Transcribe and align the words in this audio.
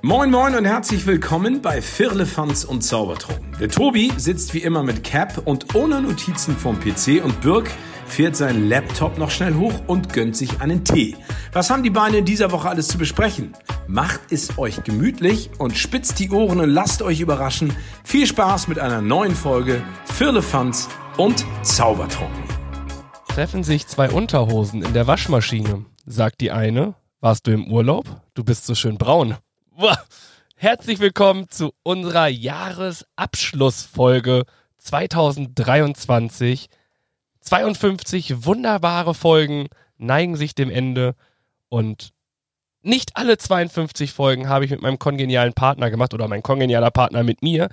Moin 0.00 0.30
Moin 0.30 0.54
und 0.54 0.64
herzlich 0.64 1.06
willkommen 1.06 1.60
bei 1.60 1.82
Firlefanz 1.82 2.62
und 2.62 2.82
Zaubertrunken. 2.82 3.56
Der 3.58 3.68
Tobi 3.68 4.12
sitzt 4.16 4.54
wie 4.54 4.60
immer 4.60 4.84
mit 4.84 5.02
Cap 5.02 5.42
und 5.44 5.74
ohne 5.74 6.00
Notizen 6.00 6.56
vom 6.56 6.78
PC 6.78 7.24
und 7.24 7.40
Birk 7.40 7.68
fährt 8.06 8.36
seinen 8.36 8.68
Laptop 8.68 9.18
noch 9.18 9.32
schnell 9.32 9.54
hoch 9.54 9.74
und 9.88 10.12
gönnt 10.12 10.36
sich 10.36 10.60
einen 10.60 10.84
Tee. 10.84 11.16
Was 11.52 11.70
haben 11.70 11.82
die 11.82 11.90
Beine 11.90 12.18
in 12.18 12.24
dieser 12.24 12.52
Woche 12.52 12.68
alles 12.68 12.86
zu 12.86 12.96
besprechen? 12.96 13.54
Macht 13.88 14.20
es 14.30 14.56
euch 14.56 14.84
gemütlich 14.84 15.50
und 15.58 15.76
spitzt 15.76 16.20
die 16.20 16.30
Ohren 16.30 16.60
und 16.60 16.70
lasst 16.70 17.02
euch 17.02 17.18
überraschen. 17.18 17.72
Viel 18.04 18.28
Spaß 18.28 18.68
mit 18.68 18.78
einer 18.78 19.02
neuen 19.02 19.34
Folge 19.34 19.82
Firlefanz 20.04 20.88
und 21.16 21.44
Zaubertrunken. 21.62 22.44
Treffen 23.26 23.64
sich 23.64 23.88
zwei 23.88 24.10
Unterhosen 24.10 24.82
in 24.82 24.92
der 24.92 25.08
Waschmaschine, 25.08 25.86
sagt 26.06 26.40
die 26.40 26.52
eine. 26.52 26.94
Warst 27.20 27.48
du 27.48 27.50
im 27.50 27.66
Urlaub? 27.66 28.04
Du 28.34 28.44
bist 28.44 28.64
so 28.64 28.76
schön 28.76 28.96
braun. 28.96 29.34
Herzlich 30.56 30.98
willkommen 30.98 31.48
zu 31.50 31.72
unserer 31.84 32.26
Jahresabschlussfolge 32.26 34.42
2023. 34.78 36.68
52 37.40 38.44
wunderbare 38.44 39.14
Folgen 39.14 39.68
neigen 39.96 40.34
sich 40.34 40.56
dem 40.56 40.70
Ende 40.70 41.14
und 41.68 42.10
nicht 42.82 43.16
alle 43.16 43.38
52 43.38 44.12
Folgen 44.12 44.48
habe 44.48 44.64
ich 44.64 44.72
mit 44.72 44.82
meinem 44.82 44.98
kongenialen 44.98 45.52
Partner 45.52 45.90
gemacht 45.90 46.12
oder 46.12 46.26
mein 46.26 46.42
kongenialer 46.42 46.90
Partner 46.90 47.22
mit 47.22 47.42
mir. 47.42 47.68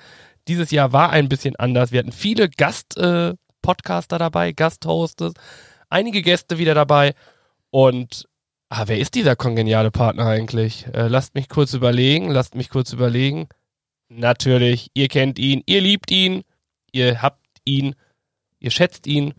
Dieses 0.47 0.69
Jahr 0.69 0.93
war 0.93 1.09
ein 1.09 1.27
bisschen 1.27 1.55
anders. 1.55 1.91
Wir 1.91 2.01
hatten 2.01 2.11
viele 2.11 2.49
Gast-Podcaster 2.49 4.17
äh, 4.17 4.19
dabei, 4.19 4.51
Gasthostes, 4.51 5.33
einige 5.89 6.21
Gäste 6.21 6.59
wieder 6.59 6.75
dabei 6.75 7.15
und 7.71 8.27
Ah, 8.69 8.83
wer 8.87 8.97
ist 8.97 9.13
dieser 9.13 9.35
kongeniale 9.35 9.91
Partner 9.91 10.25
eigentlich? 10.25 10.87
Äh, 10.93 11.07
lasst 11.07 11.35
mich 11.35 11.49
kurz 11.49 11.73
überlegen, 11.73 12.31
lasst 12.31 12.55
mich 12.55 12.69
kurz 12.69 12.93
überlegen. 12.93 13.47
Natürlich, 14.09 14.89
ihr 14.93 15.07
kennt 15.07 15.37
ihn, 15.39 15.61
ihr 15.65 15.81
liebt 15.81 16.09
ihn, 16.11 16.43
ihr 16.91 17.21
habt 17.21 17.45
ihn, 17.63 17.95
ihr 18.59 18.71
schätzt 18.71 19.05
ihn. 19.07 19.33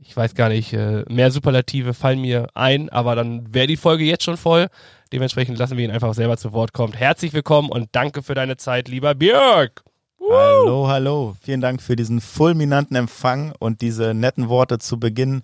Ich 0.00 0.16
weiß 0.16 0.36
gar 0.36 0.48
nicht, 0.48 0.72
äh, 0.72 1.04
mehr 1.08 1.32
Superlative 1.32 1.92
fallen 1.92 2.20
mir 2.20 2.48
ein, 2.54 2.88
aber 2.88 3.16
dann 3.16 3.52
wäre 3.52 3.66
die 3.66 3.76
Folge 3.76 4.04
jetzt 4.04 4.22
schon 4.22 4.36
voll. 4.36 4.68
Dementsprechend 5.12 5.58
lassen 5.58 5.76
wir 5.76 5.84
ihn 5.84 5.90
einfach 5.90 6.14
selber 6.14 6.36
zu 6.36 6.52
Wort 6.52 6.72
kommen. 6.72 6.92
Herzlich 6.92 7.32
willkommen 7.32 7.70
und 7.70 7.88
danke 7.92 8.22
für 8.22 8.34
deine 8.34 8.56
Zeit, 8.58 8.86
lieber 8.86 9.14
Björk. 9.16 9.82
Woo! 10.18 10.30
Hallo, 10.30 10.88
hallo. 10.88 11.36
Vielen 11.40 11.60
Dank 11.60 11.82
für 11.82 11.96
diesen 11.96 12.20
fulminanten 12.20 12.96
Empfang 12.96 13.52
und 13.58 13.80
diese 13.80 14.14
netten 14.14 14.48
Worte 14.48 14.78
zu 14.78 15.00
Beginn 15.00 15.42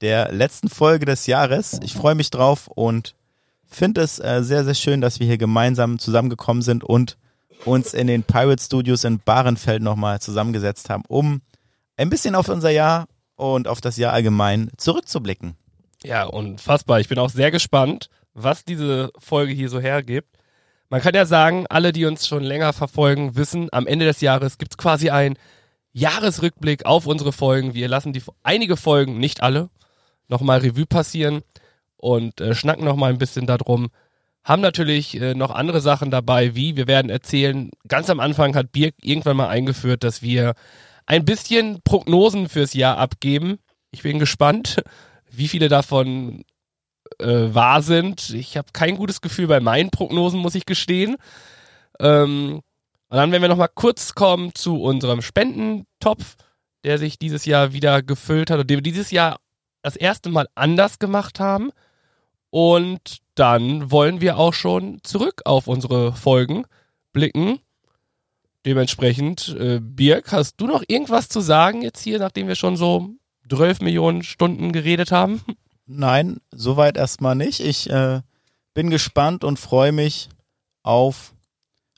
der 0.00 0.32
letzten 0.32 0.68
Folge 0.68 1.06
des 1.06 1.26
Jahres. 1.26 1.80
Ich 1.82 1.94
freue 1.94 2.14
mich 2.14 2.30
drauf 2.30 2.68
und 2.68 3.14
finde 3.66 4.00
es 4.00 4.18
äh, 4.18 4.42
sehr, 4.42 4.64
sehr 4.64 4.74
schön, 4.74 5.00
dass 5.00 5.20
wir 5.20 5.26
hier 5.26 5.38
gemeinsam 5.38 5.98
zusammengekommen 5.98 6.62
sind 6.62 6.84
und 6.84 7.16
uns 7.64 7.92
in 7.92 8.06
den 8.06 8.22
Pirate 8.22 8.62
Studios 8.62 9.04
in 9.04 9.18
Bahrenfeld 9.18 9.82
nochmal 9.82 10.20
zusammengesetzt 10.20 10.90
haben, 10.90 11.02
um 11.08 11.42
ein 11.96 12.10
bisschen 12.10 12.34
auf 12.34 12.48
unser 12.48 12.70
Jahr 12.70 13.06
und 13.34 13.68
auf 13.68 13.80
das 13.80 13.96
Jahr 13.96 14.12
allgemein 14.12 14.70
zurückzublicken. 14.76 15.56
Ja, 16.04 16.24
unfassbar. 16.24 17.00
Ich 17.00 17.08
bin 17.08 17.18
auch 17.18 17.30
sehr 17.30 17.50
gespannt, 17.50 18.08
was 18.34 18.64
diese 18.64 19.10
Folge 19.18 19.52
hier 19.52 19.68
so 19.68 19.80
hergibt. 19.80 20.28
Man 20.90 21.02
kann 21.02 21.14
ja 21.14 21.26
sagen, 21.26 21.66
alle, 21.68 21.92
die 21.92 22.06
uns 22.06 22.26
schon 22.26 22.42
länger 22.42 22.72
verfolgen, 22.72 23.36
wissen, 23.36 23.68
am 23.72 23.86
Ende 23.86 24.06
des 24.06 24.20
Jahres 24.20 24.58
gibt 24.58 24.72
es 24.72 24.78
quasi 24.78 25.10
einen 25.10 25.36
Jahresrückblick 25.92 26.86
auf 26.86 27.06
unsere 27.06 27.32
Folgen. 27.32 27.74
Wir 27.74 27.88
lassen 27.88 28.12
die 28.12 28.22
einige 28.42 28.76
Folgen, 28.76 29.18
nicht 29.18 29.42
alle, 29.42 29.68
nochmal 30.28 30.60
Revue 30.60 30.86
passieren 30.86 31.42
und 31.96 32.40
äh, 32.40 32.54
schnacken 32.54 32.84
nochmal 32.84 33.10
ein 33.10 33.18
bisschen 33.18 33.46
darum. 33.46 33.88
Haben 34.44 34.62
natürlich 34.62 35.20
äh, 35.20 35.34
noch 35.34 35.50
andere 35.50 35.80
Sachen 35.80 36.10
dabei, 36.10 36.54
wie 36.54 36.76
wir 36.76 36.86
werden 36.86 37.10
erzählen. 37.10 37.70
Ganz 37.86 38.08
am 38.08 38.20
Anfang 38.20 38.54
hat 38.54 38.72
Birk 38.72 38.94
irgendwann 39.02 39.36
mal 39.36 39.48
eingeführt, 39.48 40.04
dass 40.04 40.22
wir 40.22 40.54
ein 41.06 41.24
bisschen 41.24 41.80
Prognosen 41.82 42.48
fürs 42.48 42.74
Jahr 42.74 42.98
abgeben. 42.98 43.58
Ich 43.90 44.02
bin 44.02 44.18
gespannt, 44.18 44.82
wie 45.30 45.48
viele 45.48 45.68
davon 45.68 46.44
äh, 47.18 47.54
wahr 47.54 47.82
sind. 47.82 48.30
Ich 48.30 48.56
habe 48.56 48.68
kein 48.72 48.96
gutes 48.96 49.20
Gefühl 49.20 49.46
bei 49.46 49.60
meinen 49.60 49.90
Prognosen, 49.90 50.40
muss 50.40 50.54
ich 50.54 50.66
gestehen. 50.66 51.16
Ähm, 51.98 52.60
und 53.10 53.16
dann 53.16 53.32
werden 53.32 53.42
wir 53.42 53.48
nochmal 53.48 53.70
kurz 53.74 54.14
kommen 54.14 54.54
zu 54.54 54.82
unserem 54.82 55.22
Spendentopf, 55.22 56.36
der 56.84 56.98
sich 56.98 57.18
dieses 57.18 57.46
Jahr 57.46 57.72
wieder 57.72 58.02
gefüllt 58.02 58.50
hat 58.50 58.60
und 58.60 58.68
den 58.68 58.78
wir 58.78 58.82
dieses 58.82 59.10
Jahr 59.10 59.38
das 59.82 59.96
erste 59.96 60.30
Mal 60.30 60.48
anders 60.54 60.98
gemacht 60.98 61.40
haben. 61.40 61.70
Und 62.50 63.18
dann 63.34 63.90
wollen 63.90 64.20
wir 64.20 64.38
auch 64.38 64.54
schon 64.54 65.00
zurück 65.02 65.42
auf 65.44 65.66
unsere 65.66 66.12
Folgen 66.14 66.64
blicken. 67.12 67.60
Dementsprechend, 68.64 69.56
äh, 69.58 69.80
Birk, 69.80 70.32
hast 70.32 70.56
du 70.60 70.66
noch 70.66 70.82
irgendwas 70.88 71.28
zu 71.28 71.40
sagen 71.40 71.82
jetzt 71.82 72.02
hier, 72.02 72.18
nachdem 72.18 72.48
wir 72.48 72.54
schon 72.54 72.76
so 72.76 73.10
12 73.48 73.80
Millionen 73.80 74.22
Stunden 74.22 74.72
geredet 74.72 75.12
haben? 75.12 75.42
Nein, 75.86 76.40
soweit 76.50 76.96
erstmal 76.96 77.34
nicht. 77.34 77.60
Ich 77.60 77.88
äh, 77.88 78.20
bin 78.74 78.90
gespannt 78.90 79.42
und 79.42 79.58
freue 79.58 79.92
mich 79.92 80.28
auf 80.82 81.32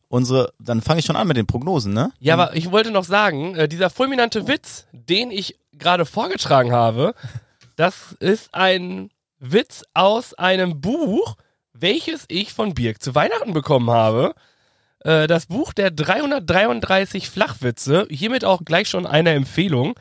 unsere. 0.08 0.52
Dann 0.60 0.80
fange 0.80 1.00
ich 1.00 1.06
schon 1.06 1.16
an 1.16 1.26
mit 1.26 1.36
den 1.36 1.46
Prognosen, 1.46 1.92
ne? 1.92 2.12
Ja, 2.20 2.34
aber 2.34 2.54
ich 2.54 2.70
wollte 2.70 2.90
noch 2.90 3.04
sagen, 3.04 3.56
äh, 3.56 3.68
dieser 3.68 3.90
fulminante 3.90 4.46
Witz, 4.46 4.86
den 4.92 5.30
ich 5.30 5.58
gerade 5.72 6.06
vorgetragen 6.06 6.72
habe, 6.72 7.14
das 7.80 8.12
ist 8.20 8.52
ein 8.52 9.08
Witz 9.38 9.84
aus 9.94 10.34
einem 10.34 10.82
Buch, 10.82 11.36
welches 11.72 12.26
ich 12.28 12.52
von 12.52 12.74
Birk 12.74 13.02
zu 13.02 13.14
Weihnachten 13.14 13.54
bekommen 13.54 13.88
habe. 13.88 14.34
Äh, 14.98 15.26
das 15.26 15.46
Buch 15.46 15.72
der 15.72 15.90
333 15.90 17.30
Flachwitze. 17.30 18.06
Hiermit 18.10 18.44
auch 18.44 18.66
gleich 18.66 18.88
schon 18.88 19.06
eine 19.06 19.30
Empfehlung. 19.30 19.98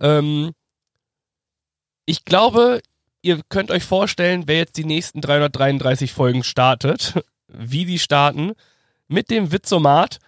Ähm, 0.00 0.52
ich 2.06 2.24
glaube, 2.24 2.80
ihr 3.20 3.42
könnt 3.50 3.70
euch 3.70 3.84
vorstellen, 3.84 4.44
wer 4.46 4.56
jetzt 4.56 4.78
die 4.78 4.86
nächsten 4.86 5.20
333 5.20 6.10
Folgen 6.10 6.42
startet, 6.42 7.20
wie 7.48 7.84
die 7.84 7.98
starten, 7.98 8.52
mit 9.08 9.28
dem 9.28 9.52
Witzomat. 9.52 10.20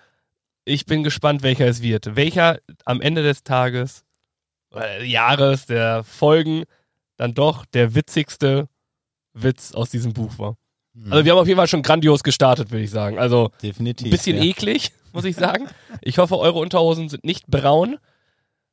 Ich 0.66 0.84
bin 0.84 1.02
gespannt, 1.02 1.42
welcher 1.42 1.68
es 1.68 1.80
wird. 1.80 2.16
Welcher 2.16 2.58
am 2.84 3.00
Ende 3.00 3.22
des 3.22 3.44
Tages 3.44 4.05
äh, 4.76 5.04
Jahres, 5.04 5.66
der 5.66 6.04
Folgen, 6.04 6.64
dann 7.16 7.34
doch 7.34 7.64
der 7.66 7.94
witzigste 7.94 8.68
Witz 9.32 9.72
aus 9.72 9.90
diesem 9.90 10.12
Buch 10.12 10.38
war. 10.38 10.56
Mhm. 10.94 11.12
Also 11.12 11.24
wir 11.24 11.32
haben 11.32 11.38
auf 11.38 11.46
jeden 11.46 11.58
Fall 11.58 11.68
schon 11.68 11.82
grandios 11.82 12.22
gestartet, 12.22 12.70
würde 12.70 12.84
ich 12.84 12.90
sagen. 12.90 13.18
Also 13.18 13.50
definitiv. 13.62 14.06
Ein 14.06 14.10
bisschen 14.10 14.36
ja. 14.36 14.44
eklig, 14.44 14.92
muss 15.12 15.24
ich 15.24 15.36
sagen. 15.36 15.68
Ich 16.00 16.18
hoffe, 16.18 16.38
eure 16.38 16.58
Unterhosen 16.58 17.08
sind 17.08 17.24
nicht 17.24 17.46
braun 17.46 17.98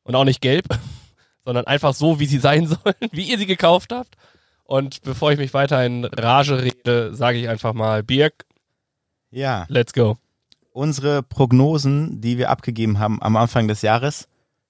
und 0.04 0.16
auch 0.16 0.24
nicht 0.24 0.42
gelb, 0.42 0.66
sondern 1.44 1.66
einfach 1.66 1.94
so, 1.94 2.20
wie 2.20 2.26
sie 2.26 2.40
sein 2.40 2.68
sollen, 2.68 2.96
wie 3.12 3.30
ihr 3.30 3.38
sie 3.38 3.46
gekauft 3.46 3.92
habt. 3.92 4.16
Und 4.64 5.02
bevor 5.02 5.32
ich 5.32 5.38
mich 5.38 5.54
weiter 5.54 5.86
in 5.86 6.06
Rage 6.06 6.64
rede, 6.64 7.14
sage 7.14 7.38
ich 7.38 7.50
einfach 7.50 7.74
mal, 7.74 8.02
Birk. 8.02 8.46
Ja. 9.30 9.66
Let's 9.68 9.94
go. 9.94 10.18
Unsere 10.72 11.22
Prognosen, 11.22 12.22
die 12.22 12.38
wir 12.38 12.50
abgegeben 12.50 12.98
haben 12.98 13.22
am 13.22 13.36
Anfang 13.36 13.68
des 13.68 13.82
Jahres, 13.82 14.28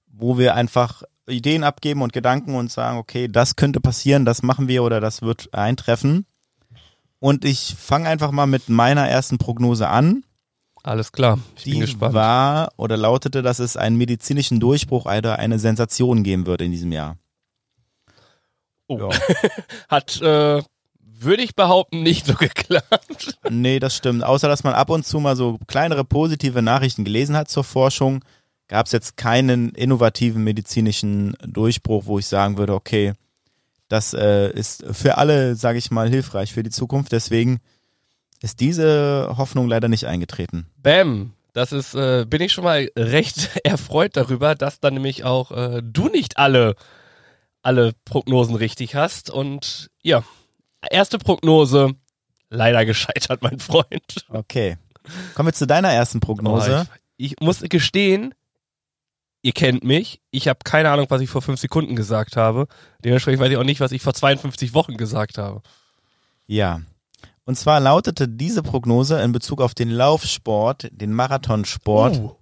wo 0.08 0.38
wir 0.38 0.56
einfach 0.56 1.04
Ideen 1.28 1.64
abgeben 1.64 2.02
und 2.02 2.14
Gedanken 2.14 2.56
und 2.56 2.72
sagen, 2.72 2.98
okay, 2.98 3.28
das 3.28 3.56
könnte 3.56 3.80
passieren, 3.80 4.26
das 4.26 4.44
machen 4.44 4.68
wir 4.68 4.84
oder 4.84 5.00
das 5.00 5.22
wird 5.22 5.54
eintreffen. 5.54 6.26
Und 7.20 7.46
ich 7.46 7.76
fange 7.80 8.10
einfach 8.10 8.32
mal 8.32 8.48
mit 8.48 8.68
meiner 8.68 9.08
ersten 9.08 9.38
Prognose 9.38 9.88
an. 9.88 10.24
Alles 10.84 11.14
klar, 11.14 11.40
ich 11.56 11.64
Die 11.64 11.72
bin 11.72 11.80
gespannt. 11.82 12.14
war 12.14 12.74
oder 12.76 12.98
lautete, 12.98 13.42
dass 13.42 13.60
es 13.60 13.78
einen 13.78 13.96
medizinischen 13.96 14.60
Durchbruch 14.60 15.06
oder 15.06 15.40
eine 15.40 15.58
Sensation 15.58 16.24
geben 16.24 16.46
wird 16.46 16.62
in 16.62 16.72
diesem 16.72 16.92
Jahr. 16.92 17.16
Oh. 18.88 18.98
Ja. 19.00 19.10
Hat, 19.88 20.22
äh, 20.22 20.62
würde 21.00 21.42
ich 21.44 21.56
behaupten, 21.56 22.04
nicht 22.04 22.26
so 22.26 22.34
geklappt. 22.38 23.38
Nee, 23.50 23.80
das 23.80 23.96
stimmt. 23.96 24.26
Außer, 24.26 24.50
dass 24.50 24.66
man 24.66 24.74
ab 24.74 24.90
und 24.90 25.06
zu 25.06 25.22
mal 25.22 25.38
so 25.38 25.58
kleinere 25.68 26.04
positive 26.04 26.62
Nachrichten 26.62 27.06
gelesen 27.06 27.38
hat 27.38 27.50
zur 27.50 27.64
Forschung 27.64 28.26
gab 28.68 28.86
es 28.86 28.92
jetzt 28.92 29.18
keinen 29.18 29.70
innovativen 29.70 30.44
medizinischen 30.44 31.36
Durchbruch, 31.46 32.06
wo 32.06 32.20
ich 32.20 32.28
sagen 32.28 32.58
würde, 32.58 32.74
okay, 32.74 33.14
das 33.90 34.14
äh, 34.14 34.50
ist 34.52 34.84
für 34.92 35.18
alle, 35.18 35.56
sage 35.56 35.78
ich 35.78 35.92
mal, 35.92 36.10
hilfreich 36.10 36.54
für 36.54 36.64
die 36.64 36.70
Zukunft. 36.70 37.12
Deswegen 37.12 37.60
ist 38.42 38.60
diese 38.60 39.36
Hoffnung 39.38 39.68
leider 39.68 39.88
nicht 39.88 40.06
eingetreten. 40.06 40.68
Bam. 40.78 41.34
Das 41.54 41.72
ist, 41.72 41.94
äh, 41.94 42.26
bin 42.28 42.42
ich 42.42 42.52
schon 42.52 42.64
mal 42.64 42.90
recht 42.98 43.52
erfreut 43.64 44.18
darüber, 44.18 44.56
dass 44.56 44.80
dann 44.80 44.96
nämlich 44.96 45.24
auch 45.24 45.52
äh, 45.52 45.82
du 45.84 46.08
nicht 46.10 46.38
alle, 46.38 46.76
alle 47.62 47.94
Prognosen 48.06 48.56
richtig 48.56 48.96
hast. 48.96 49.30
Und 49.30 49.92
ja, 50.02 50.24
erste 50.90 51.20
Prognose, 51.20 51.94
leider 52.50 52.86
gescheitert, 52.86 53.44
mein 53.44 53.60
Freund. 53.60 54.26
Okay. 54.30 54.78
Kommen 55.36 55.50
wir 55.50 55.54
zu 55.54 55.68
deiner 55.68 55.92
ersten 55.92 56.20
Prognose. 56.20 56.88
Oh, 56.90 56.96
ich, 57.18 57.34
ich 57.34 57.40
muss 57.40 57.62
gestehen, 57.62 58.34
ihr 59.44 59.52
kennt 59.52 59.84
mich. 59.84 60.22
Ich 60.32 60.48
habe 60.48 60.60
keine 60.64 60.90
Ahnung, 60.90 61.06
was 61.10 61.22
ich 61.22 61.30
vor 61.30 61.44
fünf 61.44 61.60
Sekunden 61.60 61.96
gesagt 61.96 62.36
habe. 62.38 62.68
Dementsprechend 63.04 63.42
weiß 63.42 63.52
ich 63.52 63.58
auch 63.58 63.64
nicht, 63.64 63.82
was 63.82 63.92
ich 63.92 64.02
vor 64.02 64.14
52 64.14 64.74
Wochen 64.74 64.98
gesagt 64.98 65.38
habe. 65.38 65.62
Ja. 66.48 66.82
Und 67.46 67.58
zwar 67.58 67.80
lautete 67.80 68.28
diese 68.28 68.64
Prognose 68.64 69.22
in 69.22 69.34
Bezug 69.34 69.62
auf 69.62 69.76
den 69.76 69.90
Laufsport, 69.90 70.90
den 70.92 71.14
Marathonsport, 71.14 72.18
Uh. 72.18 72.36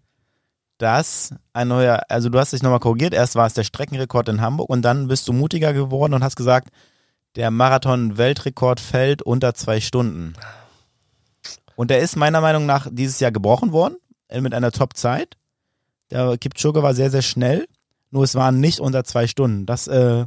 dass 0.78 1.34
ein 1.54 1.68
neuer, 1.68 2.04
also 2.08 2.30
du 2.30 2.40
hast 2.40 2.54
dich 2.54 2.62
nochmal 2.62 2.80
korrigiert, 2.80 3.14
erst 3.14 3.36
war 3.36 3.48
es 3.48 3.56
der 3.56 3.64
Streckenrekord 3.64 4.30
in 4.30 4.42
Hamburg 4.42 4.70
und 4.70 4.84
dann 4.84 5.08
bist 5.08 5.28
du 5.28 5.34
mutiger 5.34 5.74
geworden 5.74 6.14
und 6.14 6.24
hast 6.24 6.36
gesagt, 6.36 6.70
der 7.36 7.50
Marathon-Weltrekord 7.50 8.80
fällt 8.80 9.24
unter 9.24 9.56
zwei 9.56 9.82
Stunden. 9.82 10.34
Und 11.76 11.90
der 11.90 12.00
ist 12.00 12.16
meiner 12.16 12.42
Meinung 12.42 12.68
nach 12.68 12.88
dieses 12.92 13.20
Jahr 13.20 13.32
gebrochen 13.32 13.72
worden, 13.72 13.96
äh, 14.28 14.42
mit 14.42 14.54
einer 14.54 14.72
Top-Zeit. 14.72 15.38
Der 16.12 16.38
Kipchoge 16.38 16.84
war 16.84 16.94
sehr, 16.94 17.10
sehr 17.10 17.22
schnell, 17.22 17.68
nur 18.10 18.24
es 18.24 18.36
waren 18.36 18.60
nicht 18.60 18.80
unter 18.80 19.04
zwei 19.04 19.28
Stunden. 19.28 19.66
Das 19.66 19.88
äh, 19.88 20.26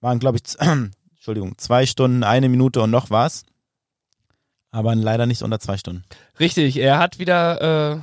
waren, 0.00 0.18
glaube 0.18 0.38
ich, 0.38 0.58
Entschuldigung, 1.14 1.58
zwei 1.58 1.86
Stunden, 1.86 2.24
eine 2.24 2.48
Minute 2.48 2.80
und 2.80 2.90
noch 2.90 3.10
was. 3.10 3.44
Aber 4.70 4.94
leider 4.94 5.26
nicht 5.26 5.42
unter 5.42 5.60
zwei 5.60 5.76
Stunden. 5.76 6.04
Richtig, 6.40 6.76
er 6.76 6.98
hat 6.98 7.18
wieder 7.18 7.92
äh, 7.94 8.00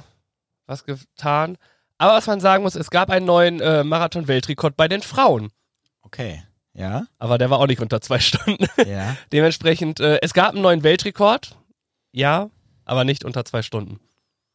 was 0.66 0.86
getan. 0.86 1.58
Aber 1.98 2.14
was 2.14 2.28
man 2.28 2.40
sagen 2.40 2.64
muss, 2.64 2.76
es 2.76 2.90
gab 2.90 3.10
einen 3.10 3.26
neuen 3.26 3.60
äh, 3.60 3.84
Marathon-Weltrekord 3.84 4.76
bei 4.76 4.88
den 4.88 5.02
Frauen. 5.02 5.52
Okay. 6.02 6.44
Ja, 6.76 7.06
Aber 7.20 7.38
der 7.38 7.52
war 7.52 7.60
auch 7.60 7.68
nicht 7.68 7.82
unter 7.82 8.02
zwei 8.02 8.20
Stunden. 8.20 8.66
ja. 8.88 9.16
Dementsprechend, 9.32 10.00
äh, 10.00 10.20
es 10.24 10.34
gab 10.34 10.54
einen 10.54 10.64
neuen 10.64 10.82
Weltrekord. 10.82 11.56
Ja, 12.12 12.50
aber 12.84 13.04
nicht 13.04 13.24
unter 13.24 13.46
zwei 13.46 13.62
Stunden. 13.62 14.00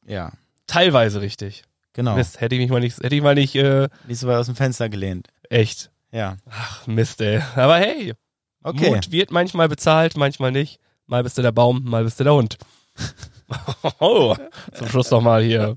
Ja, 0.04 0.32
Teilweise 0.68 1.20
richtig. 1.22 1.64
Genau. 1.98 2.14
Mist, 2.14 2.40
hätte 2.40 2.54
ich 2.54 2.60
mich 2.60 2.70
mal 2.70 2.78
nicht, 2.80 2.98
hätte 3.02 3.14
ich 3.14 3.22
mal 3.22 3.34
nicht, 3.34 3.54
äh, 3.56 3.88
Nicht 4.06 4.20
so 4.20 4.28
weit 4.28 4.36
aus 4.36 4.46
dem 4.46 4.54
Fenster 4.56 4.88
gelehnt. 4.88 5.26
echt. 5.50 5.90
Ja. 6.12 6.36
Ach, 6.48 6.86
Mist, 6.86 7.20
ey. 7.20 7.42
Aber 7.56 7.76
hey, 7.76 8.14
Okay. 8.62 8.90
Mut 8.90 9.10
wird 9.12 9.30
manchmal 9.30 9.68
bezahlt, 9.68 10.16
manchmal 10.16 10.52
nicht. 10.52 10.80
Mal 11.06 11.22
bist 11.22 11.38
du 11.38 11.42
der 11.42 11.52
Baum, 11.52 11.84
mal 11.84 12.04
bist 12.04 12.18
du 12.20 12.24
der 12.24 12.34
Hund. 12.34 12.58
oh, 14.00 14.34
zum 14.74 14.88
Schluss 14.88 15.10
noch 15.10 15.20
mal 15.22 15.42
hier. 15.42 15.74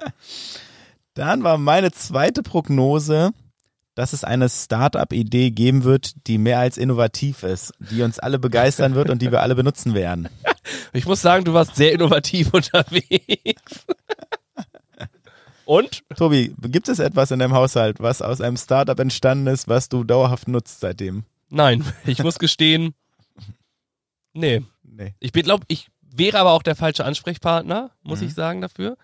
Dann 1.14 1.42
war 1.42 1.58
meine 1.58 1.90
zweite 1.90 2.42
Prognose, 2.42 3.30
dass 3.94 4.12
es 4.12 4.24
eine 4.24 4.48
Startup-Idee 4.48 5.50
geben 5.50 5.84
wird, 5.84 6.26
die 6.26 6.38
mehr 6.38 6.60
als 6.60 6.76
innovativ 6.78 7.42
ist, 7.42 7.72
die 7.78 8.02
uns 8.02 8.18
alle 8.18 8.38
begeistern 8.38 8.94
wird 8.94 9.10
und 9.10 9.20
die 9.20 9.30
wir 9.32 9.40
alle 9.40 9.54
benutzen 9.54 9.94
werden. 9.94 10.28
Ich 10.92 11.06
muss 11.06 11.20
sagen, 11.22 11.44
du 11.44 11.52
warst 11.52 11.74
sehr 11.74 11.92
innovativ 11.92 12.52
unterwegs. 12.52 13.86
Und? 15.70 16.02
Tobi, 16.16 16.52
gibt 16.62 16.88
es 16.88 16.98
etwas 16.98 17.30
in 17.30 17.38
deinem 17.38 17.54
Haushalt, 17.54 18.00
was 18.00 18.22
aus 18.22 18.40
einem 18.40 18.56
Startup 18.56 18.98
entstanden 18.98 19.46
ist, 19.46 19.68
was 19.68 19.88
du 19.88 20.02
dauerhaft 20.02 20.48
nutzt 20.48 20.80
seitdem? 20.80 21.22
Nein, 21.48 21.84
ich 22.06 22.24
muss 22.24 22.40
gestehen, 22.40 22.92
nee. 24.32 24.62
Nee. 24.82 25.14
Ich 25.20 25.32
glaube, 25.32 25.64
ich 25.68 25.86
wäre 26.12 26.40
aber 26.40 26.54
auch 26.54 26.64
der 26.64 26.74
falsche 26.74 27.04
Ansprechpartner, 27.04 27.92
muss 28.02 28.20
Mhm. 28.20 28.26
ich 28.26 28.34
sagen, 28.34 28.60
dafür. 28.60 28.96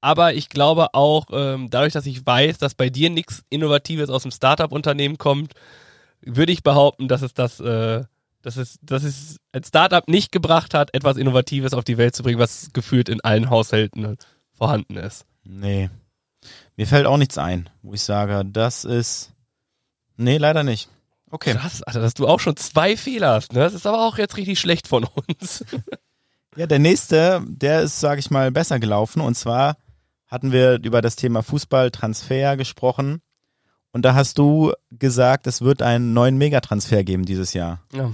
Aber 0.00 0.34
ich 0.34 0.48
glaube 0.48 0.94
auch, 0.94 1.26
ähm, 1.32 1.68
dadurch, 1.68 1.94
dass 1.94 2.06
ich 2.06 2.24
weiß, 2.24 2.58
dass 2.58 2.76
bei 2.76 2.90
dir 2.90 3.10
nichts 3.10 3.42
Innovatives 3.50 4.08
aus 4.08 4.22
dem 4.22 4.30
Startup-Unternehmen 4.30 5.18
kommt, 5.18 5.54
würde 6.20 6.52
ich 6.52 6.62
behaupten, 6.62 7.08
dass 7.08 7.22
es 7.22 7.34
das, 7.34 7.58
äh, 7.58 8.04
dass 8.42 8.56
es, 8.56 8.78
dass 8.82 9.02
es 9.02 9.38
ein 9.50 9.64
Startup 9.64 10.06
nicht 10.06 10.30
gebracht 10.30 10.74
hat, 10.74 10.94
etwas 10.94 11.16
Innovatives 11.16 11.74
auf 11.74 11.82
die 11.82 11.98
Welt 11.98 12.14
zu 12.14 12.22
bringen, 12.22 12.38
was 12.38 12.70
gefühlt 12.72 13.08
in 13.08 13.20
allen 13.22 13.50
Haushalten 13.50 14.16
vorhanden 14.52 14.96
ist. 14.96 15.24
Nee. 15.48 15.88
Mir 16.76 16.86
fällt 16.86 17.06
auch 17.06 17.16
nichts 17.16 17.38
ein, 17.38 17.68
wo 17.82 17.94
ich 17.94 18.02
sage, 18.02 18.44
das 18.44 18.84
ist. 18.84 19.32
Nee, 20.16 20.36
leider 20.36 20.62
nicht. 20.62 20.88
Okay. 21.30 21.54
Krass, 21.54 21.82
Alter, 21.82 22.00
dass 22.00 22.14
du 22.14 22.28
auch 22.28 22.40
schon 22.40 22.56
zwei 22.56 22.96
Fehler 22.96 23.32
hast, 23.34 23.52
ne? 23.52 23.60
Das 23.60 23.74
ist 23.74 23.86
aber 23.86 24.06
auch 24.06 24.18
jetzt 24.18 24.36
richtig 24.36 24.60
schlecht 24.60 24.86
von 24.86 25.04
uns. 25.04 25.64
Ja, 26.56 26.66
der 26.66 26.80
nächste, 26.80 27.40
der 27.46 27.82
ist, 27.82 28.00
sage 28.00 28.18
ich 28.18 28.32
mal, 28.32 28.50
besser 28.50 28.80
gelaufen. 28.80 29.20
Und 29.20 29.36
zwar 29.36 29.76
hatten 30.26 30.50
wir 30.50 30.82
über 30.82 31.02
das 31.02 31.14
Thema 31.14 31.44
Fußballtransfer 31.44 32.56
gesprochen. 32.56 33.20
Und 33.92 34.02
da 34.02 34.14
hast 34.14 34.38
du 34.38 34.72
gesagt, 34.90 35.46
es 35.46 35.60
wird 35.60 35.82
einen 35.82 36.14
neuen 36.14 36.36
Megatransfer 36.36 37.04
geben 37.04 37.24
dieses 37.24 37.52
Jahr. 37.52 37.80
Ja. 37.92 38.12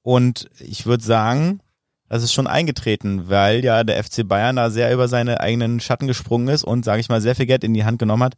Und 0.00 0.48
ich 0.58 0.86
würde 0.86 1.04
sagen, 1.04 1.60
das 2.08 2.22
ist 2.22 2.32
schon 2.32 2.46
eingetreten, 2.46 3.28
weil 3.28 3.64
ja 3.64 3.82
der 3.84 4.02
FC 4.02 4.26
Bayern 4.26 4.56
da 4.56 4.70
sehr 4.70 4.92
über 4.92 5.08
seine 5.08 5.40
eigenen 5.40 5.80
Schatten 5.80 6.06
gesprungen 6.06 6.48
ist 6.48 6.64
und, 6.64 6.84
sage 6.84 7.00
ich 7.00 7.08
mal, 7.08 7.20
sehr 7.20 7.34
viel 7.34 7.46
Geld 7.46 7.64
in 7.64 7.74
die 7.74 7.84
Hand 7.84 7.98
genommen 7.98 8.22
hat 8.22 8.34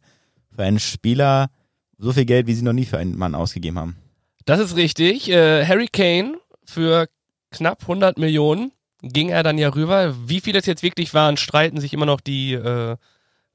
für 0.55 0.63
einen 0.63 0.79
Spieler, 0.79 1.49
so 1.97 2.11
viel 2.11 2.25
Geld, 2.25 2.47
wie 2.47 2.53
sie 2.53 2.63
noch 2.63 2.73
nie 2.73 2.85
für 2.85 2.97
einen 2.97 3.17
Mann 3.17 3.35
ausgegeben 3.35 3.77
haben. 3.77 3.97
Das 4.45 4.59
ist 4.59 4.75
richtig. 4.75 5.29
Äh, 5.29 5.65
Harry 5.65 5.87
Kane 5.87 6.37
für 6.65 7.07
knapp 7.51 7.81
100 7.83 8.17
Millionen 8.17 8.71
ging 9.01 9.29
er 9.29 9.43
dann 9.43 9.57
ja 9.57 9.69
rüber. 9.69 10.15
Wie 10.27 10.41
viel 10.41 10.55
es 10.55 10.65
jetzt 10.65 10.83
wirklich 10.83 11.13
waren, 11.13 11.37
streiten 11.37 11.79
sich 11.79 11.93
immer 11.93 12.05
noch 12.05 12.21
die 12.21 12.53
äh, 12.53 12.97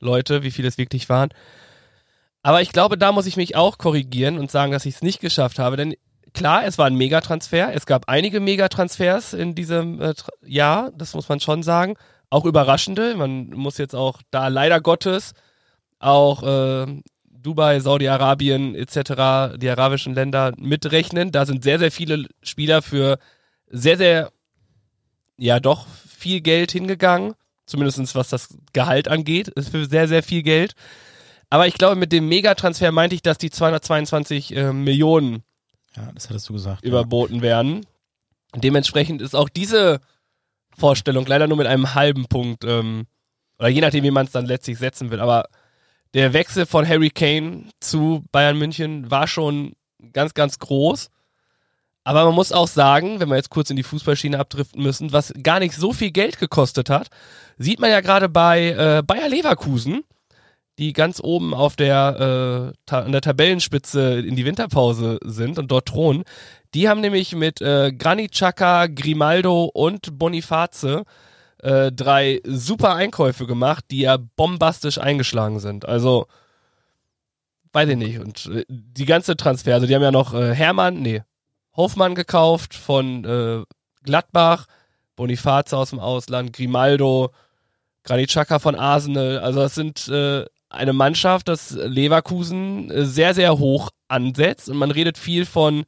Leute, 0.00 0.42
wie 0.42 0.50
viel 0.50 0.66
es 0.66 0.78
wirklich 0.78 1.08
waren. 1.08 1.30
Aber 2.42 2.62
ich 2.62 2.72
glaube, 2.72 2.98
da 2.98 3.10
muss 3.12 3.26
ich 3.26 3.36
mich 3.36 3.56
auch 3.56 3.78
korrigieren 3.78 4.38
und 4.38 4.50
sagen, 4.50 4.72
dass 4.72 4.86
ich 4.86 4.96
es 4.96 5.02
nicht 5.02 5.20
geschafft 5.20 5.58
habe. 5.58 5.76
Denn 5.76 5.94
klar, 6.34 6.66
es 6.66 6.76
war 6.76 6.86
ein 6.86 6.96
Megatransfer. 6.96 7.72
Es 7.72 7.86
gab 7.86 8.08
einige 8.08 8.40
Megatransfers 8.40 9.32
in 9.32 9.54
diesem 9.54 10.00
äh, 10.00 10.14
Jahr, 10.44 10.92
das 10.92 11.14
muss 11.14 11.28
man 11.28 11.40
schon 11.40 11.62
sagen. 11.62 11.96
Auch 12.28 12.44
überraschende. 12.44 13.14
Man 13.16 13.50
muss 13.50 13.78
jetzt 13.78 13.94
auch 13.94 14.20
da 14.30 14.48
leider 14.48 14.80
Gottes 14.80 15.32
auch 16.00 16.42
äh, 16.42 17.02
Dubai, 17.44 17.80
Saudi-Arabien 17.80 18.74
etc., 18.74 19.56
die 19.58 19.70
arabischen 19.70 20.14
Länder 20.14 20.52
mitrechnen. 20.58 21.30
Da 21.30 21.46
sind 21.46 21.62
sehr, 21.62 21.78
sehr 21.78 21.90
viele 21.90 22.26
Spieler 22.42 22.82
für 22.82 23.18
sehr, 23.68 23.96
sehr, 23.96 24.32
ja 25.36 25.60
doch, 25.60 25.86
viel 25.88 26.40
Geld 26.40 26.72
hingegangen. 26.72 27.34
Zumindest 27.66 28.14
was 28.14 28.28
das 28.28 28.58
Gehalt 28.72 29.08
angeht, 29.08 29.48
ist 29.48 29.70
für 29.70 29.86
sehr, 29.86 30.08
sehr 30.08 30.22
viel 30.22 30.42
Geld. 30.42 30.74
Aber 31.48 31.66
ich 31.66 31.74
glaube, 31.74 31.96
mit 31.96 32.12
dem 32.12 32.28
Megatransfer 32.28 32.92
meinte 32.92 33.14
ich, 33.14 33.22
dass 33.22 33.38
die 33.38 33.50
222 33.50 34.56
äh, 34.56 34.72
Millionen 34.72 35.44
Ja, 35.96 36.10
das 36.12 36.28
hattest 36.28 36.48
du 36.48 36.54
gesagt. 36.54 36.84
überboten 36.84 37.42
werden. 37.42 37.86
Dementsprechend 38.54 39.22
ist 39.22 39.34
auch 39.34 39.48
diese 39.48 40.00
Vorstellung 40.76 41.26
leider 41.26 41.46
nur 41.46 41.56
mit 41.56 41.66
einem 41.66 41.94
halben 41.94 42.26
Punkt, 42.26 42.64
ähm, 42.64 43.06
oder 43.58 43.68
je 43.68 43.80
nachdem, 43.80 44.04
wie 44.04 44.10
man 44.10 44.26
es 44.26 44.32
dann 44.32 44.46
letztlich 44.46 44.78
setzen 44.78 45.10
will. 45.10 45.20
Aber 45.20 45.44
der 46.14 46.32
Wechsel 46.32 46.66
von 46.66 46.86
Harry 46.86 47.10
Kane 47.10 47.64
zu 47.80 48.24
Bayern 48.32 48.58
München 48.58 49.10
war 49.10 49.26
schon 49.26 49.74
ganz, 50.12 50.34
ganz 50.34 50.58
groß. 50.58 51.10
Aber 52.04 52.24
man 52.26 52.34
muss 52.34 52.52
auch 52.52 52.68
sagen, 52.68 53.18
wenn 53.18 53.30
wir 53.30 53.36
jetzt 53.36 53.50
kurz 53.50 53.70
in 53.70 53.76
die 53.76 53.82
Fußballschiene 53.82 54.38
abdriften 54.38 54.82
müssen, 54.82 55.12
was 55.12 55.32
gar 55.42 55.58
nicht 55.58 55.74
so 55.74 55.92
viel 55.92 56.10
Geld 56.10 56.38
gekostet 56.38 56.90
hat, 56.90 57.08
sieht 57.56 57.80
man 57.80 57.90
ja 57.90 58.00
gerade 58.00 58.28
bei 58.28 58.70
äh, 58.70 59.02
Bayer 59.02 59.28
Leverkusen, 59.28 60.04
die 60.78 60.92
ganz 60.92 61.20
oben 61.22 61.54
auf 61.54 61.76
der, 61.76 62.74
äh, 62.90 62.94
an 62.94 63.12
der 63.12 63.20
Tabellenspitze 63.20 64.20
in 64.20 64.36
die 64.36 64.44
Winterpause 64.44 65.18
sind 65.24 65.58
und 65.58 65.70
dort 65.70 65.86
thronen. 65.86 66.24
Die 66.74 66.88
haben 66.88 67.00
nämlich 67.00 67.34
mit 67.34 67.60
äh, 67.60 67.92
Granit 67.92 68.32
Xhaka, 68.32 68.86
Grimaldo 68.88 69.64
und 69.64 70.18
Boniface 70.18 71.04
äh, 71.62 71.92
drei 71.92 72.40
super 72.44 72.94
Einkäufe 72.94 73.46
gemacht, 73.46 73.84
die 73.90 74.00
ja 74.00 74.18
bombastisch 74.36 74.98
eingeschlagen 74.98 75.60
sind. 75.60 75.86
Also, 75.86 76.26
weiß 77.72 77.88
ich 77.90 77.96
nicht. 77.96 78.18
Und 78.18 78.46
äh, 78.46 78.64
die 78.68 79.06
ganze 79.06 79.36
Transfer, 79.36 79.74
also 79.74 79.86
die 79.86 79.94
haben 79.94 80.02
ja 80.02 80.10
noch 80.10 80.34
äh, 80.34 80.54
Hermann, 80.54 81.00
nee, 81.00 81.22
Hofmann 81.76 82.14
gekauft 82.14 82.74
von 82.74 83.24
äh, 83.24 83.62
Gladbach, 84.02 84.66
Boniface 85.16 85.72
aus 85.72 85.90
dem 85.90 86.00
Ausland, 86.00 86.52
Grimaldo, 86.52 87.30
Granit 88.02 88.28
Xhaka 88.28 88.58
von 88.58 88.74
Arsenal. 88.74 89.38
Also 89.38 89.60
das 89.60 89.74
sind 89.74 90.08
äh, 90.08 90.44
eine 90.74 90.92
Mannschaft, 90.92 91.48
das 91.48 91.70
Leverkusen 91.70 92.90
äh, 92.90 93.04
sehr, 93.04 93.34
sehr 93.34 93.58
hoch 93.58 93.90
ansetzt. 94.08 94.68
Und 94.68 94.76
man 94.76 94.90
redet 94.90 95.18
viel 95.18 95.46
von 95.46 95.84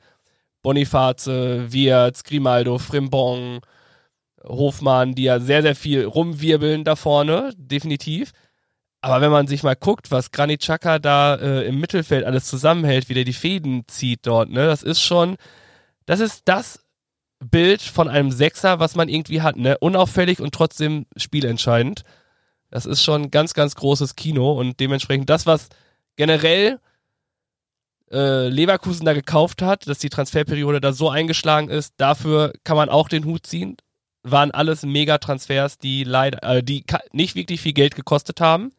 Boniface, 0.63 1.27
Wirtz, 1.29 2.25
Grimaldo, 2.25 2.79
Frimpong, 2.79 3.61
Hofmann, 4.49 5.15
die 5.15 5.25
ja 5.25 5.41
sehr, 5.41 5.63
sehr 5.63 5.77
viel 5.77 6.05
rumwirbeln 6.05 6.85
da 6.85 6.97
vorne, 6.97 7.53
definitiv. 7.57 8.33
Aber 9.01 9.21
wenn 9.21 9.31
man 9.31 9.47
sich 9.47 9.63
mal 9.63 9.77
guckt, 9.77 10.11
was 10.11 10.33
Granit 10.33 10.63
Xhaka 10.63 10.99
da 10.99 11.37
äh, 11.37 11.67
im 11.67 11.79
Mittelfeld 11.79 12.25
alles 12.25 12.47
zusammenhält, 12.47 13.09
wie 13.09 13.15
der 13.15 13.25
die 13.25 13.33
Fäden 13.33 13.85
zieht 13.87 14.27
dort, 14.27 14.51
ne, 14.51 14.67
das 14.67 14.83
ist 14.83 15.01
schon, 15.01 15.37
das 16.07 16.21
ist 16.21 16.43
das 16.47 16.81
Bild 17.39 17.83
von 17.83 18.09
einem 18.09 18.33
Sechser, 18.33 18.81
was 18.81 18.97
man 18.97 19.09
irgendwie 19.09 19.43
hat, 19.43 19.57
ne, 19.57 19.79
unauffällig 19.79 20.41
und 20.41 20.55
trotzdem 20.55 21.07
spielentscheidend. 21.17 22.03
Das 22.71 22.87
ist 22.87 23.03
schon 23.03 23.31
ganz, 23.31 23.55
ganz 23.55 23.75
großes 23.75 24.17
Kino 24.17 24.53
und 24.53 24.81
dementsprechend 24.81 25.31
das, 25.31 25.47
was 25.47 25.69
generell 26.17 26.81
äh, 28.11 28.49
Leverkusen 28.49 29.05
da 29.05 29.13
gekauft 29.15 29.63
hat, 29.63 29.89
dass 29.89 29.99
die 29.99 30.09
Transferperiode 30.09 30.81
da 30.81 30.93
so 30.93 31.11
eingeschlagen 31.11 31.69
ist, 31.69 31.95
dafür 31.97 32.53
kann 32.65 32.77
man 32.77 32.89
auch 32.89 33.09
den 33.09 33.25
Hut 33.25 33.47
ziehen. 33.47 33.77
Waren 34.23 34.51
alles 34.51 34.83
Megatransfers, 34.83 35.79
die 35.79 36.05
leider, 36.05 36.43
äh, 36.43 36.63
die 36.63 36.85
nicht 37.13 37.35
wirklich 37.35 37.61
viel 37.61 37.73
Geld 37.73 37.95
gekostet 37.95 38.41
haben. 38.41 38.73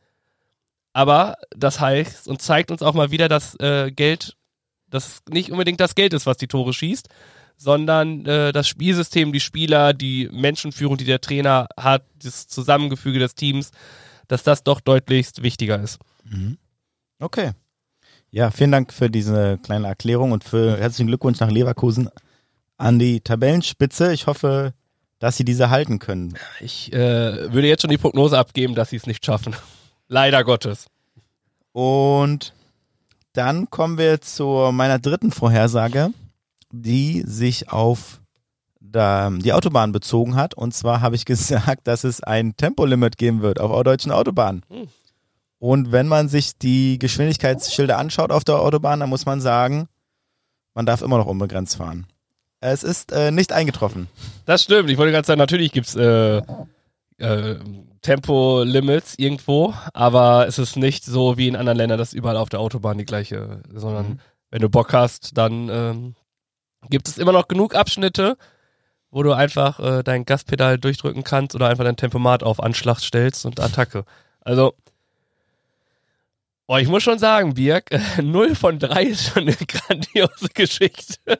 Aber 0.93 1.35
das 1.51 1.79
heißt 1.79 2.27
und 2.27 2.41
zeigt 2.41 2.71
uns 2.71 2.81
auch 2.81 2.93
mal 2.93 3.11
wieder, 3.11 3.27
dass 3.29 3.55
äh, 3.59 3.91
Geld, 3.91 4.35
dass 4.89 5.21
nicht 5.29 5.51
unbedingt 5.51 5.79
das 5.79 5.95
Geld 5.95 6.13
ist, 6.13 6.25
was 6.25 6.37
die 6.37 6.47
Tore 6.47 6.73
schießt, 6.73 7.09
sondern 7.57 8.25
äh, 8.25 8.53
das 8.53 8.67
Spielsystem, 8.67 9.33
die 9.33 9.39
Spieler, 9.39 9.93
die 9.93 10.29
Menschenführung, 10.31 10.97
die 10.97 11.05
der 11.05 11.21
Trainer 11.21 11.67
hat, 11.77 12.03
das 12.23 12.47
Zusammengefüge 12.47 13.19
des 13.19 13.35
Teams, 13.35 13.71
dass 14.27 14.43
das 14.43 14.63
doch 14.63 14.79
deutlichst 14.79 15.41
wichtiger 15.43 15.81
ist. 15.81 15.99
Okay. 17.19 17.51
Ja, 18.29 18.51
vielen 18.51 18.71
Dank 18.71 18.93
für 18.93 19.09
diese 19.09 19.57
kleine 19.63 19.87
Erklärung 19.87 20.31
und 20.31 20.43
für 20.43 20.77
herzlichen 20.77 21.07
Glückwunsch 21.07 21.39
nach 21.39 21.49
Leverkusen 21.49 22.09
an 22.77 22.99
die 22.99 23.21
Tabellenspitze. 23.21 24.13
Ich 24.13 24.27
hoffe, 24.27 24.73
dass 25.19 25.37
sie 25.37 25.45
diese 25.45 25.69
halten 25.69 25.99
können. 25.99 26.37
Ich 26.59 26.93
äh, 26.93 27.51
würde 27.51 27.67
jetzt 27.67 27.81
schon 27.81 27.89
die 27.89 27.97
Prognose 27.97 28.37
abgeben, 28.37 28.75
dass 28.75 28.91
sie 28.91 28.97
es 28.97 29.07
nicht 29.07 29.25
schaffen. 29.25 29.55
Leider 30.07 30.43
Gottes. 30.43 30.87
Und 31.71 32.53
dann 33.33 33.69
kommen 33.69 33.97
wir 33.97 34.21
zu 34.21 34.69
meiner 34.71 34.99
dritten 34.99 35.31
Vorhersage, 35.31 36.11
die 36.71 37.23
sich 37.25 37.71
auf 37.71 38.21
die 38.79 39.53
Autobahn 39.53 39.91
bezogen 39.91 40.35
hat. 40.35 40.53
Und 40.53 40.73
zwar 40.73 41.01
habe 41.01 41.15
ich 41.15 41.25
gesagt, 41.25 41.87
dass 41.87 42.03
es 42.03 42.23
ein 42.23 42.55
Tempolimit 42.55 43.17
geben 43.17 43.41
wird 43.41 43.59
auf 43.59 43.83
deutschen 43.83 44.11
Autobahnen. 44.11 44.63
Hm. 44.69 44.87
Und 45.59 45.91
wenn 45.91 46.07
man 46.07 46.29
sich 46.29 46.57
die 46.57 46.99
Geschwindigkeitsschilder 46.99 47.97
anschaut 47.97 48.31
auf 48.31 48.43
der 48.43 48.59
Autobahn, 48.59 48.99
dann 48.99 49.09
muss 49.09 49.25
man 49.25 49.41
sagen, 49.41 49.87
man 50.75 50.85
darf 50.85 51.01
immer 51.01 51.17
noch 51.17 51.25
unbegrenzt 51.25 51.77
fahren. 51.77 52.07
Es 52.59 52.83
ist 52.83 53.11
äh, 53.11 53.31
nicht 53.31 53.51
eingetroffen. 53.51 54.07
Das 54.45 54.63
stimmt. 54.63 54.89
Ich 54.89 54.97
wollte 54.97 55.11
gerade 55.11 55.25
sagen, 55.25 55.39
natürlich 55.39 55.71
gibt's 55.71 55.95
äh, 55.95 56.41
äh, 57.17 57.55
Tempolimits 58.01 59.15
irgendwo, 59.17 59.73
aber 59.93 60.47
es 60.47 60.59
ist 60.59 60.77
nicht 60.77 61.03
so 61.03 61.37
wie 61.37 61.47
in 61.47 61.55
anderen 61.55 61.77
Ländern, 61.77 61.97
dass 61.97 62.13
überall 62.13 62.37
auf 62.37 62.49
der 62.49 62.59
Autobahn 62.59 62.97
die 62.97 63.05
gleiche, 63.05 63.61
sondern 63.73 64.07
Mhm. 64.07 64.19
wenn 64.51 64.61
du 64.61 64.69
Bock 64.69 64.93
hast, 64.93 65.37
dann 65.37 65.69
ähm, 65.69 66.15
gibt 66.89 67.07
es 67.07 67.17
immer 67.17 67.31
noch 67.31 67.47
genug 67.47 67.75
Abschnitte, 67.75 68.37
wo 69.11 69.23
du 69.23 69.33
einfach 69.33 69.79
äh, 69.79 70.03
dein 70.03 70.25
Gaspedal 70.25 70.77
durchdrücken 70.77 71.23
kannst 71.23 71.55
oder 71.55 71.69
einfach 71.69 71.83
dein 71.83 71.97
Tempomat 71.97 72.43
auf 72.43 72.61
Anschlag 72.61 72.99
stellst 72.99 73.45
und 73.45 73.59
Attacke. 73.59 74.05
Also, 74.41 74.73
boah, 76.65 76.79
ich 76.79 76.87
muss 76.87 77.03
schon 77.03 77.19
sagen, 77.19 77.53
Birk, 77.53 77.89
0 78.21 78.55
von 78.55 78.79
3 78.79 79.03
ist 79.03 79.27
schon 79.27 79.43
eine 79.43 79.55
grandiose 79.55 80.49
Geschichte. 80.53 81.39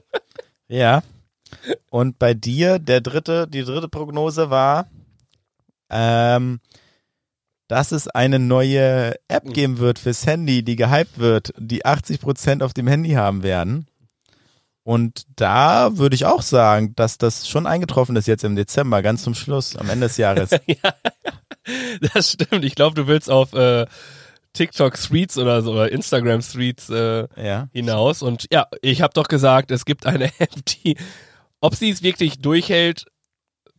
Ja. 0.67 1.03
Und 1.89 2.19
bei 2.19 2.33
dir, 2.33 2.79
der 2.79 3.01
dritte, 3.01 3.47
die 3.47 3.63
dritte 3.63 3.87
Prognose 3.87 4.49
war, 4.49 4.87
ähm, 5.89 6.59
dass 7.67 7.91
es 7.91 8.07
eine 8.07 8.39
neue 8.39 9.15
App 9.27 9.45
geben 9.45 9.77
wird 9.77 9.99
fürs 9.99 10.25
Handy, 10.25 10.63
die 10.63 10.75
gehypt 10.75 11.17
wird, 11.17 11.53
die 11.57 11.85
80% 11.85 12.63
auf 12.63 12.73
dem 12.73 12.87
Handy 12.87 13.11
haben 13.11 13.43
werden. 13.43 13.87
Und 14.87 15.23
da 15.35 15.97
würde 15.97 16.15
ich 16.15 16.23
auch 16.23 16.41
sagen, 16.41 16.95
dass 16.95 17.17
das 17.17 17.45
schon 17.45 17.67
eingetroffen 17.67 18.15
ist 18.15 18.25
jetzt 18.25 18.45
im 18.45 18.55
Dezember, 18.55 19.01
ganz 19.01 19.21
zum 19.21 19.35
Schluss, 19.35 19.75
am 19.75 19.89
Ende 19.89 20.07
des 20.07 20.15
Jahres. 20.15 20.51
Das 22.13 22.31
stimmt. 22.31 22.63
Ich 22.63 22.75
glaube, 22.75 22.95
du 22.95 23.07
willst 23.07 23.29
auf 23.29 23.51
äh, 23.51 23.85
TikTok 24.53 24.97
Streets 24.97 25.37
oder 25.37 25.61
so 25.61 25.73
oder 25.73 25.91
Instagram 25.91 26.41
Streets 26.41 26.89
äh, 26.89 27.27
ja. 27.35 27.67
hinaus. 27.73 28.21
Und 28.21 28.47
ja, 28.53 28.67
ich 28.81 29.01
habe 29.01 29.13
doch 29.13 29.27
gesagt, 29.27 29.71
es 29.71 29.83
gibt 29.83 30.05
eine 30.05 30.27
App, 30.39 30.55
die, 30.65 30.95
ob 31.59 31.75
sie 31.75 31.89
es 31.89 32.01
wirklich 32.01 32.39
durchhält, 32.39 33.07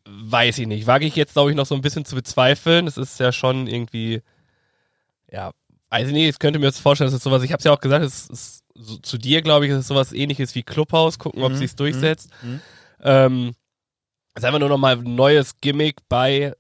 weiß 0.04 0.58
ich 0.58 0.66
nicht. 0.66 0.86
Wage 0.86 1.06
ich 1.06 1.16
jetzt, 1.16 1.32
glaube 1.32 1.48
ich, 1.48 1.56
noch 1.56 1.64
so 1.64 1.74
ein 1.74 1.80
bisschen 1.80 2.04
zu 2.04 2.16
bezweifeln. 2.16 2.86
Es 2.86 2.98
ist 2.98 3.18
ja 3.18 3.32
schon 3.32 3.66
irgendwie, 3.66 4.20
ja, 5.32 5.52
weiß 5.88 6.08
ich 6.08 6.12
nicht, 6.12 6.28
ich 6.28 6.38
könnte 6.38 6.58
mir 6.58 6.66
jetzt 6.66 6.80
vorstellen, 6.80 7.08
es 7.08 7.14
ist 7.14 7.22
sowas, 7.22 7.42
ich 7.42 7.52
habe 7.52 7.60
es 7.60 7.64
ja 7.64 7.72
auch 7.72 7.80
gesagt, 7.80 8.04
es 8.04 8.28
ist 8.28 8.64
so, 8.80 8.96
zu 8.98 9.18
dir, 9.18 9.42
glaube 9.42 9.66
ich, 9.66 9.72
es 9.72 9.80
ist 9.80 9.88
sowas 9.88 10.12
ähnliches 10.12 10.54
wie 10.54 10.62
Clubhouse, 10.62 11.18
gucken, 11.18 11.42
ob 11.42 11.52
Mhm, 11.52 11.56
sie 11.56 11.64
es 11.64 11.76
durchsetzt. 11.76 12.30
mhm. 12.42 12.60
Ähm, 13.02 13.54
es 14.34 14.42
ist 14.42 14.44
einfach 14.46 14.60
nur 14.60 14.68
nochmal 14.68 14.96
ein 14.98 15.14
neues 15.16 15.60
Gimmick 15.60 15.96
bei 16.08 16.54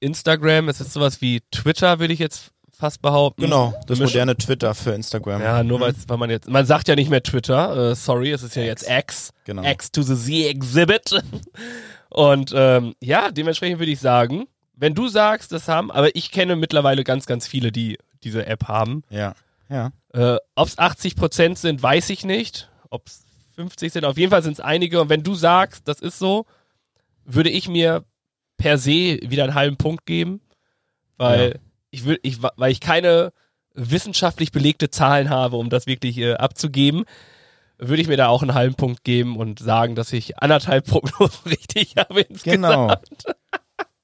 Instagram. 0.00 0.68
Es 0.68 0.80
ist 0.80 0.92
sowas 0.92 1.20
wie 1.20 1.40
Twitter, 1.50 1.98
würde 2.00 2.12
ich 2.12 2.18
jetzt 2.20 2.50
fast 2.70 3.02
behaupten. 3.02 3.42
Genau, 3.42 3.74
das 3.86 3.98
Misch- 3.98 4.04
moderne 4.04 4.36
Twitter 4.36 4.74
für 4.74 4.92
Instagram. 4.92 5.42
Ja, 5.42 5.64
nur 5.64 5.80
weil's- 5.80 6.04
weil 6.08 6.16
man 6.18 6.30
jetzt, 6.30 6.48
man 6.48 6.64
sagt 6.64 6.86
ja 6.86 6.94
nicht 6.94 7.10
mehr 7.10 7.22
Twitter, 7.22 7.90
äh, 7.90 7.94
sorry, 7.96 8.30
es 8.30 8.42
ist 8.44 8.54
ja 8.54 8.62
jetzt 8.62 8.88
X, 8.88 9.32
Genau. 9.44 9.64
X 9.64 9.90
to 9.90 10.02
the 10.02 10.14
Z 10.14 10.46
Exhibit. 10.54 11.18
Und 12.10 12.52
ähm, 12.54 12.94
ja, 13.00 13.30
dementsprechend 13.30 13.80
würde 13.80 13.92
ich 13.92 14.00
sagen, 14.00 14.46
wenn 14.76 14.94
du 14.94 15.08
sagst, 15.08 15.50
das 15.50 15.66
haben, 15.66 15.90
aber 15.90 16.14
ich 16.14 16.30
kenne 16.30 16.54
mittlerweile 16.56 17.02
ganz, 17.04 17.26
ganz 17.26 17.46
viele, 17.48 17.72
die 17.72 17.98
diese 18.22 18.46
App 18.46 18.68
haben. 18.68 19.02
Ja. 19.10 19.34
Ja. 19.68 19.90
Äh, 20.12 20.36
Ob 20.54 20.68
es 20.68 20.78
80% 20.78 21.56
sind, 21.56 21.82
weiß 21.82 22.10
ich 22.10 22.24
nicht. 22.24 22.70
Ob 22.90 23.06
es 23.06 23.24
50 23.56 23.92
sind, 23.92 24.04
auf 24.04 24.16
jeden 24.16 24.30
Fall 24.30 24.42
sind 24.42 24.54
es 24.54 24.60
einige. 24.60 25.00
Und 25.00 25.08
wenn 25.08 25.22
du 25.22 25.34
sagst, 25.34 25.86
das 25.88 26.00
ist 26.00 26.18
so, 26.18 26.46
würde 27.24 27.50
ich 27.50 27.68
mir 27.68 28.04
per 28.56 28.78
se 28.78 29.18
wieder 29.22 29.44
einen 29.44 29.54
halben 29.54 29.76
Punkt 29.76 30.06
geben, 30.06 30.40
weil 31.16 31.50
Ja. 31.50 31.54
ich 31.90 32.04
will, 32.04 32.18
ich, 32.22 32.42
weil 32.42 32.72
ich 32.72 32.80
keine 32.80 33.32
wissenschaftlich 33.74 34.50
belegte 34.52 34.90
Zahlen 34.90 35.30
habe, 35.30 35.56
um 35.56 35.70
das 35.70 35.86
wirklich 35.86 36.18
äh, 36.18 36.34
abzugeben, 36.34 37.04
würde 37.78 38.02
ich 38.02 38.08
mir 38.08 38.16
da 38.16 38.26
auch 38.28 38.42
einen 38.42 38.54
halben 38.54 38.74
Punkt 38.74 39.04
geben 39.04 39.36
und 39.36 39.60
sagen, 39.60 39.94
dass 39.94 40.12
ich 40.12 40.38
anderthalb 40.38 40.86
Prognosen 40.88 41.48
richtig 41.50 41.94
habe 41.96 42.22
insgesamt. 42.22 42.44
Genau. 42.44 42.94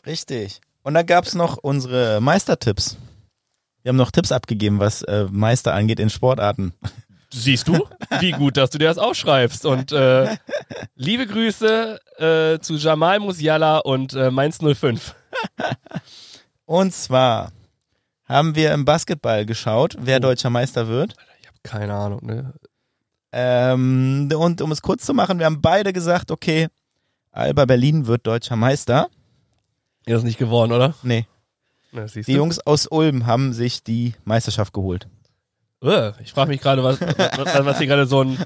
Richtig. 0.07 0.61
Und 0.83 0.95
da 0.95 1.03
gab's 1.03 1.35
noch 1.35 1.57
unsere 1.57 2.21
Meistertipps. 2.21 2.97
Wir 3.85 3.91
haben 3.91 3.97
noch 3.97 4.11
Tipps 4.11 4.33
abgegeben, 4.33 4.81
was 4.81 5.03
äh, 5.03 5.27
Meister 5.31 5.75
angeht 5.75 6.01
in 6.01 6.09
Sportarten. 6.09 6.73
Siehst 7.31 7.69
du, 7.69 7.87
wie 8.21 8.31
gut, 8.33 8.57
dass 8.57 8.71
du 8.71 8.79
dir 8.79 8.89
das 8.89 8.97
aufschreibst. 8.97 9.67
Und 9.67 9.93
äh, 9.93 10.37
liebe 10.95 11.27
Grüße 11.27 12.01
äh, 12.19 12.59
zu 12.61 12.77
Jamal 12.77 13.21
Musiala 13.21 13.79
und 13.79 14.15
äh, 14.15 14.31
Mainz 14.31 14.59
05. 14.61 15.15
Und 16.65 16.95
zwar 16.95 17.53
haben 18.25 18.55
wir 18.55 18.73
im 18.73 18.87
Basketball 18.87 19.45
geschaut, 19.45 19.97
wer 20.01 20.17
Oh. 20.17 20.21
deutscher 20.21 20.49
Meister 20.49 20.89
wird. 20.89 21.15
Ich 21.43 21.47
habe 21.47 21.59
keine 21.63 21.93
Ahnung, 21.95 22.21
ne? 22.25 22.55
Ähm, 23.33 24.31
und 24.35 24.63
um 24.63 24.73
es 24.73 24.81
kurz 24.81 25.05
zu 25.05 25.13
machen, 25.13 25.39
wir 25.39 25.45
haben 25.47 25.61
beide 25.61 25.93
gesagt, 25.93 26.31
okay, 26.31 26.69
Alba 27.33 27.67
Berlin 27.67 28.07
wird 28.07 28.27
deutscher 28.27 28.57
Meister. 28.57 29.09
Ihr 30.07 30.17
ist 30.17 30.23
nicht 30.23 30.39
geworden, 30.39 30.73
oder? 30.73 30.95
Nee, 31.03 31.27
Siehst 32.07 32.29
die 32.29 32.33
du? 32.33 32.39
Jungs 32.39 32.59
aus 32.61 32.87
Ulm 32.87 33.27
haben 33.27 33.53
sich 33.53 33.83
die 33.83 34.15
Meisterschaft 34.25 34.73
geholt. 34.73 35.09
Ich 36.23 36.33
frage 36.33 36.49
mich 36.49 36.63
gerade, 36.63 36.83
was, 36.83 36.99
was, 36.99 37.65
was 37.67 37.79
hier 37.79 37.87
gerade 37.87 38.07
so 38.07 38.21
einen 38.21 38.39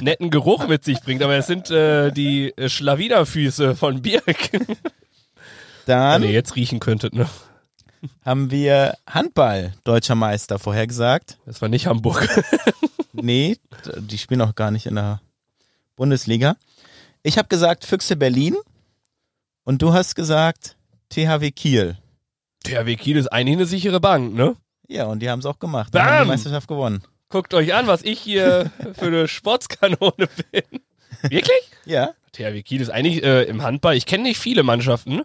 netten 0.00 0.30
Geruch 0.30 0.66
mit 0.66 0.82
sich 0.82 0.98
bringt, 1.02 1.22
aber 1.22 1.36
es 1.36 1.46
sind 1.46 1.70
äh, 1.70 2.10
die 2.10 2.56
äh, 2.56 2.70
Schlawinerfüße 2.70 3.76
von 3.76 4.00
Birk. 4.00 4.50
Dann 5.84 6.22
Wenn 6.22 6.28
ihr 6.30 6.34
jetzt 6.34 6.56
riechen 6.56 6.80
könntet, 6.80 7.14
ne? 7.14 7.28
haben 8.24 8.50
wir 8.50 8.96
Handball 9.06 9.74
deutscher 9.84 10.14
Meister 10.14 10.58
vorhergesagt. 10.58 11.38
Das 11.44 11.60
war 11.60 11.68
nicht 11.68 11.86
Hamburg. 11.86 12.28
Nee, 13.22 13.56
die 13.96 14.18
spielen 14.18 14.42
auch 14.42 14.54
gar 14.54 14.70
nicht 14.70 14.84
in 14.84 14.96
der 14.96 15.22
Bundesliga. 15.96 16.56
Ich 17.22 17.38
habe 17.38 17.48
gesagt 17.48 17.86
Füchse 17.86 18.14
Berlin 18.14 18.54
und 19.64 19.80
du 19.80 19.94
hast 19.94 20.14
gesagt 20.14 20.76
THW 21.08 21.50
Kiel. 21.50 21.96
THW 22.64 22.96
Kiel 22.96 23.16
ist 23.16 23.28
eigentlich 23.28 23.56
eine 23.56 23.66
sichere 23.66 24.00
Bank, 24.00 24.34
ne? 24.34 24.56
Ja, 24.88 25.06
und 25.06 25.20
die 25.20 25.30
haben 25.30 25.40
es 25.40 25.46
auch 25.46 25.58
gemacht. 25.58 25.94
Die 25.94 25.98
haben 25.98 26.06
Bam! 26.08 26.24
die 26.24 26.28
Meisterschaft 26.28 26.68
gewonnen. 26.68 27.02
Guckt 27.28 27.54
euch 27.54 27.74
an, 27.74 27.86
was 27.86 28.02
ich 28.02 28.20
hier 28.20 28.70
für 28.94 29.06
eine 29.06 29.28
Sportskanone 29.28 30.28
bin. 30.52 30.80
Wirklich? 31.22 31.70
Ja, 31.84 32.10
THW 32.32 32.62
Kiel 32.62 32.80
ist 32.80 32.90
eigentlich 32.90 33.22
äh, 33.24 33.42
im 33.44 33.62
Handball. 33.62 33.96
Ich 33.96 34.06
kenne 34.06 34.24
nicht 34.24 34.38
viele 34.38 34.62
Mannschaften. 34.62 35.22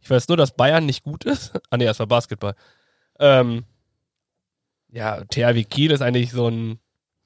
Ich 0.00 0.08
weiß 0.10 0.28
nur, 0.28 0.36
dass 0.36 0.52
Bayern 0.56 0.86
nicht 0.86 1.02
gut 1.02 1.24
ist. 1.24 1.52
Ah 1.70 1.76
nee, 1.76 1.84
das 1.84 1.98
war 1.98 2.06
Basketball. 2.06 2.54
Ähm, 3.18 3.64
ja, 4.92 5.22
THW 5.24 5.64
Kiel 5.64 5.90
ist 5.90 6.02
eigentlich 6.02 6.30
so 6.32 6.48
ein. 6.48 6.78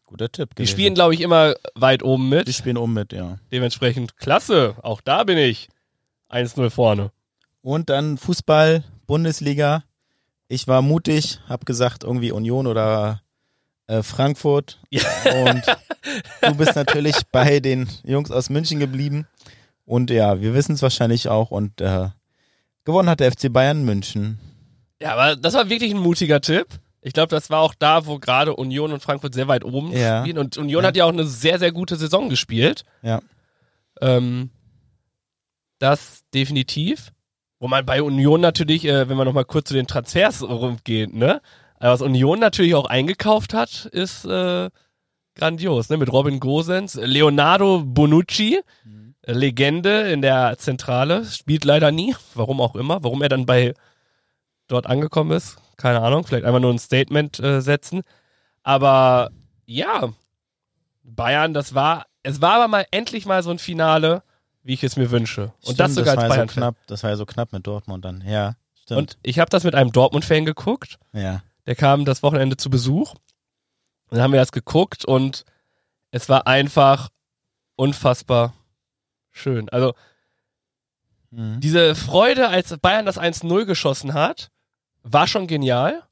guter 0.06 0.30
Tipp. 0.30 0.50
Die 0.50 0.62
gewesen. 0.62 0.72
spielen, 0.72 0.94
glaube 0.94 1.14
ich, 1.14 1.20
immer 1.20 1.54
weit 1.74 2.02
oben 2.02 2.28
mit. 2.28 2.46
die 2.48 2.52
spielen 2.52 2.76
um 2.76 2.92
mit, 2.92 3.12
ja. 3.12 3.38
Dementsprechend 3.52 4.16
klasse. 4.16 4.76
Auch 4.82 5.00
da 5.00 5.24
bin 5.24 5.38
ich 5.38 5.68
1-0 6.30 6.70
vorne. 6.70 7.10
Und 7.62 7.88
dann 7.90 8.18
Fußball, 8.18 8.84
Bundesliga. 9.06 9.84
Ich 10.48 10.68
war 10.68 10.82
mutig, 10.82 11.40
habe 11.48 11.64
gesagt 11.64 12.04
irgendwie 12.04 12.32
Union 12.32 12.66
oder 12.66 13.22
äh, 13.86 14.02
Frankfurt. 14.02 14.80
Ja. 14.90 15.02
Und 15.44 15.62
du 16.42 16.54
bist 16.56 16.76
natürlich 16.76 17.16
bei 17.32 17.60
den 17.60 17.88
Jungs 18.04 18.30
aus 18.30 18.50
München 18.50 18.78
geblieben. 18.80 19.26
Und 19.86 20.10
ja, 20.10 20.40
wir 20.40 20.54
wissen 20.54 20.72
es 20.74 20.82
wahrscheinlich 20.82 21.28
auch. 21.28 21.50
Und 21.50 21.80
äh, 21.80 22.08
gewonnen 22.84 23.08
hat 23.08 23.20
der 23.20 23.32
FC 23.32 23.52
Bayern 23.52 23.84
München. 23.84 24.38
Ja, 25.00 25.12
aber 25.14 25.36
das 25.36 25.54
war 25.54 25.68
wirklich 25.68 25.92
ein 25.92 25.98
mutiger 26.00 26.40
Tipp. 26.40 26.66
Ich 27.02 27.12
glaube, 27.12 27.28
das 27.28 27.50
war 27.50 27.60
auch 27.60 27.74
da, 27.74 28.06
wo 28.06 28.18
gerade 28.18 28.54
Union 28.56 28.92
und 28.92 29.02
Frankfurt 29.02 29.34
sehr 29.34 29.48
weit 29.48 29.64
oben 29.64 29.92
Ja. 29.92 30.22
spielen. 30.22 30.38
Und 30.38 30.56
Union 30.56 30.82
Ja. 30.82 30.88
hat 30.88 30.96
ja 30.96 31.04
auch 31.04 31.12
eine 31.12 31.26
sehr, 31.26 31.58
sehr 31.58 31.72
gute 31.72 31.96
Saison 31.96 32.30
gespielt. 32.30 32.84
Ja. 33.02 33.20
Ähm, 34.00 34.50
das 35.78 36.22
definitiv. 36.32 37.12
Wo 37.64 37.68
man 37.68 37.86
bei 37.86 38.02
Union 38.02 38.42
natürlich, 38.42 38.84
äh, 38.84 39.08
wenn 39.08 39.16
man 39.16 39.26
nochmal 39.26 39.46
kurz 39.46 39.68
zu 39.68 39.74
den 39.74 39.86
Transfers 39.86 40.42
rumgeht, 40.42 41.14
ne? 41.14 41.40
Aber 41.78 41.94
was 41.94 42.02
Union 42.02 42.38
natürlich 42.38 42.74
auch 42.74 42.84
eingekauft 42.84 43.54
hat, 43.54 43.86
ist 43.86 44.26
äh, 44.26 44.68
grandios, 45.34 45.88
ne? 45.88 45.96
Mit 45.96 46.12
Robin 46.12 46.40
Gosens, 46.40 46.94
Leonardo 46.94 47.82
Bonucci, 47.82 48.60
Mhm. 48.84 49.14
Legende 49.24 50.12
in 50.12 50.20
der 50.20 50.58
Zentrale, 50.58 51.24
spielt 51.24 51.64
leider 51.64 51.90
nie, 51.90 52.14
warum 52.34 52.60
auch 52.60 52.74
immer, 52.74 53.02
warum 53.02 53.22
er 53.22 53.30
dann 53.30 53.46
bei 53.46 53.72
dort 54.68 54.86
angekommen 54.86 55.30
ist, 55.30 55.56
keine 55.78 56.02
Ahnung, 56.02 56.26
vielleicht 56.26 56.44
einfach 56.44 56.60
nur 56.60 56.70
ein 56.70 56.78
Statement 56.78 57.40
äh, 57.40 57.62
setzen. 57.62 58.02
Aber 58.62 59.30
ja, 59.64 60.10
Bayern, 61.02 61.54
das 61.54 61.74
war, 61.74 62.04
es 62.22 62.42
war 62.42 62.56
aber 62.56 62.68
mal 62.68 62.84
endlich 62.90 63.24
mal 63.24 63.42
so 63.42 63.50
ein 63.50 63.58
Finale, 63.58 64.22
wie 64.64 64.74
ich 64.74 64.82
es 64.82 64.96
mir 64.96 65.10
wünsche. 65.12 65.52
Und 65.60 65.62
Stimmt, 65.74 65.80
das 65.80 65.94
sogar 65.94 66.16
war 66.16 66.24
als 66.24 66.34
Bayern. 66.34 66.48
So 66.48 66.54
knapp, 66.54 66.76
das 66.88 67.02
war 67.04 67.10
ja 67.10 67.16
so 67.16 67.26
knapp 67.26 67.52
mit 67.52 67.66
Dortmund 67.66 68.04
dann. 68.04 68.22
Ja, 68.26 68.56
stimmt. 68.82 68.98
Und 68.98 69.18
ich 69.22 69.38
habe 69.38 69.50
das 69.50 69.62
mit 69.64 69.74
einem 69.76 69.92
Dortmund-Fan 69.92 70.44
geguckt. 70.44 70.98
ja. 71.12 71.42
Der 71.66 71.74
kam 71.76 72.04
das 72.04 72.22
Wochenende 72.22 72.58
zu 72.58 72.68
Besuch. 72.68 73.14
Dann 74.10 74.20
haben 74.20 74.32
wir 74.34 74.40
das 74.40 74.52
geguckt 74.52 75.06
und 75.06 75.44
es 76.10 76.28
war 76.28 76.46
einfach 76.46 77.08
unfassbar 77.76 78.52
schön. 79.30 79.68
Also 79.70 79.94
Mhm. 81.30 81.60
diese 81.60 81.94
Freude, 81.94 82.48
als 82.48 82.76
Bayern 82.78 83.06
das 83.06 83.18
1-0 83.18 83.64
geschossen 83.64 84.12
hat, 84.14 84.50
war 85.02 85.26
schon 85.26 85.46
genial. 85.46 86.02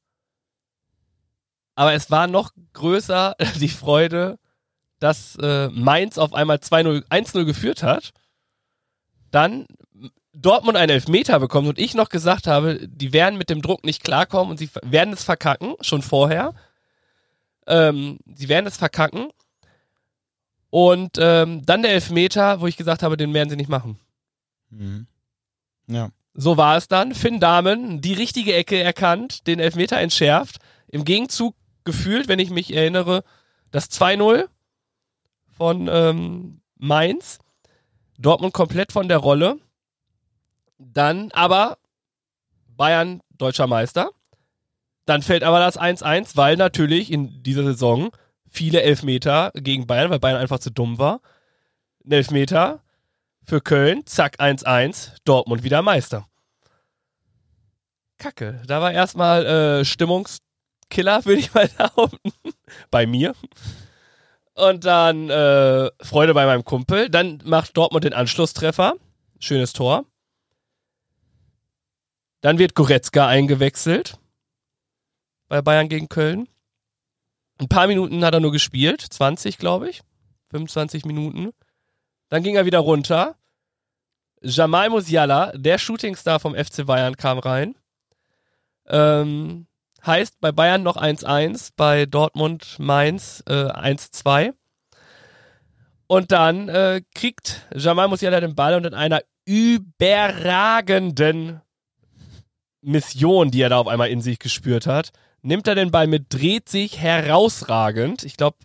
Aber 1.75 1.93
es 1.95 2.11
war 2.11 2.27
noch 2.27 2.51
größer 2.73 3.37
die 3.61 3.69
Freude, 3.69 4.39
dass 4.99 5.37
äh, 5.37 5.69
Mainz 5.69 6.19
auf 6.19 6.33
einmal 6.35 6.57
2-0, 6.59 7.05
1-0 7.09 7.45
geführt 7.45 7.83
hat. 7.83 8.13
Dann 9.33 9.67
Dortmund 10.33 10.79
einen 10.79 10.91
Elfmeter 10.91 11.41
bekommt 11.41 11.69
und 11.69 11.79
ich 11.79 11.95
noch 11.95 12.09
gesagt 12.09 12.47
habe, 12.47 12.87
die 12.89 13.13
werden 13.13 13.37
mit 13.37 13.51
dem 13.51 13.61
Druck 13.61 13.85
nicht 13.85 14.05
klarkommen 14.05 14.51
und 14.51 14.59
sie 14.59 14.71
werden 14.83 15.13
es 15.13 15.25
verkacken, 15.25 15.75
schon 15.81 16.03
vorher. 16.03 16.55
Ähm, 17.67 18.19
sie 18.35 18.49
werden 18.49 18.67
es 18.67 18.77
verkacken. 18.77 19.31
Und 20.71 21.19
ähm, 21.19 21.67
dann 21.67 21.83
der 21.83 21.93
Elfmeter, 21.93 22.61
wo 22.61 22.67
ich 22.67 22.79
gesagt 22.79 23.03
habe, 23.03 23.17
den 23.19 23.35
werden 23.35 23.51
sie 23.51 23.57
nicht 23.57 23.69
machen. 23.69 23.99
Mhm. 24.71 25.07
Ja. 25.87 26.11
So 26.35 26.57
war 26.57 26.79
es 26.79 26.89
dann. 26.89 27.15
Finn 27.15 27.41
Dahmen, 27.41 28.01
die 28.01 28.15
richtige 28.15 28.55
Ecke 28.55 28.83
erkannt, 28.83 29.47
den 29.47 29.61
Elfmeter 29.61 29.99
entschärft. 29.99 30.61
Im 30.89 31.05
Gegenzug 31.05 31.55
gefühlt, 31.85 32.29
wenn 32.29 32.39
ich 32.39 32.49
mich 32.49 32.75
erinnere, 32.75 33.23
das 33.71 33.91
2-0 33.91 34.49
von 35.51 35.89
ähm, 35.93 36.61
Mainz. 36.79 37.39
Dortmund 38.23 38.55
komplett 38.55 38.93
von 38.93 39.09
der 39.09 39.19
Rolle. 39.19 39.59
Dann 40.79 41.31
aber 41.33 41.79
Bayern 42.77 43.21
deutscher 43.39 43.67
Meister. 43.67 44.11
Dann 45.05 45.23
fällt 45.23 45.43
aber 45.43 45.59
das 45.59 45.79
1-1, 45.79 46.37
weil 46.37 46.57
natürlich 46.57 47.11
in 47.11 47.43
dieser 47.43 47.65
Saison 47.65 48.11
viele 48.49 48.83
Elfmeter 48.83 49.51
gegen 49.55 49.87
Bayern, 49.87 50.11
weil 50.11 50.21
Bayern 50.21 50.41
einfach 50.41 50.61
zu 50.61 50.71
dumm 50.71 50.99
war. 50.99 51.21
Ein 52.05 52.13
Elfmeter 52.13 52.83
für 53.45 53.61
Köln, 53.61 54.07
zack, 54.07 54.41
1-1, 54.41 55.17
Dortmund 55.25 55.65
wieder 55.65 55.83
Meister. 55.83 56.27
Kacke. 58.19 58.63
Da 58.67 58.81
war 58.81 58.93
erstmal 58.93 59.45
äh, 59.47 59.85
Stimmungskiller, 59.85 61.25
würde 61.25 61.41
ich 61.41 61.53
mal 61.53 61.69
behaupten. 61.69 62.33
bei 62.91 63.07
mir. 63.07 63.35
Und 64.55 64.85
dann 64.85 65.31
äh, 65.31 65.91
Freude 66.03 66.35
bei 66.35 66.47
meinem 66.47 66.65
Kumpel. 66.65 67.09
Dann 67.09 67.41
macht 67.45 67.77
Dortmund 67.77 68.05
den 68.05 68.13
Anschlusstreffer. 68.13 68.95
Schönes 69.39 69.73
Tor. 69.73 70.05
Dann 72.43 72.59
wird 72.59 72.75
Goretzka 72.75 73.27
eingewechselt. 73.27 74.19
Bei 75.49 75.63
Bayern 75.63 75.89
gegen 75.89 76.09
Köln. 76.09 76.49
Ein 77.59 77.69
paar 77.69 77.87
Minuten 77.87 78.25
hat 78.25 78.35
er 78.35 78.41
nur 78.41 78.53
gespielt. 78.53 79.01
20, 79.01 79.59
glaube 79.59 79.89
ich. 79.89 80.03
25 80.51 81.05
Minuten. 81.05 81.53
Dann 82.29 82.43
ging 82.43 82.57
er 82.57 82.67
wieder 82.67 82.81
runter. 82.81 83.37
Jamal 84.43 84.91
Musiala, 84.91 85.53
der 85.55 85.79
Shootingstar 85.79 86.41
vom 86.41 86.55
FC 86.55 86.85
Bayern, 86.85 87.17
kam 87.17 87.39
rein. 87.39 87.77
Ähm, 88.87 89.67
heißt 90.05 90.41
bei 90.41 90.53
Bayern 90.53 90.83
noch 90.83 90.97
1-1, 90.97 91.71
bei 91.77 92.07
Dortmund 92.07 92.79
Mainz 92.79 93.43
äh, 93.49 93.53
1-2. 93.53 94.55
Und 96.07 96.33
dann 96.33 96.69
äh, 96.69 97.03
kriegt 97.15 97.67
Jamal 97.75 98.09
Musiala 98.09 98.41
den 98.41 98.55
Ball 98.55 98.75
und 98.75 98.85
in 98.85 98.95
einer 98.95 99.23
überragenden 99.45 100.83
Mission, 102.83 103.51
die 103.51 103.63
er 103.63 103.71
da 103.71 103.79
auf 103.79 103.89
einmal 103.89 104.11
in 104.11 104.21
sich 104.21 104.39
gespürt 104.39 104.87
hat, 104.87 105.13
nimmt 105.43 105.67
er 105.67 105.75
den 105.75 105.91
Ball 105.91 106.07
mit, 106.07 106.27
dreht 106.29 106.69
sich 106.69 106.99
herausragend. 106.99 108.25
Ich 108.25 108.37
glaube, 108.37 108.59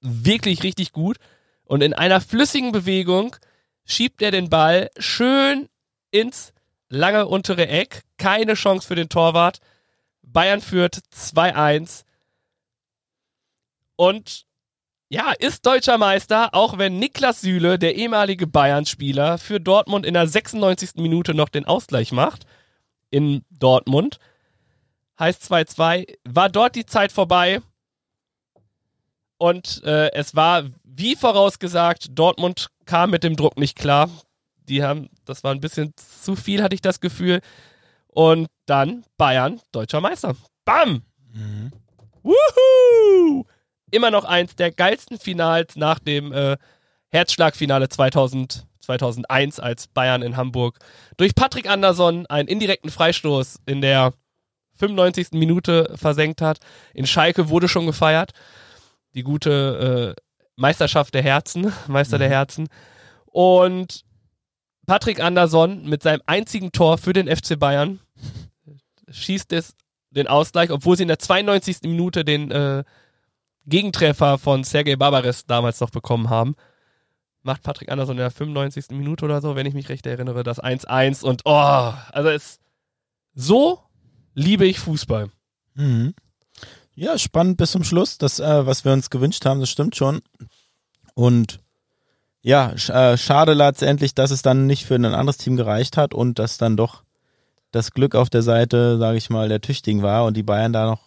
wirklich 0.00 0.62
richtig 0.62 0.92
gut. 0.92 1.16
Und 1.64 1.82
in 1.82 1.94
einer 1.94 2.20
flüssigen 2.20 2.72
Bewegung 2.72 3.36
schiebt 3.84 4.22
er 4.22 4.30
den 4.30 4.50
Ball 4.50 4.90
schön 4.98 5.68
ins 6.10 6.52
lange 6.88 7.26
untere 7.26 7.68
Eck. 7.68 8.02
Keine 8.18 8.54
Chance 8.54 8.86
für 8.86 8.94
den 8.94 9.08
Torwart. 9.08 9.58
Bayern 10.26 10.60
führt 10.60 10.98
2-1. 11.14 12.04
Und 13.96 14.46
ja, 15.08 15.32
ist 15.38 15.64
deutscher 15.64 15.98
Meister, 15.98 16.54
auch 16.54 16.78
wenn 16.78 16.98
Niklas 16.98 17.40
Süle, 17.40 17.78
der 17.78 17.94
ehemalige 17.94 18.46
Bayern-Spieler, 18.46 19.38
für 19.38 19.60
Dortmund 19.60 20.04
in 20.04 20.14
der 20.14 20.26
96. 20.26 20.96
Minute 20.96 21.34
noch 21.34 21.48
den 21.48 21.66
Ausgleich 21.66 22.10
macht. 22.10 22.46
In 23.10 23.44
Dortmund. 23.50 24.18
Heißt 25.18 25.44
2-2. 25.44 26.16
War 26.24 26.48
dort 26.48 26.74
die 26.74 26.86
Zeit 26.86 27.12
vorbei. 27.12 27.60
Und 29.36 29.82
äh, 29.84 30.10
es 30.12 30.34
war, 30.34 30.64
wie 30.82 31.14
vorausgesagt, 31.14 32.08
Dortmund 32.18 32.70
kam 32.86 33.10
mit 33.10 33.24
dem 33.24 33.36
Druck 33.36 33.58
nicht 33.58 33.76
klar. 33.76 34.10
Die 34.68 34.82
haben, 34.82 35.10
das 35.24 35.44
war 35.44 35.52
ein 35.52 35.60
bisschen 35.60 35.92
zu 35.96 36.34
viel, 36.34 36.62
hatte 36.62 36.74
ich 36.74 36.80
das 36.80 37.00
Gefühl. 37.00 37.40
Und 38.14 38.46
dann 38.66 39.04
Bayern, 39.16 39.60
deutscher 39.72 40.00
Meister. 40.00 40.36
Bam! 40.64 41.02
Mhm. 41.32 41.72
Wuhu! 42.22 43.44
Immer 43.90 44.12
noch 44.12 44.24
eins 44.24 44.54
der 44.54 44.70
geilsten 44.70 45.18
Finals 45.18 45.74
nach 45.74 45.98
dem 45.98 46.32
äh, 46.32 46.56
Herzschlagfinale 47.10 47.88
2000, 47.88 48.66
2001, 48.80 49.58
als 49.58 49.88
Bayern 49.88 50.22
in 50.22 50.36
Hamburg 50.36 50.78
durch 51.16 51.34
Patrick 51.34 51.68
Andersson 51.68 52.26
einen 52.26 52.48
indirekten 52.48 52.90
Freistoß 52.90 53.60
in 53.66 53.80
der 53.80 54.14
95. 54.76 55.32
Minute 55.32 55.92
versenkt 55.96 56.40
hat. 56.40 56.58
In 56.94 57.06
Schalke 57.06 57.48
wurde 57.48 57.68
schon 57.68 57.86
gefeiert. 57.86 58.30
Die 59.14 59.24
gute 59.24 60.14
äh, 60.16 60.22
Meisterschaft 60.54 61.14
der 61.14 61.22
Herzen, 61.22 61.72
Meister 61.88 62.18
der 62.18 62.28
Herzen. 62.28 62.68
Und 63.26 64.04
Patrick 64.86 65.20
Andersson 65.20 65.84
mit 65.88 66.02
seinem 66.02 66.22
einzigen 66.26 66.72
Tor 66.72 66.98
für 66.98 67.12
den 67.12 67.34
FC 67.34 67.58
Bayern 67.58 68.00
schießt 69.08 69.52
es 69.52 69.74
den 70.10 70.26
Ausgleich, 70.26 70.70
obwohl 70.70 70.96
sie 70.96 71.02
in 71.02 71.08
der 71.08 71.18
92. 71.18 71.82
Minute 71.82 72.24
den 72.24 72.50
äh, 72.50 72.84
Gegentreffer 73.66 74.38
von 74.38 74.64
Sergei 74.64 74.96
Barbares 74.96 75.46
damals 75.46 75.80
noch 75.80 75.90
bekommen 75.90 76.30
haben. 76.30 76.54
Macht 77.42 77.62
Patrick 77.62 77.90
Andersson 77.90 78.16
in 78.16 78.20
der 78.20 78.30
95. 78.30 78.90
Minute 78.90 79.24
oder 79.24 79.40
so, 79.40 79.56
wenn 79.56 79.66
ich 79.66 79.74
mich 79.74 79.88
recht 79.88 80.06
erinnere, 80.06 80.44
das 80.44 80.62
1-1 80.62 81.24
und 81.24 81.42
oh, 81.44 81.92
also 82.12 82.28
es 82.28 82.58
so 83.34 83.80
liebe 84.34 84.66
ich 84.66 84.78
Fußball. 84.80 85.30
Mhm. 85.74 86.14
Ja, 86.94 87.18
spannend 87.18 87.56
bis 87.56 87.72
zum 87.72 87.82
Schluss. 87.82 88.18
Das, 88.18 88.38
äh, 88.38 88.66
was 88.66 88.84
wir 88.84 88.92
uns 88.92 89.10
gewünscht 89.10 89.44
haben, 89.44 89.60
das 89.60 89.70
stimmt 89.70 89.96
schon. 89.96 90.22
Und 91.14 91.60
ja, 92.44 92.72
äh, 92.72 93.16
schade 93.16 93.54
letztendlich, 93.54 94.14
dass 94.14 94.30
es 94.30 94.42
dann 94.42 94.66
nicht 94.66 94.84
für 94.84 94.94
ein 94.94 95.04
anderes 95.06 95.38
Team 95.38 95.56
gereicht 95.56 95.96
hat 95.96 96.12
und 96.14 96.38
dass 96.38 96.58
dann 96.58 96.76
doch 96.76 97.02
das 97.72 97.90
Glück 97.92 98.14
auf 98.14 98.28
der 98.30 98.42
Seite, 98.42 98.98
sage 98.98 99.16
ich 99.16 99.30
mal, 99.30 99.48
der 99.48 99.60
Tüchtigen 99.62 100.02
war 100.02 100.26
und 100.26 100.36
die 100.36 100.42
Bayern 100.44 100.72
da 100.72 100.86
noch 100.86 101.00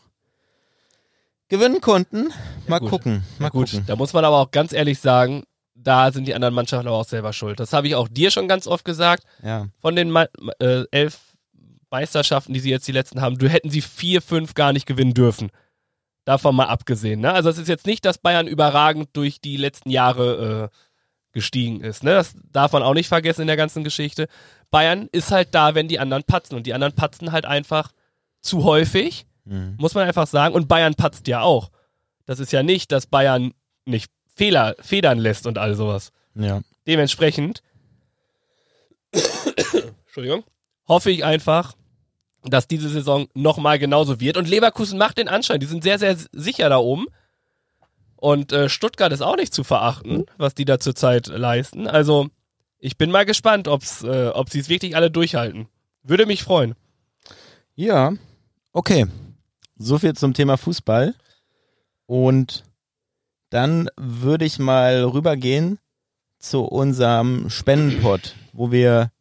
gewinnen 1.48 1.80
konnten. 1.80 2.34
Mal 2.68 2.80
gut. 2.80 2.90
gucken, 2.90 3.24
mal 3.40 3.50
Gut, 3.50 3.70
gucken. 3.72 3.86
da 3.86 3.96
muss 3.96 4.14
man 4.14 4.26
aber 4.26 4.38
auch 4.40 4.52
ganz 4.52 4.74
ehrlich 4.74 5.00
sagen, 5.00 5.44
da 5.76 6.12
sind 6.12 6.28
die 6.28 6.34
anderen 6.36 6.56
Mannschaften 6.56 6.88
aber 6.88 6.98
auch 6.98 7.06
selber 7.08 7.32
schuld. 7.34 7.60
Das 7.60 7.72
habe 7.72 7.88
ich 7.88 7.96
auch 7.96 8.08
dir 8.08 8.32
schon 8.32 8.48
ganz 8.48 8.68
oft 8.68 8.84
gesagt. 8.84 9.24
Ja, 9.44 9.68
Von 9.80 9.96
den 9.96 10.10
Ma 10.10 10.26
äh, 10.60 10.84
elf 10.92 11.20
Meisterschaften, 11.92 12.54
die 12.54 12.60
sie 12.60 12.72
jetzt 12.72 12.88
die 12.88 12.92
letzten 12.92 13.22
haben, 13.22 13.38
du 13.38 13.48
hätten 13.48 13.70
sie 13.70 13.82
vier, 13.82 14.22
fünf 14.22 14.56
gar 14.56 14.74
nicht 14.74 14.88
gewinnen 14.88 15.14
dürfen. 15.14 15.52
Davon 16.26 16.56
mal 16.56 16.66
abgesehen. 16.66 17.22
Ne? 17.22 17.32
Also 17.32 17.48
es 17.50 17.58
ist 17.58 17.70
jetzt 17.70 17.86
nicht, 17.86 18.04
dass 18.04 18.18
Bayern 18.18 18.48
überragend 18.48 19.10
durch 19.14 19.40
die 19.40 19.56
letzten 19.56 19.90
Jahre 19.90 20.70
äh, 20.74 20.78
gestiegen 21.38 21.82
ist. 21.82 22.04
Ne? 22.04 22.16
Das 22.16 22.34
darf 22.52 22.72
man 22.72 22.82
auch 22.82 22.96
nicht 22.96 23.08
vergessen 23.08 23.42
in 23.42 23.48
der 23.48 23.58
ganzen 23.58 23.84
Geschichte. 23.84 24.28
Bayern 24.72 25.08
ist 25.12 25.30
halt 25.30 25.50
da, 25.54 25.76
wenn 25.76 25.88
die 25.88 26.00
anderen 26.00 26.24
patzen. 26.24 26.56
Und 26.56 26.66
die 26.66 26.74
anderen 26.74 26.94
patzen 26.94 27.32
halt 27.32 27.46
einfach 27.46 27.92
zu 28.42 28.64
häufig, 28.64 29.28
mhm. 29.46 29.76
muss 29.78 29.94
man 29.94 30.08
einfach 30.08 30.26
sagen. 30.26 30.56
Und 30.56 30.68
Bayern 30.68 30.96
patzt 30.96 31.28
ja 31.28 31.42
auch. 31.42 31.70
Das 32.26 32.40
ist 32.40 32.52
ja 32.52 32.64
nicht, 32.64 32.92
dass 32.92 33.06
Bayern 33.06 33.54
nicht 33.86 34.12
Fehler, 34.36 34.76
federn 34.82 35.20
lässt 35.20 35.46
und 35.46 35.60
all 35.60 35.76
sowas. 35.76 36.12
ja. 36.34 36.62
Dementsprechend, 36.88 37.62
Entschuldigung, 40.06 40.46
hoffe 40.88 41.12
ich 41.12 41.26
einfach, 41.26 41.76
dass 42.46 42.68
diese 42.68 42.88
Saison 42.88 43.28
nochmal 43.34 43.78
genauso 43.78 44.22
wird. 44.22 44.38
Und 44.38 44.48
Leverkusen 44.48 44.98
macht 44.98 45.18
den 45.18 45.28
Anschein, 45.28 45.60
die 45.60 45.66
sind 45.66 45.84
sehr, 45.84 46.00
sehr 46.00 46.16
sicher 46.32 46.70
da 46.70 46.78
oben. 46.78 47.08
Und 48.18 48.52
äh, 48.52 48.68
Stuttgart 48.68 49.14
ist 49.14 49.22
auch 49.22 49.38
nicht 49.38 49.54
zu 49.54 49.64
verachten, 49.64 50.26
was 50.38 50.56
die 50.56 50.66
da 50.66 50.80
zurzeit 50.80 51.28
leisten. 51.28 51.88
Also 51.88 52.30
ich 52.80 52.98
bin 52.98 53.12
mal 53.12 53.26
gespannt, 53.26 53.68
ob's, 53.68 54.04
äh, 54.04 54.32
ob 54.34 54.50
sie 54.50 54.60
es 54.60 54.70
wirklich 54.70 54.96
alle 54.96 55.12
durchhalten. 55.12 55.68
Würde 56.04 56.26
mich 56.26 56.44
freuen. 56.44 56.76
Ja, 57.76 58.14
okay. 58.74 59.08
So 59.78 60.00
viel 60.00 60.14
zum 60.14 60.34
Thema 60.34 60.58
Fußball. 60.58 61.14
Und 62.08 62.64
dann 63.50 63.90
würde 63.98 64.46
ich 64.46 64.60
mal 64.60 65.04
rübergehen 65.04 65.80
zu 66.40 66.64
unserem 66.64 67.50
Spendenpot, 67.50 68.36
wo 68.54 68.72
wir 68.72 69.12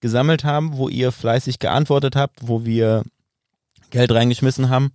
gesammelt 0.00 0.44
haben, 0.44 0.76
wo 0.76 0.88
ihr 0.88 1.12
fleißig 1.12 1.58
geantwortet 1.58 2.16
habt, 2.16 2.46
wo 2.46 2.64
wir 2.64 3.02
Geld 3.90 4.12
reingeschmissen 4.12 4.68
haben, 4.68 4.92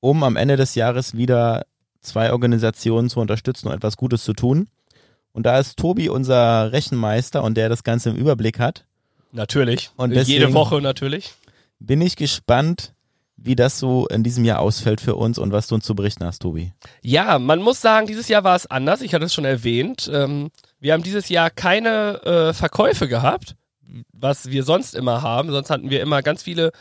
um 0.00 0.22
am 0.22 0.36
Ende 0.36 0.56
des 0.56 0.74
Jahres 0.74 1.16
wieder 1.16 1.64
zwei 2.02 2.32
Organisationen 2.32 3.08
zu 3.08 3.20
unterstützen 3.20 3.68
und 3.68 3.74
etwas 3.74 3.96
Gutes 3.96 4.24
zu 4.24 4.32
tun. 4.32 4.68
Und 5.32 5.46
da 5.46 5.58
ist 5.58 5.78
Tobi 5.78 6.08
unser 6.08 6.72
Rechenmeister 6.72 7.42
und 7.42 7.56
der 7.56 7.68
das 7.68 7.84
Ganze 7.84 8.10
im 8.10 8.16
Überblick 8.16 8.58
hat. 8.58 8.84
Natürlich. 9.32 9.90
Und 9.96 10.12
Jede 10.12 10.52
Woche 10.52 10.82
natürlich. 10.82 11.32
Bin 11.78 12.02
ich 12.02 12.16
gespannt, 12.16 12.92
wie 13.36 13.56
das 13.56 13.78
so 13.78 14.06
in 14.08 14.22
diesem 14.22 14.44
Jahr 14.44 14.60
ausfällt 14.60 15.00
für 15.00 15.16
uns 15.16 15.38
und 15.38 15.52
was 15.52 15.66
du 15.66 15.74
uns 15.74 15.84
zu 15.84 15.94
berichten 15.94 16.24
hast, 16.24 16.40
Tobi. 16.42 16.72
Ja, 17.02 17.38
man 17.38 17.60
muss 17.60 17.80
sagen, 17.80 18.06
dieses 18.06 18.28
Jahr 18.28 18.44
war 18.44 18.54
es 18.54 18.66
anders. 18.66 19.00
Ich 19.00 19.14
hatte 19.14 19.24
es 19.24 19.34
schon 19.34 19.44
erwähnt. 19.44 20.08
Ähm, 20.12 20.50
wir 20.78 20.92
haben 20.92 21.02
dieses 21.02 21.28
Jahr 21.28 21.50
keine 21.50 22.22
äh, 22.24 22.52
Verkäufe 22.52 23.08
gehabt, 23.08 23.56
was 24.12 24.50
wir 24.50 24.64
sonst 24.64 24.94
immer 24.94 25.22
haben. 25.22 25.50
Sonst 25.50 25.70
hatten 25.70 25.90
wir 25.90 26.02
immer 26.02 26.22
ganz 26.22 26.42
viele 26.42 26.72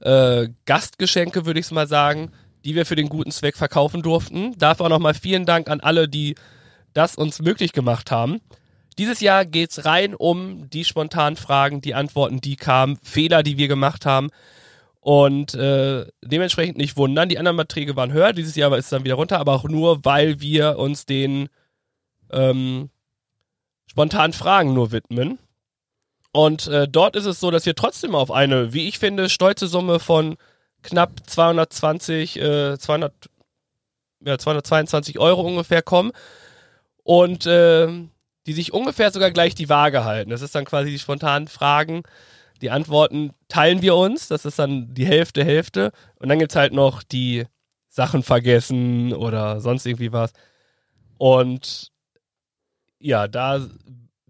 äh, 0.00 0.48
Gastgeschenke, 0.64 1.44
würde 1.44 1.60
ich 1.60 1.66
es 1.66 1.72
mal 1.72 1.88
sagen, 1.88 2.30
die 2.66 2.74
wir 2.74 2.84
für 2.84 2.96
den 2.96 3.08
guten 3.08 3.30
Zweck 3.30 3.56
verkaufen 3.56 4.02
durften. 4.02 4.58
Dafür 4.58 4.86
auch 4.86 4.90
nochmal 4.90 5.14
vielen 5.14 5.46
Dank 5.46 5.70
an 5.70 5.80
alle, 5.80 6.08
die 6.08 6.34
das 6.92 7.14
uns 7.14 7.40
möglich 7.40 7.72
gemacht 7.72 8.10
haben. 8.10 8.40
Dieses 8.98 9.20
Jahr 9.20 9.44
geht's 9.44 9.84
rein 9.84 10.14
um 10.14 10.68
die 10.68 10.84
spontanen 10.84 11.36
Fragen, 11.36 11.80
die 11.80 11.94
Antworten, 11.94 12.40
die 12.40 12.56
kamen, 12.56 12.98
Fehler, 13.02 13.44
die 13.44 13.56
wir 13.56 13.68
gemacht 13.68 14.04
haben. 14.04 14.30
Und 14.98 15.54
äh, 15.54 16.06
dementsprechend 16.24 16.76
nicht 16.76 16.96
wundern. 16.96 17.28
Die 17.28 17.38
anderen 17.38 17.56
Beträge 17.56 17.94
waren 17.94 18.12
höher, 18.12 18.32
dieses 18.32 18.56
Jahr 18.56 18.76
ist 18.76 18.86
es 18.86 18.90
dann 18.90 19.04
wieder 19.04 19.14
runter, 19.14 19.38
aber 19.38 19.54
auch 19.54 19.64
nur, 19.64 20.04
weil 20.04 20.40
wir 20.40 20.76
uns 20.78 21.06
den 21.06 21.48
ähm, 22.32 22.90
spontanen 23.86 24.32
Fragen 24.32 24.74
nur 24.74 24.90
widmen. 24.90 25.38
Und 26.32 26.66
äh, 26.66 26.88
dort 26.88 27.14
ist 27.14 27.26
es 27.26 27.38
so, 27.38 27.52
dass 27.52 27.64
wir 27.64 27.76
trotzdem 27.76 28.16
auf 28.16 28.32
eine, 28.32 28.72
wie 28.72 28.88
ich 28.88 28.98
finde, 28.98 29.28
stolze 29.28 29.68
Summe 29.68 30.00
von 30.00 30.36
knapp 30.86 31.12
220, 31.26 32.40
äh, 32.40 32.78
200, 32.78 33.12
ja, 34.24 34.38
222 34.38 35.18
Euro 35.18 35.42
ungefähr 35.42 35.82
kommen. 35.82 36.12
Und 37.02 37.46
äh, 37.46 37.88
die 38.46 38.52
sich 38.52 38.72
ungefähr 38.72 39.10
sogar 39.10 39.30
gleich 39.30 39.54
die 39.54 39.68
Waage 39.68 40.04
halten. 40.04 40.30
Das 40.30 40.42
ist 40.42 40.54
dann 40.54 40.64
quasi 40.64 40.90
die 40.90 40.98
spontanen 40.98 41.48
Fragen. 41.48 42.02
Die 42.62 42.70
Antworten 42.70 43.32
teilen 43.48 43.82
wir 43.82 43.96
uns. 43.96 44.28
Das 44.28 44.44
ist 44.44 44.58
dann 44.58 44.94
die 44.94 45.06
Hälfte, 45.06 45.44
Hälfte. 45.44 45.92
Und 46.16 46.28
dann 46.28 46.38
gibt's 46.38 46.56
halt 46.56 46.72
noch 46.72 47.02
die 47.02 47.44
Sachen 47.88 48.22
vergessen 48.22 49.12
oder 49.12 49.60
sonst 49.60 49.84
irgendwie 49.84 50.12
was. 50.12 50.32
Und 51.18 51.90
ja, 52.98 53.26
da 53.26 53.66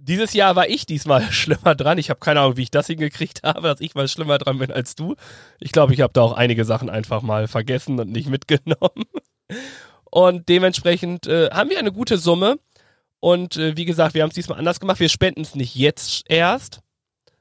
dieses 0.07 0.33
Jahr 0.33 0.57
war 0.57 0.69
ich 0.69 0.87
diesmal 0.87 1.23
schlimmer 1.33 1.75
dran. 1.75 1.99
Ich 1.99 2.11
habe 2.11 2.21
keine 2.21 2.41
Ahnung, 2.41 2.57
wie 2.57 2.63
ich 2.63 2.71
das 2.71 2.87
hingekriegt 2.87 3.43
habe, 3.43 3.69
dass 3.69 3.81
ich 3.81 3.95
mal 3.95 4.09
schlimmer 4.09 4.39
dran 4.39 4.59
bin 4.59 4.73
als 4.73 4.95
du. 4.95 5.17
Ich 5.61 5.73
glaube, 5.73 5.95
ich 5.95 6.01
habe 6.01 6.13
da 6.13 6.23
auch 6.23 6.33
einige 6.33 6.65
Sachen 6.65 6.89
einfach 6.89 7.23
mal 7.23 7.49
vergessen 7.49 7.99
und 7.99 8.11
nicht 8.11 8.29
mitgenommen. 8.31 9.05
Und 10.11 10.49
dementsprechend 10.49 11.27
äh, 11.27 11.51
haben 11.51 11.71
wir 11.71 11.79
eine 11.79 11.93
gute 11.93 12.19
Summe. 12.19 12.59
Und 13.21 13.57
äh, 13.57 13.77
wie 13.77 13.85
gesagt, 13.85 14.15
wir 14.15 14.23
haben 14.23 14.31
es 14.31 14.35
diesmal 14.35 14.59
anders 14.59 14.81
gemacht. 14.81 15.01
Wir 15.01 15.09
spenden 15.09 15.41
es 15.41 15.55
nicht 15.55 15.75
jetzt 15.75 16.25
erst, 16.29 16.81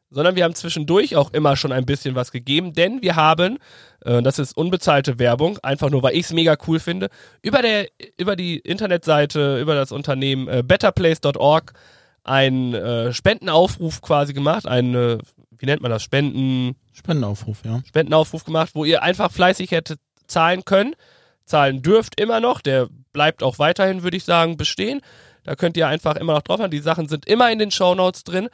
sondern 0.09 0.35
wir 0.35 0.43
haben 0.43 0.55
zwischendurch 0.55 1.15
auch 1.15 1.33
immer 1.33 1.55
schon 1.55 1.71
ein 1.71 1.85
bisschen 1.85 2.15
was 2.15 2.31
gegeben, 2.31 2.73
denn 2.73 3.01
wir 3.01 3.15
haben, 3.15 3.59
äh, 4.05 4.21
das 4.21 4.39
ist 4.39 4.55
unbezahlte 4.55 5.19
Werbung, 5.19 5.57
einfach 5.59 5.89
nur, 5.89 6.03
weil 6.03 6.15
ich 6.15 6.25
es 6.25 6.33
mega 6.33 6.57
cool 6.67 6.79
finde, 6.79 7.09
über, 7.41 7.61
der, 7.61 7.87
über 8.17 8.35
die 8.35 8.57
Internetseite, 8.57 9.59
über 9.59 9.75
das 9.75 9.91
Unternehmen 9.91 10.47
äh, 10.47 10.63
betterplace.org 10.65 11.73
einen 12.25 12.73
äh, 12.73 13.13
Spendenaufruf 13.13 14.01
quasi 14.01 14.33
gemacht, 14.33 14.67
einen, 14.67 14.95
äh, 14.95 15.17
wie 15.57 15.65
nennt 15.65 15.81
man 15.81 15.91
das, 15.91 16.03
Spenden, 16.03 16.75
Spendenaufruf, 16.93 17.63
ja. 17.63 17.81
Spendenaufruf 17.85 18.43
gemacht, 18.43 18.71
wo 18.73 18.83
ihr 18.83 19.03
einfach 19.03 19.31
fleißig 19.31 19.71
hättet 19.71 19.99
zahlen 20.27 20.65
können. 20.65 20.95
Zahlen 21.45 21.81
dürft 21.81 22.19
immer 22.19 22.39
noch, 22.39 22.61
der 22.61 22.87
bleibt 23.13 23.43
auch 23.43 23.59
weiterhin, 23.59 24.03
würde 24.03 24.17
ich 24.17 24.23
sagen, 24.23 24.57
bestehen. 24.57 25.01
Da 25.43 25.55
könnt 25.55 25.77
ihr 25.77 25.87
einfach 25.87 26.15
immer 26.15 26.33
noch 26.33 26.41
drauf 26.41 26.59
haben. 26.59 26.71
Die 26.71 26.79
Sachen 26.79 27.07
sind 27.07 27.27
immer 27.27 27.51
in 27.51 27.59
den 27.59 27.69
Shownotes 27.69 28.23
drin. 28.23 28.49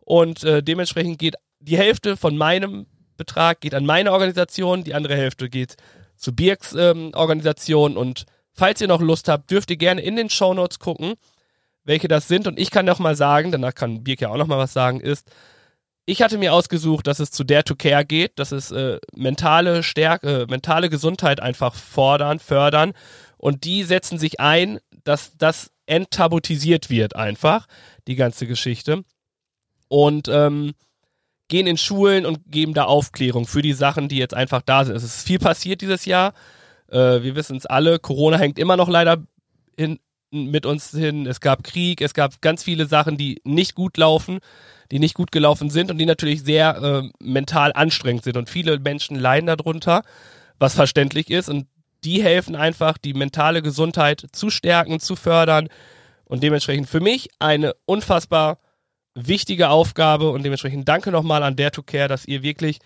Und 0.00 0.42
äh, 0.44 0.62
dementsprechend 0.62 1.18
geht 1.18 1.34
die 1.60 1.76
Hälfte 1.76 2.16
von 2.16 2.36
meinem 2.36 2.86
Betrag 3.16 3.60
geht 3.60 3.74
an 3.74 3.84
meine 3.86 4.12
Organisation, 4.12 4.82
die 4.82 4.94
andere 4.94 5.16
Hälfte 5.16 5.48
geht 5.48 5.76
zu 6.16 6.34
Birks 6.34 6.72
ähm, 6.72 7.12
Organisation. 7.14 7.96
Und 7.96 8.24
falls 8.52 8.80
ihr 8.80 8.88
noch 8.88 9.00
Lust 9.00 9.28
habt, 9.28 9.50
dürft 9.50 9.70
ihr 9.70 9.76
gerne 9.76 10.00
in 10.00 10.16
den 10.16 10.30
Shownotes 10.30 10.78
gucken, 10.78 11.14
welche 11.84 12.08
das 12.08 12.28
sind. 12.28 12.46
Und 12.46 12.58
ich 12.58 12.70
kann 12.70 12.86
noch 12.86 12.98
mal 12.98 13.16
sagen, 13.16 13.52
danach 13.52 13.74
kann 13.74 14.04
Birk 14.04 14.20
ja 14.20 14.28
auch 14.30 14.36
noch 14.36 14.46
mal 14.46 14.58
was 14.58 14.72
sagen, 14.72 15.00
ist, 15.00 15.30
ich 16.04 16.20
hatte 16.22 16.38
mir 16.38 16.52
ausgesucht, 16.52 17.06
dass 17.06 17.20
es 17.20 17.30
zu 17.30 17.44
Dare 17.44 17.64
to 17.64 17.76
Care 17.76 18.04
geht, 18.04 18.38
dass 18.38 18.50
es 18.50 18.72
äh, 18.72 18.98
mentale 19.14 19.82
Stärke, 19.82 20.42
äh, 20.42 20.46
mentale 20.46 20.90
Gesundheit 20.90 21.40
einfach 21.40 21.74
fordern, 21.74 22.40
fördern 22.40 22.92
und 23.36 23.64
die 23.64 23.84
setzen 23.84 24.18
sich 24.18 24.40
ein, 24.40 24.80
dass 25.04 25.36
das 25.36 25.70
enttabutisiert 25.86 26.90
wird 26.90 27.14
einfach, 27.14 27.66
die 28.08 28.16
ganze 28.16 28.46
Geschichte 28.46 29.04
und 29.88 30.28
ähm, 30.28 30.72
gehen 31.48 31.66
in 31.66 31.76
Schulen 31.76 32.26
und 32.26 32.50
geben 32.50 32.74
da 32.74 32.84
Aufklärung 32.84 33.46
für 33.46 33.62
die 33.62 33.72
Sachen, 33.72 34.08
die 34.08 34.16
jetzt 34.16 34.34
einfach 34.34 34.62
da 34.62 34.84
sind. 34.84 34.96
Es 34.96 35.04
ist 35.04 35.26
viel 35.26 35.38
passiert 35.38 35.82
dieses 35.82 36.04
Jahr, 36.04 36.34
äh, 36.88 37.22
wir 37.22 37.36
wissen 37.36 37.56
es 37.56 37.66
alle, 37.66 37.98
Corona 37.98 38.38
hängt 38.38 38.58
immer 38.58 38.76
noch 38.76 38.88
leider 38.88 39.18
in, 39.76 40.00
mit 40.32 40.66
uns 40.66 40.90
hin, 40.90 41.26
es 41.26 41.40
gab 41.40 41.62
Krieg, 41.62 42.00
es 42.00 42.14
gab 42.14 42.40
ganz 42.40 42.62
viele 42.64 42.86
Sachen, 42.86 43.16
die 43.16 43.40
nicht 43.44 43.74
gut 43.74 43.96
laufen 43.96 44.40
die 44.92 44.98
nicht 44.98 45.14
gut 45.14 45.32
gelaufen 45.32 45.70
sind 45.70 45.90
und 45.90 45.96
die 45.96 46.04
natürlich 46.04 46.44
sehr 46.44 46.76
äh, 46.76 47.08
mental 47.18 47.72
anstrengend 47.72 48.24
sind. 48.24 48.36
Und 48.36 48.50
viele 48.50 48.78
Menschen 48.78 49.18
leiden 49.18 49.46
darunter, 49.46 50.02
was 50.58 50.74
verständlich 50.74 51.30
ist. 51.30 51.48
Und 51.48 51.66
die 52.04 52.22
helfen 52.22 52.54
einfach, 52.54 52.98
die 52.98 53.14
mentale 53.14 53.62
Gesundheit 53.62 54.26
zu 54.32 54.50
stärken, 54.50 55.00
zu 55.00 55.16
fördern. 55.16 55.68
Und 56.26 56.42
dementsprechend 56.42 56.90
für 56.90 57.00
mich 57.00 57.30
eine 57.38 57.74
unfassbar 57.86 58.58
wichtige 59.14 59.70
Aufgabe. 59.70 60.28
Und 60.28 60.42
dementsprechend 60.42 60.86
danke 60.86 61.10
nochmal 61.10 61.42
an 61.42 61.56
Dare 61.56 61.70
to 61.70 61.82
Care, 61.82 62.08
dass 62.08 62.26
ihr 62.26 62.42
wirklich 62.42 62.78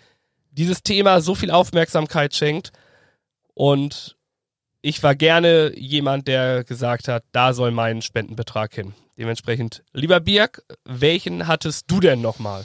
dieses 0.52 0.84
Thema 0.84 1.20
so 1.20 1.34
viel 1.34 1.50
Aufmerksamkeit 1.50 2.36
schenkt. 2.36 2.70
Und 3.52 4.16
ich 4.86 5.02
war 5.02 5.16
gerne 5.16 5.76
jemand, 5.76 6.28
der 6.28 6.62
gesagt 6.62 7.08
hat, 7.08 7.24
da 7.32 7.52
soll 7.52 7.72
mein 7.72 8.02
Spendenbetrag 8.02 8.72
hin. 8.72 8.94
Dementsprechend, 9.18 9.82
lieber 9.92 10.20
Birk, 10.20 10.62
welchen 10.84 11.48
hattest 11.48 11.90
du 11.90 11.98
denn 11.98 12.20
nochmal? 12.20 12.64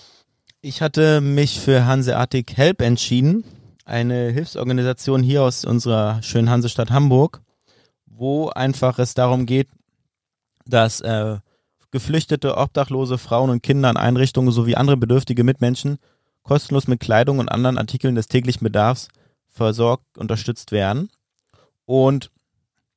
Ich 0.61 0.83
hatte 0.83 1.19
mich 1.19 1.59
für 1.59 1.85
Hanseatic 1.85 2.55
Help 2.57 2.83
entschieden, 2.83 3.43
eine 3.85 4.29
Hilfsorganisation 4.29 5.23
hier 5.23 5.41
aus 5.41 5.65
unserer 5.65 6.21
schönen 6.21 6.51
Hansestadt 6.51 6.91
Hamburg, 6.91 7.41
wo 8.05 8.49
einfach 8.49 8.99
es 8.99 9.15
darum 9.15 9.47
geht, 9.47 9.69
dass 10.67 11.01
äh, 11.01 11.39
geflüchtete, 11.89 12.55
obdachlose 12.55 13.17
Frauen 13.17 13.49
und 13.49 13.63
Kinder 13.63 13.89
in 13.89 13.97
Einrichtungen 13.97 14.51
sowie 14.51 14.75
andere 14.75 14.97
bedürftige 14.97 15.43
Mitmenschen 15.43 15.97
kostenlos 16.43 16.87
mit 16.87 16.99
Kleidung 16.99 17.39
und 17.39 17.49
anderen 17.49 17.79
Artikeln 17.79 18.13
des 18.13 18.27
täglichen 18.27 18.63
Bedarfs 18.63 19.07
versorgt, 19.49 20.19
unterstützt 20.19 20.71
werden. 20.71 21.09
Und 21.91 22.31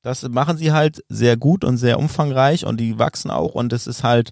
das 0.03 0.23
machen 0.29 0.57
sie 0.57 0.71
halt 0.71 1.03
sehr 1.09 1.37
gut 1.37 1.65
und 1.65 1.79
sehr 1.79 1.99
umfangreich 1.99 2.65
und 2.65 2.79
die 2.79 2.97
wachsen 2.97 3.29
auch 3.33 3.55
und 3.55 3.73
es 3.73 3.89
ist 3.89 4.05
halt 4.05 4.31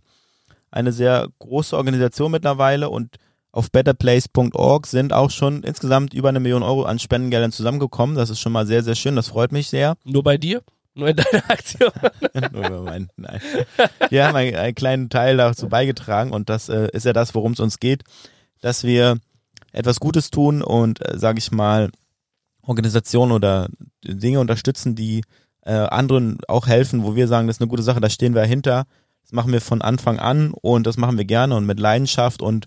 eine 0.70 0.92
sehr 0.92 1.26
große 1.40 1.76
Organisation 1.76 2.30
mittlerweile 2.30 2.88
und 2.88 3.16
auf 3.50 3.72
betterplace.org 3.72 4.86
sind 4.86 5.12
auch 5.12 5.30
schon 5.32 5.64
insgesamt 5.64 6.14
über 6.14 6.28
eine 6.28 6.38
Million 6.40 6.62
Euro 6.62 6.84
an 6.84 7.00
Spendengeldern 7.00 7.50
zusammengekommen. 7.52 8.14
Das 8.16 8.30
ist 8.30 8.38
schon 8.40 8.52
mal 8.52 8.66
sehr, 8.66 8.82
sehr 8.84 8.94
schön. 8.94 9.16
Das 9.16 9.28
freut 9.28 9.50
mich 9.50 9.68
sehr. 9.68 9.96
Nur 10.04 10.22
bei 10.22 10.38
dir? 10.38 10.62
Nur 10.94 11.08
in 11.08 11.16
deiner 11.16 11.50
Aktion? 11.50 11.90
Nur 12.52 12.66
über 12.66 12.82
meinen- 12.82 13.10
Nein. 13.16 13.40
Wir 14.10 14.26
haben 14.26 14.36
einen, 14.36 14.54
einen 14.54 14.74
kleinen 14.76 15.10
Teil 15.10 15.36
dazu 15.38 15.68
beigetragen 15.68 16.30
und 16.32 16.48
das 16.48 16.68
äh, 16.68 16.88
ist 16.92 17.04
ja 17.04 17.12
das, 17.12 17.34
worum 17.34 17.52
es 17.52 17.60
uns 17.60 17.80
geht, 17.80 18.04
dass 18.60 18.84
wir 18.84 19.18
etwas 19.72 19.98
Gutes 20.00 20.30
tun 20.30 20.62
und, 20.62 21.04
äh, 21.04 21.18
sage 21.18 21.38
ich 21.38 21.50
mal, 21.50 21.90
Organisationen 22.62 23.32
oder 23.32 23.68
Dinge 24.04 24.40
unterstützen, 24.40 24.94
die 24.94 25.22
äh, 25.64 25.72
anderen 25.72 26.38
auch 26.48 26.66
helfen, 26.66 27.04
wo 27.04 27.14
wir 27.14 27.28
sagen, 27.28 27.46
das 27.46 27.56
ist 27.56 27.62
eine 27.62 27.68
gute 27.68 27.82
Sache, 27.82 28.00
da 28.00 28.10
stehen 28.10 28.34
wir 28.34 28.42
dahinter. 28.42 28.84
Das 29.22 29.32
machen 29.32 29.52
wir 29.52 29.60
von 29.60 29.82
Anfang 29.82 30.18
an 30.18 30.52
und 30.52 30.86
das 30.86 30.96
machen 30.96 31.16
wir 31.16 31.24
gerne 31.24 31.56
und 31.56 31.66
mit 31.66 31.78
Leidenschaft 31.78 32.42
und 32.42 32.66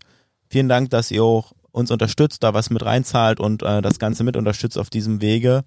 vielen 0.49 0.69
Dank, 0.69 0.89
dass 0.89 1.11
ihr 1.11 1.23
auch 1.23 1.51
uns 1.71 1.91
unterstützt, 1.91 2.43
da 2.43 2.53
was 2.53 2.69
mit 2.69 2.85
reinzahlt 2.85 3.39
und 3.39 3.61
äh, 3.61 3.81
das 3.81 3.99
Ganze 3.99 4.23
mit 4.23 4.37
unterstützt 4.37 4.77
auf 4.77 4.89
diesem 4.89 5.21
Wege. 5.21 5.63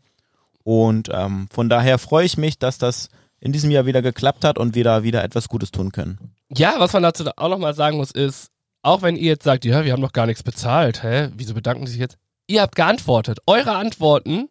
Und 0.64 1.10
ähm, 1.12 1.48
von 1.50 1.68
daher 1.68 1.98
freue 1.98 2.24
ich 2.24 2.38
mich, 2.38 2.58
dass 2.58 2.78
das 2.78 3.08
in 3.40 3.52
diesem 3.52 3.70
Jahr 3.70 3.86
wieder 3.86 4.02
geklappt 4.02 4.44
hat 4.44 4.58
und 4.58 4.74
wir 4.74 4.84
da 4.84 5.02
wieder 5.02 5.22
etwas 5.22 5.48
Gutes 5.48 5.70
tun 5.70 5.92
können. 5.92 6.18
Ja, 6.56 6.76
was 6.78 6.92
man 6.92 7.02
dazu 7.02 7.24
auch 7.36 7.48
nochmal 7.48 7.74
sagen 7.74 7.98
muss, 7.98 8.10
ist, 8.10 8.50
auch 8.82 9.02
wenn 9.02 9.16
ihr 9.16 9.28
jetzt 9.28 9.44
sagt, 9.44 9.64
ja, 9.64 9.84
wir 9.84 9.92
haben 9.92 10.00
noch 10.00 10.12
gar 10.12 10.26
nichts 10.26 10.42
bezahlt, 10.42 11.02
hä, 11.02 11.28
wieso 11.36 11.54
bedanken 11.54 11.86
sich 11.86 11.98
jetzt? 11.98 12.16
Ihr 12.48 12.62
habt 12.62 12.76
geantwortet. 12.76 13.40
Eure 13.46 13.76
Antworten, 13.76 14.48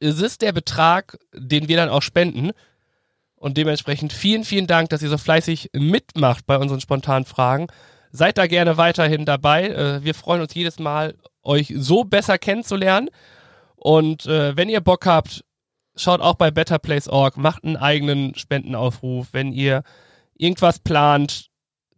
es 0.00 0.18
ist 0.20 0.40
der 0.40 0.52
Betrag, 0.52 1.18
den 1.34 1.68
wir 1.68 1.76
dann 1.76 1.90
auch 1.90 2.00
spenden. 2.00 2.52
Und 3.36 3.58
dementsprechend 3.58 4.14
vielen, 4.14 4.44
vielen 4.44 4.66
Dank, 4.66 4.88
dass 4.88 5.02
ihr 5.02 5.10
so 5.10 5.18
fleißig 5.18 5.70
mitmacht 5.74 6.46
bei 6.46 6.56
unseren 6.56 6.80
spontanen 6.80 7.26
Fragen. 7.26 7.66
Seid 8.10 8.38
da 8.38 8.46
gerne 8.46 8.78
weiterhin 8.78 9.26
dabei. 9.26 9.68
Äh, 9.68 10.04
wir 10.04 10.14
freuen 10.14 10.40
uns 10.40 10.54
jedes 10.54 10.78
Mal, 10.78 11.16
euch 11.42 11.74
so 11.76 12.04
besser 12.04 12.38
kennenzulernen. 12.38 13.10
Und 13.76 14.24
äh, 14.24 14.56
wenn 14.56 14.70
ihr 14.70 14.80
Bock 14.80 15.04
habt, 15.04 15.44
schaut 15.96 16.22
auch 16.22 16.36
bei 16.36 16.50
betterplace.org, 16.50 17.36
macht 17.36 17.64
einen 17.64 17.76
eigenen 17.76 18.34
Spendenaufruf. 18.36 19.28
Wenn 19.32 19.52
ihr 19.52 19.82
irgendwas 20.38 20.78
plant, 20.78 21.50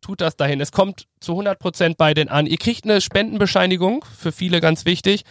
tut 0.06 0.20
das 0.20 0.36
dahin. 0.36 0.60
Es 0.60 0.70
kommt 0.70 1.08
zu 1.18 1.32
100% 1.32 1.96
bei 1.96 2.14
den 2.14 2.28
an. 2.28 2.46
Ihr 2.46 2.58
kriegt 2.58 2.84
eine 2.84 3.00
Spendenbescheinigung, 3.00 4.04
für 4.16 4.30
viele 4.30 4.60
ganz 4.60 4.84
wichtig, 4.84 5.24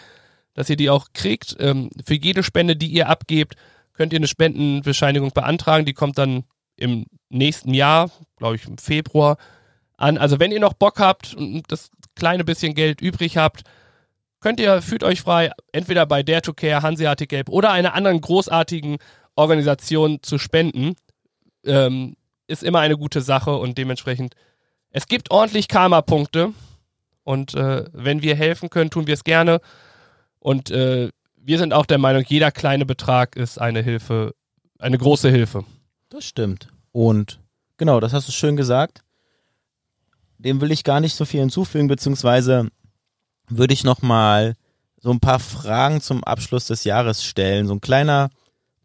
dass 0.54 0.70
ihr 0.70 0.76
die 0.76 0.90
auch 0.90 1.08
kriegt. 1.14 1.56
Ähm, 1.60 1.90
für 2.06 2.16
jede 2.16 2.44
Spende, 2.44 2.76
die 2.76 2.88
ihr 2.88 3.08
abgebt, 3.08 3.56
könnt 3.94 4.12
ihr 4.12 4.20
eine 4.20 4.28
Spendenbescheinigung 4.28 5.32
beantragen. 5.32 5.86
Die 5.86 5.94
kommt 5.94 6.18
dann 6.18 6.44
im 6.76 7.06
nächsten 7.30 7.74
Jahr, 7.74 8.12
glaube 8.36 8.58
ich 8.58 8.68
im 8.68 8.78
Februar, 8.78 9.38
an. 9.96 10.18
Also 10.18 10.42
wenn 10.42 10.52
ihr 10.52 10.60
noch 10.60 10.74
Bock 10.74 11.00
habt 11.00 11.34
und 11.34 11.64
das 11.70 11.90
kleine 12.16 12.44
bisschen 12.44 12.74
Geld 12.76 13.00
übrig 13.00 13.38
habt, 13.38 13.62
könnt 14.42 14.60
ihr, 14.60 14.82
fühlt 14.82 15.06
euch 15.06 15.22
frei, 15.22 15.52
entweder 15.72 16.06
bei 16.06 16.22
Dare 16.22 16.42
to 16.42 16.54
Care, 16.54 16.82
Hanseatic 16.82 17.30
Gelb 17.30 17.48
oder 17.48 17.72
einer 17.72 17.94
anderen 17.94 18.20
großartigen 18.20 18.98
Organisation 19.36 20.20
zu 20.22 20.38
spenden. 20.38 20.96
Ähm, 21.66 22.18
ist 22.48 22.62
immer 22.62 22.80
eine 22.80 22.98
gute 22.98 23.22
Sache 23.22 23.56
und 23.56 23.78
dementsprechend, 23.78 24.36
es 24.96 25.08
gibt 25.08 25.30
ordentlich 25.30 25.68
Karma-Punkte 25.68 26.54
und 27.26 27.54
äh, 27.54 27.84
wenn 27.92 28.22
wir 28.22 28.34
helfen 28.34 28.70
können, 28.70 28.90
tun 28.90 29.08
wir 29.08 29.14
es 29.14 29.26
gerne 29.26 29.60
und 30.40 30.72
äh, 30.72 31.10
wir 31.36 31.58
sind 31.58 31.74
auch 31.74 31.86
der 31.86 31.98
Meinung, 31.98 32.24
jeder 32.26 32.50
kleine 32.50 32.86
Betrag 32.86 33.36
ist 33.36 33.60
eine 33.60 33.82
Hilfe, 33.82 34.34
eine 34.80 34.98
große 34.98 35.30
Hilfe. 35.30 35.66
Das 36.08 36.24
stimmt. 36.24 36.70
Und 36.94 37.42
genau, 37.76 38.00
das 38.00 38.14
hast 38.14 38.30
du 38.30 38.32
schön 38.32 38.56
gesagt. 38.56 39.04
Dem 40.38 40.62
will 40.62 40.72
ich 40.72 40.86
gar 40.86 41.02
nicht 41.02 41.16
so 41.16 41.26
viel 41.26 41.42
hinzufügen, 41.42 41.90
beziehungsweise 41.90 42.70
würde 43.50 43.74
ich 43.74 43.84
nochmal 43.84 44.54
so 44.96 45.12
ein 45.12 45.20
paar 45.20 45.40
Fragen 45.40 46.00
zum 46.00 46.24
Abschluss 46.24 46.68
des 46.68 46.86
Jahres 46.86 47.22
stellen. 47.22 47.68
So 47.68 47.74
ein 47.74 47.82
kleiner, 47.82 48.30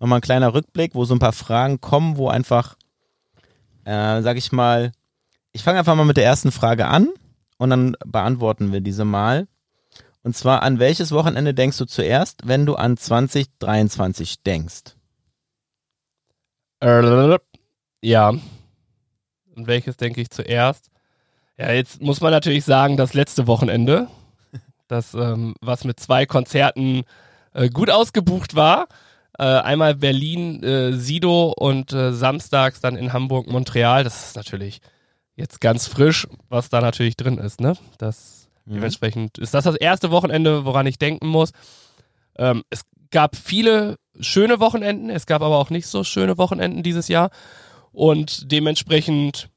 nochmal 0.01 0.19
ein 0.19 0.23
kleiner 0.23 0.55
Rückblick, 0.55 0.97
wo 0.97 1.05
so 1.05 1.15
ein 1.15 1.21
paar 1.21 1.33
Fragen 1.33 1.81
kommen, 1.81 2.17
wo 2.17 2.29
einfach, 2.29 2.75
äh, 3.85 4.23
sag 4.23 4.37
ich 4.37 4.51
mal, 4.51 4.91
ich 5.53 5.63
fange 5.63 5.79
einfach 5.79 5.95
mal 5.95 6.05
mit 6.05 6.17
der 6.17 6.25
ersten 6.25 6.53
Frage 6.53 6.87
an 6.87 7.09
und 7.59 7.71
dann 7.71 7.97
beantworten 8.05 8.73
wir 8.73 8.81
diese 8.81 9.05
mal. 9.05 9.49
Und 10.23 10.37
zwar, 10.37 10.63
an 10.63 10.79
welches 10.79 11.13
Wochenende 11.13 11.55
denkst 11.55 11.79
du 11.79 11.87
zuerst, 11.87 12.47
wenn 12.47 12.67
du 12.67 12.75
an 12.75 12.97
2023 12.97 14.43
denkst? 14.43 14.97
Ja. 18.03 18.31
Und 18.31 19.67
welches 19.67 19.97
denke 19.97 20.21
ich 20.21 20.31
zuerst? 20.31 20.91
Ja, 21.59 21.73
jetzt 21.73 22.01
muss 22.01 22.21
man 22.21 22.33
natürlich 22.33 22.65
sagen, 22.65 22.97
das 22.97 23.13
letzte 23.15 23.47
Wochenende, 23.47 24.09
das, 24.89 25.15
ähm, 25.15 25.55
was 25.61 25.85
mit 25.85 26.01
zwei 26.01 26.27
Konzerten 26.27 27.05
äh, 27.53 27.69
gut 27.69 27.91
ausgebucht 27.91 28.55
war. 28.55 28.89
Äh, 29.39 29.45
einmal 29.45 29.95
Berlin, 29.95 30.63
äh, 30.63 30.93
Sido 30.93 31.53
und 31.57 31.93
äh, 31.93 32.13
samstags 32.13 32.81
dann 32.81 32.97
in 32.97 33.13
Hamburg, 33.13 33.47
Montreal. 33.47 34.05
Das 34.05 34.29
ist 34.29 34.37
natürlich 34.37 34.81
jetzt 35.41 35.61
ganz 35.61 35.87
frisch, 35.89 36.27
was 36.49 36.69
da 36.69 36.81
natürlich 36.81 37.17
drin 37.17 37.39
ist. 37.39 37.61
Ne? 37.61 37.75
Das 37.99 38.49
mhm. 38.67 38.75
dementsprechend 38.75 39.39
ist 39.39 39.55
das 39.55 39.65
das 39.65 39.77
erste 39.77 40.11
Wochenende, 40.11 40.65
woran 40.65 40.87
ich 40.87 40.99
denken 40.99 41.27
muss. 41.27 41.53
Ähm, 42.37 42.63
es 42.71 42.83
gab 43.11 43.37
viele 43.37 43.97
schöne 44.21 44.61
Wochenenden, 44.61 45.11
es 45.11 45.27
gab 45.27 45.43
aber 45.43 45.59
auch 45.59 45.71
nicht 45.71 45.87
so 45.87 46.05
schöne 46.05 46.39
Wochenenden 46.39 46.83
dieses 46.83 47.09
Jahr 47.09 47.31
und 47.93 48.53
dementsprechend 48.53 49.49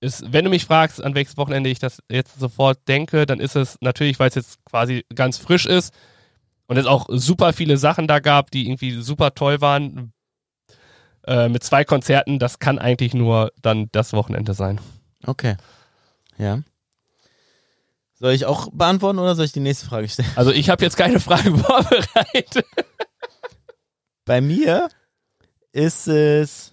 ist, 0.00 0.32
wenn 0.32 0.44
du 0.44 0.50
mich 0.50 0.64
fragst, 0.64 1.02
an 1.02 1.14
welches 1.14 1.36
Wochenende 1.36 1.70
ich 1.70 1.78
das 1.78 1.98
jetzt 2.10 2.38
sofort 2.38 2.78
denke, 2.88 3.26
dann 3.26 3.40
ist 3.40 3.56
es 3.56 3.78
natürlich, 3.80 4.18
weil 4.18 4.28
es 4.28 4.34
jetzt 4.34 4.64
quasi 4.64 5.04
ganz 5.14 5.38
frisch 5.38 5.66
ist 5.66 5.94
und 6.66 6.76
es 6.76 6.86
auch 6.86 7.06
super 7.10 7.52
viele 7.52 7.76
Sachen 7.76 8.06
da 8.06 8.18
gab, 8.18 8.50
die 8.50 8.66
irgendwie 8.66 8.92
super 9.00 9.34
toll 9.34 9.60
waren. 9.60 10.12
Äh, 11.26 11.48
mit 11.48 11.64
zwei 11.64 11.84
Konzerten, 11.84 12.38
das 12.38 12.58
kann 12.58 12.78
eigentlich 12.78 13.14
nur 13.14 13.52
dann 13.62 13.88
das 13.92 14.12
Wochenende 14.12 14.54
sein. 14.54 14.80
Okay. 15.26 15.56
Ja. 16.36 16.60
Soll 18.14 18.32
ich 18.32 18.46
auch 18.46 18.68
beantworten 18.72 19.18
oder 19.18 19.34
soll 19.34 19.46
ich 19.46 19.52
die 19.52 19.60
nächste 19.60 19.86
Frage 19.86 20.08
stellen? 20.08 20.28
Also 20.36 20.50
ich 20.50 20.68
habe 20.68 20.84
jetzt 20.84 20.96
keine 20.96 21.20
Frage 21.20 21.56
vorbereitet. 21.58 22.66
Bei 24.24 24.40
mir 24.40 24.88
ist 25.72 26.06
es 26.08 26.72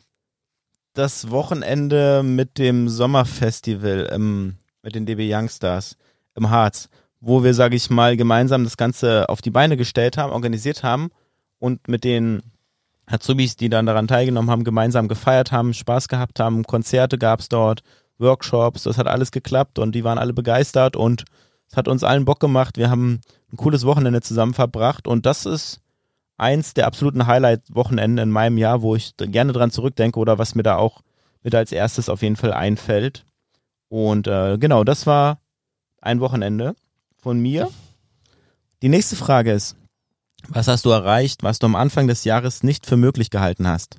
das 0.93 1.31
Wochenende 1.31 2.21
mit 2.23 2.57
dem 2.57 2.89
Sommerfestival 2.89 4.09
im, 4.13 4.57
mit 4.83 4.95
den 4.95 5.05
DB 5.05 5.33
Youngstars 5.33 5.97
im 6.35 6.49
Harz, 6.49 6.89
wo 7.19 7.43
wir, 7.43 7.53
sage 7.53 7.75
ich 7.75 7.89
mal, 7.89 8.17
gemeinsam 8.17 8.63
das 8.63 8.77
Ganze 8.77 9.29
auf 9.29 9.41
die 9.41 9.51
Beine 9.51 9.77
gestellt 9.77 10.17
haben, 10.17 10.33
organisiert 10.33 10.83
haben 10.83 11.09
und 11.59 11.87
mit 11.87 12.03
den 12.03 12.41
Azubis, 13.05 13.55
die 13.55 13.69
dann 13.69 13.85
daran 13.85 14.07
teilgenommen 14.07 14.49
haben, 14.49 14.63
gemeinsam 14.63 15.07
gefeiert 15.07 15.51
haben, 15.51 15.73
Spaß 15.73 16.07
gehabt 16.07 16.39
haben, 16.39 16.63
Konzerte 16.63 17.17
gab 17.17 17.39
es 17.39 17.49
dort, 17.49 17.83
Workshops, 18.17 18.83
das 18.83 18.97
hat 18.97 19.07
alles 19.07 19.31
geklappt 19.31 19.79
und 19.79 19.93
die 19.93 20.03
waren 20.03 20.17
alle 20.17 20.33
begeistert 20.33 20.95
und 20.95 21.25
es 21.69 21.75
hat 21.75 21.87
uns 21.87 22.03
allen 22.03 22.25
Bock 22.25 22.39
gemacht. 22.39 22.77
Wir 22.77 22.89
haben 22.89 23.21
ein 23.51 23.57
cooles 23.57 23.85
Wochenende 23.85 24.21
zusammen 24.21 24.53
verbracht 24.53 25.07
und 25.07 25.25
das 25.25 25.45
ist 25.45 25.81
eins 26.37 26.73
der 26.73 26.87
absoluten 26.87 27.27
Highlight-Wochenenden 27.27 28.17
in 28.17 28.31
meinem 28.31 28.57
Jahr, 28.57 28.81
wo 28.81 28.95
ich 28.95 29.15
gerne 29.17 29.53
dran 29.53 29.71
zurückdenke 29.71 30.19
oder 30.19 30.37
was 30.37 30.55
mir 30.55 30.63
da 30.63 30.77
auch 30.77 31.01
mit 31.43 31.55
als 31.55 31.71
erstes 31.71 32.09
auf 32.09 32.21
jeden 32.21 32.35
Fall 32.35 32.53
einfällt. 32.53 33.25
Und 33.89 34.27
äh, 34.27 34.57
genau, 34.57 34.83
das 34.83 35.05
war 35.05 35.39
ein 36.01 36.19
Wochenende 36.19 36.75
von 37.17 37.39
mir. 37.39 37.69
Die 38.81 38.89
nächste 38.89 39.15
Frage 39.15 39.51
ist, 39.51 39.75
was 40.47 40.67
hast 40.67 40.85
du 40.85 40.89
erreicht, 40.89 41.43
was 41.43 41.59
du 41.59 41.65
am 41.65 41.75
Anfang 41.75 42.07
des 42.07 42.23
Jahres 42.23 42.63
nicht 42.63 42.85
für 42.85 42.97
möglich 42.97 43.29
gehalten 43.29 43.67
hast? 43.67 43.97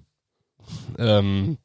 Ähm, 0.98 1.58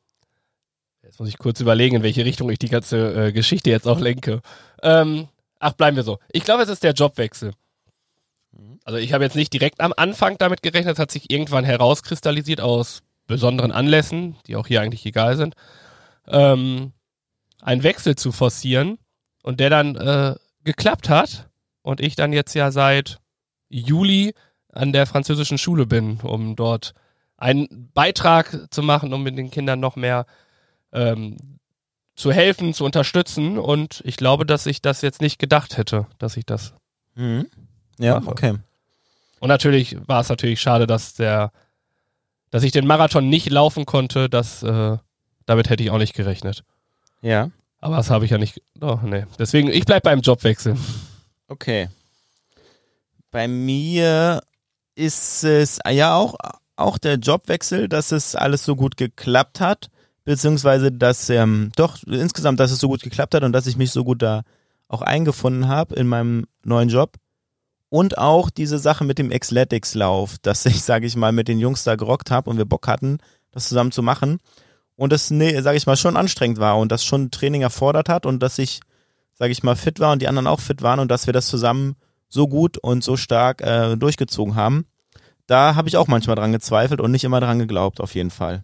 jetzt 1.04 1.20
muss 1.20 1.30
ich 1.30 1.38
kurz 1.38 1.60
überlegen, 1.60 1.98
in 1.98 2.04
welche 2.04 2.26
Richtung 2.26 2.50
ich 2.50 2.60
die 2.60 2.70
ganze 2.70 3.28
äh, 3.28 3.32
Geschichte 3.32 3.70
jetzt 3.70 3.88
auch 3.88 4.00
lenke. 4.00 4.42
Ähm, 4.82 5.28
ach, 5.60 5.74
bleiben 5.74 5.98
wir 5.98 6.04
so. 6.04 6.20
Ich 6.32 6.44
glaube, 6.44 6.64
es 6.64 6.70
ist 6.70 6.84
der 6.84 6.94
Jobwechsel. 6.94 7.54
Also 8.86 8.98
ich 8.98 9.14
habe 9.14 9.24
jetzt 9.24 9.36
nicht 9.36 9.54
direkt 9.54 9.82
am 9.82 9.94
Anfang 9.96 10.38
damit 10.38 10.62
gerechnet, 10.62 10.94
es 10.94 11.00
hat 11.00 11.12
sich 11.12 11.30
irgendwann 11.30 11.66
herauskristallisiert 11.66 12.62
aus 12.62 13.04
besonderen 13.28 13.72
Anlässen, 13.72 14.38
die 14.48 14.56
auch 14.56 14.68
hier 14.68 14.82
eigentlich 14.82 15.06
egal 15.06 15.36
sind, 15.38 15.54
ähm, 16.28 16.94
einen 17.62 17.84
Wechsel 17.84 18.16
zu 18.16 18.32
forcieren 18.32 18.98
und 19.44 19.60
der 19.60 19.70
dann 19.70 19.96
äh, 19.96 20.36
geklappt 20.64 21.10
hat 21.10 21.50
und 21.82 22.00
ich 22.00 22.16
dann 22.16 22.34
jetzt 22.34 22.54
ja 22.54 22.72
seit 22.72 23.20
Juli 23.70 24.34
an 24.78 24.94
der 24.94 25.06
französischen 25.06 25.58
Schule 25.58 25.86
bin, 25.86 26.20
um 26.22 26.56
dort 26.56 26.94
einen 27.38 27.90
Beitrag 27.94 28.68
zu 28.72 28.82
machen, 28.82 29.14
um 29.14 29.24
mit 29.24 29.38
den 29.38 29.52
Kindern 29.52 29.80
noch 29.80 29.96
mehr 29.96 30.26
ähm, 30.92 31.38
zu 32.16 32.32
helfen, 32.32 32.74
zu 32.74 32.86
unterstützen. 32.86 33.58
Und 33.58 34.02
ich 34.06 34.18
glaube, 34.18 34.46
dass 34.46 34.66
ich 34.66 34.82
das 34.82 35.02
jetzt 35.02 35.22
nicht 35.22 35.40
gedacht 35.40 35.78
hätte, 35.78 36.08
dass 36.18 36.38
ich 36.38 36.46
das 36.46 36.74
mhm. 37.16 37.48
Ja, 38.00 38.20
mache. 38.20 38.32
okay. 38.32 38.56
Und 39.40 39.50
natürlich 39.50 39.98
war 40.08 40.22
es 40.22 40.30
natürlich 40.30 40.62
schade, 40.62 40.88
dass 40.88 41.14
der, 41.14 41.52
dass 42.50 42.64
ich 42.64 42.72
den 42.72 42.88
Marathon 42.88 43.30
nicht 43.30 43.50
laufen 43.50 43.86
konnte. 43.86 44.30
Das, 44.30 44.64
äh, 44.64 44.98
damit 45.46 45.70
hätte 45.70 45.84
ich 45.84 45.92
auch 45.92 46.00
nicht 46.00 46.16
gerechnet. 46.16 46.64
Ja. 47.22 47.52
Aber 47.80 47.98
das 47.98 48.10
habe 48.10 48.26
ich 48.26 48.32
ja 48.32 48.40
nicht. 48.40 48.62
Oh, 48.82 48.98
nee. 49.04 49.26
Deswegen, 49.38 49.70
ich 49.70 49.86
bleibe 49.86 50.02
beim 50.02 50.22
Jobwechsel. 50.22 50.76
Okay. 51.48 51.90
Bei 53.30 53.48
mir 53.48 54.42
ist 54.98 55.44
es 55.44 55.80
ja 55.90 56.16
auch, 56.16 56.36
auch 56.76 56.98
der 56.98 57.16
Jobwechsel, 57.16 57.88
dass 57.88 58.12
es 58.12 58.36
alles 58.36 58.66
so 58.66 58.76
gut 58.76 58.98
geklappt 58.98 59.60
hat, 59.60 59.90
beziehungsweise 60.26 60.92
dass 60.92 61.30
ähm, 61.30 61.72
doch 61.76 62.04
insgesamt, 62.04 62.60
dass 62.60 62.72
es 62.72 62.80
so 62.80 62.88
gut 62.88 63.02
geklappt 63.02 63.36
hat 63.36 63.44
und 63.44 63.54
dass 63.54 63.68
ich 63.68 63.78
mich 63.78 63.92
so 63.92 64.04
gut 64.04 64.22
da 64.22 64.44
auch 64.88 65.02
eingefunden 65.02 65.68
habe 65.68 65.96
in 65.96 66.08
meinem 66.08 66.46
neuen 66.64 66.90
Job. 66.90 67.16
Und 67.90 68.18
auch 68.18 68.50
diese 68.50 68.80
Sache 68.80 69.06
mit 69.06 69.18
dem 69.18 69.30
Xletics-Lauf, 69.30 70.38
dass 70.42 70.66
ich, 70.66 70.84
sage 70.84 71.06
ich 71.06 71.16
mal, 71.16 71.32
mit 71.32 71.48
den 71.48 71.60
Jungs 71.60 71.84
da 71.84 71.96
gerockt 71.96 72.32
habe 72.32 72.50
und 72.50 72.58
wir 72.58 72.66
Bock 72.66 72.88
hatten, 72.88 73.20
das 73.52 73.70
zusammen 73.70 73.92
zu 73.92 74.02
machen. 74.02 74.40
Und 74.96 75.14
das, 75.14 75.30
nee, 75.30 75.62
sage 75.62 75.78
ich 75.78 75.86
mal, 75.86 75.96
schon 75.96 76.18
anstrengend 76.18 76.60
war 76.60 76.78
und 76.78 76.92
das 76.92 77.06
schon 77.06 77.32
Training 77.32 77.62
erfordert 77.62 78.10
hat 78.10 78.26
und 78.26 78.42
dass 78.42 78.58
ich, 78.58 78.82
sage 79.34 79.52
ich 79.52 79.64
mal, 79.64 79.76
fit 79.76 80.00
war 80.00 80.12
und 80.12 80.22
die 80.22 80.28
anderen 80.28 80.48
auch 80.48 80.60
fit 80.60 80.82
waren 80.82 81.00
und 81.00 81.10
dass 81.10 81.28
wir 81.28 81.34
das 81.34 81.48
zusammen 81.48 81.96
so 82.30 82.48
gut 82.48 82.78
und 82.78 83.04
so 83.04 83.18
stark 83.18 83.62
äh, 83.62 83.96
durchgezogen 83.96 84.56
haben. 84.56 84.86
Da 85.48 85.76
habe 85.76 85.88
ich 85.88 85.98
auch 85.98 86.08
manchmal 86.08 86.36
dran 86.36 86.52
gezweifelt 86.52 87.00
und 87.00 87.12
nicht 87.12 87.24
immer 87.24 87.40
dran 87.40 87.60
geglaubt, 87.60 88.02
auf 88.02 88.16
jeden 88.16 88.32
Fall. 88.32 88.64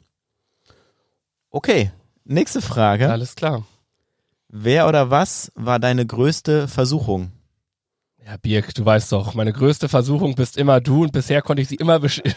Okay, 1.49 1.91
nächste 2.26 2.62
Frage. 2.62 3.10
Alles 3.10 3.36
klar. 3.36 3.65
Wer 4.49 4.88
oder 4.88 5.10
was 5.10 5.52
war 5.56 5.80
deine 5.80 6.06
größte 6.06 6.67
Versuchung? 6.67 7.32
Ja, 8.26 8.38
Birk, 8.38 8.73
du 8.73 8.86
weißt 8.86 9.12
doch, 9.12 9.34
meine 9.34 9.52
größte 9.52 9.89
Versuchung 9.89 10.36
bist 10.36 10.58
immer 10.58 10.80
du 10.80 11.04
und 11.04 11.12
bisher 11.12 11.41
konnte 11.41 11.62
ich 11.62 11.67
sie 11.67 11.76
immer 11.76 11.99
besch 11.99 12.21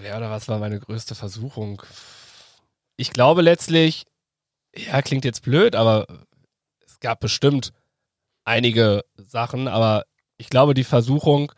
Wer 0.00 0.16
oder 0.16 0.30
was 0.30 0.48
war 0.48 0.58
meine 0.58 0.80
größte 0.80 1.14
Versuchung? 1.14 1.82
Ich 2.96 3.12
glaube 3.12 3.42
letztlich, 3.42 4.06
ja, 4.74 5.00
klingt 5.02 5.24
jetzt 5.24 5.42
blöd, 5.42 5.74
aber 5.74 6.06
es 6.84 7.00
gab 7.00 7.20
bestimmt 7.20 7.72
einige 8.44 9.04
Sachen, 9.16 9.68
aber 9.68 10.04
ich 10.38 10.48
glaube, 10.48 10.74
die 10.74 10.84
Versuchung, 10.84 11.52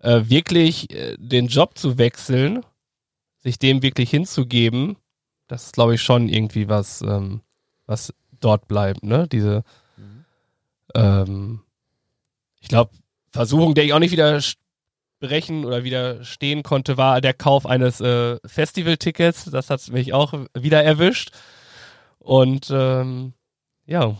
äh, 0.00 0.22
wirklich 0.24 0.90
äh, 0.92 1.16
den 1.18 1.48
Job 1.48 1.76
zu 1.78 1.98
wechseln, 1.98 2.64
sich 3.38 3.58
dem 3.58 3.82
wirklich 3.82 4.10
hinzugeben, 4.10 4.96
das 5.48 5.66
ist, 5.66 5.72
glaube 5.74 5.94
ich, 5.94 6.02
schon 6.02 6.28
irgendwie 6.28 6.68
was, 6.68 7.02
ähm, 7.02 7.40
was 7.86 8.12
dort 8.40 8.68
bleibt, 8.68 9.02
ne? 9.02 9.26
Diese, 9.28 9.64
ähm, 10.94 11.60
ich 12.60 12.68
glaube, 12.68 12.92
Versuchung, 13.30 13.74
der 13.74 13.84
ich 13.84 13.92
auch 13.92 13.98
nicht 13.98 14.12
widersprechen 14.12 15.64
oder 15.64 15.84
widerstehen 15.84 16.62
konnte, 16.62 16.96
war 16.96 17.20
der 17.20 17.34
Kauf 17.34 17.66
eines 17.66 18.00
äh, 18.00 18.38
Festival-Tickets. 18.44 19.46
Das 19.46 19.70
hat 19.70 19.88
mich 19.88 20.12
auch 20.12 20.34
wieder 20.54 20.82
erwischt. 20.82 21.32
Und 22.18 22.70
ähm, 22.70 23.32
ja, 23.86 24.16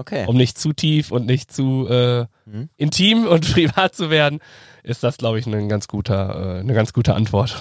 Okay. 0.00 0.24
um 0.26 0.36
nicht 0.36 0.58
zu 0.58 0.72
tief 0.72 1.10
und 1.12 1.26
nicht 1.26 1.52
zu 1.52 1.86
äh, 1.88 2.26
Mhm. 2.46 2.68
intim 2.76 3.26
und 3.28 3.52
privat 3.52 3.94
zu 3.94 4.10
werden, 4.10 4.40
ist 4.82 5.02
das, 5.04 5.18
glaube 5.18 5.38
ich, 5.38 5.46
ein 5.46 5.68
ganz 5.68 5.86
guter, 5.88 6.56
äh, 6.56 6.60
eine 6.60 6.74
ganz 6.74 6.92
gute 6.92 7.14
Antwort. 7.14 7.60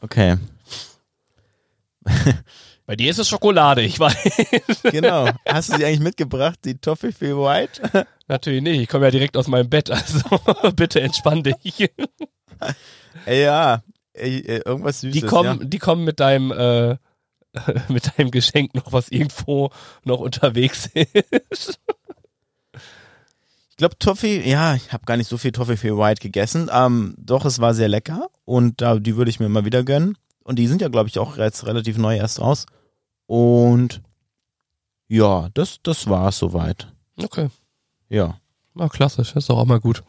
Okay. 0.00 0.36
Bei 2.86 2.96
dir 2.96 3.10
ist 3.10 3.18
es 3.18 3.28
Schokolade, 3.28 3.82
ich 3.82 4.00
weiß. 4.00 4.82
Genau. 4.84 5.28
Hast 5.48 5.70
du 5.72 5.76
sie 5.76 5.84
eigentlich 5.84 6.00
mitgebracht, 6.00 6.58
die 6.64 6.78
Toffee 6.78 7.12
White? 7.20 8.06
Natürlich 8.28 8.62
nicht, 8.62 8.80
ich 8.80 8.88
komme 8.88 9.04
ja 9.06 9.10
direkt 9.10 9.36
aus 9.36 9.46
meinem 9.48 9.68
Bett, 9.68 9.90
also 9.90 10.20
bitte 10.74 11.00
entspann 11.02 11.42
dich. 11.42 11.90
Ja. 13.26 13.82
Irgendwas 14.14 15.00
Süßes. 15.00 15.20
Die 15.20 15.26
kommen, 15.26 15.68
die 15.68 15.78
kommen 15.78 16.04
mit 16.04 16.18
deinem, 16.18 16.50
äh, 16.50 16.96
mit 17.88 18.18
deinem 18.18 18.30
Geschenk 18.30 18.74
noch, 18.74 18.92
was 18.92 19.08
irgendwo 19.08 19.70
noch 20.04 20.20
unterwegs 20.20 20.86
ist. 21.50 21.78
Ich 23.70 23.76
glaube, 23.76 23.98
Toffee, 23.98 24.48
ja, 24.48 24.74
ich 24.74 24.92
habe 24.92 25.04
gar 25.04 25.16
nicht 25.16 25.28
so 25.28 25.38
viel 25.38 25.52
Toffee 25.52 25.76
White 25.96 26.20
gegessen. 26.20 26.68
Ähm, 26.72 27.14
doch, 27.16 27.44
es 27.44 27.60
war 27.60 27.74
sehr 27.74 27.88
lecker 27.88 28.28
und 28.44 28.82
äh, 28.82 29.00
die 29.00 29.16
würde 29.16 29.30
ich 29.30 29.38
mir 29.38 29.48
mal 29.48 29.64
wieder 29.64 29.84
gönnen. 29.84 30.18
Und 30.42 30.56
die 30.58 30.66
sind 30.66 30.80
ja, 30.82 30.88
glaube 30.88 31.08
ich, 31.08 31.18
auch 31.18 31.36
jetzt 31.36 31.66
relativ 31.66 31.96
neu 31.98 32.16
erst 32.16 32.40
raus. 32.40 32.66
Und 33.26 34.00
ja, 35.06 35.48
das, 35.54 35.78
das 35.82 36.08
war's 36.08 36.38
soweit. 36.38 36.88
Okay, 37.22 37.48
Ja. 38.08 38.38
na 38.74 38.88
klassisch, 38.88 39.36
ist 39.36 39.48
doch 39.50 39.58
auch 39.58 39.64
mal 39.66 39.80
gut. 39.80 40.02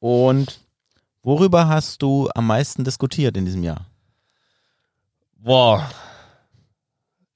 Und 0.00 0.58
worüber 1.22 1.68
hast 1.68 2.02
du 2.02 2.28
am 2.34 2.46
meisten 2.46 2.84
diskutiert 2.84 3.36
in 3.36 3.44
diesem 3.44 3.62
Jahr? 3.62 3.86
Boah, 5.36 5.88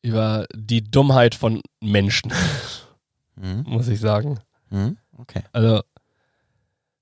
über 0.03 0.47
die 0.55 0.83
Dummheit 0.83 1.35
von 1.35 1.61
Menschen, 1.81 2.33
Hm? 3.39 3.63
muss 3.67 3.89
ich 3.89 4.01
sagen. 4.01 4.41
Hm? 4.71 4.97
Okay. 5.17 5.43
Also, 5.53 5.83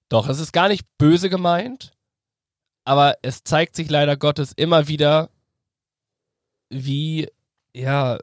doch, 0.08 0.28
es 0.28 0.40
ist 0.40 0.52
gar 0.52 0.68
nicht 0.68 0.86
böse 0.98 1.28
gemeint, 1.28 1.92
aber 2.84 3.16
es 3.22 3.42
zeigt 3.42 3.76
sich 3.76 3.90
leider 3.90 4.16
Gottes 4.16 4.52
immer 4.54 4.88
wieder, 4.88 5.30
wie, 6.70 7.28
ja, 7.74 8.18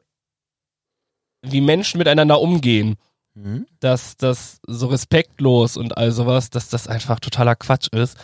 wie 1.42 1.60
Menschen 1.60 1.98
miteinander 1.98 2.40
umgehen. 2.40 2.96
Hm? 3.34 3.66
Dass 3.80 4.16
das 4.16 4.60
so 4.66 4.86
respektlos 4.86 5.76
und 5.76 5.96
all 5.96 6.12
sowas, 6.12 6.50
dass 6.50 6.68
das 6.68 6.86
einfach 6.88 7.20
totaler 7.20 7.56
Quatsch 7.56 7.88
ist. 7.88 8.16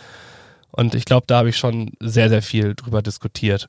Und 0.71 0.95
ich 0.95 1.05
glaube, 1.05 1.27
da 1.27 1.39
habe 1.39 1.49
ich 1.49 1.57
schon 1.57 1.91
sehr, 1.99 2.29
sehr 2.29 2.41
viel 2.41 2.75
drüber 2.75 3.01
diskutiert. 3.01 3.67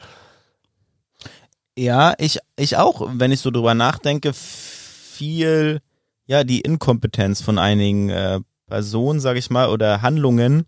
Ja, 1.79 2.15
ich, 2.19 2.39
ich 2.57 2.77
auch, 2.77 3.09
wenn 3.15 3.33
ich 3.33 3.41
so 3.41 3.51
drüber 3.51 3.75
nachdenke, 3.75 4.33
viel, 4.35 5.81
ja, 6.27 6.45
die 6.45 6.61
Inkompetenz 6.61 7.41
von 7.41 7.59
einigen 7.59 8.11
äh, 8.11 8.41
Personen, 8.67 9.21
sag 9.21 9.37
ich 9.37 9.51
mal, 9.51 9.69
oder 9.69 10.03
Handlungen 10.03 10.67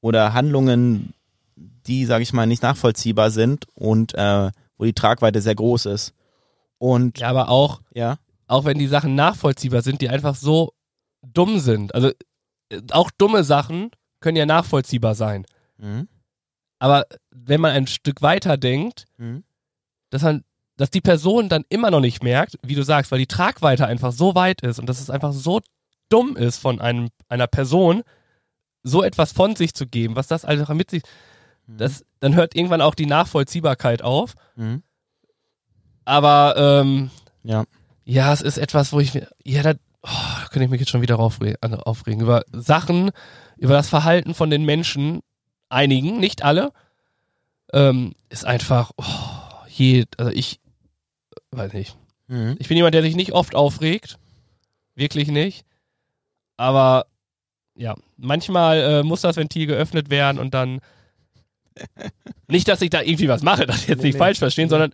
oder 0.00 0.34
Handlungen, 0.34 1.12
die, 1.56 2.04
sag 2.04 2.22
ich 2.22 2.32
mal, 2.32 2.46
nicht 2.46 2.62
nachvollziehbar 2.62 3.30
sind 3.30 3.66
und 3.74 4.14
äh, 4.14 4.50
wo 4.76 4.84
die 4.84 4.92
Tragweite 4.92 5.40
sehr 5.40 5.54
groß 5.54 5.86
ist. 5.86 6.14
Und 6.78 7.18
Ja, 7.18 7.30
aber 7.30 7.48
auch, 7.48 7.80
ja, 7.92 8.18
auch 8.46 8.64
wenn 8.64 8.78
die 8.78 8.86
Sachen 8.86 9.14
nachvollziehbar 9.14 9.82
sind, 9.82 10.00
die 10.00 10.08
einfach 10.08 10.36
so 10.36 10.72
dumm 11.22 11.58
sind. 11.58 11.94
Also 11.94 12.12
auch 12.92 13.10
dumme 13.18 13.42
Sachen 13.44 13.90
können 14.20 14.36
ja 14.36 14.46
nachvollziehbar 14.46 15.14
sein. 15.14 15.44
mhm. 15.78 16.08
Aber 16.80 17.06
wenn 17.30 17.60
man 17.60 17.72
ein 17.72 17.88
Stück 17.88 18.22
weiter 18.22 18.56
denkt, 18.56 19.06
Mhm. 19.16 19.42
Dass, 20.10 20.22
man, 20.22 20.44
dass 20.76 20.90
die 20.90 21.00
Person 21.00 21.48
dann 21.48 21.64
immer 21.68 21.90
noch 21.90 22.00
nicht 22.00 22.22
merkt, 22.22 22.58
wie 22.62 22.74
du 22.74 22.82
sagst, 22.82 23.10
weil 23.10 23.18
die 23.18 23.26
Tragweite 23.26 23.86
einfach 23.86 24.12
so 24.12 24.34
weit 24.34 24.62
ist 24.62 24.78
und 24.78 24.86
dass 24.88 25.00
es 25.00 25.10
einfach 25.10 25.32
so 25.32 25.60
dumm 26.08 26.36
ist 26.36 26.58
von 26.58 26.80
einem, 26.80 27.08
einer 27.28 27.46
Person, 27.46 28.02
so 28.82 29.02
etwas 29.02 29.32
von 29.32 29.56
sich 29.56 29.74
zu 29.74 29.86
geben, 29.86 30.16
was 30.16 30.28
das 30.28 30.44
einfach 30.44 30.72
mit 30.72 30.90
sich, 30.90 31.02
das, 31.66 32.04
dann 32.20 32.34
hört 32.34 32.54
irgendwann 32.54 32.80
auch 32.80 32.94
die 32.94 33.06
Nachvollziehbarkeit 33.06 34.02
auf. 34.02 34.34
Mhm. 34.56 34.82
Aber 36.04 36.54
ähm, 36.56 37.10
ja, 37.42 37.64
ja, 38.04 38.32
es 38.32 38.40
ist 38.40 38.56
etwas, 38.56 38.92
wo 38.92 39.00
ich 39.00 39.12
mir, 39.12 39.28
ja, 39.44 39.62
da, 39.62 39.74
oh, 40.02 40.08
da 40.40 40.48
könnte 40.48 40.64
ich 40.64 40.70
mich 40.70 40.80
jetzt 40.80 40.88
schon 40.90 41.02
wieder 41.02 41.18
aufre 41.18 41.56
an- 41.60 41.74
aufregen. 41.74 42.22
Über 42.22 42.42
Sachen, 42.52 43.10
über 43.58 43.74
das 43.74 43.90
Verhalten 43.90 44.32
von 44.32 44.48
den 44.48 44.64
Menschen, 44.64 45.20
einigen, 45.68 46.18
nicht 46.18 46.42
alle, 46.42 46.72
ähm, 47.74 48.14
ist 48.30 48.46
einfach, 48.46 48.92
oh, 48.96 49.04
je, 49.78 50.04
also 50.16 50.30
ich, 50.32 50.60
weiß 51.50 51.72
nicht. 51.72 51.96
mhm. 52.28 52.56
Ich 52.58 52.68
bin 52.68 52.76
jemand, 52.76 52.94
der 52.94 53.02
sich 53.02 53.16
nicht 53.16 53.32
oft 53.32 53.54
aufregt. 53.54 54.18
Wirklich 54.94 55.28
nicht. 55.28 55.64
Aber 56.56 57.06
ja, 57.76 57.94
manchmal 58.16 58.78
äh, 58.80 59.02
muss 59.04 59.20
das 59.20 59.36
Ventil 59.36 59.66
geöffnet 59.66 60.10
werden 60.10 60.38
und 60.38 60.52
dann. 60.54 60.80
Nicht, 62.48 62.66
dass 62.66 62.82
ich 62.82 62.90
da 62.90 63.02
irgendwie 63.02 63.28
was 63.28 63.42
mache, 63.42 63.66
das 63.66 63.86
jetzt 63.86 63.98
Nee, 63.98 64.06
nicht 64.08 64.14
nee. 64.14 64.18
falsch 64.18 64.38
verstehen, 64.38 64.68
sondern 64.68 64.92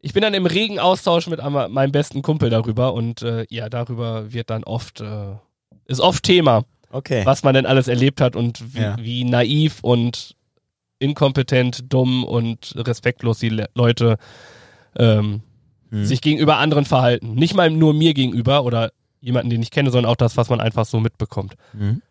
ich 0.00 0.12
bin 0.12 0.22
dann 0.22 0.34
im 0.34 0.46
regen 0.46 0.78
Austausch 0.78 1.26
mit 1.26 1.40
meinem 1.42 1.90
besten 1.92 2.22
Kumpel 2.22 2.50
darüber 2.50 2.92
und 2.94 3.22
äh, 3.22 3.46
ja, 3.50 3.68
darüber 3.68 4.32
wird 4.32 4.50
dann 4.50 4.62
oft, 4.62 5.00
äh, 5.00 5.32
ist 5.86 6.00
oft 6.00 6.22
Thema, 6.22 6.64
okay. 6.90 7.24
was 7.26 7.42
man 7.42 7.54
denn 7.54 7.66
alles 7.66 7.88
erlebt 7.88 8.20
hat 8.20 8.36
und 8.36 8.74
wie, 8.76 8.80
Ja. 8.80 8.96
wie 9.00 9.24
naiv 9.24 9.78
und 9.82 10.36
inkompetent, 10.98 11.92
dumm 11.92 12.24
und 12.24 12.74
respektlos 12.76 13.38
die 13.38 13.48
Le 13.50 13.68
Leute 13.74 14.16
ähm, 14.96 15.42
Mhm. 15.90 16.04
sich 16.06 16.20
gegenüber 16.20 16.56
anderen 16.56 16.84
verhalten. 16.86 17.34
Nicht 17.34 17.54
mal 17.54 17.70
nur 17.70 17.94
mir 17.94 18.14
gegenüber 18.14 18.64
oder 18.64 18.90
jemanden, 19.20 19.50
den 19.50 19.62
ich 19.62 19.70
kenne, 19.70 19.90
sondern 19.92 20.10
auch 20.10 20.16
das, 20.16 20.36
was 20.36 20.48
man 20.48 20.60
einfach 20.60 20.84
so 20.86 20.98
mitbekommt. 20.98 21.54
Mhm. 21.72 22.02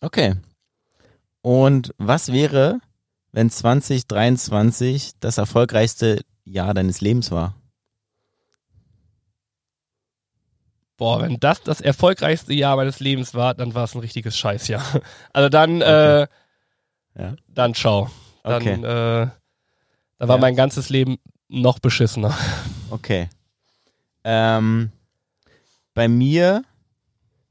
Okay. 0.00 0.34
Und 1.42 1.92
was 1.98 2.32
wäre, 2.32 2.78
wenn 3.32 3.50
2023 3.50 5.12
das 5.20 5.36
erfolgreichste 5.36 6.20
Jahr 6.44 6.72
deines 6.72 7.00
Lebens 7.02 7.30
war? 7.30 7.54
Boah, 10.96 11.20
wenn 11.20 11.38
das 11.40 11.60
das 11.62 11.80
erfolgreichste 11.80 12.54
Jahr 12.54 12.76
meines 12.76 13.00
Lebens 13.00 13.34
war, 13.34 13.54
dann 13.54 13.74
war 13.74 13.84
es 13.84 13.94
ein 13.94 14.00
richtiges 14.00 14.38
Scheißjahr. 14.38 14.82
Also 15.32 15.48
dann, 15.48 15.82
Okay. 15.82 16.22
äh, 16.22 16.26
Ja. 17.16 17.34
dann 17.48 17.74
ciao. 17.74 18.10
Dann, 18.42 18.54
Okay. 18.62 18.72
äh, 18.74 19.28
dann 20.18 20.28
war 20.28 20.36
Ja. 20.36 20.40
mein 20.40 20.56
ganzes 20.56 20.88
Leben 20.90 21.18
noch 21.48 21.78
beschissener. 21.78 22.36
Okay. 22.90 23.28
Ähm, 24.24 24.90
bei 25.94 26.08
mir 26.08 26.64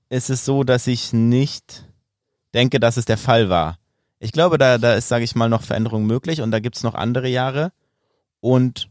ist 0.10 0.30
es 0.30 0.46
so, 0.46 0.64
dass 0.64 0.88
ich 0.88 1.14
nicht 1.14 1.86
denke, 2.54 2.80
dass 2.80 2.98
es 2.98 3.06
der 3.06 3.18
Fall 3.18 3.50
war. 3.50 3.78
Ich 4.20 4.32
glaube, 4.32 4.58
da, 4.58 4.78
da 4.78 4.94
ist, 4.94 5.08
sage 5.08 5.24
ich 5.24 5.36
mal, 5.36 5.50
noch 5.50 5.64
Veränderung 5.64 6.06
möglich 6.06 6.42
und 6.42 6.52
da 6.52 6.60
gibt's 6.60 6.84
noch 6.84 6.94
andere 6.96 7.28
Jahre. 7.28 7.72
Und 8.40 8.90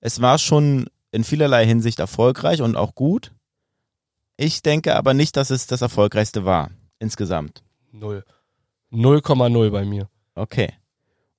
es 0.00 0.20
war 0.20 0.38
schon 0.38 0.86
in 1.12 1.24
vielerlei 1.24 1.66
Hinsicht 1.66 1.98
erfolgreich 1.98 2.60
und 2.62 2.76
auch 2.76 2.94
gut. 2.94 3.32
Ich 4.36 4.62
denke 4.62 4.96
aber 4.96 5.14
nicht, 5.14 5.36
dass 5.36 5.50
es 5.50 5.66
das 5.66 5.80
erfolgreichste 5.82 6.44
war, 6.44 6.70
insgesamt. 6.98 7.62
Null. 7.92 8.24
0,0 8.96 9.70
bei 9.70 9.84
mir. 9.84 10.08
Okay. 10.34 10.72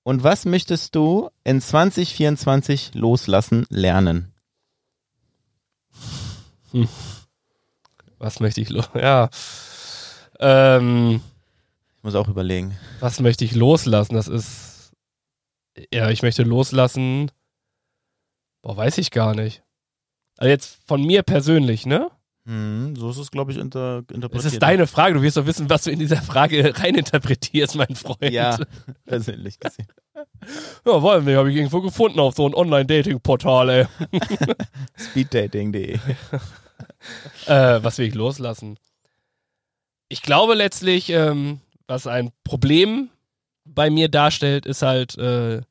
Und 0.03 0.23
was 0.23 0.45
möchtest 0.45 0.95
du 0.95 1.29
in 1.43 1.59
2024 1.59 2.91
loslassen 2.93 3.65
lernen? 3.69 4.33
Was 8.19 8.39
möchte 8.39 8.61
ich 8.61 8.69
los? 8.69 8.89
Ja. 8.95 9.29
Ähm, 10.39 11.21
Ich 11.97 12.03
muss 12.03 12.15
auch 12.15 12.27
überlegen. 12.27 12.77
was 12.99 13.19
möchte 13.19 13.45
ich 13.45 13.55
loslassen? 13.55 14.13
Das 14.15 14.27
ist. 14.27 14.91
Ja, 15.93 16.09
ich 16.09 16.21
möchte 16.23 16.43
loslassen. 16.43 17.31
Boah, 18.61 18.75
weiß 18.77 18.97
ich 18.97 19.11
gar 19.11 19.35
nicht. 19.35 19.63
Also 20.37 20.49
jetzt 20.49 20.79
von 20.87 21.03
mir 21.03 21.23
persönlich, 21.23 21.85
ne? 21.85 22.09
Hm, 22.47 22.95
so 22.95 23.09
ist 23.09 23.17
es, 23.17 23.29
glaube 23.29 23.51
ich, 23.51 23.57
inter 23.57 23.97
interpretiert. 24.09 24.35
Das 24.35 24.45
ist 24.45 24.61
deine 24.61 24.87
Frage. 24.87 25.15
Du 25.15 25.21
wirst 25.21 25.35
doch 25.35 25.45
wissen, 25.45 25.69
was 25.69 25.83
du 25.83 25.91
in 25.91 25.99
dieser 25.99 26.21
Frage 26.21 26.73
reininterpretierst, 26.79 27.75
mein 27.75 27.93
Freund. 27.93 28.31
Ja, 28.31 28.57
persönlich 29.05 29.59
gesehen. 29.59 29.87
Ja, 30.85 31.01
wollen 31.01 31.25
wir, 31.25 31.39
habe 31.39 31.51
ich 31.51 31.57
irgendwo 31.57 31.81
gefunden 31.81 32.21
auf 32.21 32.35
so 32.35 32.47
ein 32.47 32.55
Online-Dating-Portal, 32.55 33.69
ey. 33.69 33.85
Speeddating.de. 34.97 35.95
äh, 37.47 37.83
was 37.83 37.97
will 37.97 38.07
ich 38.07 38.15
loslassen? 38.15 38.79
Ich 40.07 40.21
glaube 40.21 40.53
letztlich, 40.53 41.09
ähm, 41.09 41.59
was 41.85 42.07
ein 42.07 42.31
Problem 42.45 43.09
bei 43.65 43.89
mir 43.89 44.07
darstellt, 44.07 44.65
ist 44.65 44.83
halt, 44.83 45.17
äh, 45.17 45.61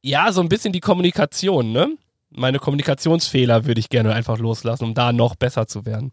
ja, 0.00 0.30
so 0.30 0.40
ein 0.42 0.48
bisschen 0.48 0.72
die 0.72 0.80
Kommunikation, 0.80 1.72
ne? 1.72 1.96
Meine 2.36 2.58
Kommunikationsfehler 2.58 3.64
würde 3.64 3.78
ich 3.80 3.88
gerne 3.88 4.12
einfach 4.12 4.38
loslassen, 4.38 4.84
um 4.84 4.94
da 4.94 5.12
noch 5.12 5.36
besser 5.36 5.66
zu 5.66 5.84
werden. 5.86 6.12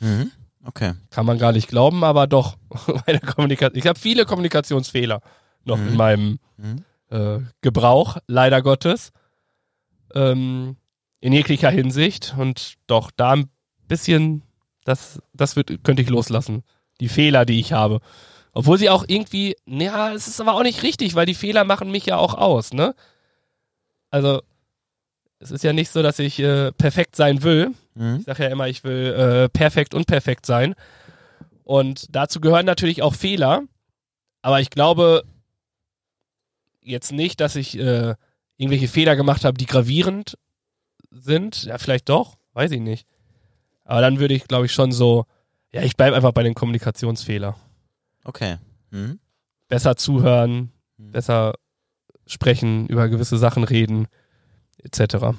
Mhm. 0.00 0.30
Okay. 0.64 0.94
Kann 1.10 1.26
man 1.26 1.38
gar 1.38 1.52
nicht 1.52 1.68
glauben, 1.68 2.02
aber 2.04 2.26
doch. 2.26 2.56
Meine 3.06 3.20
Kommunikation. 3.20 3.78
Ich 3.78 3.86
habe 3.86 3.98
viele 3.98 4.24
Kommunikationsfehler 4.26 5.20
noch 5.64 5.78
Mhm. 5.78 5.88
in 5.88 5.96
meinem 5.96 6.38
Mhm. 6.56 6.84
äh, 7.10 7.38
Gebrauch, 7.60 8.16
leider 8.26 8.62
Gottes. 8.62 9.12
Ähm, 10.14 10.76
in 11.20 11.32
jeglicher 11.32 11.70
Hinsicht. 11.70 12.34
Und 12.38 12.74
doch, 12.86 13.10
da 13.10 13.32
ein 13.32 13.50
bisschen, 13.88 14.42
das, 14.84 15.20
das 15.34 15.56
wird, 15.56 15.84
könnte 15.84 16.02
ich 16.02 16.08
loslassen. 16.10 16.62
Die 17.00 17.08
Fehler, 17.08 17.44
die 17.44 17.60
ich 17.60 17.72
habe. 17.72 18.00
Obwohl 18.52 18.78
sie 18.78 18.90
auch 18.90 19.04
irgendwie, 19.06 19.56
ja, 19.66 20.12
es 20.12 20.26
ist 20.28 20.40
aber 20.40 20.54
auch 20.54 20.62
nicht 20.62 20.82
richtig, 20.82 21.14
weil 21.14 21.26
die 21.26 21.34
Fehler 21.34 21.64
machen 21.64 21.90
mich 21.90 22.06
ja 22.06 22.16
auch 22.16 22.34
aus, 22.34 22.72
ne? 22.72 22.94
Also, 24.10 24.42
es 25.40 25.50
ist 25.50 25.64
ja 25.64 25.72
nicht 25.72 25.90
so, 25.90 26.02
dass 26.02 26.18
ich 26.18 26.38
äh, 26.38 26.70
perfekt 26.72 27.16
sein 27.16 27.42
will. 27.42 27.72
Mhm. 27.94 28.16
Ich 28.20 28.24
sage 28.24 28.44
ja 28.44 28.50
immer, 28.50 28.68
ich 28.68 28.84
will 28.84 29.06
äh, 29.14 29.48
perfekt 29.48 29.94
und 29.94 30.06
perfekt 30.06 30.46
sein. 30.46 30.74
Und 31.64 32.14
dazu 32.14 32.40
gehören 32.40 32.66
natürlich 32.66 33.02
auch 33.02 33.14
Fehler. 33.14 33.62
Aber 34.42 34.60
ich 34.60 34.70
glaube 34.70 35.22
jetzt 36.82 37.12
nicht, 37.12 37.40
dass 37.40 37.56
ich 37.56 37.78
äh, 37.78 38.14
irgendwelche 38.56 38.88
Fehler 38.88 39.16
gemacht 39.16 39.44
habe, 39.44 39.58
die 39.58 39.66
gravierend 39.66 40.36
sind. 41.10 41.64
Ja, 41.64 41.78
vielleicht 41.78 42.08
doch, 42.08 42.36
weiß 42.52 42.70
ich 42.72 42.80
nicht. 42.80 43.06
Aber 43.84 44.00
dann 44.00 44.18
würde 44.20 44.34
ich, 44.34 44.46
glaube 44.46 44.66
ich, 44.66 44.72
schon 44.72 44.92
so, 44.92 45.24
ja, 45.72 45.82
ich 45.82 45.96
bleibe 45.96 46.16
einfach 46.16 46.32
bei 46.32 46.42
den 46.42 46.54
Kommunikationsfehler. 46.54 47.56
Okay. 48.24 48.56
Mhm. 48.90 49.18
Besser 49.68 49.96
zuhören, 49.96 50.72
Mhm. 50.98 51.12
besser 51.12 51.54
sprechen, 52.26 52.86
über 52.88 53.08
gewisse 53.08 53.38
Sachen 53.38 53.64
reden, 53.64 54.06
etc. 54.82 55.36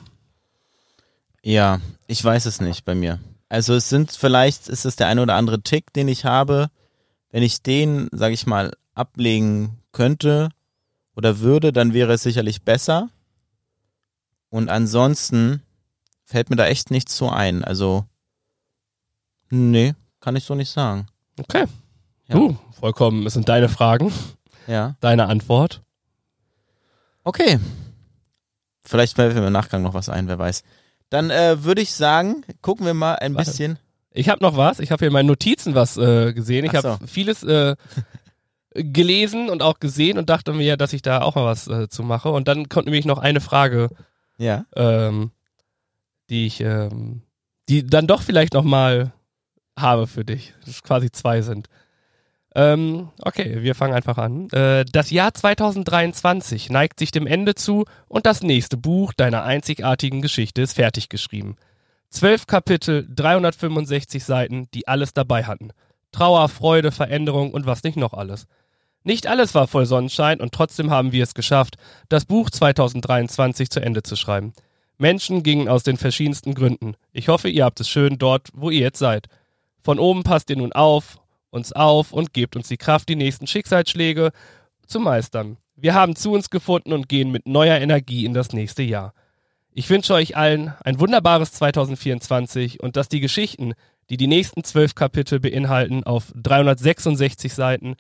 Ja, 1.44 1.80
ich 2.08 2.24
weiß 2.24 2.46
es 2.46 2.62
nicht 2.62 2.86
bei 2.86 2.96
mir. 2.96 3.20
Also 3.50 3.74
es 3.76 3.90
sind 3.90 4.12
vielleicht, 4.12 4.70
ist 4.70 4.86
es 4.86 4.96
der 4.96 5.08
eine 5.08 5.22
oder 5.22 5.36
andere 5.36 5.62
Tick, 5.62 5.92
den 5.94 6.08
ich 6.08 6.26
habe. 6.26 6.70
Wenn 7.32 7.44
ich 7.44 7.62
den, 7.62 8.10
sage 8.12 8.34
ich 8.34 8.46
mal, 8.46 8.74
ablegen 8.94 9.78
könnte 9.92 10.50
oder 11.16 11.40
würde, 11.40 11.72
dann 11.74 11.94
wäre 11.94 12.14
es 12.14 12.24
sicherlich 12.24 12.62
besser. 12.64 13.10
Und 14.50 14.70
ansonsten 14.70 15.62
fällt 16.24 16.50
mir 16.50 16.56
da 16.56 16.66
echt 16.68 16.92
nichts 16.92 17.18
so 17.18 17.30
ein. 17.30 17.64
Also, 17.64 18.06
nee, 19.50 19.96
kann 20.20 20.36
ich 20.36 20.44
so 20.44 20.56
nicht 20.56 20.70
sagen. 20.70 21.08
Okay. 21.40 21.66
Ja. 22.28 22.36
Uh, 22.38 22.56
vollkommen. 22.80 23.26
Es 23.26 23.34
sind 23.34 23.50
deine 23.50 23.70
Fragen, 23.70 24.14
Ja. 24.68 24.96
deine 25.02 25.28
Antwort. 25.28 25.82
Okay. 27.24 27.60
Vielleicht 28.84 29.16
fällt 29.16 29.36
mir 29.36 29.46
im 29.46 29.54
Nachgang 29.54 29.82
noch 29.84 29.94
was 29.94 30.10
ein, 30.10 30.28
wer 30.28 30.40
weiß. 30.40 30.64
Dann 31.10 31.30
äh, 31.30 31.64
würde 31.64 31.82
ich 31.82 31.94
sagen, 31.94 32.44
gucken 32.62 32.86
wir 32.86 32.94
mal 32.94 33.16
ein 33.16 33.36
Warte. 33.36 33.50
bisschen. 33.52 33.80
Ich 34.12 34.30
habe 34.30 34.42
noch 34.44 34.58
was. 34.58 34.80
Ich 34.80 34.92
habe 34.92 35.00
hier 35.00 35.08
in 35.08 35.14
meinen 35.14 35.28
Notizen 35.28 35.76
was 35.76 35.98
äh, 35.98 36.34
gesehen. 36.34 36.66
Ich 36.66 36.72
so. 36.72 36.78
habe 36.90 37.08
vieles 37.08 37.44
äh, 37.44 37.76
gelesen 38.74 39.50
und 39.50 39.62
auch 39.62 39.80
gesehen 39.80 40.18
und 40.18 40.30
dachte 40.30 40.54
mir, 40.54 40.78
dass 40.78 40.94
ich 40.94 41.02
da 41.02 41.22
auch 41.22 41.36
mal 41.36 41.46
was 41.46 41.68
äh, 41.68 41.90
zu 41.90 42.04
mache. 42.04 42.30
Und 42.30 42.48
dann 42.48 42.70
kommt 42.70 42.86
nämlich 42.86 43.06
noch 43.06 43.18
eine 43.20 43.42
Frage, 43.42 43.90
Ja. 44.38 44.66
ähm, 44.76 45.32
die 46.30 46.48
ich, 46.48 46.62
ähm, 46.62 47.22
die 47.70 47.86
dann 47.86 48.08
doch 48.08 48.22
vielleicht 48.22 48.54
noch 48.54 48.64
mal 48.64 49.12
habe 49.78 50.08
für 50.08 50.24
dich. 50.26 50.54
Das 50.62 50.70
ist 50.70 50.84
quasi 50.84 51.12
zwei 51.12 51.42
sind. 51.42 51.68
Ähm, 52.54 53.10
okay, 53.22 53.62
wir 53.62 53.76
fangen 53.76 53.94
einfach 53.94 54.18
an. 54.18 54.50
Äh, 54.50 54.84
das 54.86 55.10
Jahr 55.10 55.34
2023 55.34 56.70
neigt 56.70 57.00
sich 57.00 57.12
dem 57.12 57.26
Ende 57.26 57.56
zu 57.56 57.86
und 58.08 58.26
das 58.26 58.44
nächste 58.44 58.76
Buch 58.78 59.14
deiner 59.14 59.44
einzigartigen 59.44 60.22
Geschichte 60.22 60.62
ist 60.62 60.74
fertig 60.74 61.08
geschrieben. 61.08 61.56
Zwölf 62.10 62.48
Kapitel, 62.48 63.08
365 63.10 64.24
Seiten, 64.24 64.68
die 64.74 64.88
alles 64.88 65.14
dabei 65.14 65.46
hatten. 65.46 65.72
Trauer, 66.12 66.50
Freude, 66.50 66.92
Veränderung 66.92 67.52
und 67.52 67.66
was 67.66 67.84
nicht 67.84 67.96
noch 67.96 68.14
alles. 68.14 68.48
Nicht 69.04 69.28
alles 69.28 69.56
war 69.56 69.68
voll 69.68 69.86
Sonnenschein 69.86 70.42
und 70.42 70.52
trotzdem 70.52 70.92
haben 70.92 71.14
wir 71.14 71.24
es 71.24 71.34
geschafft, 71.34 71.78
das 72.10 72.26
Buch 72.26 72.50
2023 72.50 73.70
zu 73.70 73.80
Ende 73.80 74.04
zu 74.04 74.18
schreiben. 74.18 74.54
Menschen 74.98 75.42
gingen 75.42 75.70
aus 75.70 75.84
den 75.84 75.98
verschiedensten 75.98 76.54
Gründen. 76.54 76.96
Ich 77.14 77.30
hoffe, 77.30 77.48
ihr 77.48 77.64
habt 77.64 77.80
es 77.80 77.90
schön 77.90 78.18
dort, 78.20 78.50
wo 78.54 78.70
ihr 78.70 78.82
jetzt 78.82 79.00
seid. 79.00 79.28
Von 79.82 79.98
oben 79.98 80.24
passt 80.24 80.50
ihr 80.50 80.58
nun 80.58 80.74
auf, 80.74 81.21
uns 81.52 81.72
auf 81.74 82.12
und 82.12 82.34
gebt 82.34 82.56
uns 82.56 82.68
die 82.68 82.78
Kraft, 82.78 83.10
die 83.10 83.16
nächsten 83.16 83.48
Schicksalsschläge 83.48 84.32
zu 84.88 85.00
meistern. 85.00 85.58
Wir 85.76 85.94
haben 85.94 86.16
zu 86.16 86.32
uns 86.32 86.50
gefunden 86.50 86.94
und 86.94 87.10
gehen 87.10 87.32
mit 87.32 87.48
neuer 87.48 87.78
Energie 87.78 88.26
in 88.26 88.34
das 88.34 88.54
nächste 88.54 88.84
Jahr. 88.84 89.14
Ich 89.74 89.90
wünsche 89.90 90.14
euch 90.14 90.36
allen 90.36 90.74
ein 90.84 91.00
wunderbares 91.00 91.54
2024 91.54 92.82
und 92.82 92.98
dass 92.98 93.08
die 93.08 93.22
Geschichten, 93.22 93.74
die 94.10 94.18
die 94.18 94.28
nächsten 94.28 94.64
zwölf 94.64 94.96
Kapitel 94.96 95.40
beinhalten, 95.40 96.04
auf 96.04 96.34
366 96.36 97.54
Seiten 97.54 97.96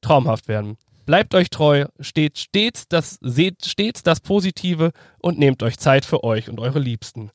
traumhaft 0.00 0.46
werden. 0.46 0.76
Bleibt 1.04 1.34
euch 1.34 1.50
treu, 1.50 1.86
steht 2.00 2.38
stets 2.38 2.88
das, 2.88 3.18
seht 3.20 3.64
stets 3.64 4.02
das 4.02 4.20
Positive 4.20 4.92
und 5.18 5.38
nehmt 5.38 5.62
euch 5.62 5.78
Zeit 5.78 6.04
für 6.04 6.24
euch 6.24 6.48
und 6.48 6.60
eure 6.60 6.78
Liebsten. 6.78 7.30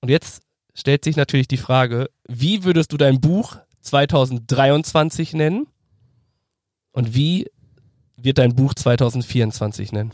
Und 0.00 0.08
jetzt 0.08 0.42
stellt 0.74 1.04
sich 1.04 1.16
natürlich 1.16 1.48
die 1.48 1.56
Frage, 1.56 2.08
wie 2.28 2.64
würdest 2.64 2.92
du 2.92 2.96
dein 2.96 3.20
Buch 3.20 3.56
2023 3.82 5.34
nennen? 5.34 5.66
Und 6.92 7.14
wie 7.14 7.50
wird 8.16 8.38
dein 8.38 8.54
Buch 8.54 8.74
2024 8.74 9.92
nennen? 9.92 10.12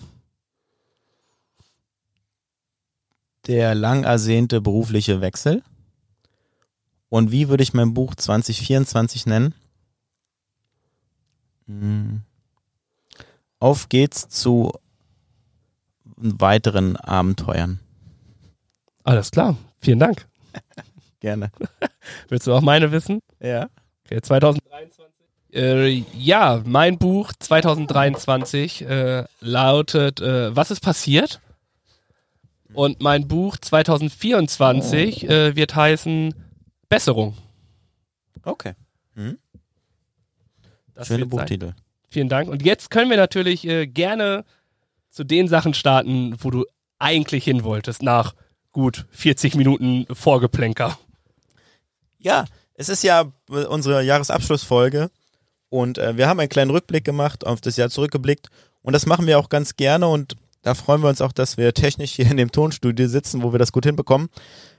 Der 3.46 3.74
lang 3.74 4.04
ersehnte 4.04 4.60
berufliche 4.60 5.20
Wechsel. 5.20 5.62
Und 7.08 7.32
wie 7.32 7.48
würde 7.48 7.62
ich 7.62 7.72
mein 7.72 7.94
Buch 7.94 8.14
2024 8.14 9.26
nennen? 9.26 9.54
Hm. 11.66 12.22
Auf 13.60 13.88
geht's 13.88 14.28
zu 14.28 14.72
weiteren 16.16 16.96
Abenteuern. 16.96 17.80
Alles 19.04 19.30
klar, 19.30 19.56
vielen 19.80 19.98
Dank. 19.98 20.26
Gerne. 21.20 21.50
Willst 22.28 22.46
du 22.46 22.54
auch 22.54 22.60
meine 22.60 22.92
wissen? 22.92 23.20
Ja. 23.40 23.68
Okay, 24.04 24.20
2023. 24.20 25.14
Äh, 25.52 26.04
ja, 26.14 26.62
mein 26.64 26.98
Buch 26.98 27.32
2023 27.38 28.82
äh, 28.82 29.24
lautet 29.40 30.20
äh, 30.20 30.54
Was 30.54 30.70
ist 30.70 30.80
passiert? 30.80 31.40
Und 32.74 33.00
mein 33.00 33.26
Buch 33.28 33.56
2024 33.56 35.28
äh, 35.28 35.56
wird 35.56 35.74
heißen 35.74 36.34
Besserung. 36.88 37.36
Okay. 38.42 38.74
Das 40.94 41.06
Schöne 41.06 41.20
wird 41.20 41.30
sein. 41.30 41.38
Buchtitel. 41.38 41.74
Vielen 42.08 42.28
Dank. 42.28 42.48
Und 42.48 42.64
jetzt 42.64 42.90
können 42.90 43.10
wir 43.10 43.16
natürlich 43.16 43.66
äh, 43.66 43.86
gerne 43.86 44.44
zu 45.10 45.24
den 45.24 45.48
Sachen 45.48 45.74
starten, 45.74 46.36
wo 46.40 46.50
du 46.50 46.66
eigentlich 46.98 47.44
hin 47.44 47.64
wolltest, 47.64 48.02
nach 48.02 48.34
gut 48.72 49.06
40 49.10 49.54
Minuten 49.54 50.06
Vorgeplänker. 50.12 50.98
Ja, 52.18 52.44
es 52.78 52.88
ist 52.88 53.02
ja 53.02 53.24
äh, 53.50 53.64
unsere 53.64 54.02
Jahresabschlussfolge 54.02 55.10
und 55.68 55.98
äh, 55.98 56.16
wir 56.16 56.28
haben 56.28 56.40
einen 56.40 56.48
kleinen 56.48 56.70
Rückblick 56.70 57.04
gemacht, 57.04 57.44
auf 57.44 57.60
das 57.60 57.76
Jahr 57.76 57.90
zurückgeblickt 57.90 58.48
und 58.82 58.94
das 58.94 59.04
machen 59.04 59.26
wir 59.26 59.38
auch 59.38 59.50
ganz 59.50 59.76
gerne 59.76 60.08
und 60.08 60.36
da 60.62 60.74
freuen 60.74 61.02
wir 61.02 61.08
uns 61.08 61.20
auch, 61.20 61.32
dass 61.32 61.56
wir 61.56 61.74
technisch 61.74 62.12
hier 62.12 62.30
in 62.30 62.36
dem 62.36 62.52
Tonstudio 62.52 63.08
sitzen, 63.08 63.42
wo 63.42 63.52
wir 63.52 63.58
das 63.58 63.72
gut 63.72 63.84
hinbekommen, 63.84 64.28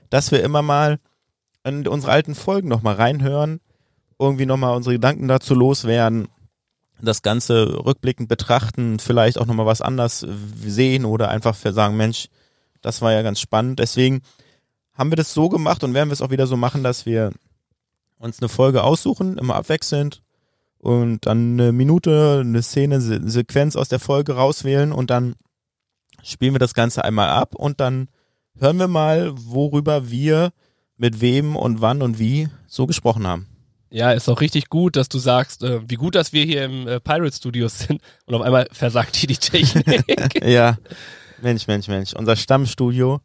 dass 0.08 0.32
wir 0.32 0.42
immer 0.42 0.62
mal 0.62 0.98
in 1.62 1.86
unsere 1.86 2.12
alten 2.12 2.34
Folgen 2.34 2.68
nochmal 2.68 2.94
reinhören, 2.94 3.60
irgendwie 4.18 4.46
nochmal 4.46 4.74
unsere 4.74 4.94
Gedanken 4.94 5.28
dazu 5.28 5.54
loswerden, 5.54 6.28
das 7.02 7.22
Ganze 7.22 7.84
rückblickend 7.84 8.28
betrachten, 8.28 8.98
vielleicht 8.98 9.38
auch 9.38 9.46
nochmal 9.46 9.66
was 9.66 9.82
anders 9.82 10.26
sehen 10.64 11.04
oder 11.04 11.28
einfach 11.28 11.54
sagen, 11.54 11.96
Mensch, 11.96 12.28
das 12.80 13.02
war 13.02 13.12
ja 13.12 13.22
ganz 13.22 13.40
spannend. 13.40 13.78
Deswegen 13.78 14.22
haben 14.94 15.10
wir 15.10 15.16
das 15.16 15.34
so 15.34 15.50
gemacht 15.50 15.84
und 15.84 15.92
werden 15.92 16.08
wir 16.08 16.14
es 16.14 16.22
auch 16.22 16.30
wieder 16.30 16.46
so 16.46 16.56
machen, 16.56 16.82
dass 16.82 17.04
wir 17.04 17.32
uns 18.20 18.40
eine 18.40 18.48
Folge 18.48 18.84
aussuchen, 18.84 19.38
immer 19.38 19.56
abwechselnd 19.56 20.22
und 20.78 21.26
dann 21.26 21.58
eine 21.58 21.72
Minute, 21.72 22.40
eine 22.44 22.62
Szene, 22.62 22.96
eine 22.96 23.30
Sequenz 23.30 23.76
aus 23.76 23.88
der 23.88 23.98
Folge 23.98 24.34
rauswählen 24.34 24.92
und 24.92 25.10
dann 25.10 25.34
spielen 26.22 26.54
wir 26.54 26.58
das 26.58 26.74
Ganze 26.74 27.04
einmal 27.04 27.30
ab 27.30 27.54
und 27.54 27.80
dann 27.80 28.08
hören 28.58 28.78
wir 28.78 28.88
mal, 28.88 29.32
worüber 29.34 30.10
wir 30.10 30.52
mit 30.96 31.20
wem 31.22 31.56
und 31.56 31.80
wann 31.80 32.02
und 32.02 32.18
wie 32.18 32.48
so 32.66 32.86
gesprochen 32.86 33.26
haben. 33.26 33.46
Ja, 33.90 34.12
ist 34.12 34.28
auch 34.28 34.40
richtig 34.40 34.68
gut, 34.68 34.96
dass 34.96 35.08
du 35.08 35.18
sagst, 35.18 35.64
äh, 35.64 35.80
wie 35.88 35.96
gut, 35.96 36.14
dass 36.14 36.32
wir 36.32 36.44
hier 36.44 36.64
im 36.64 36.86
äh, 36.86 37.00
Pirate 37.00 37.34
Studios 37.34 37.78
sind 37.80 38.00
und 38.26 38.34
auf 38.34 38.42
einmal 38.42 38.68
versagt 38.70 39.16
hier 39.16 39.28
die 39.28 39.36
Technik. 39.36 40.44
ja, 40.44 40.76
Mensch, 41.40 41.66
Mensch, 41.66 41.88
Mensch. 41.88 42.12
Unser 42.12 42.36
Stammstudio 42.36 43.20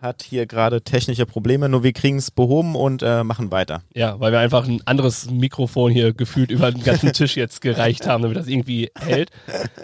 hat 0.00 0.22
hier 0.22 0.46
gerade 0.46 0.82
technische 0.82 1.26
Probleme, 1.26 1.68
nur 1.68 1.82
wir 1.82 1.92
kriegen 1.92 2.18
es 2.18 2.30
behoben 2.30 2.74
und 2.74 3.02
äh, 3.02 3.24
machen 3.24 3.50
weiter. 3.50 3.82
Ja, 3.94 4.18
weil 4.20 4.32
wir 4.32 4.38
einfach 4.38 4.66
ein 4.66 4.82
anderes 4.86 5.30
Mikrofon 5.30 5.92
hier 5.92 6.12
gefühlt 6.12 6.50
über 6.50 6.70
den 6.70 6.82
ganzen 6.82 7.12
Tisch 7.12 7.36
jetzt 7.36 7.60
gereicht 7.60 8.06
haben, 8.06 8.22
damit 8.22 8.36
das 8.36 8.46
irgendwie 8.46 8.90
hält. 8.98 9.30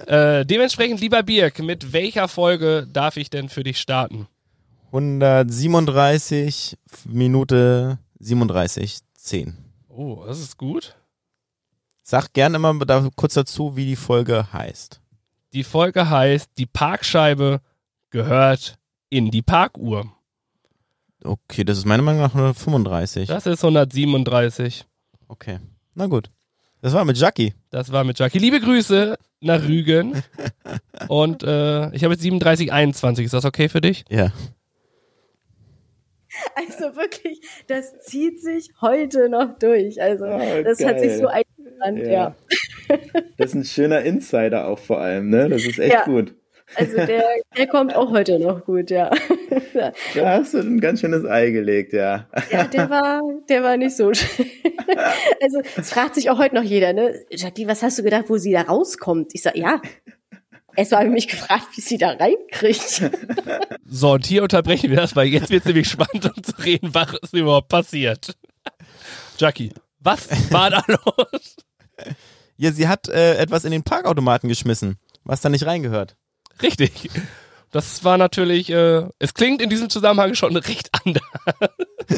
Äh, 0.07 0.45
dementsprechend, 0.45 1.01
lieber 1.01 1.23
Birk, 1.23 1.61
mit 1.61 1.93
welcher 1.93 2.29
Folge 2.29 2.87
darf 2.93 3.17
ich 3.17 3.31
denn 3.31 3.49
für 3.49 3.63
dich 3.63 3.79
starten? 3.79 4.27
137 4.87 6.77
Minute 7.07 7.99
37, 8.19 8.99
10. 9.15 9.57
Oh, 9.89 10.25
das 10.27 10.41
ist 10.41 10.59
gut. 10.59 10.97
Sag 12.03 12.33
gerne 12.33 12.57
immer 12.57 12.75
da 12.85 13.09
kurz 13.17 13.35
dazu, 13.35 13.77
wie 13.77 13.87
die 13.87 13.97
Folge 13.97 14.53
heißt. 14.53 15.01
Die 15.53 15.65
Folge 15.65 16.11
heißt, 16.11 16.51
die 16.59 16.67
Parkscheibe 16.67 17.61
gehört 18.11 18.79
in 19.13 19.31
die 19.31 19.43
Parkuhr. 19.43 20.11
Okay, 21.23 21.65
das 21.65 21.77
ist 21.77 21.85
meiner 21.85 22.03
Meinung 22.03 22.23
nach 22.23 22.35
135. 22.35 23.29
Das 23.29 23.47
ist 23.47 23.63
137. 23.63 24.87
Okay, 25.29 25.59
na 25.95 26.07
gut. 26.07 26.31
Das 26.81 26.95
war 26.95 27.05
mit 27.05 27.19
Jackie. 27.19 27.53
Das 27.71 27.93
war 27.93 28.05
mit 28.05 28.19
Jackie. 28.19 28.39
Liebe 28.39 28.59
Grüße 28.59 29.17
nach 29.41 29.63
Rügen. 29.63 30.23
Und 31.09 31.43
äh, 31.43 31.95
ich 31.95 32.03
habe 32.05 32.15
jetzt 32.15 32.25
3721. 32.25 33.27
Ist 33.27 33.35
das 33.35 33.45
okay 33.45 33.69
für 33.69 33.83
dich? 33.83 34.05
Ja. 34.09 34.33
Also 36.55 36.97
wirklich, 36.97 37.43
das 37.67 37.99
zieht 38.01 38.41
sich 38.41 38.71
heute 38.81 39.29
noch 39.29 39.59
durch. 39.59 40.01
Also 40.01 40.25
oh, 40.25 40.63
das 40.65 40.79
geil. 40.79 40.89
hat 40.89 41.01
sich 41.01 41.19
so 41.19 41.27
eingebrannt, 41.27 41.99
ja. 41.99 42.35
ja. 42.89 42.99
Das 43.37 43.49
ist 43.51 43.55
ein 43.55 43.65
schöner 43.65 44.01
Insider 44.01 44.67
auch 44.67 44.79
vor 44.79 45.03
allem, 45.03 45.29
ne? 45.29 45.51
Das 45.51 45.65
ist 45.65 45.79
echt 45.79 45.93
ja. 45.93 46.05
gut. 46.05 46.35
Also 46.75 46.97
der, 46.97 47.25
der 47.57 47.67
kommt 47.67 47.95
auch 47.95 48.11
heute 48.11 48.39
noch 48.39 48.65
gut, 48.65 48.91
ja. 48.91 49.11
Da 49.75 49.93
hast 50.39 50.55
du 50.55 50.59
ein 50.59 50.81
ganz 50.81 51.01
schönes 51.01 51.25
Ei 51.25 51.51
gelegt, 51.51 51.93
ja. 51.93 52.27
Ja, 52.51 52.65
der 52.65 52.91
war, 52.91 53.21
der 53.49 53.63
war 53.63 53.77
nicht 53.77 53.97
so 53.97 54.13
schön. 54.13 54.47
Also 55.41 55.63
es 55.77 55.91
fragt 55.91 56.15
sich 56.15 56.31
auch 56.31 56.39
heute 56.39 56.55
noch 56.55 56.63
jeder, 56.63 56.93
ne? 56.93 57.15
Jackie, 57.31 57.67
was 57.67 57.83
hast 57.83 57.99
du 57.99 58.03
gedacht, 58.03 58.25
wo 58.29 58.37
sie 58.37 58.53
da 58.53 58.63
rauskommt? 58.63 59.31
Ich 59.35 59.43
sag, 59.43 59.57
ja, 59.57 59.81
Erstmal 60.75 61.01
habe 61.01 61.09
ich 61.09 61.15
mich 61.15 61.29
gefragt, 61.29 61.69
wie 61.75 61.81
sie 61.83 61.99
da 61.99 62.13
reinkriegt. 62.13 63.11
So, 63.85 64.13
und 64.13 64.25
hier 64.25 64.43
unterbrechen 64.43 64.89
wir 64.89 64.97
das, 64.97 65.15
weil 65.15 65.27
jetzt 65.27 65.51
wird 65.51 65.61
es 65.61 65.67
nämlich 65.67 65.89
spannend, 65.89 66.31
um 66.35 66.43
zu 66.43 66.53
reden, 66.63 66.95
was 66.95 67.13
ist 67.21 67.35
überhaupt 67.35 67.69
passiert. 67.69 68.35
Jackie, 69.37 69.71
was 70.01 70.29
war 70.51 70.71
da 70.71 70.83
los? 70.89 71.57
Ja, 72.57 72.73
sie 72.73 72.89
hat 72.89 73.09
äh, 73.09 73.37
etwas 73.37 73.65
in 73.65 73.73
den 73.73 73.83
Parkautomaten 73.83 74.49
geschmissen, 74.49 74.97
was 75.25 75.41
da 75.41 75.49
nicht 75.49 75.67
reingehört. 75.67 76.17
Richtig. 76.61 77.11
Das 77.71 78.05
war 78.05 78.19
natürlich, 78.19 78.71
äh, 78.71 79.09
es 79.19 79.33
klingt 79.35 79.63
in 79.63 79.71
diesem 79.71 79.89
Zusammenhang 79.89 80.35
schon 80.35 80.57
recht 80.57 80.91
anders. 81.05 81.23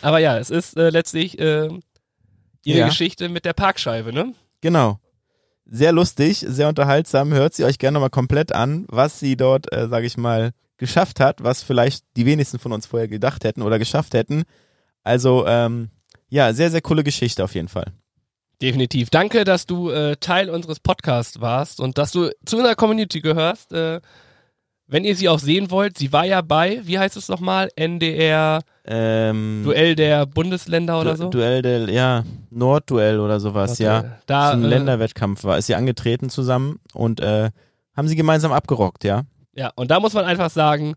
Aber 0.00 0.18
ja, 0.18 0.38
es 0.38 0.48
ist 0.48 0.76
äh, 0.76 0.88
letztlich 0.88 1.38
äh, 1.38 1.68
ihre 2.64 2.78
ja. 2.78 2.86
Geschichte 2.86 3.28
mit 3.28 3.44
der 3.44 3.52
Parkscheibe, 3.52 4.12
ne? 4.12 4.34
Genau 4.62 4.98
sehr 5.70 5.92
lustig, 5.92 6.44
sehr 6.46 6.68
unterhaltsam. 6.68 7.32
Hört 7.32 7.54
sie 7.54 7.64
euch 7.64 7.78
gerne 7.78 7.94
nochmal 7.94 8.10
komplett 8.10 8.52
an, 8.52 8.84
was 8.88 9.20
sie 9.20 9.36
dort, 9.36 9.72
äh, 9.72 9.88
sage 9.88 10.06
ich 10.06 10.16
mal, 10.16 10.50
geschafft 10.76 11.20
hat, 11.20 11.42
was 11.42 11.62
vielleicht 11.62 12.04
die 12.16 12.26
wenigsten 12.26 12.58
von 12.58 12.72
uns 12.72 12.86
vorher 12.86 13.08
gedacht 13.08 13.44
hätten 13.44 13.62
oder 13.62 13.78
geschafft 13.78 14.14
hätten. 14.14 14.42
Also 15.04 15.46
ähm, 15.46 15.90
ja, 16.28 16.52
sehr, 16.52 16.70
sehr 16.70 16.80
coole 16.80 17.04
Geschichte 17.04 17.44
auf 17.44 17.54
jeden 17.54 17.68
Fall. 17.68 17.92
Definitiv. 18.62 19.10
Danke, 19.10 19.44
dass 19.44 19.66
du 19.66 19.90
äh, 19.90 20.16
Teil 20.16 20.50
unseres 20.50 20.80
Podcasts 20.80 21.40
warst 21.40 21.80
und 21.80 21.96
dass 21.96 22.12
du 22.12 22.30
zu 22.44 22.58
unserer 22.58 22.74
Community 22.74 23.20
gehörst. 23.20 23.72
Äh, 23.72 24.00
wenn 24.86 25.04
ihr 25.04 25.14
sie 25.14 25.28
auch 25.28 25.38
sehen 25.38 25.70
wollt, 25.70 25.96
sie 25.96 26.12
war 26.12 26.26
ja 26.26 26.40
bei, 26.40 26.80
wie 26.82 26.98
heißt 26.98 27.16
es 27.16 27.28
nochmal, 27.28 27.68
NDR 27.76 28.60
ähm, 28.84 29.62
Duell 29.64 29.94
der 29.94 30.26
Bundesländer 30.26 31.00
oder 31.00 31.16
so? 31.16 31.28
Duell 31.28 31.62
der, 31.62 31.88
ja, 31.88 32.24
Nordduell 32.50 33.20
oder 33.20 33.38
sowas, 33.38 33.74
okay. 33.74 33.84
ja. 33.84 34.04
Da, 34.26 34.50
ein 34.50 34.64
äh, 34.64 34.66
Länderwettkampf 34.66 35.44
war, 35.44 35.58
ist 35.58 35.68
sie 35.68 35.76
angetreten 35.76 36.28
zusammen 36.28 36.80
und 36.92 37.20
äh, 37.20 37.50
haben 37.96 38.08
sie 38.08 38.16
gemeinsam 38.16 38.50
abgerockt, 38.50 39.04
ja. 39.04 39.22
Ja, 39.54 39.70
und 39.76 39.92
da 39.92 40.00
muss 40.00 40.12
man 40.12 40.24
einfach 40.24 40.50
sagen, 40.50 40.94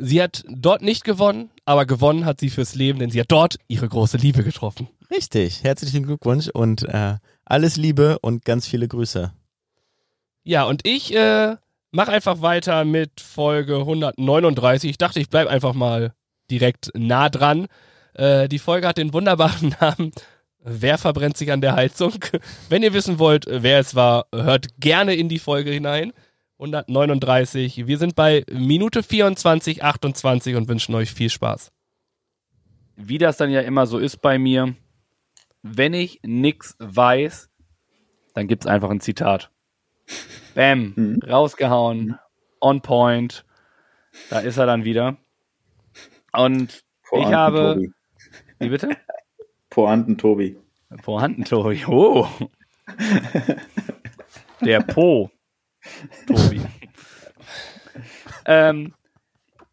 sie 0.00 0.22
hat 0.22 0.44
dort 0.48 0.82
nicht 0.82 1.04
gewonnen, 1.04 1.50
aber 1.64 1.86
gewonnen 1.86 2.24
hat 2.24 2.40
sie 2.40 2.50
fürs 2.50 2.74
Leben, 2.74 2.98
denn 2.98 3.10
sie 3.10 3.20
hat 3.20 3.30
dort 3.30 3.56
ihre 3.68 3.88
große 3.88 4.16
Liebe 4.16 4.42
getroffen. 4.42 4.88
Richtig, 5.10 5.62
herzlichen 5.62 6.04
Glückwunsch 6.04 6.48
und 6.48 6.82
äh, 6.88 7.16
alles 7.44 7.76
Liebe 7.76 8.18
und 8.20 8.44
ganz 8.44 8.66
viele 8.66 8.88
Grüße. 8.88 9.32
Ja, 10.42 10.64
und 10.64 10.86
ich 10.86 11.14
äh, 11.14 11.56
mach 11.90 12.08
einfach 12.08 12.40
weiter 12.42 12.84
mit 12.84 13.20
Folge 13.20 13.76
139. 13.76 14.90
Ich 14.90 14.98
dachte, 14.98 15.20
ich 15.20 15.28
bleib 15.28 15.48
einfach 15.48 15.74
mal 15.74 16.14
direkt 16.50 16.90
nah 16.94 17.28
dran. 17.28 17.66
Äh, 18.14 18.48
die 18.48 18.58
Folge 18.58 18.88
hat 18.88 18.98
den 18.98 19.12
wunderbaren 19.12 19.74
Namen 19.80 20.12
Wer 20.62 20.98
verbrennt 20.98 21.38
sich 21.38 21.50
an 21.52 21.62
der 21.62 21.74
Heizung? 21.74 22.12
Wenn 22.68 22.82
ihr 22.82 22.92
wissen 22.92 23.18
wollt, 23.18 23.46
wer 23.48 23.78
es 23.78 23.94
war, 23.94 24.26
hört 24.34 24.78
gerne 24.78 25.14
in 25.14 25.28
die 25.28 25.38
Folge 25.38 25.70
hinein. 25.70 26.12
139. 26.60 27.86
Wir 27.86 27.96
sind 27.96 28.14
bei 28.14 28.44
Minute 28.52 29.02
24, 29.02 29.82
28 29.82 30.56
und 30.56 30.68
wünschen 30.68 30.94
euch 30.94 31.10
viel 31.10 31.30
Spaß. 31.30 31.72
Wie 32.96 33.16
das 33.16 33.38
dann 33.38 33.50
ja 33.50 33.62
immer 33.62 33.86
so 33.86 33.98
ist 33.98 34.20
bei 34.20 34.38
mir, 34.38 34.74
wenn 35.62 35.94
ich 35.94 36.20
nichts 36.22 36.76
weiß, 36.78 37.48
dann 38.34 38.46
gibt 38.46 38.64
es 38.64 38.70
einfach 38.70 38.90
ein 38.90 39.00
Zitat. 39.00 39.50
Bam, 40.54 40.92
mhm. 40.96 41.20
rausgehauen, 41.26 42.18
on 42.60 42.82
point. 42.82 43.46
Da 44.28 44.40
ist 44.40 44.58
er 44.58 44.66
dann 44.66 44.84
wieder. 44.84 45.16
Und 46.32 46.84
Pointen 47.08 47.28
ich 47.28 47.34
habe. 47.34 47.74
Tobi. 47.74 47.92
Wie 48.58 48.68
bitte? 48.68 48.96
Pointen 49.70 50.18
Tobi. 50.18 50.58
Pointen 51.02 51.44
Tobi. 51.44 51.84
Oh. 51.86 52.28
Der 54.60 54.80
Po. 54.80 55.30
Tobi. 56.26 56.60
ähm, 58.46 58.94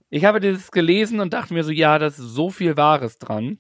ich 0.10 0.26
habe 0.26 0.40
dieses 0.40 0.72
gelesen 0.72 1.20
und 1.20 1.34
dachte 1.34 1.54
mir 1.54 1.64
so, 1.64 1.72
ja, 1.72 2.00
das 2.00 2.20
ist 2.20 2.30
so 2.30 2.50
viel 2.50 2.78
Wahres 2.78 3.18
dran. 3.18 3.60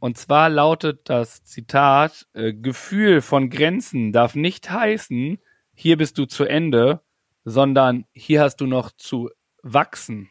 Und 0.00 0.18
zwar 0.18 0.50
lautet 0.50 1.08
das 1.08 1.44
Zitat, 1.44 2.26
äh, 2.34 2.52
Gefühl 2.52 3.22
von 3.22 3.48
Grenzen 3.48 4.12
darf 4.12 4.34
nicht 4.34 4.70
heißen, 4.70 5.38
hier 5.74 5.96
bist 5.96 6.18
du 6.18 6.26
zu 6.26 6.44
Ende, 6.44 7.00
sondern 7.44 8.04
hier 8.12 8.42
hast 8.42 8.56
du 8.56 8.66
noch 8.66 8.90
zu 8.92 9.30
wachsen. 9.62 10.30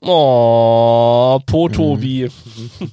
Oh, 0.00 1.40
Potobi. 1.46 2.28
Mhm. 2.28 2.90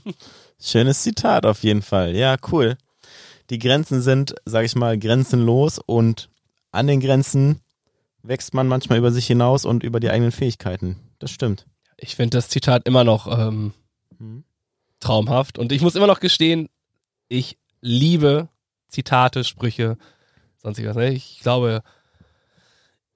Schönes 0.59 1.03
Zitat 1.03 1.45
auf 1.45 1.63
jeden 1.63 1.81
Fall. 1.81 2.15
Ja, 2.15 2.37
cool. 2.51 2.77
Die 3.49 3.59
Grenzen 3.59 4.01
sind, 4.01 4.35
sag 4.45 4.63
ich 4.63 4.75
mal, 4.75 4.97
grenzenlos 4.97 5.79
und 5.79 6.29
an 6.71 6.87
den 6.87 6.99
Grenzen 6.99 7.61
wächst 8.23 8.53
man 8.53 8.67
manchmal 8.67 8.99
über 8.99 9.11
sich 9.11 9.27
hinaus 9.27 9.65
und 9.65 9.83
über 9.83 9.99
die 9.99 10.09
eigenen 10.09 10.31
Fähigkeiten. 10.31 10.99
Das 11.19 11.31
stimmt. 11.31 11.65
Ich 11.97 12.15
finde 12.15 12.37
das 12.37 12.49
Zitat 12.49 12.87
immer 12.87 13.03
noch 13.03 13.27
ähm, 13.27 13.73
mhm. 14.17 14.43
traumhaft 14.99 15.57
und 15.57 15.71
ich 15.71 15.81
muss 15.81 15.95
immer 15.95 16.07
noch 16.07 16.19
gestehen, 16.19 16.69
ich 17.27 17.57
liebe 17.81 18.49
Zitate, 18.87 19.43
Sprüche, 19.43 19.97
sonstiges. 20.57 20.95
Ne? 20.95 21.11
Ich 21.11 21.39
glaube, 21.41 21.81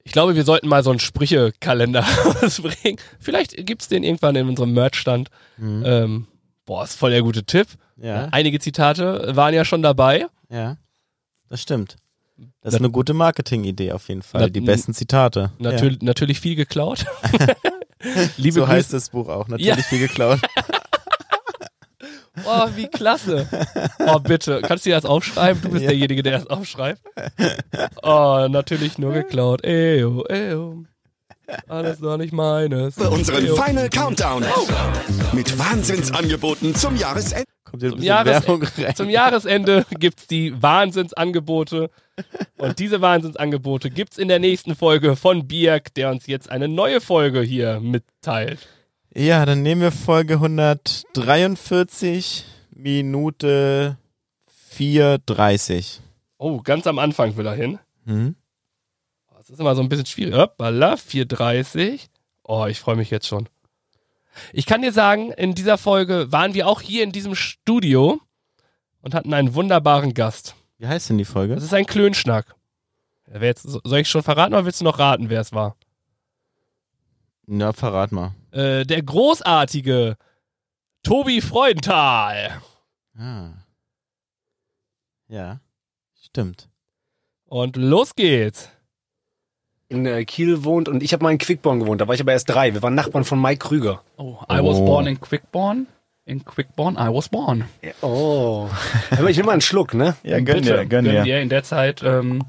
ich 0.04 0.12
glaube, 0.12 0.36
wir 0.36 0.44
sollten 0.44 0.68
mal 0.68 0.84
so 0.84 0.92
einen 0.92 1.00
Sprüchekalender 1.00 2.06
ausbringen. 2.42 3.00
Vielleicht 3.20 3.66
gibt's 3.66 3.88
den 3.88 4.04
irgendwann 4.04 4.36
in 4.36 4.48
unserem 4.48 4.74
Merchstand. 4.74 5.30
Mhm. 5.58 5.84
Ähm, 5.86 6.28
boah, 6.66 6.84
ist 6.84 6.96
voll 6.96 7.12
der 7.12 7.24
gute 7.24 7.44
Tipp. 7.44 7.68
Ja. 7.98 8.28
Einige 8.32 8.60
Zitate 8.60 9.36
waren 9.36 9.54
ja 9.54 9.66
schon 9.66 9.82
dabei. 9.82 10.28
Ja, 10.50 10.78
das 11.50 11.62
stimmt. 11.62 11.98
Das 12.62 12.74
ist 12.74 12.80
eine 12.80 12.90
gute 12.90 13.14
Marketingidee 13.14 13.92
auf 13.92 14.08
jeden 14.10 14.22
Fall. 14.22 14.52
Die 14.52 14.62
besten 14.62 14.94
Zitate. 14.94 15.52
Natürlich, 15.58 16.02
ja. 16.02 16.06
natürlich 16.06 16.40
viel 16.40 16.56
geklaut. 16.56 17.06
Liebe 18.38 18.54
so 18.54 18.62
Grüße. 18.62 18.68
heißt 18.68 18.94
das 18.94 19.10
Buch 19.10 19.30
auch. 19.30 19.48
Natürlich 19.48 19.78
ja. 19.78 19.84
viel 19.84 20.00
geklaut. 20.00 20.40
Oh, 22.44 22.68
wie 22.76 22.88
klasse. 22.88 23.48
Oh, 23.98 24.20
bitte. 24.20 24.62
Kannst 24.62 24.86
du 24.86 24.90
dir 24.90 24.96
das 24.96 25.06
aufschreiben? 25.06 25.62
Du 25.62 25.70
bist 25.70 25.84
ja. 25.84 25.92
derjenige, 25.92 26.22
der 26.22 26.34
das 26.40 26.48
aufschreibt. 26.48 27.02
Oh, 28.04 28.48
natürlich 28.50 28.98
nur 28.98 29.14
geklaut. 29.14 29.64
Eyo, 29.64 30.26
eyo. 30.28 30.84
Alles 31.68 32.02
noch 32.02 32.18
nicht 32.18 32.34
meines. 32.34 32.96
Für 32.96 33.10
unseren. 33.10 33.48
Final 33.48 33.90
Countdown. 33.90 34.44
Mit 35.32 35.58
Wahnsinnsangeboten 35.58 36.76
zum 36.76 36.98
Jahresende. 36.98 37.46
Kommt 37.78 38.02
hier 38.02 38.02
Zum, 38.02 38.02
Jahres 38.02 38.46
zum 38.96 39.10
Jahresende 39.10 39.86
gibt's 40.00 40.28
die 40.28 40.62
Wahnsinnsangebote. 40.62 41.90
Und 42.58 42.80
diese 42.80 43.02
Wahnsinnsangebote 43.02 43.90
gibt's 43.90 44.18
in 44.18 44.28
der 44.28 44.40
nächsten 44.40 44.76
Folge 44.76 45.16
von 45.16 45.48
Birk, 45.48 45.94
der 45.94 46.12
uns 46.12 46.28
jetzt 46.28 46.50
eine 46.50 46.68
neue 46.68 47.02
Folge 47.02 47.42
hier 47.42 47.80
mitteilt. 47.80 48.68
Ja, 49.14 49.46
dann 49.46 49.62
nehmen 49.62 49.82
wir 49.82 49.92
Folge 49.92 50.36
143, 50.36 52.46
Minute 52.76 53.98
4,30. 54.74 56.00
Oh, 56.38 56.62
ganz 56.62 56.88
am 56.88 57.00
Anfang 57.00 57.38
will 57.38 57.46
er 57.46 57.56
hin. 57.56 57.80
Mhm. 58.06 58.36
Das 59.38 59.50
ist 59.50 59.60
immer 59.60 59.76
so 59.76 59.82
ein 59.82 59.90
bisschen 59.90 60.06
schwierig. 60.06 60.36
Hoppala, 60.36 60.98
430. 60.98 62.08
Oh, 62.44 62.66
ich 62.68 62.80
freue 62.80 62.96
mich 62.96 63.12
jetzt 63.12 63.28
schon. 63.28 63.48
Ich 64.54 64.66
kann 64.66 64.82
dir 64.82 64.92
sagen, 64.92 65.32
in 65.32 65.56
dieser 65.56 65.78
Folge 65.78 66.32
waren 66.32 66.54
wir 66.54 66.68
auch 66.68 66.82
hier 66.82 67.04
in 67.04 67.12
diesem 67.12 67.36
Studio 67.36 68.20
und 69.02 69.14
hatten 69.14 69.34
einen 69.34 69.54
wunderbaren 69.54 70.14
Gast. 70.14 70.56
Wie 70.78 70.88
heißt 70.88 71.10
denn 71.10 71.18
die 71.18 71.26
Folge? 71.26 71.56
Das 71.56 71.64
ist 71.64 71.74
ein 71.74 71.86
Klönschnack. 71.86 72.56
Jetzt, 73.40 73.64
soll 73.64 74.00
ich 74.00 74.10
schon 74.10 74.24
verraten 74.24 74.54
oder 74.54 74.66
willst 74.66 74.82
du 74.82 74.86
noch 74.86 75.00
raten, 75.00 75.30
wer 75.30 75.42
es 75.42 75.54
war? 75.54 75.76
Na, 77.48 77.74
verrat 77.74 78.12
mal. 78.12 78.34
Äh, 78.52 78.86
der 78.86 79.04
großartige 79.04 80.18
Tobi 81.04 81.42
Freudenthal. 81.42 82.62
Ah. 83.18 83.54
Ja, 85.28 85.60
stimmt. 86.22 86.70
Und 87.46 87.76
los 87.78 88.16
geht's. 88.16 88.70
In 89.96 90.06
äh, 90.06 90.26
Kiel 90.26 90.64
wohnt 90.64 90.90
und 90.90 91.02
ich 91.04 91.14
habe 91.14 91.24
mal 91.24 91.32
in 91.32 91.38
Quickborn 91.38 91.80
gewohnt. 91.80 92.02
Da 92.02 92.08
war 92.08 92.16
ich 92.16 92.22
aber 92.22 92.32
erst 92.34 92.50
drei. 92.50 92.74
Wir 92.74 92.82
waren 92.82 92.96
Nachbarn 92.96 93.24
von 93.24 93.42
Mike 93.42 93.68
Krüger. 93.68 94.02
Oh, 94.18 94.38
I 94.52 94.58
was 94.64 94.78
Oh. 94.78 94.86
born 94.86 95.08
in 95.08 95.20
Quickborn. 95.22 95.88
In 96.26 96.44
Quickborn, 96.44 96.96
I 96.96 97.14
was 97.14 97.30
born. 97.30 97.66
Oh. 98.02 98.68
Aber 99.12 99.30
ich 99.30 99.38
nehme 99.38 99.48
mal 99.48 99.52
einen 99.54 99.62
Schluck, 99.62 99.94
ne? 99.94 100.16
Ja, 100.24 100.40
gönn 100.40 100.64
dir, 100.64 100.86
gönn 100.86 101.06
dir. 101.06 101.22
dir 101.24 101.40
in 101.40 101.50
der 101.50 101.64
Zeit. 101.64 102.02
Ähm, 102.04 102.44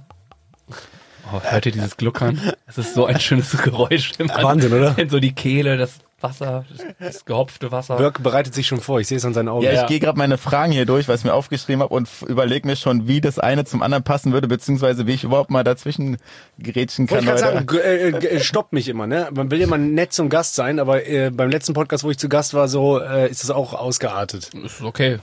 oh, 1.30 1.40
hört 1.42 1.66
ihr 1.66 1.72
dieses 1.72 1.96
Gluckern? 1.96 2.40
Es 2.66 2.78
ist 2.78 2.94
so 2.94 3.04
ein 3.06 3.20
schönes 3.20 3.50
Geräusch. 3.62 4.12
Wenn 4.18 4.28
man- 4.28 4.42
Wahnsinn, 4.42 4.72
oder? 4.72 4.96
wenn 4.96 5.10
so 5.10 5.20
die 5.20 5.32
Kehle, 5.34 5.76
das 5.76 5.98
Wasser, 6.20 6.64
das, 6.98 7.26
gehopfte 7.26 7.70
Wasser. 7.72 7.98
Dirk 7.98 8.22
bereitet 8.22 8.54
sich 8.54 8.66
schon 8.66 8.80
vor. 8.80 9.00
Ich 9.00 9.06
sehe 9.06 9.18
es 9.18 9.24
an 9.26 9.34
seinen 9.34 9.48
Augen. 9.48 9.64
Ja, 9.64 9.72
Ja. 9.72 9.82
ich 9.82 9.88
gehe 9.88 10.00
gerade 10.00 10.16
meine 10.16 10.38
Fragen 10.38 10.72
hier 10.72 10.86
durch, 10.86 11.08
was 11.08 11.20
ich 11.20 11.24
mir 11.26 11.34
aufgeschrieben 11.34 11.82
habe 11.82 11.94
und 11.94 12.08
überlege 12.26 12.66
mir 12.66 12.74
schon, 12.76 13.06
wie 13.06 13.20
das 13.20 13.38
eine 13.38 13.66
zum 13.66 13.82
anderen 13.82 14.02
passen 14.02 14.32
würde, 14.32 14.48
beziehungsweise 14.48 15.06
wie 15.06 15.12
ich 15.12 15.24
überhaupt 15.24 15.50
mal 15.50 15.62
dazwischen 15.62 16.16
grätschen 16.58 17.06
kann. 17.06 17.26
Wollte 17.26 17.36
ich 17.36 17.42
gerade 17.42 17.58
Leute. 17.66 18.12
sagen, 18.12 18.16
äh, 18.16 18.36
g- 18.36 18.40
stoppt 18.40 18.72
mich 18.72 18.88
immer, 18.88 19.06
ne? 19.06 19.28
Man 19.34 19.50
will 19.50 19.60
immer 19.60 19.76
nett 19.76 20.14
zum 20.14 20.30
Gast 20.30 20.54
sein, 20.54 20.78
aber 20.78 21.06
äh, 21.06 21.30
beim 21.30 21.50
letzten 21.50 21.74
Podcast, 21.74 22.02
wo 22.02 22.10
ich 22.10 22.18
zu 22.18 22.30
Gast 22.30 22.54
war, 22.54 22.68
so 22.68 22.98
äh, 22.98 23.30
ist 23.30 23.44
es 23.44 23.50
auch 23.50 23.74
ausgeartet. 23.74 24.54
ist 24.54 24.80
okay. 24.82 25.18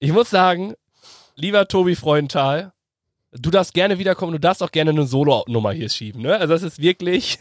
Ich 0.00 0.12
muss 0.12 0.28
sagen, 0.30 0.74
lieber 1.36 1.66
Tobi 1.68 1.94
Freudenthal, 1.94 2.72
du 3.32 3.50
darfst 3.50 3.74
gerne 3.74 3.98
wiederkommen, 3.98 4.32
du 4.32 4.40
darfst 4.40 4.62
auch 4.62 4.70
gerne 4.72 4.90
eine 4.90 5.06
Solo-Nummer 5.06 5.72
hier 5.72 5.88
schieben. 5.88 6.22
Ne? 6.22 6.36
Also 6.36 6.52
das 6.52 6.62
ist 6.62 6.80
wirklich 6.80 7.38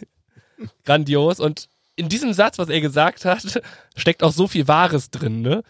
grandios. 0.86 1.40
Und 1.40 1.68
in 1.96 2.10
diesem 2.10 2.34
Satz, 2.34 2.58
was 2.58 2.70
er 2.70 2.82
gesagt 2.82 3.26
hat, 3.26 3.62
steckt 3.96 4.24
auch 4.24 4.32
so 4.32 4.48
viel 4.48 4.68
Wahres 4.68 5.10
drin. 5.12 5.42
Ne? 5.42 5.64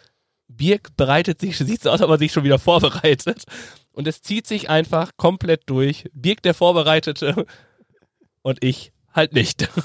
Birk 0.47 0.95
bereitet 0.97 1.41
sich, 1.41 1.57
sieht 1.57 1.83
so 1.83 1.89
aus, 1.89 2.01
als 2.01 2.03
ob 2.03 2.11
er 2.11 2.19
sich 2.19 2.31
schon 2.31 2.43
wieder 2.43 2.59
vorbereitet. 2.59 3.43
Und 3.91 4.07
es 4.07 4.21
zieht 4.21 4.47
sich 4.47 4.69
einfach 4.69 5.11
komplett 5.17 5.63
durch. 5.67 6.05
Birk 6.13 6.41
der 6.41 6.53
Vorbereitete 6.53 7.45
und 8.41 8.63
ich 8.63 8.91
halt 9.13 9.33
nicht. 9.33 9.69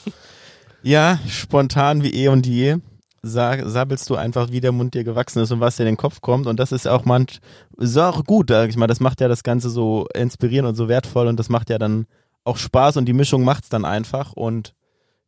Ja, 0.82 1.18
spontan 1.28 2.04
wie 2.04 2.14
eh 2.14 2.28
und 2.28 2.46
je. 2.46 2.76
Sabbelst 3.22 4.08
du 4.08 4.14
einfach, 4.14 4.52
wie 4.52 4.60
der 4.60 4.70
Mund 4.70 4.94
dir 4.94 5.02
gewachsen 5.02 5.42
ist 5.42 5.50
und 5.50 5.58
was 5.58 5.76
dir 5.76 5.82
in 5.82 5.88
den 5.88 5.96
Kopf 5.96 6.20
kommt. 6.20 6.46
Und 6.46 6.60
das 6.60 6.70
ist 6.70 6.86
auch 6.86 7.04
manch, 7.04 7.40
ist 7.76 7.96
auch 7.96 8.24
gut, 8.24 8.48
sag 8.48 8.70
ich 8.70 8.76
mal. 8.76 8.86
Das 8.86 9.00
macht 9.00 9.20
ja 9.20 9.26
das 9.26 9.42
Ganze 9.42 9.70
so 9.70 10.06
inspirierend 10.14 10.68
und 10.68 10.74
so 10.76 10.88
wertvoll 10.88 11.26
und 11.26 11.36
das 11.36 11.48
macht 11.48 11.68
ja 11.68 11.78
dann 11.78 12.06
auch 12.44 12.56
Spaß 12.56 12.96
und 12.96 13.06
die 13.06 13.12
Mischung 13.12 13.42
macht's 13.42 13.68
dann 13.68 13.84
einfach. 13.84 14.32
Und 14.32 14.72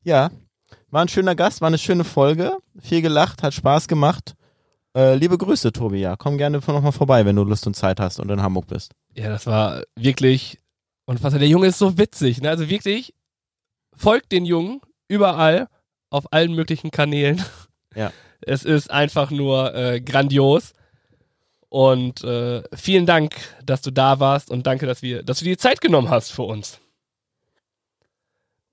ja, 0.02 0.30
war 0.90 1.02
ein 1.02 1.08
schöner 1.08 1.34
Gast, 1.34 1.60
war 1.60 1.68
eine 1.68 1.78
schöne 1.78 2.04
Folge. 2.04 2.58
Viel 2.80 3.02
gelacht, 3.02 3.42
hat 3.42 3.54
Spaß 3.54 3.88
gemacht. 3.88 4.34
Äh, 4.96 5.14
liebe 5.14 5.38
Grüße, 5.38 5.72
Tobi, 5.72 5.98
ja. 5.98 6.16
Komm 6.16 6.36
gerne 6.36 6.58
nochmal 6.58 6.92
vorbei, 6.92 7.24
wenn 7.24 7.36
du 7.36 7.44
Lust 7.44 7.66
und 7.66 7.74
Zeit 7.74 8.00
hast 8.00 8.18
und 8.18 8.30
in 8.30 8.42
Hamburg 8.42 8.66
bist. 8.66 8.92
Ja, 9.14 9.28
das 9.28 9.46
war 9.46 9.82
wirklich. 9.94 10.58
Und 11.06 11.22
was 11.22 11.32
der 11.32 11.46
Junge 11.48 11.68
ist 11.68 11.78
so 11.78 11.96
witzig. 11.98 12.40
Ne? 12.40 12.48
Also 12.48 12.68
wirklich, 12.68 13.14
folgt 13.94 14.32
den 14.32 14.44
Jungen 14.44 14.80
überall, 15.08 15.68
auf 16.10 16.32
allen 16.32 16.54
möglichen 16.54 16.90
Kanälen. 16.90 17.44
Ja. 17.94 18.12
Es 18.42 18.64
ist 18.64 18.90
einfach 18.90 19.30
nur 19.30 19.74
äh, 19.74 20.00
grandios. 20.00 20.72
Und 21.68 22.24
äh, 22.24 22.62
vielen 22.74 23.04
Dank, 23.04 23.36
dass 23.62 23.82
du 23.82 23.90
da 23.90 24.18
warst 24.18 24.50
und 24.50 24.66
danke, 24.66 24.86
dass, 24.86 25.02
wir, 25.02 25.22
dass 25.22 25.40
du 25.40 25.44
dir 25.44 25.52
die 25.52 25.58
Zeit 25.58 25.82
genommen 25.82 26.08
hast 26.08 26.30
für 26.30 26.44
uns. 26.44 26.80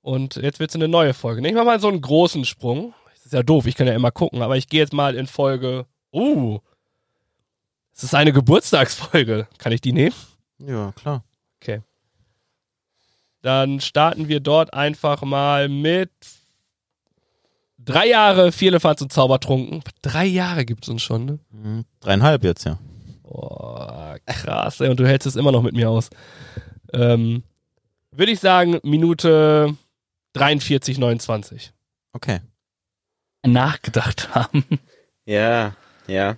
Und 0.07 0.37
jetzt 0.37 0.61
wird's 0.61 0.73
eine 0.73 0.87
neue 0.87 1.13
Folge. 1.13 1.45
Ich 1.45 1.53
mach 1.53 1.65
mal 1.65 1.81
so 1.81 1.89
einen 1.89 1.99
großen 1.99 2.45
Sprung. 2.45 2.93
Das 3.13 3.25
ist 3.25 3.33
ja 3.33 3.43
doof, 3.43 3.65
ich 3.65 3.75
kann 3.75 3.87
ja 3.87 3.93
immer 3.93 4.09
gucken, 4.09 4.41
aber 4.41 4.55
ich 4.55 4.69
gehe 4.69 4.79
jetzt 4.79 4.93
mal 4.93 5.15
in 5.15 5.27
Folge. 5.27 5.85
Uh, 6.13 6.59
es 7.93 8.03
ist 8.03 8.15
eine 8.15 8.31
Geburtstagsfolge. 8.31 9.49
Kann 9.57 9.73
ich 9.73 9.81
die 9.81 9.91
nehmen? 9.91 10.15
Ja, 10.65 10.93
klar. 10.93 11.25
Dann 13.41 13.81
starten 13.81 14.29
wir 14.29 14.39
dort 14.39 14.73
einfach 14.73 15.23
mal 15.23 15.67
mit 15.67 16.09
drei 17.77 18.07
Jahre 18.07 18.53
Vierlefanz 18.53 19.01
und 19.01 19.11
Zaubertrunken. 19.11 19.83
Drei 20.01 20.25
Jahre 20.25 20.63
gibt's 20.63 20.87
uns 20.87 21.03
schon, 21.03 21.25
ne? 21.25 21.39
Mhm. 21.51 21.83
Dreieinhalb 21.99 22.45
jetzt, 22.45 22.63
ja. 22.63 22.79
Boah, 23.23 24.15
krass, 24.25 24.79
ey, 24.79 24.87
und 24.87 25.01
du 25.01 25.05
hältst 25.05 25.27
es 25.27 25.35
immer 25.35 25.51
noch 25.51 25.63
mit 25.63 25.73
mir 25.75 25.89
aus. 25.89 26.09
Ähm, 26.93 27.43
Würde 28.11 28.31
ich 28.31 28.39
sagen, 28.39 28.79
Minute 28.83 29.75
43, 30.33 30.97
29. 30.97 31.73
Okay. 32.13 32.41
Nachgedacht 33.45 34.35
haben. 34.35 34.65
Ja, 35.25 35.75
ja. 36.07 36.37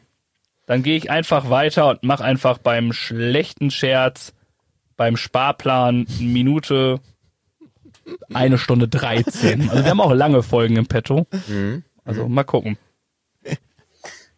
Dann 0.65 0.83
gehe 0.83 0.97
ich 0.97 1.09
einfach 1.09 1.49
weiter 1.49 1.89
und 1.89 2.03
mache 2.03 2.23
einfach 2.23 2.59
beim 2.59 2.93
schlechten 2.93 3.71
Scherz, 3.71 4.33
beim 4.95 5.17
Sparplan 5.17 6.05
eine 6.07 6.27
Minute 6.27 6.99
eine 8.33 8.57
Stunde 8.57 8.87
13. 8.87 9.69
Also 9.69 9.83
wir 9.83 9.91
haben 9.91 10.01
auch 10.01 10.13
lange 10.13 10.43
Folgen 10.43 10.75
im 10.75 10.87
Petto. 10.87 11.27
Mhm. 11.47 11.83
Also 12.03 12.27
mal 12.27 12.43
gucken. 12.43 12.77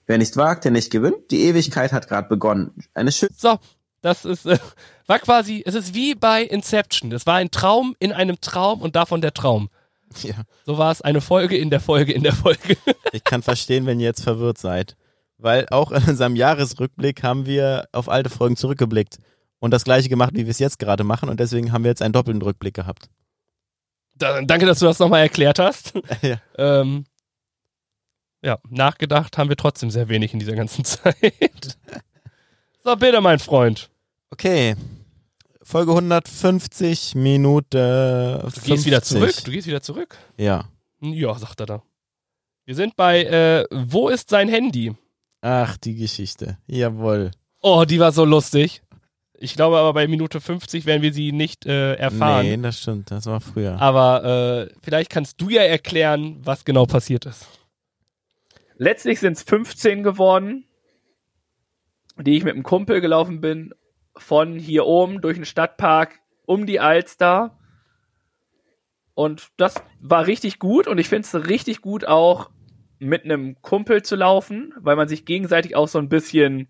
Wer 0.06 0.18
nicht 0.18 0.36
wagt, 0.36 0.66
der 0.66 0.72
nicht 0.72 0.92
gewinnt. 0.92 1.32
Die 1.32 1.44
Ewigkeit 1.44 1.94
hat 1.94 2.10
gerade 2.10 2.28
begonnen. 2.28 2.74
Eine 2.94 3.12
schöne 3.12 3.32
So, 3.36 3.60
das 4.02 4.26
ist, 4.26 4.46
äh, 4.46 4.58
war 5.08 5.20
quasi, 5.20 5.64
es 5.66 5.76
ist 5.76 5.94
wie 5.94 6.16
bei 6.16 6.44
Inception. 6.44 7.10
Das 7.10 7.26
war 7.26 7.36
ein 7.36 7.52
Traum 7.52 7.96
in 8.00 8.12
einem 8.12 8.42
Traum 8.42 8.82
und 8.82 8.96
davon 8.96 9.22
der 9.22 9.34
Traum. 9.34 9.70
Ja. 10.24 10.36
So 10.66 10.78
war 10.78 10.92
es 10.92 11.02
eine 11.02 11.22
Folge 11.22 11.58
in 11.58 11.70
der 11.70 11.80
Folge 11.80 12.12
in 12.14 12.24
der 12.24 12.34
Folge. 12.34 12.78
Ich 13.14 13.24
kann 13.24 13.44
verstehen, 13.44 13.86
wenn 13.86 14.00
ihr 14.00 14.06
jetzt 14.06 14.24
verwirrt 14.24 14.58
seid. 14.58 14.96
Weil 15.38 15.68
auch 15.70 15.92
in 15.92 16.04
unserem 16.04 16.36
Jahresrückblick 16.36 17.24
haben 17.24 17.46
wir 17.46 17.88
auf 17.92 18.10
alte 18.10 18.30
Folgen 18.30 18.56
zurückgeblickt 18.56 19.18
und 19.60 19.72
das 19.72 19.84
gleiche 19.84 20.08
gemacht, 20.08 20.32
wie 20.34 20.46
wir 20.46 20.52
es 20.52 20.60
jetzt 20.60 20.80
gerade 20.80 21.04
machen 21.04 21.30
und 21.30 21.40
deswegen 21.40 21.72
haben 21.72 21.84
wir 21.84 21.90
jetzt 21.92 22.02
einen 22.02 22.14
doppelten 22.14 22.42
Rückblick 22.42 22.74
gehabt. 22.74 23.10
Da, 24.16 24.42
danke, 24.42 24.66
dass 24.66 24.80
du 24.80 24.86
das 24.86 25.00
nochmal 25.00 25.22
erklärt 25.22 25.60
hast. 25.60 25.94
Ja. 26.22 26.38
Ähm, 26.58 27.06
ja, 28.44 28.60
nachgedacht 28.70 29.38
haben 29.38 29.50
wir 29.50 29.58
trotzdem 29.58 29.92
sehr 29.92 30.10
wenig 30.10 30.34
in 30.34 30.40
dieser 30.40 30.56
ganzen 30.56 30.84
Zeit. 30.86 31.78
So, 32.84 32.96
bitte, 32.96 33.22
mein 33.22 33.40
Freund. 33.40 33.91
Okay. 34.32 34.76
Folge 35.62 35.92
150, 35.92 37.16
Minute. 37.16 38.50
Du 38.56 38.62
gehst 38.62 38.86
wieder 38.86 39.04
zurück. 39.04 39.36
Du 39.44 39.52
gehst 39.52 39.68
wieder 39.68 39.82
zurück. 39.82 40.18
Ja. 40.38 40.70
Ja, 41.02 41.38
sagt 41.38 41.60
er 41.60 41.66
da. 41.66 41.84
Wir 42.66 42.76
sind 42.76 42.96
bei, 42.96 43.24
äh, 43.24 43.66
wo 43.72 44.10
ist 44.10 44.30
sein 44.30 44.48
Handy? 44.48 44.94
Ach, 45.42 45.78
die 45.78 45.96
Geschichte. 45.96 46.58
Jawohl. 46.68 47.32
Oh, 47.62 47.84
die 47.86 48.00
war 48.00 48.12
so 48.12 48.26
lustig. 48.26 48.82
Ich 49.34 49.56
glaube 49.56 49.78
aber 49.78 49.94
bei 49.94 50.08
Minute 50.08 50.40
50 50.40 50.86
werden 50.86 51.02
wir 51.02 51.14
sie 51.14 51.32
nicht 51.32 51.66
äh, 51.66 51.96
erfahren. 51.96 52.46
Nee, 52.46 52.58
das 52.58 52.80
stimmt. 52.80 53.12
Das 53.12 53.26
war 53.26 53.42
früher. 53.42 53.82
Aber 53.82 54.24
äh, 54.70 54.74
vielleicht 54.82 55.10
kannst 55.10 55.42
du 55.42 55.50
ja 55.50 55.64
erklären, 55.64 56.40
was 56.44 56.64
genau 56.64 56.86
passiert 56.86 57.26
ist. 57.26 57.48
Letztlich 58.78 59.20
sind 59.20 59.34
es 59.34 59.44
15 59.44 60.04
geworden, 60.04 60.66
die 62.18 62.38
ich 62.38 62.44
mit 62.44 62.54
einem 62.54 62.64
Kumpel 62.64 63.02
gelaufen 63.02 63.42
bin, 63.42 63.74
von 64.18 64.58
hier 64.60 64.86
oben 64.86 65.22
durch 65.22 65.36
den 65.36 65.46
Stadtpark 65.46 66.20
um 66.46 66.66
die 66.66 66.80
Alster. 66.80 67.58
Und 69.14 69.50
das 69.58 69.76
war 70.00 70.28
richtig 70.28 70.60
gut 70.60 70.88
und 70.88 70.98
ich 70.98 71.10
finde 71.10 71.28
es 71.28 71.48
richtig 71.48 71.82
gut 71.82 72.06
auch 72.06 72.50
mit 73.00 73.26
einem 73.26 73.60
Kumpel 73.62 74.04
zu 74.04 74.16
laufen, 74.16 74.74
weil 74.78 74.96
man 74.96 75.08
sich 75.08 75.26
gegenseitig 75.26 75.76
auch 75.76 75.88
so 75.88 76.00
ein 76.00 76.10
bisschen 76.10 76.70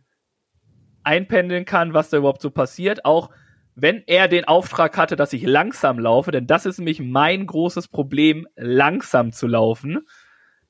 einpendeln 1.03 1.65
kann, 1.65 1.93
was 1.93 2.09
da 2.09 2.17
überhaupt 2.17 2.41
so 2.41 2.51
passiert. 2.51 3.05
Auch 3.05 3.29
wenn 3.75 4.03
er 4.07 4.27
den 4.27 4.45
Auftrag 4.45 4.97
hatte, 4.97 5.15
dass 5.15 5.33
ich 5.33 5.43
langsam 5.43 5.99
laufe, 5.99 6.31
denn 6.31 6.47
das 6.47 6.65
ist 6.65 6.77
nämlich 6.77 6.99
mein 6.99 7.47
großes 7.47 7.87
Problem, 7.87 8.47
langsam 8.55 9.31
zu 9.31 9.47
laufen. 9.47 10.07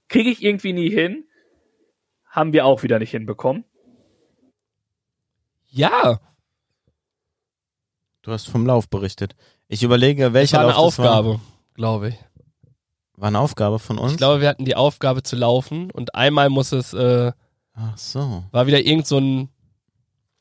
Kriege 0.07 0.29
ich 0.29 0.43
irgendwie 0.43 0.73
nie 0.73 0.89
hin. 0.89 1.25
haben 2.25 2.53
wir 2.53 2.65
auch 2.65 2.81
wieder 2.81 2.97
nicht 2.97 3.11
hinbekommen. 3.11 3.65
Ja, 5.67 6.19
Du 8.21 8.31
hast 8.31 8.47
vom 8.49 8.65
Lauf 8.65 8.87
berichtet. 8.89 9.35
Ich 9.67 9.83
überlege, 9.83 10.25
das 10.25 10.33
welcher 10.33 10.57
war 10.57 10.63
eine 10.65 10.73
Lauf 10.73 10.99
Aufgabe, 10.99 11.39
glaube 11.73 12.09
ich. 12.09 12.15
War. 12.15 13.21
war 13.21 13.27
eine 13.29 13.39
Aufgabe 13.39 13.79
von 13.79 13.97
uns? 13.97 14.11
Ich 14.13 14.17
glaube, 14.17 14.41
wir 14.41 14.49
hatten 14.49 14.65
die 14.65 14.75
Aufgabe 14.75 15.23
zu 15.23 15.35
laufen 15.35 15.89
und 15.91 16.13
einmal 16.15 16.49
muss 16.49 16.71
es, 16.71 16.93
äh, 16.93 17.31
Ach 17.73 17.97
so. 17.97 18.43
war 18.51 18.67
wieder 18.67 18.79
irgend 18.81 19.07
so 19.07 19.17
eine 19.17 19.47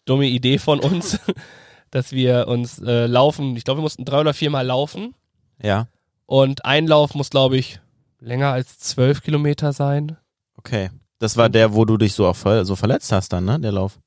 dumme 0.05 0.27
Idee 0.27 0.59
von 0.59 0.81
uns, 0.81 1.19
dass 1.91 2.13
wir 2.13 2.49
uns 2.49 2.79
äh, 2.81 3.07
laufen, 3.07 3.57
ich 3.57 3.65
glaube, 3.65 3.79
wir 3.79 3.83
mussten 3.83 4.05
drei 4.05 4.21
oder 4.21 4.35
viermal 4.35 4.67
laufen 4.67 5.15
Ja, 5.63 5.87
und 6.27 6.65
ein 6.65 6.87
Lauf 6.87 7.15
muss, 7.15 7.31
glaube 7.31 7.57
ich, 7.57 7.81
länger 8.19 8.53
als 8.53 8.79
zwölf 8.79 9.23
Kilometer 9.23 9.73
sein. 9.73 10.17
okay. 10.57 10.91
Das 11.23 11.37
war 11.37 11.51
der, 11.51 11.75
wo 11.75 11.85
du 11.85 11.99
dich 11.99 12.15
so 12.15 12.27
auch 12.27 12.35
ver 12.35 12.65
so 12.65 12.77
verletzt 12.77 13.13
hast 13.13 13.31
dann, 13.35 13.45
ne? 13.45 13.61
Der 13.61 13.73
Lauf. 13.73 13.99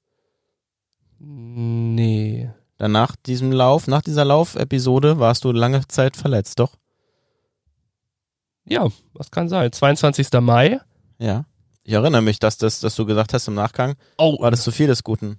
Nee. 1.20 2.50
Dann 2.84 2.92
nach 2.92 3.16
diesem 3.16 3.54
Lauf, 3.54 3.88
nach 3.88 4.02
dieser 4.02 4.26
Laufepisode 4.26 5.18
warst 5.18 5.46
du 5.46 5.54
lange 5.54 5.88
Zeit 5.88 6.18
verletzt, 6.18 6.60
doch? 6.60 6.76
Ja, 8.66 8.90
was 9.14 9.32
kann 9.32 9.48
sein. 9.48 9.72
22. 9.72 10.28
Mai. 10.42 10.82
Ja. 11.18 11.46
Ich 11.84 11.94
erinnere 11.94 12.22
mich, 12.22 12.40
dass, 12.40 12.58
das, 12.58 12.82
dass 12.82 12.98
du 12.98 13.06
gesagt 13.06 13.34
hast 13.34 13.48
im 13.48 13.54
Nachgang, 13.54 13.96
Oh, 14.18 14.38
war 14.42 14.52
das 14.52 14.64
zu 14.64 14.74
viel 14.74 14.88
des 14.88 15.02
Guten. 15.02 15.38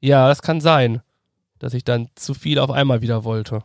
ja, 0.00 0.26
das 0.26 0.42
kann 0.42 0.60
sein, 0.60 1.02
dass 1.60 1.72
ich 1.72 1.84
dann 1.84 2.08
zu 2.16 2.34
viel 2.34 2.58
auf 2.58 2.72
einmal 2.72 3.00
wieder 3.00 3.22
wollte. 3.22 3.62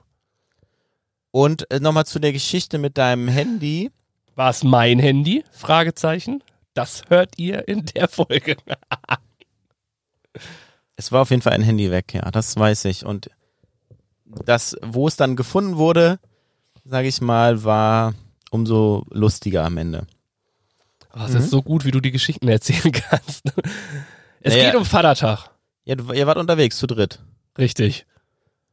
Und 1.32 1.72
äh, 1.72 1.80
nochmal 1.80 2.06
zu 2.06 2.20
der 2.20 2.34
Geschichte 2.34 2.78
mit 2.78 3.00
deinem 3.00 3.30
Handy. 3.30 3.90
War 4.36 4.52
es 4.52 4.64
mein 4.64 5.00
Handy? 5.00 5.44
Fragezeichen. 5.50 6.44
Das 6.76 7.02
hört 7.10 7.40
ihr 7.40 7.68
in 7.68 7.84
der 7.88 8.10
Folge. 8.10 8.58
Es 10.98 11.12
war 11.12 11.22
auf 11.22 11.30
jeden 11.30 11.42
Fall 11.42 11.54
ein 11.54 11.62
Handy 11.62 11.90
weg, 11.92 12.14
ja, 12.14 12.30
das 12.32 12.56
weiß 12.58 12.86
ich. 12.86 13.06
Und 13.06 13.30
das, 14.26 14.76
wo 14.84 15.08
es 15.08 15.16
dann 15.16 15.36
gefunden 15.38 15.78
wurde, 15.78 16.20
sage 16.84 17.08
ich 17.08 17.22
mal, 17.22 17.64
war 17.64 18.14
umso 18.52 19.06
lustiger 19.12 19.64
am 19.64 19.78
Ende. 19.78 20.06
Oh, 21.16 21.22
es 21.26 21.34
ist 21.34 21.50
so 21.50 21.62
gut, 21.62 21.86
wie 21.86 21.92
du 21.92 22.00
die 22.02 22.12
Geschichten 22.12 22.48
erzählen 22.50 22.92
kannst. 22.92 23.44
Es 24.40 24.54
Naja. 24.54 24.66
geht 24.70 24.76
um 24.80 24.86
Vatertag. 24.86 25.50
Ja, 25.84 25.96
ihr 26.14 26.28
wart 26.28 26.38
unterwegs 26.38 26.78
zu 26.78 26.86
dritt. 26.86 27.20
Richtig. 27.58 28.06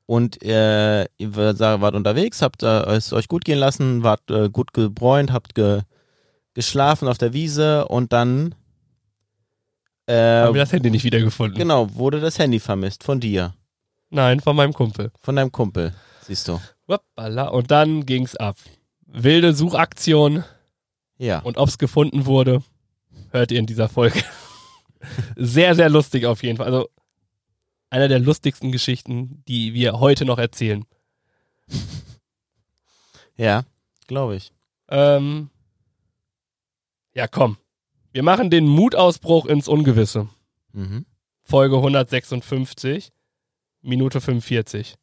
Und 0.06 0.42
äh, 0.42 1.04
ihr 1.16 1.34
war- 1.34 1.80
wart 1.80 1.94
unterwegs, 1.94 2.42
habt 2.42 2.62
äh, 2.62 2.82
es 2.92 3.12
euch 3.14 3.28
gut 3.28 3.44
gehen 3.46 3.58
lassen, 3.58 4.02
wart 4.02 4.30
äh, 4.30 4.50
gut 4.50 4.72
gebräunt, 4.74 5.32
habt 5.32 5.54
ge 5.54 5.80
geschlafen 6.52 7.08
auf 7.08 7.16
der 7.18 7.32
Wiese 7.32 7.88
und 7.88 8.12
dann 8.12 8.54
äh, 10.06 10.12
Haben 10.42 10.54
wir 10.54 10.62
das 10.62 10.72
Handy 10.72 10.90
nicht 10.90 11.04
wiedergefunden? 11.04 11.58
genau 11.58 11.94
wurde 11.94 12.20
das 12.20 12.38
Handy 12.38 12.60
vermisst 12.60 13.04
von 13.04 13.20
dir, 13.20 13.54
Nein, 14.10 14.40
von 14.40 14.54
meinem 14.56 14.72
Kumpel. 14.72 15.10
von 15.20 15.36
deinem 15.36 15.50
Kumpel, 15.52 15.94
siehst 16.22 16.48
du. 16.48 16.60
Hoppala. 16.88 17.48
Und 17.48 17.70
dann 17.70 18.04
ging's 18.06 18.36
ab. 18.36 18.56
Wilde 19.06 19.54
Suchaktion. 19.54 20.44
Ja. 21.16 21.38
Und 21.40 21.56
ob's 21.56 21.78
gefunden 21.78 22.26
wurde, 22.26 22.62
hört 23.30 23.50
ihr 23.52 23.58
in 23.58 23.66
dieser 23.66 23.88
Folge. 23.88 24.22
sehr, 25.36 25.74
sehr 25.74 25.88
lustig 25.88 26.26
auf 26.26 26.42
jeden 26.42 26.58
Fall. 26.58 26.66
Also 26.66 26.88
einer 27.90 28.08
der 28.08 28.18
lustigsten 28.18 28.72
Geschichten, 28.72 29.42
die 29.48 29.72
wir 29.72 30.00
heute 30.00 30.24
noch 30.24 30.38
erzählen. 30.38 30.84
Ja, 33.36 33.64
glaube 34.06 34.36
ich. 34.36 34.52
Ähm, 34.88 35.50
ja, 37.14 37.26
komm. 37.26 37.56
Wir 38.14 38.22
machen 38.22 38.48
den 38.48 38.68
Mutausbruch 38.68 39.46
ins 39.46 39.66
Ungewisse. 39.66 40.28
Mhm. 40.72 41.04
Folge 41.42 41.78
156, 41.78 43.10
Minute 43.82 44.20
45. 44.20 44.94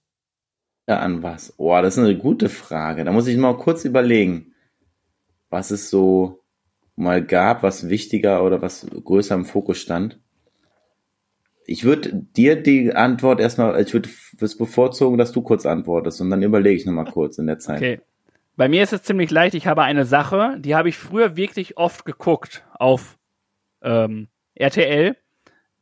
Ja, 0.87 0.99
an 0.99 1.21
was? 1.21 1.53
Oh, 1.57 1.77
das 1.81 1.97
ist 1.97 2.03
eine 2.05 2.17
gute 2.17 2.47
Frage. 2.47 3.03
Da 3.03 3.11
muss 3.11 3.27
ich 3.27 3.35
mal 3.35 3.57
kurz 3.57 3.83
überlegen, 3.83 4.53
was 5.49 5.71
es 5.71 5.89
so 5.89 6.39
mal 6.95 7.21
gab, 7.21 7.63
was 7.63 7.89
wichtiger 7.89 8.45
oder 8.45 8.61
was 8.61 8.87
größer 9.03 9.35
im 9.35 9.43
Fokus 9.43 9.79
stand. 9.79 10.17
Ich 11.65 11.83
würde 11.83 12.13
dir 12.13 12.63
die 12.63 12.93
Antwort 12.93 13.41
erstmal, 13.41 13.81
ich 13.81 13.93
würde 13.93 14.07
es 14.39 14.57
bevorzugen, 14.57 15.17
dass 15.17 15.33
du 15.33 15.41
kurz 15.41 15.65
antwortest 15.65 16.21
und 16.21 16.29
dann 16.29 16.43
überlege 16.43 16.77
ich 16.77 16.85
nochmal 16.85 17.11
kurz 17.11 17.37
in 17.37 17.47
der 17.47 17.59
Zeit. 17.59 17.79
Okay. 17.79 18.01
Bei 18.55 18.67
mir 18.67 18.83
ist 18.83 18.93
es 18.93 19.03
ziemlich 19.03 19.31
leicht. 19.31 19.55
Ich 19.55 19.67
habe 19.67 19.83
eine 19.83 20.05
Sache, 20.05 20.57
die 20.59 20.75
habe 20.75 20.89
ich 20.89 20.97
früher 20.97 21.35
wirklich 21.35 21.77
oft 21.77 22.05
geguckt 22.05 22.65
auf 22.73 23.17
ähm, 23.81 24.27
RTL 24.55 25.15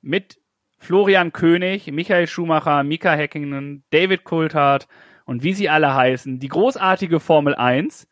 mit 0.01 0.39
Florian 0.77 1.33
König, 1.33 1.91
Michael 1.91 2.27
Schumacher, 2.27 2.83
Mika 2.83 3.11
Häkkinen, 3.13 3.83
David 3.89 4.23
Coulthard 4.23 4.87
und 5.25 5.43
wie 5.43 5.53
sie 5.53 5.69
alle 5.69 5.93
heißen. 5.93 6.39
Die 6.39 6.47
großartige 6.47 7.19
Formel 7.19 7.53
1 7.55 8.07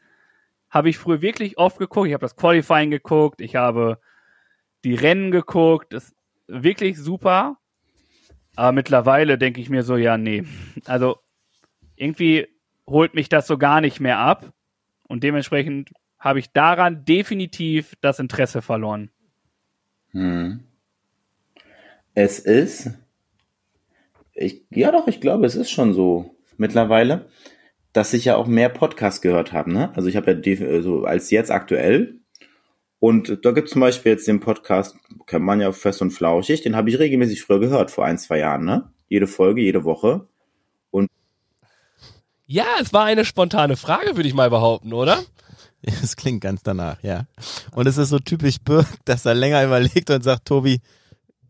habe 0.69 0.89
ich 0.89 0.97
früher 0.97 1.21
wirklich 1.21 1.57
oft 1.57 1.77
geguckt. 1.77 2.07
Ich 2.07 2.13
habe 2.13 2.25
das 2.25 2.35
Qualifying 2.35 2.91
geguckt, 2.91 3.41
ich 3.41 3.55
habe 3.55 3.99
die 4.83 4.95
Rennen 4.95 5.31
geguckt. 5.31 5.93
Das 5.93 6.05
ist 6.05 6.15
wirklich 6.47 6.97
super. 6.97 7.57
Aber 8.55 8.71
mittlerweile 8.71 9.37
denke 9.37 9.61
ich 9.61 9.69
mir 9.69 9.83
so, 9.83 9.95
ja, 9.95 10.17
nee. 10.17 10.43
Also 10.85 11.19
irgendwie 11.95 12.47
holt 12.89 13.13
mich 13.13 13.29
das 13.29 13.47
so 13.47 13.57
gar 13.57 13.81
nicht 13.81 13.99
mehr 13.99 14.19
ab. 14.19 14.51
Und 15.07 15.23
dementsprechend 15.23 15.91
habe 16.19 16.39
ich 16.39 16.51
daran 16.51 17.05
definitiv 17.05 17.95
das 18.01 18.19
Interesse 18.19 18.61
verloren. 18.61 19.09
Hm. 20.11 20.61
Es 22.13 22.39
ist, 22.39 22.91
ich, 24.33 24.63
ja 24.69 24.91
doch, 24.91 25.07
ich 25.07 25.21
glaube, 25.21 25.45
es 25.45 25.55
ist 25.55 25.69
schon 25.69 25.93
so 25.93 26.35
mittlerweile, 26.57 27.27
dass 27.93 28.13
ich 28.13 28.25
ja 28.25 28.35
auch 28.35 28.47
mehr 28.47 28.69
Podcasts 28.69 29.21
gehört 29.21 29.53
habe. 29.53 29.71
Ne? 29.71 29.95
Also 29.95 30.09
ich 30.09 30.15
habe 30.15 30.31
ja 30.31 30.81
so 30.81 31.05
als 31.05 31.29
jetzt 31.29 31.51
aktuell. 31.51 32.15
Und 32.99 33.45
da 33.45 33.51
gibt 33.51 33.67
es 33.67 33.73
zum 33.73 33.81
Beispiel 33.81 34.13
jetzt 34.13 34.27
den 34.27 34.39
Podcast, 34.39 34.97
kennt 35.27 35.45
man 35.45 35.61
ja 35.61 35.71
fest 35.71 36.01
und 36.01 36.09
flauschig, 36.09 36.61
den 36.61 36.75
habe 36.75 36.89
ich 36.89 36.97
regelmäßig 36.97 37.43
früher 37.43 37.59
gehört, 37.59 37.91
vor 37.91 38.05
ein, 38.05 38.17
zwei 38.17 38.39
Jahren. 38.39 38.65
Ne? 38.65 38.91
Jede 39.07 39.27
Folge, 39.27 39.61
jede 39.61 39.83
Woche. 39.83 40.27
Ja, 42.49 42.65
es 42.81 42.93
war 42.93 43.03
eine 43.03 43.25
spontane 43.25 43.75
Frage, 43.75 44.15
würde 44.15 44.27
ich 44.27 44.33
mal 44.33 44.49
behaupten, 44.49 44.93
oder? 44.93 45.19
Es 46.03 46.15
klingt 46.15 46.41
ganz 46.41 46.63
danach, 46.63 47.01
ja. 47.03 47.27
Und 47.71 47.87
es 47.87 47.97
ist 47.97 48.09
so 48.09 48.17
typisch 48.19 48.57
Birk, 48.59 48.87
dass 49.05 49.25
er 49.25 49.35
länger 49.35 49.63
überlegt 49.63 50.09
und 50.09 50.23
sagt, 50.23 50.45
Tobi, 50.45 50.81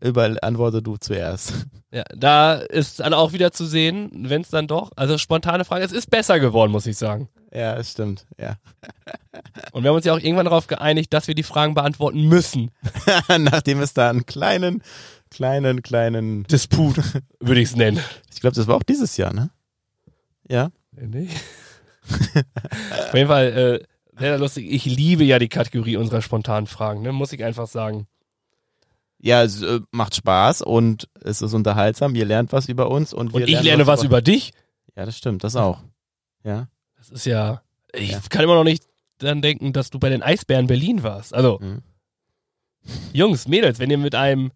über, 0.00 0.36
antworte 0.42 0.82
du 0.82 0.96
zuerst. 0.96 1.52
Ja, 1.90 2.04
da 2.14 2.56
ist 2.56 3.00
dann 3.00 3.14
auch 3.14 3.32
wieder 3.32 3.50
zu 3.50 3.64
sehen, 3.64 4.10
wenn 4.12 4.42
es 4.42 4.50
dann 4.50 4.66
doch, 4.66 4.90
also 4.94 5.16
spontane 5.16 5.64
Frage, 5.64 5.86
es 5.86 5.92
ist 5.92 6.10
besser 6.10 6.38
geworden, 6.38 6.70
muss 6.70 6.86
ich 6.86 6.98
sagen. 6.98 7.30
Ja, 7.50 7.78
es 7.78 7.92
stimmt, 7.92 8.26
ja. 8.38 8.56
Und 9.72 9.84
wir 9.84 9.88
haben 9.88 9.96
uns 9.96 10.04
ja 10.04 10.12
auch 10.12 10.18
irgendwann 10.18 10.44
darauf 10.44 10.66
geeinigt, 10.66 11.14
dass 11.14 11.28
wir 11.28 11.34
die 11.34 11.42
Fragen 11.42 11.72
beantworten 11.72 12.28
müssen. 12.28 12.72
Nachdem 13.38 13.80
es 13.80 13.94
da 13.94 14.10
einen 14.10 14.26
kleinen, 14.26 14.82
kleinen, 15.30 15.82
kleinen, 15.82 16.44
Disput, 16.44 16.98
würde 17.40 17.62
ich 17.62 17.70
es 17.70 17.76
nennen. 17.76 18.04
ich 18.34 18.42
glaube, 18.42 18.56
das 18.56 18.66
war 18.66 18.76
auch 18.76 18.82
dieses 18.82 19.16
Jahr, 19.16 19.32
ne? 19.32 19.48
Ja. 20.46 20.68
Nee. 21.06 21.28
Auf 22.90 23.14
jeden 23.14 23.28
Fall, 23.28 23.46
äh, 23.46 24.18
sehr, 24.18 24.30
sehr 24.30 24.38
lustig. 24.38 24.70
Ich 24.70 24.84
liebe 24.84 25.24
ja 25.24 25.38
die 25.38 25.48
Kategorie 25.48 25.96
unserer 25.96 26.22
spontanen 26.22 26.66
Fragen, 26.66 27.02
ne? 27.02 27.12
muss 27.12 27.32
ich 27.32 27.44
einfach 27.44 27.66
sagen. 27.66 28.06
Ja, 29.20 29.42
es 29.42 29.62
äh, 29.62 29.80
macht 29.90 30.14
Spaß 30.14 30.62
und 30.62 31.08
es 31.22 31.42
ist 31.42 31.52
unterhaltsam. 31.52 32.14
Ihr 32.14 32.24
lernt 32.24 32.52
was 32.52 32.68
über 32.68 32.88
uns 32.90 33.12
und 33.12 33.32
wir 33.32 33.42
Und 33.42 33.48
ich 33.48 33.62
lerne 33.62 33.86
was 33.86 34.04
über 34.04 34.22
dich. 34.22 34.52
Ja, 34.96 35.04
das 35.06 35.16
stimmt, 35.18 35.44
das 35.44 35.56
auch. 35.56 35.82
Ja. 36.44 36.68
Das 36.96 37.10
ist 37.10 37.26
ja, 37.26 37.62
ich 37.92 38.12
Ja. 38.12 38.20
kann 38.30 38.42
immer 38.44 38.54
noch 38.54 38.64
nicht 38.64 38.84
dann 39.18 39.42
denken, 39.42 39.72
dass 39.72 39.90
du 39.90 39.98
bei 39.98 40.08
den 40.08 40.22
Eisbären 40.22 40.66
Berlin 40.68 41.02
warst. 41.02 41.34
Also, 41.34 41.58
Mhm. 41.60 41.82
Jungs, 43.12 43.48
Mädels, 43.48 43.80
wenn 43.80 43.90
ihr 43.90 43.98
mit 43.98 44.14
einem 44.14 44.50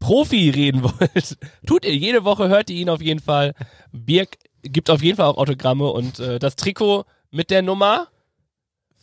Profi 0.00 0.50
reden 0.50 0.82
wollt, 0.82 1.36
tut 1.66 1.84
ihr 1.84 1.94
jede 1.94 2.24
Woche, 2.24 2.48
hört 2.48 2.70
ihr 2.70 2.76
ihn 2.76 2.88
auf 2.90 3.00
jeden 3.02 3.20
Fall. 3.20 3.54
Birk 3.92 4.36
gibt 4.64 4.90
auf 4.90 5.02
jeden 5.02 5.16
Fall 5.16 5.26
auch 5.26 5.36
Autogramme 5.38 5.86
und 5.90 6.18
äh, 6.18 6.38
das 6.38 6.56
Trikot 6.56 7.04
mit 7.30 7.50
der 7.50 7.62
Nummer 7.62 8.08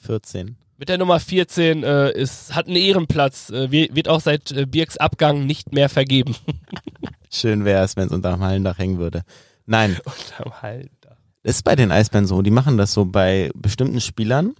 14. 0.02 0.58
mit 0.78 0.90
der 0.90 0.98
Nummer 0.98 1.20
14 1.20 1.84
äh, 1.84 2.12
ist, 2.12 2.56
hat 2.56 2.68
einen 2.68 2.76
Ehrenplatz, 2.76 3.50
äh, 3.52 3.70
wir- 3.72 3.96
wird 3.96 4.08
auch 4.10 4.20
seit 4.22 4.52
äh, 4.52 4.66
Birks 4.66 4.98
Abgang 4.98 5.46
nicht 5.46 5.72
mehr 5.74 5.90
vergeben. 5.90 6.36
Schön 7.32 7.64
wäre 7.66 7.84
es, 7.84 7.96
wenn 7.96 8.08
es 8.08 8.12
unterm 8.14 8.42
Hallendach 8.42 8.78
hängen 8.78 8.98
würde. 8.98 9.22
Nein, 9.66 9.98
Unterm 10.06 10.62
Halter. 10.62 11.18
das 11.44 11.56
ist 11.58 11.64
bei 11.64 11.76
den 11.76 11.92
Eisbären 11.92 12.26
so. 12.28 12.42
Die 12.42 12.52
machen 12.52 12.78
das 12.78 12.94
so 12.94 13.06
bei 13.06 13.52
bestimmten 13.56 14.02
Spielern, 14.02 14.56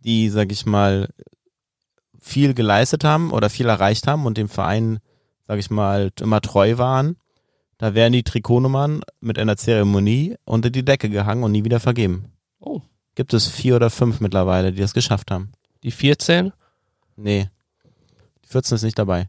die, 0.00 0.28
sag 0.30 0.52
ich 0.52 0.64
mal, 0.66 1.08
viel 2.20 2.54
geleistet 2.54 3.04
haben 3.04 3.32
oder 3.32 3.50
viel 3.50 3.68
erreicht 3.68 4.06
haben 4.06 4.24
und 4.26 4.38
dem 4.38 4.48
Verein, 4.48 5.00
sag 5.46 5.58
ich 5.58 5.70
mal, 5.70 6.10
immer 6.20 6.40
treu 6.40 6.78
waren. 6.78 7.16
Da 7.78 7.94
werden 7.94 8.12
die 8.14 8.22
Trikotnummern 8.22 9.02
mit 9.20 9.38
einer 9.38 9.56
Zeremonie 9.56 10.36
unter 10.44 10.70
die 10.70 10.84
Decke 10.84 11.08
gehangen 11.10 11.42
und 11.44 11.52
nie 11.52 11.64
wieder 11.64 11.80
vergeben. 11.80 12.32
Oh, 12.58 12.80
Gibt 13.14 13.34
es 13.34 13.46
vier 13.48 13.76
oder 13.76 13.90
fünf 13.90 14.20
mittlerweile, 14.20 14.72
die 14.72 14.80
das 14.80 14.94
geschafft 14.94 15.30
haben. 15.30 15.52
die 15.82 15.90
14? 15.90 16.52
Nee. 17.16 17.48
Die 18.44 18.48
14 18.48 18.76
ist 18.76 18.82
nicht 18.82 18.98
dabei. 18.98 19.28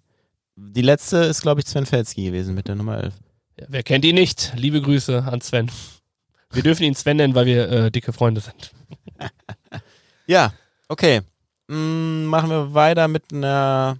Die 0.55 0.81
letzte 0.81 1.17
ist, 1.17 1.41
glaube 1.41 1.59
ich, 1.61 1.67
Sven 1.67 1.85
Felski 1.85 2.23
gewesen 2.25 2.55
mit 2.55 2.67
der 2.67 2.75
Nummer 2.75 3.03
11. 3.03 3.13
Ja, 3.59 3.65
wer 3.69 3.83
kennt 3.83 4.05
ihn 4.05 4.15
nicht? 4.15 4.53
Liebe 4.55 4.81
Grüße 4.81 5.23
an 5.23 5.41
Sven. 5.41 5.69
Wir 6.51 6.63
dürfen 6.63 6.83
ihn 6.83 6.95
Sven 6.95 7.17
nennen, 7.17 7.35
weil 7.35 7.45
wir 7.45 7.69
äh, 7.69 7.91
dicke 7.91 8.13
Freunde 8.13 8.41
sind. 8.41 8.71
Ja, 10.29 10.51
okay. 10.89 11.21
Mm, 11.67 12.25
machen 12.25 12.49
wir 12.49 12.73
weiter 12.73 13.07
mit 13.07 13.31
einer 13.31 13.97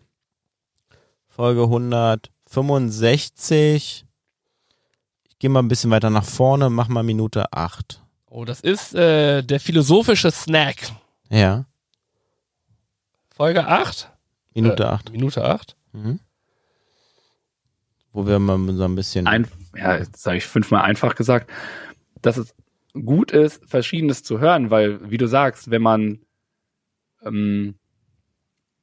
Folge 1.30 1.62
165. 1.64 4.04
Gehe 5.40 5.50
mal 5.50 5.60
ein 5.60 5.68
bisschen 5.68 5.92
weiter 5.92 6.10
nach 6.10 6.26
vorne, 6.26 6.70
mach 6.70 6.88
mal 6.88 7.04
Minute 7.04 7.54
8. 7.54 8.02
Oh, 8.30 8.46
das 8.46 8.62
ist 8.62 8.96
äh, 8.96 9.44
der 9.44 9.60
philosophische 9.60 10.32
Snack. 10.32 10.92
Ja, 11.30 11.66
Folge 13.38 13.68
8? 13.68 14.12
Minute 14.56 14.84
Äh, 14.84 14.88
8. 14.88 15.12
Minute 15.12 15.46
8. 15.46 15.76
Mhm. 15.92 16.20
Wo 18.12 18.26
wir 18.26 18.40
mal 18.40 18.58
so 18.76 18.84
ein 18.84 18.96
bisschen. 18.96 19.28
ein, 19.28 19.48
ja, 19.76 19.96
jetzt 19.96 20.24
sage 20.24 20.38
ich 20.38 20.48
fünfmal 20.48 20.82
einfach 20.82 21.14
gesagt, 21.14 21.52
dass 22.24 22.38
es 22.38 22.56
gut 22.94 23.32
ist, 23.32 23.64
Verschiedenes 23.70 24.24
zu 24.24 24.40
hören, 24.40 24.72
weil, 24.72 25.12
wie 25.12 25.20
du 25.20 25.28
sagst, 25.28 25.70
wenn 25.70 25.84
man 25.84 26.22
ähm, 27.24 27.76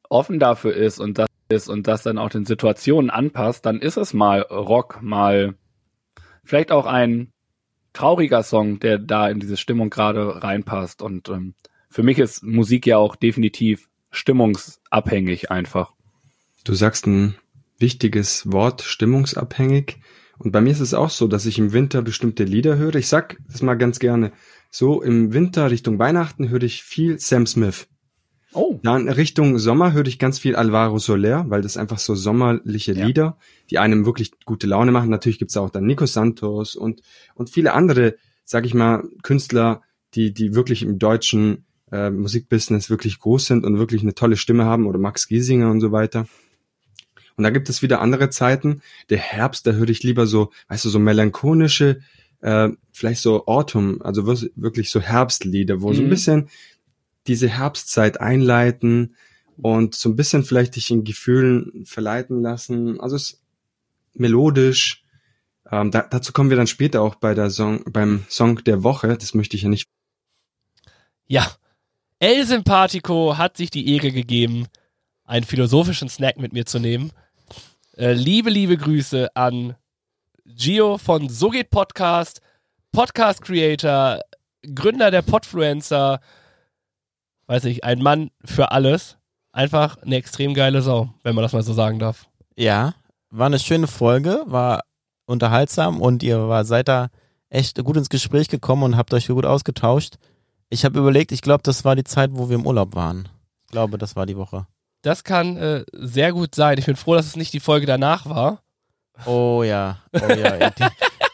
offen 0.09 0.39
dafür 0.39 0.77
ist 0.77 1.01
und 1.01 1.19
das 1.19 1.27
ist 1.49 1.69
und 1.69 1.89
das 1.89 2.05
dann 2.05 2.19
auch 2.19 2.31
den 2.31 2.47
Situationen 2.47 3.11
anpasst, 3.11 3.67
dann 3.67 3.81
ist 3.81 3.97
es 3.97 4.15
mal 4.15 4.43
Rock, 4.43 5.03
mal 5.03 5.57
vielleicht 6.45 6.71
auch 6.71 6.87
ein 6.87 7.33
trauriger 7.93 8.43
Song, 8.43 8.81
der 8.81 8.99
da 8.99 9.29
in 9.29 9.41
diese 9.41 9.57
Stimmung 9.57 9.91
gerade 9.91 10.43
reinpasst. 10.43 11.03
Und 11.03 11.29
ähm, 11.29 11.55
für 11.89 12.03
mich 12.03 12.19
ist 12.19 12.43
Musik 12.43 12.87
ja 12.87 12.99
auch 12.99 13.17
definitiv 13.17 13.89
stimmungsabhängig 14.11 15.51
einfach. 15.51 15.93
Du 16.65 16.75
sagst 16.75 17.07
ein 17.07 17.37
wichtiges 17.79 18.51
Wort, 18.51 18.83
stimmungsabhängig. 18.83 19.99
Und 20.39 20.51
bei 20.51 20.61
mir 20.61 20.71
ist 20.71 20.81
es 20.81 20.95
auch 20.95 21.11
so, 21.11 21.29
dass 21.29 21.47
ich 21.47 21.59
im 21.59 21.73
Winter 21.73 22.03
bestimmte 22.03 22.45
Lieder 22.45 22.77
höre. 22.77 22.97
Ich 22.97 23.09
sag 23.09 23.37
das 23.49 23.63
mal 23.63 23.75
ganz 23.75 23.99
gerne. 23.99 24.33
So 24.71 25.03
im 25.03 25.33
Winter 25.33 25.71
Richtung 25.71 25.99
Weihnachten 25.99 26.49
höre 26.49 26.65
ich 26.65 26.83
viel 26.83 27.19
Sam 27.21 27.47
Smith. 27.47 27.87
Oh. 28.55 28.79
Dann 28.83 29.09
Richtung 29.09 29.59
Sommer 29.59 29.93
höre 29.93 30.07
ich 30.07 30.19
ganz 30.19 30.39
viel 30.39 30.55
Alvaro 30.57 30.99
Soler, 30.99 31.47
weil 31.49 31.63
das 31.63 31.77
einfach 31.77 31.99
so 31.99 32.15
sommerliche 32.15 32.93
Ja. 32.93 33.07
Lieder, 33.07 33.37
die 33.71 33.79
einem 33.79 34.07
wirklich 34.07 34.31
gute 34.45 34.67
Laune 34.67 34.93
machen. 34.93 35.11
Natürlich 35.11 35.39
gibt's 35.39 35.57
auch 35.57 35.71
dann 35.71 35.85
Nico 35.87 36.07
Santos 36.07 36.77
und, 36.77 37.03
und 37.35 37.51
viele 37.51 37.73
andere, 37.73 38.15
sag 38.45 38.65
ich 38.67 38.75
mal, 38.75 39.03
Künstler, 39.23 39.83
die, 40.15 40.33
die 40.33 40.55
wirklich 40.55 40.83
im 40.83 40.99
deutschen 40.99 41.65
äh, 41.91 42.11
Musikbusiness 42.11 42.91
wirklich 42.91 43.19
groß 43.19 43.47
sind 43.47 43.65
und 43.65 43.79
wirklich 43.79 44.03
eine 44.03 44.15
tolle 44.15 44.37
Stimme 44.37 44.65
haben 44.65 44.87
oder 44.87 44.99
Max 44.99 45.27
Giesinger 45.29 45.71
und 45.71 45.81
so 45.81 45.91
weiter. 45.93 46.27
Und 47.37 47.43
da 47.43 47.51
gibt 47.51 47.69
es 47.69 47.83
wieder 47.83 48.01
andere 48.01 48.31
Zeiten. 48.31 48.81
Der 49.11 49.19
Herbst, 49.19 49.67
da 49.67 49.73
höre 49.73 49.89
ich 49.89 50.03
lieber 50.05 50.27
so, 50.27 50.53
weißt 50.69 50.85
du, 50.85 50.89
so 50.89 51.01
melancholische, 51.01 51.99
äh, 52.43 52.69
vielleicht 52.93 53.23
so 53.23 53.47
Autumn, 53.47 54.01
also 54.03 54.27
wir- 54.27 54.51
wirklich 54.55 54.91
so 54.91 55.01
Herbstlieder, 55.01 55.83
wo 55.83 55.93
so 55.93 56.01
ein 56.03 56.07
Mhm. 56.07 56.11
bisschen 56.11 56.49
diese 57.27 57.49
Herbstzeit 57.49 58.21
einleiten 58.21 59.17
und 59.57 59.95
so 59.95 60.09
ein 60.09 60.17
bisschen 60.17 60.45
vielleicht 60.45 60.77
dich 60.77 60.91
in 60.91 61.05
Gefühlen 61.05 61.85
verleiten 61.87 62.43
lassen. 62.43 63.01
Also 63.01 63.17
es 63.17 63.31
ist 63.33 63.43
melodisch. 64.15 65.05
Ähm, 65.71 65.91
da, 65.91 66.03
dazu 66.03 66.33
kommen 66.33 66.51
wir 66.51 66.57
dann 66.57 66.67
später 66.67 67.03
auch 67.03 67.15
bei 67.15 67.35
der 67.35 67.51
Song, 67.51 67.85
beim 67.91 68.25
Song 68.29 68.63
der 68.65 68.83
Woche. 68.83 69.17
Das 69.17 69.35
möchte 69.35 69.57
ich 69.57 69.63
ja 69.63 69.69
nicht 69.69 69.89
Ja. 71.27 71.51
El 72.21 72.47
Sympathico 72.47 73.37
hat 73.37 73.57
sich 73.57 73.71
die 73.71 73.95
Ehre 73.95 74.11
gegeben, 74.11 74.67
einen 75.25 75.45
philosophischen 75.45 76.09
Snack 76.09 76.39
mit 76.39 76.53
mir 76.53 76.65
zu 76.65 76.79
nehmen. 76.79 77.13
Äh, 77.97 78.13
liebe, 78.13 78.51
liebe 78.51 78.77
Grüße 78.77 79.35
an 79.35 79.77
Gio 80.47 80.97
von 80.97 81.29
So 81.29 81.51
geht 81.51 81.71
Podcast, 81.71 82.41
Podcast 82.93 83.43
Creator, 83.43 84.21
Gründer 84.75 85.11
der 85.11 85.23
Podfluencer, 85.23 86.21
weiß 87.47 87.65
ich, 87.67 87.85
ein 87.85 88.03
Mann 88.03 88.31
für 88.45 88.73
alles. 88.73 89.17
Einfach 89.53 89.99
eine 90.03 90.17
extrem 90.17 90.55
geile 90.55 90.83
Sau, 90.83 91.11
wenn 91.23 91.35
man 91.35 91.43
das 91.43 91.53
mal 91.53 91.63
so 91.63 91.73
sagen 91.73 91.99
darf. 91.99 92.27
Ja, 92.57 92.95
war 93.31 93.47
eine 93.47 93.59
schöne 93.59 93.87
Folge, 93.87 94.43
war 94.47 94.83
unterhaltsam 95.27 96.01
und 96.01 96.23
ihr 96.23 96.49
war, 96.49 96.65
seid 96.65 96.89
da 96.89 97.09
echt 97.51 97.83
gut 97.85 97.97
ins 97.97 98.09
Gespräch 98.09 98.49
gekommen 98.49 98.83
und 98.83 98.97
habt 98.97 99.15
euch 99.15 99.29
gut 99.29 99.47
ausgetauscht. 99.47 100.17
Ich 100.71 100.85
habe 100.85 100.99
überlegt, 100.99 101.31
ich 101.31 101.41
glaube, 101.41 101.63
das 101.63 101.85
war 101.85 101.95
die 101.95 102.05
Zeit, 102.05 102.31
wo 102.33 102.49
wir 102.49 102.57
im 102.57 102.67
Urlaub 102.67 102.95
waren. 102.95 103.29
Ich 103.67 103.71
glaube, 103.71 103.97
das 103.97 104.17
war 104.17 104.27
die 104.27 104.37
Woche. 104.37 104.67
Das 105.03 105.23
kann 105.23 105.57
äh, 105.57 105.85
sehr 105.93 106.33
gut 106.33 106.55
sein. 106.55 106.79
Ich 106.79 106.87
bin 106.87 106.97
froh, 106.97 107.15
dass 107.15 107.27
es 107.27 107.37
nicht 107.37 107.53
die 107.53 107.61
Folge 107.61 107.87
danach 107.87 108.27
war. 108.27 108.63
Oh 109.27 109.63
ja, 109.63 109.99
oh 110.13 110.33
ja. 110.33 110.71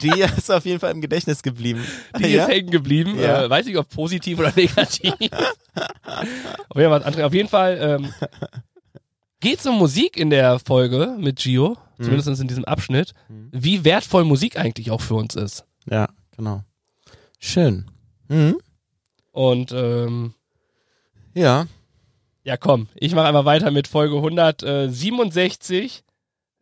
Die, 0.03 0.21
ist 0.37 0.51
auf 0.51 0.65
jeden 0.65 0.81
Fall 0.81 0.91
im 0.93 1.01
Gedächtnis 1.01 1.43
geblieben. 1.43 1.85
Die 2.19 2.29
ja? 2.29 2.45
ist 2.45 2.51
hängen 2.53 2.71
geblieben. 2.71 3.19
Ja. 3.19 3.45
Äh, 3.45 3.51
weiß 3.51 3.67
nicht, 3.67 3.77
ob 3.77 3.89
positiv 3.89 4.39
oder 4.39 4.53
negativ. 4.57 5.15
auf, 6.69 6.77
jeden 6.77 6.91
Fall, 6.91 7.03
André, 7.05 7.25
auf 7.25 7.35
jeden 7.35 7.49
Fall 7.49 7.79
ähm, 7.81 8.15
geht 9.41 9.59
es 9.61 9.67
um 9.67 9.79
Musik 9.79 10.17
in 10.17 10.31
der 10.31 10.59
Folge 10.59 11.17
mit 11.19 11.39
Gio, 11.39 11.77
Mhm. 11.99 12.05
zumindest 12.05 12.41
in 12.41 12.49
diesem 12.49 12.65
Abschnitt, 12.65 13.13
Mhm. 13.29 13.49
wie 13.53 13.85
wertvoll 13.85 14.25
Musik 14.25 14.59
eigentlich 14.59 14.91
auch 14.91 15.01
für 15.03 15.15
uns 15.15 15.35
ist. 15.35 15.65
Ja, 15.91 16.09
genau. 16.37 16.65
Schön. 17.39 17.91
Mhm. 18.29 18.57
Und 19.33 19.71
ähm, 19.73 20.35
Ja, 21.35 21.67
ja, 22.43 22.57
komm, 22.57 22.89
ich 22.95 23.15
mache 23.15 23.27
einfach 23.29 23.45
weiter 23.45 23.71
mit 23.71 23.87
Folge 23.87 24.17
167. 24.17 26.03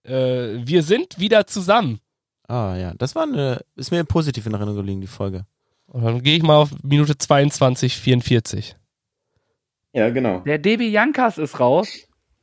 Äh, 0.04 0.10
wir 0.66 0.82
sind 0.82 1.18
wieder 1.20 1.46
zusammen. 1.46 2.00
Ah 2.48 2.76
ja, 2.76 2.94
das 2.98 3.14
war 3.14 3.22
eine, 3.22 3.60
ist 3.76 3.90
mir 3.90 4.02
positiv 4.04 4.46
in 4.46 4.54
Erinnerung 4.54 4.76
gelegen, 4.76 5.00
die 5.00 5.06
Folge. 5.06 5.44
Und 5.86 6.04
dann 6.04 6.22
gehe 6.22 6.36
ich 6.36 6.42
mal 6.42 6.56
auf 6.56 6.70
Minute 6.82 7.16
22, 7.16 7.96
44. 7.96 8.76
Ja, 9.92 10.10
genau. 10.10 10.40
Der 10.40 10.58
DB 10.58 10.88
Jankas 10.88 11.38
ist 11.38 11.60
raus. 11.60 11.88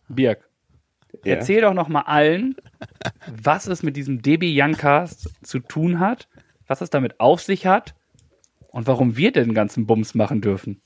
Birg, 0.08 0.40
Ja. 1.24 1.36
erzähl 1.36 1.62
doch 1.62 1.74
noch 1.74 1.88
mal 1.88 2.02
allen, 2.02 2.56
was 3.44 3.68
es 3.68 3.84
mit 3.84 3.96
diesem 3.98 4.22
DB 4.22 4.52
Jankas 4.52 5.30
zu 5.44 5.60
tun 5.60 6.00
hat, 6.00 6.28
was 6.68 6.82
es 6.82 6.90
damit 6.90 7.20
auf 7.20 7.42
sich 7.42 7.66
hat 7.66 7.96
und 8.70 8.88
warum 8.88 9.16
wir 9.18 9.32
den 9.32 9.54
ganzen 9.54 9.86
Bums 9.86 10.16
machen 10.16 10.42
dürfen. 10.42 10.82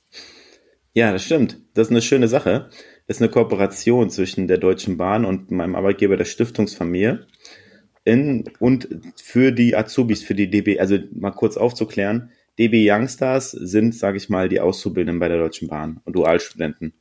Ja, 0.92 1.12
das 1.12 1.24
stimmt. 1.24 1.58
Das 1.74 1.86
ist 1.88 1.92
eine 1.92 2.02
schöne 2.02 2.28
Sache. 2.28 2.68
Das 3.06 3.16
ist 3.16 3.22
eine 3.22 3.30
Kooperation 3.30 4.10
zwischen 4.10 4.48
der 4.48 4.58
Deutschen 4.58 4.96
Bahn 4.96 5.24
und 5.24 5.50
meinem 5.50 5.74
Arbeitgeber 5.76 6.16
der 6.16 6.24
Stiftungsfamilie. 6.24 7.26
In, 8.04 8.44
und 8.58 8.88
für 9.22 9.52
die 9.52 9.76
Azubis, 9.76 10.22
für 10.22 10.34
die 10.34 10.48
DB, 10.50 10.80
also 10.80 10.98
mal 11.12 11.30
kurz 11.32 11.56
aufzuklären, 11.56 12.30
DB 12.58 12.90
Youngstars 12.90 13.50
sind, 13.52 13.94
sage 13.94 14.16
ich 14.16 14.28
mal, 14.28 14.48
die 14.48 14.60
Auszubildenden 14.60 15.20
bei 15.20 15.28
der 15.28 15.38
Deutschen 15.38 15.68
Bahn 15.68 16.00
und 16.04 16.14
Dualstudenten. 16.14 16.92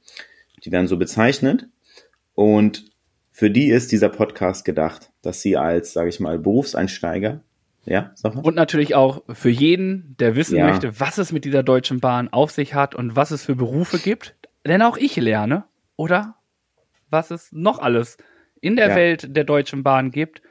Die 0.63 0.71
werden 0.71 0.87
so 0.87 0.97
bezeichnet. 0.97 1.67
Und 2.33 2.85
für 3.31 3.49
die 3.49 3.69
ist 3.69 3.91
dieser 3.91 4.09
Podcast 4.09 4.65
gedacht, 4.65 5.11
dass 5.21 5.41
sie 5.41 5.57
als, 5.57 5.93
sage 5.93 6.09
ich 6.09 6.19
mal, 6.19 6.39
Berufseinsteiger, 6.39 7.41
ja. 7.85 8.13
Und 8.43 8.55
natürlich 8.55 8.93
auch 8.93 9.23
für 9.33 9.49
jeden, 9.49 10.15
der 10.19 10.35
wissen 10.35 10.57
Ja. 10.57 10.67
möchte, 10.67 10.99
was 10.99 11.17
es 11.17 11.31
mit 11.31 11.45
dieser 11.45 11.63
Deutschen 11.63 11.99
Bahn 11.99 12.27
auf 12.27 12.51
sich 12.51 12.73
hat 12.73 12.93
und 12.93 13.15
was 13.15 13.31
es 13.31 13.45
für 13.45 13.55
Berufe 13.55 13.97
gibt. 13.97 14.35
Denn 14.65 14.81
auch 14.81 14.97
ich 14.97 15.15
lerne, 15.15 15.63
oder? 15.95 16.35
Was 17.09 17.31
es 17.31 17.51
noch 17.51 17.79
alles 17.79 18.17
in 18.61 18.75
der 18.75 18.89
Ja. 18.89 18.95
Welt 18.95 19.35
der 19.35 19.43
Deutschen 19.43 19.83
Bahn 19.83 20.11
gibt. 20.11 20.41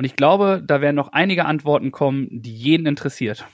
Und 0.00 0.06
ich 0.06 0.16
glaube, 0.16 0.62
da 0.66 0.80
werden 0.80 0.96
noch 0.96 1.12
einige 1.12 1.44
Antworten 1.44 1.90
kommen, 1.90 2.26
die 2.30 2.56
jeden 2.56 2.86
interessiert. 2.86 3.44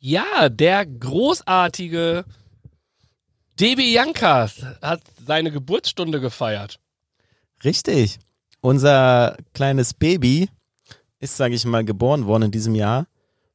Ja, 0.00 0.48
der 0.48 0.84
großartige 0.84 2.24
DB 3.60 3.92
Jankas 3.92 4.66
hat 4.82 5.02
seine 5.24 5.52
Geburtsstunde 5.52 6.20
gefeiert. 6.20 6.80
Richtig. 7.62 8.18
Unser 8.60 9.36
kleines 9.54 9.94
Baby 9.94 10.48
ist, 11.20 11.36
sage 11.36 11.54
ich 11.54 11.64
mal, 11.64 11.84
geboren 11.84 12.26
worden 12.26 12.46
in 12.46 12.50
diesem 12.50 12.74
Jahr. 12.74 13.06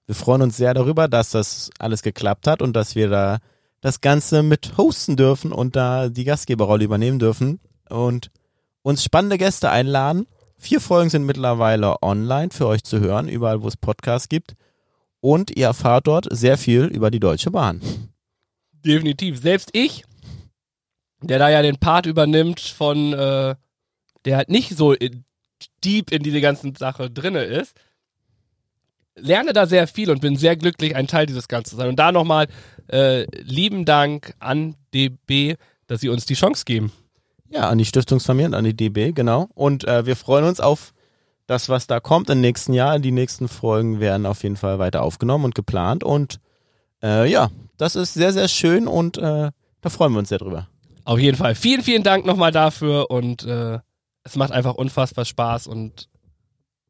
Wir 0.05 0.15
freuen 0.15 0.43
uns 0.43 0.55
sehr 0.55 0.73
darüber, 0.73 1.09
dass 1.09 1.31
das 1.31 1.71
alles 1.77 2.03
geklappt 2.03 2.47
hat 2.47 2.61
und 2.61 2.73
dass 2.73 2.95
wir 2.95 3.09
da 3.09 3.39
das 3.81 3.99
Ganze 3.99 4.43
mit 4.43 4.77
hosten 4.77 5.17
dürfen 5.17 5.51
und 5.51 5.75
da 5.75 6.07
die 6.07 6.23
Gastgeberrolle 6.23 6.85
übernehmen 6.85 7.19
dürfen 7.19 7.59
und 7.89 8.31
uns 8.81 9.03
spannende 9.03 9.37
Gäste 9.37 9.71
einladen. 9.71 10.25
Vier 10.63 10.79
Folgen 10.79 11.09
sind 11.09 11.25
mittlerweile 11.25 12.03
online 12.03 12.49
für 12.51 12.67
euch 12.67 12.83
zu 12.83 12.99
hören, 12.99 13.27
überall 13.27 13.63
wo 13.63 13.67
es 13.67 13.75
Podcasts 13.75 14.29
gibt. 14.29 14.53
Und 15.19 15.49
ihr 15.57 15.65
erfahrt 15.65 16.05
dort 16.05 16.27
sehr 16.29 16.55
viel 16.55 16.83
über 16.85 17.09
die 17.09 17.19
Deutsche 17.19 17.49
Bahn. 17.49 17.81
Definitiv. 18.85 19.41
Selbst 19.41 19.71
ich, 19.73 20.03
der 21.19 21.39
da 21.39 21.49
ja 21.49 21.63
den 21.63 21.77
Part 21.77 22.05
übernimmt 22.05 22.59
von, 22.59 23.11
äh, 23.11 23.55
der 24.25 24.37
halt 24.37 24.49
nicht 24.49 24.77
so 24.77 24.93
in, 24.93 25.25
deep 25.83 26.11
in 26.11 26.21
diese 26.21 26.41
ganzen 26.41 26.75
Sache 26.75 27.09
drinne 27.09 27.43
ist, 27.43 27.75
lerne 29.15 29.53
da 29.53 29.65
sehr 29.65 29.87
viel 29.87 30.11
und 30.11 30.21
bin 30.21 30.35
sehr 30.35 30.55
glücklich, 30.55 30.95
ein 30.95 31.07
Teil 31.07 31.25
dieses 31.25 31.47
Ganzen 31.47 31.71
zu 31.71 31.75
sein. 31.75 31.89
Und 31.89 31.97
da 31.97 32.11
nochmal 32.11 32.47
äh, 32.87 33.25
lieben 33.41 33.83
Dank 33.85 34.35
an 34.37 34.75
DB, 34.93 35.55
dass 35.87 36.01
sie 36.01 36.09
uns 36.09 36.27
die 36.27 36.35
Chance 36.35 36.65
geben. 36.65 36.91
Ja, 37.51 37.69
an 37.69 37.77
die 37.77 37.85
Stiftungsfamilie 37.85 38.47
und 38.47 38.53
an 38.53 38.63
die 38.63 38.75
DB, 38.75 39.11
genau. 39.11 39.49
Und 39.53 39.83
äh, 39.85 40.05
wir 40.05 40.15
freuen 40.15 40.45
uns 40.45 40.59
auf 40.59 40.93
das, 41.47 41.67
was 41.67 41.85
da 41.85 41.99
kommt 41.99 42.29
im 42.29 42.39
nächsten 42.39 42.73
Jahr. 42.73 42.97
Die 42.99 43.11
nächsten 43.11 43.49
Folgen 43.49 43.99
werden 43.99 44.25
auf 44.25 44.43
jeden 44.43 44.55
Fall 44.55 44.79
weiter 44.79 45.03
aufgenommen 45.03 45.45
und 45.45 45.55
geplant. 45.55 46.03
Und 46.03 46.39
äh, 47.03 47.29
ja, 47.29 47.51
das 47.77 47.97
ist 47.97 48.13
sehr, 48.13 48.31
sehr 48.31 48.47
schön 48.47 48.87
und 48.87 49.17
äh, 49.17 49.51
da 49.81 49.89
freuen 49.89 50.13
wir 50.13 50.19
uns 50.19 50.29
sehr 50.29 50.37
drüber. 50.37 50.67
Auf 51.03 51.19
jeden 51.19 51.35
Fall. 51.35 51.55
Vielen, 51.55 51.81
vielen 51.81 52.03
Dank 52.03 52.25
nochmal 52.25 52.51
dafür 52.51 53.11
und 53.11 53.43
äh, 53.43 53.79
es 54.23 54.35
macht 54.37 54.51
einfach 54.51 54.75
unfassbar 54.75 55.25
Spaß. 55.25 55.67
Und 55.67 56.07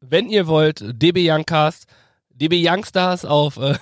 wenn 0.00 0.28
ihr 0.28 0.46
wollt, 0.46 0.84
DB 0.84 1.28
Youngcast, 1.28 1.86
DB 2.30 2.62
Youngstars 2.64 3.24
auf 3.24 3.56
äh, 3.56 3.74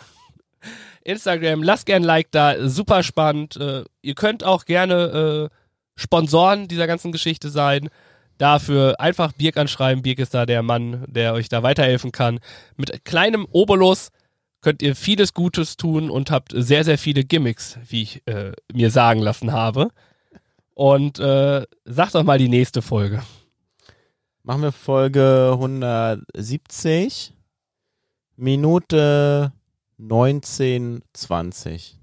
Instagram, 1.04 1.62
lasst 1.62 1.84
gern 1.84 2.04
ein 2.04 2.06
Like 2.06 2.30
da, 2.30 2.68
super 2.68 3.02
spannend. 3.02 3.56
Äh, 3.56 3.84
ihr 4.00 4.14
könnt 4.14 4.44
auch 4.44 4.64
gerne 4.64 5.50
äh, 5.50 5.59
Sponsoren 5.96 6.68
dieser 6.68 6.86
ganzen 6.86 7.12
Geschichte 7.12 7.50
sein. 7.50 7.88
Dafür 8.38 9.00
einfach 9.00 9.32
Birk 9.32 9.56
anschreiben. 9.56 10.02
Birk 10.02 10.18
ist 10.18 10.32
da 10.32 10.46
der 10.46 10.62
Mann, 10.62 11.04
der 11.08 11.34
euch 11.34 11.48
da 11.48 11.62
weiterhelfen 11.62 12.12
kann. 12.12 12.40
Mit 12.76 13.04
kleinem 13.04 13.46
Obolus 13.50 14.10
könnt 14.60 14.82
ihr 14.82 14.96
vieles 14.96 15.34
Gutes 15.34 15.76
tun 15.76 16.10
und 16.10 16.30
habt 16.30 16.52
sehr, 16.54 16.84
sehr 16.84 16.98
viele 16.98 17.24
Gimmicks, 17.24 17.78
wie 17.88 18.02
ich 18.02 18.26
äh, 18.26 18.52
mir 18.72 18.90
sagen 18.90 19.20
lassen 19.20 19.52
habe. 19.52 19.88
Und 20.74 21.18
äh, 21.18 21.66
sagt 21.84 22.14
doch 22.14 22.22
mal 22.22 22.38
die 22.38 22.48
nächste 22.48 22.80
Folge. 22.80 23.22
Machen 24.42 24.62
wir 24.62 24.72
Folge 24.72 25.50
170, 25.52 27.34
Minute 28.36 29.52
1920. 29.98 31.98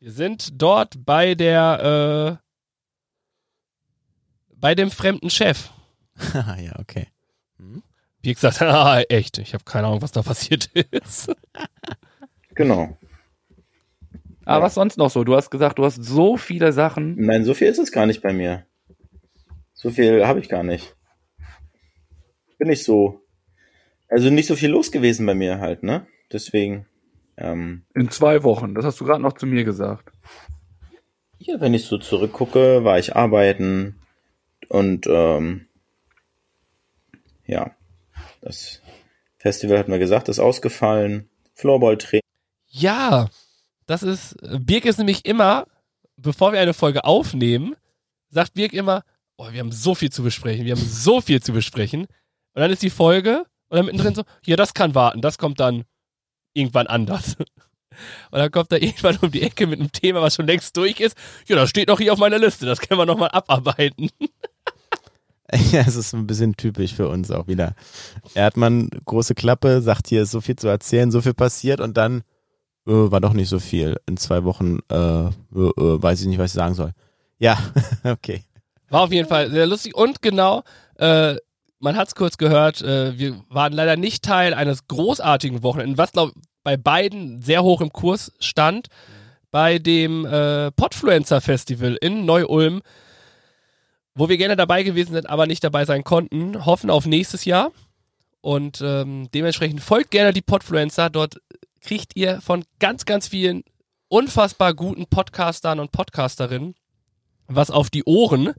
Wir 0.00 0.12
sind 0.12 0.60
dort 0.60 1.06
bei 1.06 1.36
der, 1.36 2.40
äh, 2.42 2.45
bei 4.56 4.74
dem 4.74 4.90
fremden 4.90 5.30
Chef. 5.30 5.70
ja, 6.34 6.78
okay. 6.78 7.08
Wie 8.22 8.34
gesagt, 8.34 8.60
ah, 8.62 9.02
echt, 9.08 9.38
ich 9.38 9.54
habe 9.54 9.64
keine 9.64 9.86
Ahnung, 9.86 10.02
was 10.02 10.12
da 10.12 10.22
passiert 10.22 10.66
ist. 10.90 11.30
Genau. 12.54 12.98
Aber 14.44 14.64
was 14.64 14.74
sonst 14.74 14.96
noch 14.96 15.10
so? 15.10 15.24
Du 15.24 15.36
hast 15.36 15.50
gesagt, 15.50 15.78
du 15.78 15.84
hast 15.84 16.02
so 16.02 16.36
viele 16.36 16.72
Sachen. 16.72 17.16
Nein, 17.16 17.44
so 17.44 17.54
viel 17.54 17.68
ist 17.68 17.78
es 17.78 17.92
gar 17.92 18.06
nicht 18.06 18.22
bei 18.22 18.32
mir. 18.32 18.64
So 19.74 19.90
viel 19.90 20.26
habe 20.26 20.40
ich 20.40 20.48
gar 20.48 20.62
nicht. 20.62 20.96
Bin 22.58 22.68
nicht 22.68 22.84
so. 22.84 23.22
Also 24.08 24.30
nicht 24.30 24.46
so 24.46 24.56
viel 24.56 24.70
los 24.70 24.92
gewesen 24.92 25.26
bei 25.26 25.34
mir 25.34 25.58
halt, 25.60 25.82
ne? 25.82 26.06
Deswegen. 26.32 26.86
Ähm, 27.36 27.84
In 27.94 28.10
zwei 28.10 28.42
Wochen. 28.44 28.74
Das 28.74 28.84
hast 28.84 29.00
du 29.00 29.04
gerade 29.04 29.20
noch 29.20 29.34
zu 29.34 29.46
mir 29.46 29.64
gesagt. 29.64 30.10
ja, 31.38 31.60
wenn 31.60 31.74
ich 31.74 31.84
so 31.84 31.98
zurückgucke, 31.98 32.82
war 32.82 32.98
ich 32.98 33.14
arbeiten 33.14 34.00
und 34.68 35.06
ähm, 35.06 35.66
ja, 37.46 37.76
das 38.40 38.80
Festival 39.38 39.78
hat 39.78 39.88
mir 39.88 39.98
gesagt, 39.98 40.28
ist 40.28 40.38
ausgefallen. 40.38 41.28
Floorball-Training. 41.54 42.22
Ja, 42.66 43.28
das 43.86 44.02
ist, 44.02 44.36
Birk 44.60 44.84
ist 44.84 44.98
nämlich 44.98 45.24
immer, 45.24 45.66
bevor 46.16 46.52
wir 46.52 46.60
eine 46.60 46.74
Folge 46.74 47.04
aufnehmen, 47.04 47.76
sagt 48.28 48.54
Birk 48.54 48.72
immer, 48.72 49.02
oh, 49.36 49.50
wir 49.52 49.60
haben 49.60 49.72
so 49.72 49.94
viel 49.94 50.10
zu 50.10 50.22
besprechen, 50.22 50.64
wir 50.64 50.74
haben 50.74 50.84
so 50.84 51.20
viel 51.20 51.42
zu 51.42 51.52
besprechen. 51.52 52.02
Und 52.02 52.60
dann 52.60 52.70
ist 52.70 52.82
die 52.82 52.90
Folge 52.90 53.46
und 53.68 53.76
dann 53.76 53.86
mittendrin 53.86 54.14
so, 54.14 54.24
ja, 54.44 54.56
das 54.56 54.74
kann 54.74 54.94
warten, 54.94 55.20
das 55.20 55.38
kommt 55.38 55.60
dann 55.60 55.84
irgendwann 56.52 56.86
anders. 56.86 57.36
Und 58.30 58.38
dann 58.38 58.50
kommt 58.50 58.72
er 58.72 58.82
irgendwann 58.82 59.18
um 59.18 59.30
die 59.30 59.42
Ecke 59.42 59.66
mit 59.66 59.80
einem 59.80 59.92
Thema, 59.92 60.22
was 60.22 60.34
schon 60.34 60.46
längst 60.46 60.76
durch 60.76 61.00
ist. 61.00 61.16
Ja, 61.46 61.56
das 61.56 61.70
steht 61.70 61.88
noch 61.88 61.98
hier 61.98 62.12
auf 62.12 62.18
meiner 62.18 62.38
Liste, 62.38 62.66
das 62.66 62.80
können 62.80 62.98
wir 62.98 63.06
nochmal 63.06 63.30
abarbeiten. 63.30 64.10
Ja, 65.70 65.82
es 65.86 65.94
ist 65.94 66.12
ein 66.12 66.26
bisschen 66.26 66.56
typisch 66.56 66.94
für 66.94 67.08
uns 67.08 67.30
auch 67.30 67.46
wieder. 67.46 67.74
Er 68.34 68.46
hat 68.46 68.56
mal 68.56 68.88
große 69.04 69.34
Klappe, 69.34 69.80
sagt 69.80 70.08
hier 70.08 70.22
ist 70.22 70.32
so 70.32 70.40
viel 70.40 70.56
zu 70.56 70.66
erzählen, 70.66 71.12
so 71.12 71.20
viel 71.20 71.34
passiert 71.34 71.80
und 71.80 71.96
dann 71.96 72.22
äh, 72.86 72.90
war 72.90 73.20
doch 73.20 73.32
nicht 73.32 73.48
so 73.48 73.60
viel. 73.60 73.96
In 74.06 74.16
zwei 74.16 74.44
Wochen 74.44 74.80
äh, 74.90 74.96
äh, 74.96 75.30
äh, 75.30 76.02
weiß 76.02 76.20
ich 76.20 76.26
nicht, 76.26 76.38
was 76.38 76.50
ich 76.50 76.54
sagen 76.54 76.74
soll. 76.74 76.90
Ja, 77.38 77.58
okay. 78.04 78.42
War 78.88 79.02
auf 79.02 79.12
jeden 79.12 79.28
Fall 79.28 79.50
sehr 79.50 79.66
lustig 79.66 79.94
und 79.94 80.20
genau, 80.20 80.64
äh, 80.96 81.36
man 81.78 81.96
hat 81.96 82.08
es 82.08 82.14
kurz 82.14 82.38
gehört, 82.38 82.82
äh, 82.82 83.18
wir 83.18 83.40
waren 83.48 83.72
leider 83.72 83.96
nicht 83.96 84.24
Teil 84.24 84.54
eines 84.54 84.88
großartigen 84.88 85.62
Wochenendes, 85.62 85.98
was 85.98 86.12
glaube 86.12 86.32
bei 86.66 86.76
beiden 86.76 87.40
sehr 87.42 87.62
hoch 87.62 87.80
im 87.80 87.92
Kurs 87.92 88.32
stand, 88.40 88.88
bei 89.52 89.78
dem 89.78 90.26
äh, 90.26 90.72
Podfluencer 90.72 91.40
Festival 91.40 91.96
in 92.00 92.24
Neu-Ulm, 92.24 92.82
wo 94.16 94.28
wir 94.28 94.36
gerne 94.36 94.56
dabei 94.56 94.82
gewesen 94.82 95.14
sind, 95.14 95.30
aber 95.30 95.46
nicht 95.46 95.62
dabei 95.62 95.84
sein 95.84 96.02
konnten, 96.02 96.66
hoffen 96.66 96.90
auf 96.90 97.06
nächstes 97.06 97.44
Jahr 97.44 97.70
und 98.40 98.80
ähm, 98.80 99.28
dementsprechend 99.32 99.80
folgt 99.80 100.10
gerne 100.10 100.32
die 100.32 100.42
Podfluencer, 100.42 101.08
dort 101.08 101.40
kriegt 101.82 102.16
ihr 102.16 102.40
von 102.40 102.64
ganz, 102.80 103.04
ganz 103.04 103.28
vielen 103.28 103.62
unfassbar 104.08 104.74
guten 104.74 105.06
Podcastern 105.06 105.78
und 105.78 105.92
Podcasterinnen 105.92 106.74
was 107.46 107.70
auf 107.70 107.90
die 107.90 108.02
Ohren, 108.06 108.54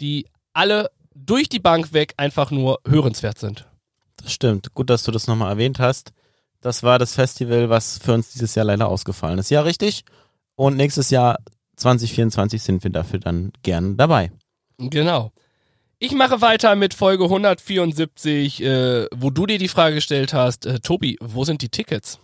die 0.00 0.26
alle 0.52 0.90
durch 1.14 1.48
die 1.48 1.60
Bank 1.60 1.92
weg 1.92 2.14
einfach 2.16 2.50
nur 2.50 2.80
hörenswert 2.84 3.38
sind. 3.38 3.68
Das 4.16 4.32
stimmt. 4.32 4.74
Gut, 4.74 4.90
dass 4.90 5.04
du 5.04 5.12
das 5.12 5.28
nochmal 5.28 5.50
erwähnt 5.50 5.78
hast. 5.78 6.12
Das 6.60 6.82
war 6.82 6.98
das 6.98 7.14
Festival, 7.14 7.70
was 7.70 7.98
für 7.98 8.12
uns 8.12 8.32
dieses 8.32 8.54
Jahr 8.54 8.66
leider 8.66 8.88
ausgefallen 8.88 9.38
ist. 9.38 9.50
Ja, 9.50 9.62
richtig. 9.62 10.04
Und 10.56 10.76
nächstes 10.76 11.10
Jahr 11.10 11.38
2024 11.76 12.62
sind 12.62 12.84
wir 12.84 12.90
dafür 12.90 13.18
dann 13.18 13.52
gern 13.62 13.96
dabei. 13.96 14.30
Genau. 14.78 15.32
Ich 15.98 16.12
mache 16.12 16.40
weiter 16.40 16.76
mit 16.76 16.94
Folge 16.94 17.24
174, 17.24 18.62
äh, 18.62 19.06
wo 19.14 19.30
du 19.30 19.46
dir 19.46 19.58
die 19.58 19.68
Frage 19.68 19.96
gestellt 19.96 20.32
hast, 20.32 20.66
äh, 20.66 20.80
Tobi, 20.80 21.18
wo 21.20 21.44
sind 21.44 21.62
die 21.62 21.68
Tickets? 21.68 22.18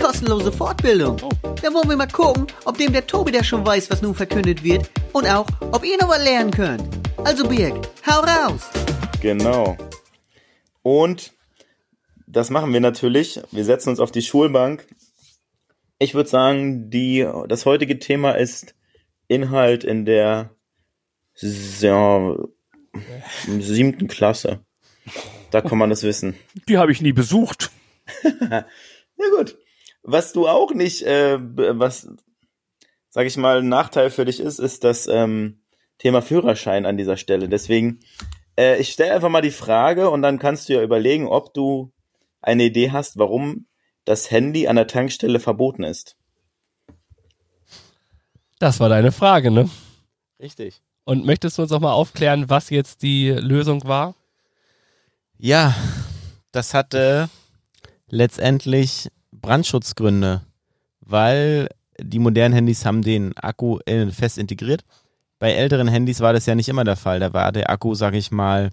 Kostenlose 0.00 0.52
Fortbildung. 0.52 1.16
Da 1.16 1.74
wollen 1.74 1.88
wir 1.88 1.96
mal 1.96 2.08
gucken, 2.08 2.46
ob 2.64 2.78
dem 2.78 2.92
der 2.92 3.06
Tobi 3.06 3.32
der 3.32 3.42
schon 3.42 3.66
weiß, 3.66 3.90
was 3.90 4.02
nun 4.02 4.14
verkündet 4.14 4.62
wird 4.62 4.88
und 5.12 5.26
auch, 5.26 5.46
ob 5.72 5.84
ihr 5.84 5.96
noch 6.00 6.08
was 6.08 6.22
lernen 6.22 6.50
könnt. 6.52 6.82
Also 7.24 7.48
Birg, 7.48 7.88
hau 8.06 8.20
raus! 8.20 8.70
Genau. 9.20 9.76
Und 10.82 11.32
das 12.30 12.50
machen 12.50 12.72
wir 12.72 12.80
natürlich. 12.80 13.40
Wir 13.50 13.64
setzen 13.64 13.90
uns 13.90 14.00
auf 14.00 14.12
die 14.12 14.22
Schulbank. 14.22 14.86
Ich 15.98 16.14
würde 16.14 16.28
sagen, 16.28 16.90
die, 16.90 17.26
das 17.48 17.66
heutige 17.66 17.98
Thema 17.98 18.32
ist 18.32 18.74
Inhalt 19.26 19.82
in 19.82 20.04
der 20.04 20.50
ja, 21.80 22.36
siebten 23.46 24.08
Klasse. 24.08 24.60
Da 25.50 25.62
kann 25.62 25.78
man 25.78 25.90
das 25.90 26.02
wissen. 26.02 26.36
Die 26.68 26.78
habe 26.78 26.92
ich 26.92 27.00
nie 27.00 27.12
besucht. 27.12 27.70
Ja 29.20 29.36
gut. 29.36 29.58
Was 30.04 30.32
du 30.32 30.46
auch 30.46 30.72
nicht, 30.72 31.02
äh, 31.02 31.38
was, 31.40 32.08
sag 33.08 33.26
ich 33.26 33.36
mal, 33.36 33.58
ein 33.58 33.68
Nachteil 33.68 34.10
für 34.10 34.24
dich 34.24 34.38
ist, 34.38 34.60
ist 34.60 34.84
das 34.84 35.08
ähm, 35.08 35.60
Thema 35.98 36.22
Führerschein 36.22 36.86
an 36.86 36.96
dieser 36.96 37.16
Stelle. 37.16 37.48
Deswegen, 37.48 37.98
äh, 38.56 38.78
ich 38.78 38.90
stelle 38.90 39.12
einfach 39.12 39.28
mal 39.28 39.42
die 39.42 39.50
Frage 39.50 40.08
und 40.08 40.22
dann 40.22 40.38
kannst 40.38 40.68
du 40.68 40.74
ja 40.74 40.82
überlegen, 40.84 41.26
ob 41.26 41.52
du 41.52 41.92
eine 42.40 42.64
Idee 42.64 42.90
hast, 42.90 43.18
warum 43.18 43.66
das 44.04 44.30
Handy 44.30 44.68
an 44.68 44.76
der 44.76 44.86
Tankstelle 44.86 45.40
verboten 45.40 45.82
ist. 45.82 46.16
Das 48.58 48.80
war 48.80 48.88
deine 48.88 49.12
Frage, 49.12 49.50
ne? 49.50 49.68
Richtig. 50.40 50.82
Und 51.04 51.24
möchtest 51.24 51.58
du 51.58 51.62
uns 51.62 51.72
auch 51.72 51.80
mal 51.80 51.92
aufklären, 51.92 52.50
was 52.50 52.70
jetzt 52.70 53.02
die 53.02 53.30
Lösung 53.30 53.84
war? 53.86 54.14
Ja, 55.38 55.74
das 56.52 56.74
hatte 56.74 57.28
letztendlich 58.08 59.08
Brandschutzgründe, 59.32 60.42
weil 61.00 61.68
die 62.00 62.18
modernen 62.18 62.54
Handys 62.54 62.84
haben 62.84 63.02
den 63.02 63.36
Akku 63.36 63.78
äh, 63.86 64.10
fest 64.10 64.38
integriert. 64.38 64.84
Bei 65.38 65.52
älteren 65.52 65.88
Handys 65.88 66.20
war 66.20 66.32
das 66.32 66.46
ja 66.46 66.54
nicht 66.54 66.68
immer 66.68 66.84
der 66.84 66.96
Fall. 66.96 67.20
Da 67.20 67.32
war 67.32 67.52
der 67.52 67.70
Akku, 67.70 67.94
sag 67.94 68.14
ich 68.14 68.30
mal, 68.30 68.70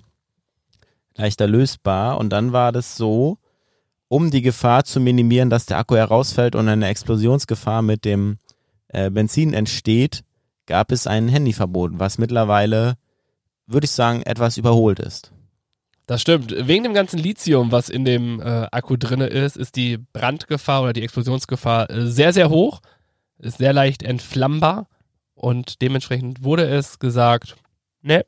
leichter 1.15 1.47
lösbar. 1.47 2.17
Und 2.17 2.29
dann 2.29 2.53
war 2.53 2.71
das 2.71 2.97
so, 2.97 3.37
um 4.07 4.31
die 4.31 4.41
Gefahr 4.41 4.83
zu 4.85 4.99
minimieren, 4.99 5.49
dass 5.49 5.65
der 5.65 5.77
Akku 5.77 5.95
herausfällt 5.95 6.55
und 6.55 6.67
eine 6.69 6.87
Explosionsgefahr 6.87 7.81
mit 7.81 8.05
dem 8.05 8.37
äh, 8.89 9.09
Benzin 9.09 9.53
entsteht, 9.53 10.23
gab 10.67 10.91
es 10.91 11.07
ein 11.07 11.27
Handyverbot, 11.27 11.93
was 11.95 12.17
mittlerweile, 12.17 12.95
würde 13.67 13.85
ich 13.85 13.91
sagen, 13.91 14.21
etwas 14.23 14.57
überholt 14.57 14.99
ist. 14.99 15.31
Das 16.07 16.21
stimmt. 16.21 16.53
Wegen 16.67 16.83
dem 16.83 16.93
ganzen 16.93 17.17
Lithium, 17.17 17.71
was 17.71 17.89
in 17.89 18.05
dem 18.05 18.39
äh, 18.39 18.67
Akku 18.71 18.95
drinne 18.95 19.25
ist, 19.27 19.57
ist 19.57 19.75
die 19.75 19.97
Brandgefahr 19.97 20.83
oder 20.83 20.93
die 20.93 21.01
Explosionsgefahr 21.01 21.89
äh, 21.89 22.07
sehr, 22.07 22.31
sehr 22.31 22.49
hoch. 22.49 22.81
Ist 23.39 23.57
sehr 23.57 23.73
leicht 23.73 24.03
entflammbar. 24.03 24.87
Und 25.33 25.81
dementsprechend 25.81 26.43
wurde 26.43 26.65
es 26.67 26.99
gesagt, 26.99 27.55
ne, 28.01 28.25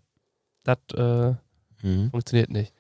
das 0.63 0.78
äh, 0.95 1.36
Mhm. 1.84 2.09
funktioniert 2.11 2.49
nicht. 2.49 2.73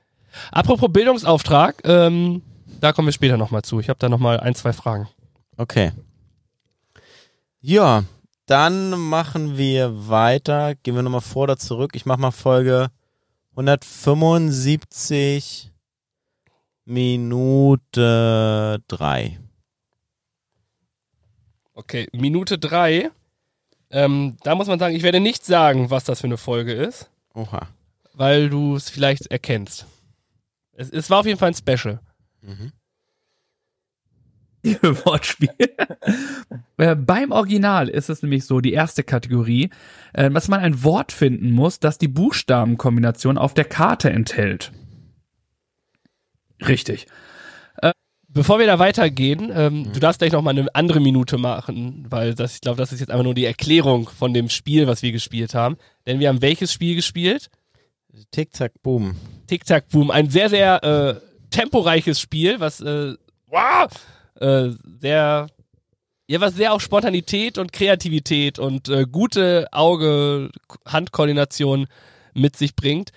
Apropos 0.51 0.91
Bildungsauftrag, 0.91 1.81
ähm, 1.85 2.41
da 2.79 2.93
kommen 2.93 3.07
wir 3.07 3.13
später 3.13 3.37
nochmal 3.37 3.63
zu. 3.63 3.79
Ich 3.79 3.89
habe 3.89 3.99
da 3.99 4.09
nochmal 4.09 4.39
ein, 4.39 4.55
zwei 4.55 4.73
Fragen. 4.73 5.07
Okay. 5.57 5.91
Ja, 7.59 8.03
dann 8.45 8.91
machen 8.91 9.57
wir 9.57 10.09
weiter. 10.09 10.75
Gehen 10.75 10.95
wir 10.95 11.01
nochmal 11.03 11.21
vor 11.21 11.43
oder 11.43 11.57
zurück. 11.57 11.91
Ich 11.95 12.05
mache 12.05 12.19
mal 12.19 12.31
Folge 12.31 12.89
175 13.51 15.71
Minute 16.85 18.81
3. 18.87 19.39
Okay, 21.73 22.07
Minute 22.11 22.57
drei. 22.57 23.11
Ähm, 23.91 24.35
da 24.43 24.55
muss 24.55 24.67
man 24.67 24.79
sagen, 24.79 24.95
ich 24.95 25.03
werde 25.03 25.19
nicht 25.19 25.45
sagen, 25.45 25.91
was 25.91 26.05
das 26.05 26.21
für 26.21 26.27
eine 26.27 26.37
Folge 26.37 26.73
ist, 26.73 27.09
Oha. 27.35 27.67
weil 28.13 28.49
du 28.49 28.75
es 28.75 28.89
vielleicht 28.89 29.27
erkennst. 29.27 29.85
Es, 30.73 30.89
es 30.89 31.09
war 31.11 31.19
auf 31.19 31.27
jeden 31.27 31.37
Fall 31.37 31.49
ein 31.49 31.53
Special. 31.53 31.99
Wortspiel. 35.05 35.49
Äh, 36.79 36.95
Beim 36.95 37.31
Original 37.31 37.89
ist 37.89 38.07
es 38.07 38.21
nämlich 38.21 38.45
so, 38.45 38.61
die 38.61 38.73
erste 38.73 39.01
Kategorie, 39.03 39.71
äh, 40.13 40.29
dass 40.29 40.47
man 40.47 40.59
ein 40.59 40.83
Wort 40.83 41.11
finden 41.11 41.49
muss, 41.49 41.79
das 41.79 41.97
die 41.97 42.07
Buchstabenkombination 42.07 43.39
auf 43.39 43.55
der 43.55 43.65
Karte 43.65 44.11
enthält. 44.11 44.71
Richtig. 46.67 47.07
Bevor 48.29 48.59
wir 48.59 48.67
da 48.67 48.77
weitergehen, 48.77 49.51
ähm, 49.51 49.91
du 49.91 49.99
darfst 49.99 50.19
gleich 50.19 50.33
noch 50.33 50.43
mal 50.43 50.51
eine 50.51 50.67
andere 50.75 50.99
Minute 50.99 51.39
machen, 51.39 52.05
weil 52.09 52.35
das, 52.35 52.53
ich 52.53 52.61
glaube, 52.61 52.77
das 52.77 52.91
ist 52.91 52.99
jetzt 52.99 53.09
einfach 53.09 53.23
nur 53.23 53.33
die 53.33 53.45
Erklärung 53.45 54.07
von 54.07 54.31
dem 54.31 54.49
Spiel, 54.49 54.85
was 54.85 55.01
wir 55.01 55.11
gespielt 55.11 55.55
haben. 55.55 55.77
Denn 56.05 56.19
wir 56.19 56.29
haben 56.29 56.43
welches 56.43 56.71
Spiel 56.71 56.95
gespielt? 56.95 57.49
Tick, 58.29 58.51
tack, 58.51 58.73
boom. 58.83 59.15
Tic-Tac 59.47 59.89
Boom. 59.89 60.11
Ein 60.11 60.29
sehr, 60.29 60.49
sehr 60.49 60.83
äh, 60.83 61.15
temporeiches 61.49 62.19
Spiel, 62.19 62.59
was 62.59 62.81
äh, 62.81 63.15
wow, 63.47 63.87
äh, 64.39 64.69
sehr, 64.99 65.47
ja, 66.27 66.41
was 66.41 66.55
sehr 66.55 66.73
auf 66.73 66.81
Spontanität 66.81 67.57
und 67.57 67.73
Kreativität 67.73 68.59
und 68.59 68.89
äh, 68.89 69.05
gute 69.09 69.67
Auge-Handkoordination 69.71 71.87
mit 72.33 72.55
sich 72.55 72.75
bringt. 72.75 73.11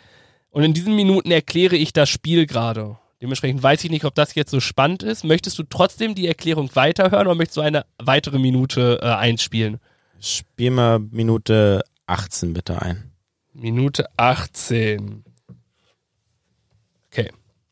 Und 0.50 0.62
in 0.64 0.74
diesen 0.74 0.96
Minuten 0.96 1.30
erkläre 1.30 1.76
ich 1.76 1.92
das 1.92 2.08
Spiel 2.08 2.46
gerade. 2.46 2.96
Dementsprechend 3.22 3.62
weiß 3.62 3.84
ich 3.84 3.90
nicht, 3.90 4.06
ob 4.06 4.14
das 4.14 4.34
jetzt 4.34 4.50
so 4.50 4.60
spannend 4.60 5.02
ist. 5.02 5.24
Möchtest 5.24 5.58
du 5.58 5.64
trotzdem 5.64 6.14
die 6.14 6.26
Erklärung 6.26 6.70
weiterhören 6.74 7.26
oder 7.26 7.34
möchtest 7.34 7.58
du 7.58 7.60
eine 7.60 7.84
weitere 7.98 8.38
Minute 8.38 8.98
äh, 9.02 9.06
einspielen? 9.06 9.78
Spiel 10.20 10.70
mal 10.70 10.98
Minute 10.98 11.82
18 12.06 12.54
bitte 12.54 12.80
ein. 12.80 13.12
Minute 13.52 14.06
18. 14.16 15.24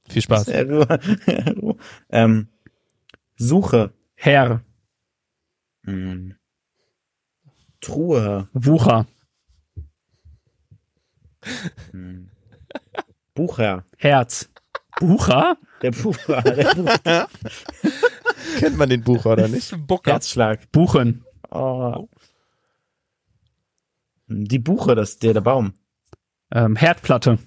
Viel 0.08 0.22
Spaß. 0.22 0.48
Äh, 0.48 0.66
ähm, 2.10 2.48
Suche. 3.36 3.92
Herr, 4.14 4.62
Hm. 5.84 6.34
Truhe. 7.80 8.48
Wucher, 8.52 9.06
Hm. 11.92 12.30
Bucher. 13.34 13.84
Herz. 13.96 14.50
Bucher? 14.98 15.56
Der 15.80 15.92
Bucher. 15.92 16.42
Der 16.42 16.74
Bucher. 16.74 17.28
Kennt 18.58 18.76
man 18.76 18.88
den 18.88 19.02
Bucher 19.04 19.32
oder 19.32 19.46
nicht? 19.48 19.72
Herzschlag. 20.04 20.70
Buchen. 20.72 21.24
Oh. 21.50 22.08
Die 24.26 24.58
Buche, 24.58 24.94
das 24.96 25.10
ist 25.10 25.22
der, 25.22 25.34
der 25.34 25.40
Baum. 25.40 25.74
Ähm, 26.50 26.74
Herdplatte. 26.76 27.38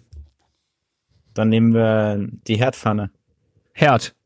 Dann 1.34 1.49
nehmen 1.49 1.73
wir 1.73 2.27
die 2.47 2.57
Herdpfanne. 2.57 3.11
Herd. 3.73 4.15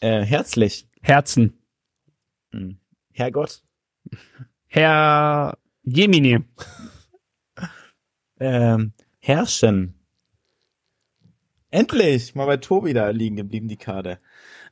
Äh, 0.00 0.22
herzlich. 0.24 0.88
Herzen. 1.02 1.58
Hm. 2.52 2.78
Herrgott. 3.12 3.62
Herr 4.66 5.58
Jemini. 5.84 6.40
Ähm, 8.40 8.92
herrschen. 9.18 9.94
Endlich! 11.70 12.34
Mal 12.34 12.46
bei 12.46 12.56
Tobi 12.56 12.92
da 12.94 13.10
liegen 13.10 13.36
geblieben, 13.36 13.68
die 13.68 13.76
Karte. 13.76 14.18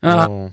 Ah, 0.00 0.26
Oh. 0.28 0.50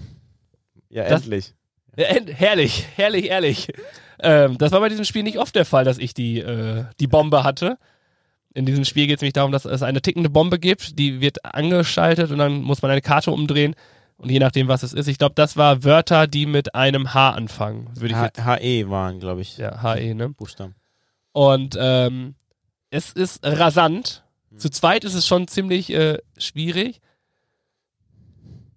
Ja, 0.89 1.07
Das- 1.07 1.21
endlich. 1.23 1.55
Ja, 1.97 2.05
end- 2.07 2.31
herrlich, 2.33 2.85
herrlich, 2.95 3.25
ehrlich. 3.29 3.71
Ähm, 4.19 4.57
das 4.57 4.71
war 4.73 4.81
bei 4.81 4.89
diesem 4.89 5.05
Spiel 5.05 5.23
nicht 5.23 5.39
oft 5.39 5.55
der 5.55 5.65
Fall, 5.65 5.85
dass 5.85 5.97
ich 5.97 6.13
die, 6.13 6.39
äh, 6.39 6.85
die 6.99 7.07
Bombe 7.07 7.43
hatte. 7.43 7.79
In 8.55 8.65
diesem 8.65 8.85
Spiel 8.85 9.05
geht 9.05 9.17
es 9.17 9.21
nämlich 9.21 9.33
darum, 9.33 9.51
dass 9.51 9.65
es 9.65 9.83
eine 9.83 10.01
tickende 10.01 10.29
Bombe 10.29 10.59
gibt, 10.59 10.97
die 10.97 11.19
wird 11.19 11.43
angeschaltet 11.43 12.31
und 12.31 12.37
dann 12.37 12.61
muss 12.61 12.81
man 12.81 12.89
eine 12.89 13.01
Karte 13.01 13.31
umdrehen. 13.31 13.75
Und 14.17 14.31
je 14.31 14.39
nachdem, 14.39 14.69
was 14.69 14.81
es 14.81 14.93
ist, 14.93 15.07
ich 15.07 15.17
glaube, 15.17 15.35
das 15.35 15.57
war 15.57 15.83
Wörter, 15.83 16.25
die 16.25 16.45
mit 16.45 16.73
einem 16.73 17.13
H 17.13 17.31
anfangen, 17.31 17.89
würde 17.95 18.13
ich 18.13 18.15
H 18.15 18.25
jetzt. 18.25 18.45
HE 18.45 18.89
waren, 18.89 19.19
glaube 19.19 19.41
ich, 19.41 19.57
Ja, 19.57 19.83
HE, 19.83 20.15
ne? 20.15 20.29
Buchstaben. 20.29 20.73
Und 21.33 21.77
ähm, 21.77 22.35
es 22.91 23.11
ist 23.11 23.45
rasant. 23.45 24.23
Zu 24.55 24.69
zweit 24.69 25.03
ist 25.03 25.15
es 25.15 25.27
schon 25.27 25.49
ziemlich 25.49 25.91
äh, 25.91 26.19
schwierig. 26.37 27.01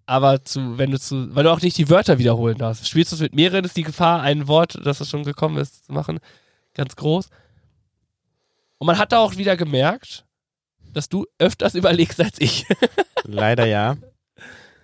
Aber 0.07 0.43
zu, 0.43 0.77
wenn 0.77 0.91
du 0.91 0.99
zu, 0.99 1.37
weil 1.37 1.45
du 1.45 1.53
auch 1.53 1.61
nicht 1.63 1.79
die 1.79 1.89
Wörter 1.89 2.19
wiederholen 2.19 2.59
darfst. 2.59 2.89
Spielst 2.89 3.13
du 3.13 3.17
es 3.17 3.23
mit 3.23 3.35
mehreren, 3.35 3.65
ist 3.65 3.77
die 3.77 3.85
Gefahr, 3.85 4.23
ein 4.23 4.49
Wort, 4.49 4.77
das 4.83 5.01
es 5.01 5.09
schon 5.09 5.23
gekommen 5.23 5.59
ist, 5.59 5.87
zu 5.87 5.93
machen, 5.93 6.19
ganz 6.75 6.97
groß. 6.97 7.29
Und 8.79 8.87
man 8.87 8.99
hat 8.99 9.13
da 9.13 9.19
auch 9.19 9.37
wieder 9.37 9.57
gemerkt, 9.57 10.25
dass 10.93 11.09
du 11.09 11.27
öfters 11.39 11.75
überlegst 11.75 12.21
als 12.21 12.41
ich. 12.41 12.67
Leider 13.25 13.67
ja. 13.67 13.97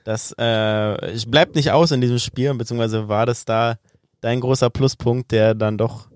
Das 0.05 0.35
äh, 0.39 1.13
es 1.13 1.31
bleibt 1.31 1.55
nicht 1.55 1.71
aus 1.71 1.91
in 1.91 2.01
diesem 2.01 2.19
Spiel, 2.19 2.53
beziehungsweise 2.55 3.09
war 3.09 3.25
das 3.25 3.45
da 3.45 3.77
dein 4.21 4.41
großer 4.41 4.69
Pluspunkt, 4.71 5.33
der 5.33 5.55
dann 5.55 5.79
doch 5.79 6.09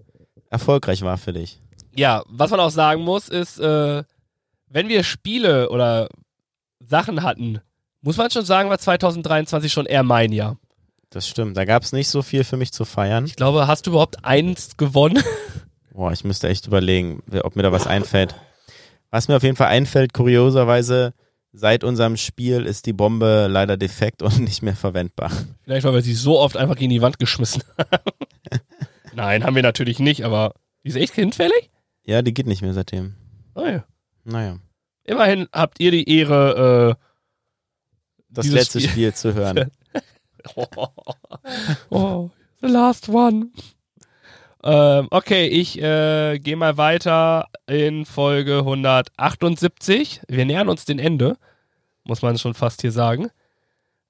erfolgreich 0.50 1.02
war 1.02 1.16
für 1.16 1.32
dich. 1.32 1.60
Ja, 1.94 2.22
was 2.28 2.50
man 2.50 2.60
auch 2.60 2.70
sagen 2.70 3.02
muss, 3.02 3.28
ist, 3.28 3.58
äh, 3.58 4.02
wenn 4.68 4.88
wir 4.88 5.02
Spiele 5.04 5.70
oder 5.70 6.08
Sachen 6.80 7.22
hatten, 7.22 7.60
muss 8.02 8.16
man 8.16 8.30
schon 8.30 8.44
sagen, 8.44 8.70
war 8.70 8.78
2023 8.78 9.72
schon 9.72 9.86
eher 9.86 10.02
mein 10.02 10.32
Jahr. 10.32 10.56
Das 11.10 11.26
stimmt. 11.26 11.56
Da 11.56 11.64
gab 11.64 11.82
es 11.82 11.92
nicht 11.92 12.08
so 12.08 12.22
viel 12.22 12.44
für 12.44 12.56
mich 12.56 12.72
zu 12.72 12.84
feiern. 12.84 13.24
Ich 13.24 13.36
glaube, 13.36 13.66
hast 13.66 13.86
du 13.86 13.90
überhaupt 13.90 14.24
eins 14.24 14.76
gewonnen? 14.76 15.22
Boah, 15.98 16.12
ich 16.12 16.22
müsste 16.22 16.46
echt 16.48 16.64
überlegen, 16.68 17.24
ob 17.42 17.56
mir 17.56 17.64
da 17.64 17.72
was 17.72 17.88
einfällt. 17.88 18.36
Was 19.10 19.26
mir 19.26 19.34
auf 19.34 19.42
jeden 19.42 19.56
Fall 19.56 19.66
einfällt, 19.66 20.12
kurioserweise, 20.14 21.12
seit 21.50 21.82
unserem 21.82 22.16
Spiel 22.16 22.66
ist 22.66 22.86
die 22.86 22.92
Bombe 22.92 23.48
leider 23.50 23.76
defekt 23.76 24.22
und 24.22 24.38
nicht 24.44 24.62
mehr 24.62 24.76
verwendbar. 24.76 25.32
Vielleicht, 25.64 25.84
weil 25.84 25.94
wir 25.94 26.02
sie 26.02 26.14
so 26.14 26.38
oft 26.38 26.56
einfach 26.56 26.76
gegen 26.76 26.90
die 26.90 27.02
Wand 27.02 27.18
geschmissen 27.18 27.64
haben. 27.76 27.88
Nein, 29.12 29.42
haben 29.42 29.56
wir 29.56 29.64
natürlich 29.64 29.98
nicht, 29.98 30.22
aber 30.24 30.54
die 30.84 30.90
ist 30.90 30.94
echt 30.94 31.14
hinfällig? 31.14 31.68
Ja, 32.06 32.22
die 32.22 32.32
geht 32.32 32.46
nicht 32.46 32.62
mehr 32.62 32.74
seitdem. 32.74 33.16
Oh 33.56 33.66
ja. 33.66 33.84
Naja. 34.22 34.60
Immerhin 35.02 35.48
habt 35.52 35.80
ihr 35.80 35.90
die 35.90 36.08
Ehre, 36.16 36.96
äh, 36.96 37.04
Das 38.30 38.46
letzte 38.46 38.78
Spiel- 38.78 38.90
Spiel 38.92 39.14
zu 39.14 39.34
hören. 39.34 39.72
oh, 41.90 42.30
the 42.60 42.68
last 42.68 43.08
one. 43.08 43.50
Ähm, 44.70 45.08
okay, 45.10 45.46
ich 45.46 45.80
äh, 45.80 46.38
gehe 46.38 46.56
mal 46.56 46.76
weiter 46.76 47.46
in 47.66 48.04
Folge 48.04 48.58
178. 48.58 50.20
Wir 50.28 50.44
nähern 50.44 50.68
uns 50.68 50.84
dem 50.84 50.98
Ende, 50.98 51.38
muss 52.04 52.20
man 52.20 52.36
schon 52.36 52.52
fast 52.52 52.82
hier 52.82 52.92
sagen. 52.92 53.30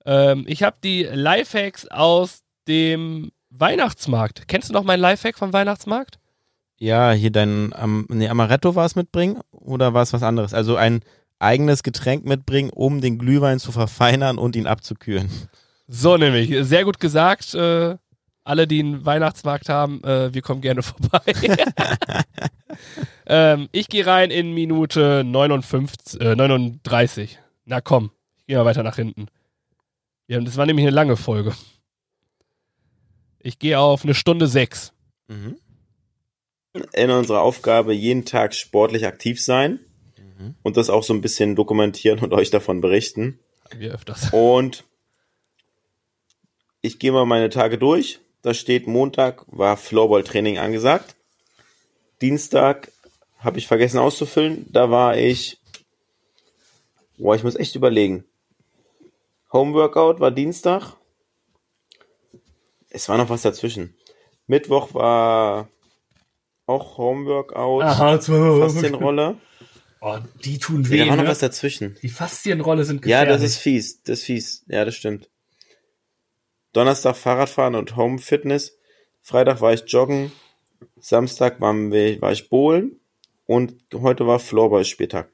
Ähm, 0.05 0.47
ich 0.49 0.65
habe 0.65 0.77
die 0.83 1.05
Lifehacks 1.05 1.87
aus 1.87 2.43
dem 2.67 3.31
Weihnachtsmarkt. 3.51 4.49
Kennst 4.49 4.69
du 4.69 4.73
noch 4.73 4.83
meinen 4.83 4.99
Lifehack 4.99 5.39
vom 5.39 5.53
Weihnachtsmarkt? 5.53 6.19
Ja, 6.79 7.13
hier 7.13 7.31
dein 7.31 7.73
Am 7.73 8.07
nee, 8.09 8.29
Amaretto 8.29 8.75
war 8.75 8.85
es 8.85 8.97
mitbringen 8.97 9.41
oder 9.53 9.95
war 9.95 10.03
es 10.03 10.13
was 10.13 10.25
anderes? 10.25 10.55
Also 10.55 10.75
ein 10.75 11.03
eigenes 11.39 11.85
Getränk 11.85 12.25
mitbringen, 12.25 12.71
um 12.71 13.01
den 13.01 13.19
Glühwein 13.19 13.61
zu 13.61 13.71
verfeinern 13.71 14.39
und 14.39 14.57
ihn 14.57 14.67
abzukühlen. 14.67 15.31
So 15.87 16.17
nämlich, 16.17 16.53
sehr 16.67 16.85
gut 16.85 16.99
gesagt. 16.99 17.55
Äh, 17.55 17.97
alle, 18.49 18.67
die 18.67 18.81
einen 18.81 19.05
Weihnachtsmarkt 19.05 19.69
haben, 19.69 20.03
äh, 20.05 20.33
wir 20.33 20.43
kommen 20.43 20.61
gerne 20.61 20.83
vorbei. 20.83 21.21
ähm, 23.27 23.69
ich 23.73 23.89
gehe 23.89 24.07
rein 24.07 24.31
in 24.31 24.53
Minute 24.55 25.23
59, 25.25 26.21
äh, 26.21 26.35
39. 26.35 27.39
Na 27.65 27.81
komm, 27.81 28.11
ich 28.39 28.47
gehe 28.47 28.57
mal 28.57 28.65
weiter 28.65 28.83
nach 28.83 28.97
hinten. 28.97 29.27
Ja, 30.27 30.41
das 30.41 30.57
war 30.57 30.67
nämlich 30.67 30.85
eine 30.87 30.95
lange 30.95 31.17
Folge. 31.17 31.55
Ich 33.41 33.59
gehe 33.59 33.79
auf 33.79 34.05
eine 34.05 34.15
Stunde 34.15 34.47
sechs. 34.47 34.93
Mhm. 35.29 35.59
in 36.95 37.11
unserer 37.11 37.43
Aufgabe 37.43 37.93
jeden 37.93 38.25
Tag 38.25 38.55
sportlich 38.55 39.07
aktiv 39.07 39.43
sein 39.43 39.79
und 40.63 40.79
das 40.79 40.89
auch 40.89 41.03
so 41.03 41.13
ein 41.13 41.21
bisschen 41.21 41.55
dokumentieren 41.55 42.21
und 42.21 42.33
euch 42.33 42.51
davon 42.51 42.81
berichten. 42.81 43.39
Wie 43.77 43.89
öfters. 43.89 44.33
Und 44.33 44.85
ich 46.81 46.99
gehe 46.99 47.13
mal 47.13 47.27
meine 47.27 47.51
Tage 47.51 47.77
durch. 47.77 48.21
Da 48.43 48.55
steht 48.55 48.87
Montag 48.87 49.45
war 49.49 49.77
Floorball-Training 49.77 50.59
angesagt. 50.59 51.17
Dienstag 52.21 52.91
habe 53.39 53.59
ich 53.59 53.67
vergessen 53.67 53.99
auszufüllen. 53.99 54.67
Da 54.71 54.91
war 54.91 55.17
ich. 55.17 55.59
Boah, 57.17 57.35
ich 57.35 57.43
muss 57.45 57.57
echt 57.57 57.75
überlegen. 57.75 58.25
Homeworkout 59.53 60.21
war 60.21 60.31
Dienstag. 60.31 60.95
Es 62.91 63.09
war 63.09 63.19
noch 63.19 63.29
was 63.29 63.43
dazwischen. 63.43 63.95
Mittwoch 64.47 64.95
war 64.95 65.69
auch 66.67 66.99
Homeworkout, 66.99 67.83
Aha. 67.83 68.19
Faszienrolle. 68.19 69.37
Oh, 70.01 70.19
die 70.45 70.59
tun 70.59 70.89
weh. 70.89 70.99
da 70.99 71.09
war 71.09 71.17
noch 71.17 71.25
ne? 71.25 71.31
was 71.31 71.39
dazwischen. 71.41 71.97
Die 72.03 72.09
Faszienrolle 72.09 72.85
sind 72.85 73.05
Ja, 73.05 73.21
gefährlich. 73.25 73.43
das 73.43 73.51
ist 73.51 73.57
fies. 73.59 74.03
Das 74.03 74.21
ist 74.21 74.25
fies. 74.27 74.65
Ja, 74.69 74.85
das 74.85 74.95
stimmt. 74.95 75.29
Donnerstag 76.79 77.17
Fahrradfahren 77.17 77.75
und 77.75 77.97
Home 77.97 78.21
Fitness. 78.21 78.79
Freitag 79.21 79.61
war 79.61 79.73
ich 79.73 79.83
joggen. 79.89 80.31
Samstag 81.01 81.61
waren 81.61 81.91
wir, 81.91 82.23
war 82.23 82.31
ich 82.31 82.49
bowlen. 82.49 83.01
Und 83.47 83.75
heute 83.93 84.29
war 84.29 84.39
Floorball-Spieltag. 84.39 85.29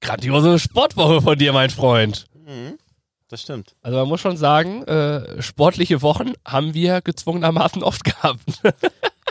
Grandiose 0.00 0.60
Sportwoche 0.60 1.20
von 1.20 1.36
dir, 1.36 1.52
mein 1.52 1.70
Freund. 1.70 2.26
Mhm. 2.46 2.78
Das 3.26 3.42
stimmt. 3.42 3.74
Also 3.82 3.98
man 3.98 4.06
muss 4.06 4.20
schon 4.20 4.36
sagen, 4.36 4.84
äh, 4.84 5.42
sportliche 5.42 6.00
Wochen 6.02 6.34
haben 6.46 6.72
wir 6.72 7.00
gezwungenermaßen 7.00 7.82
oft 7.82 8.04
gehabt. 8.04 8.62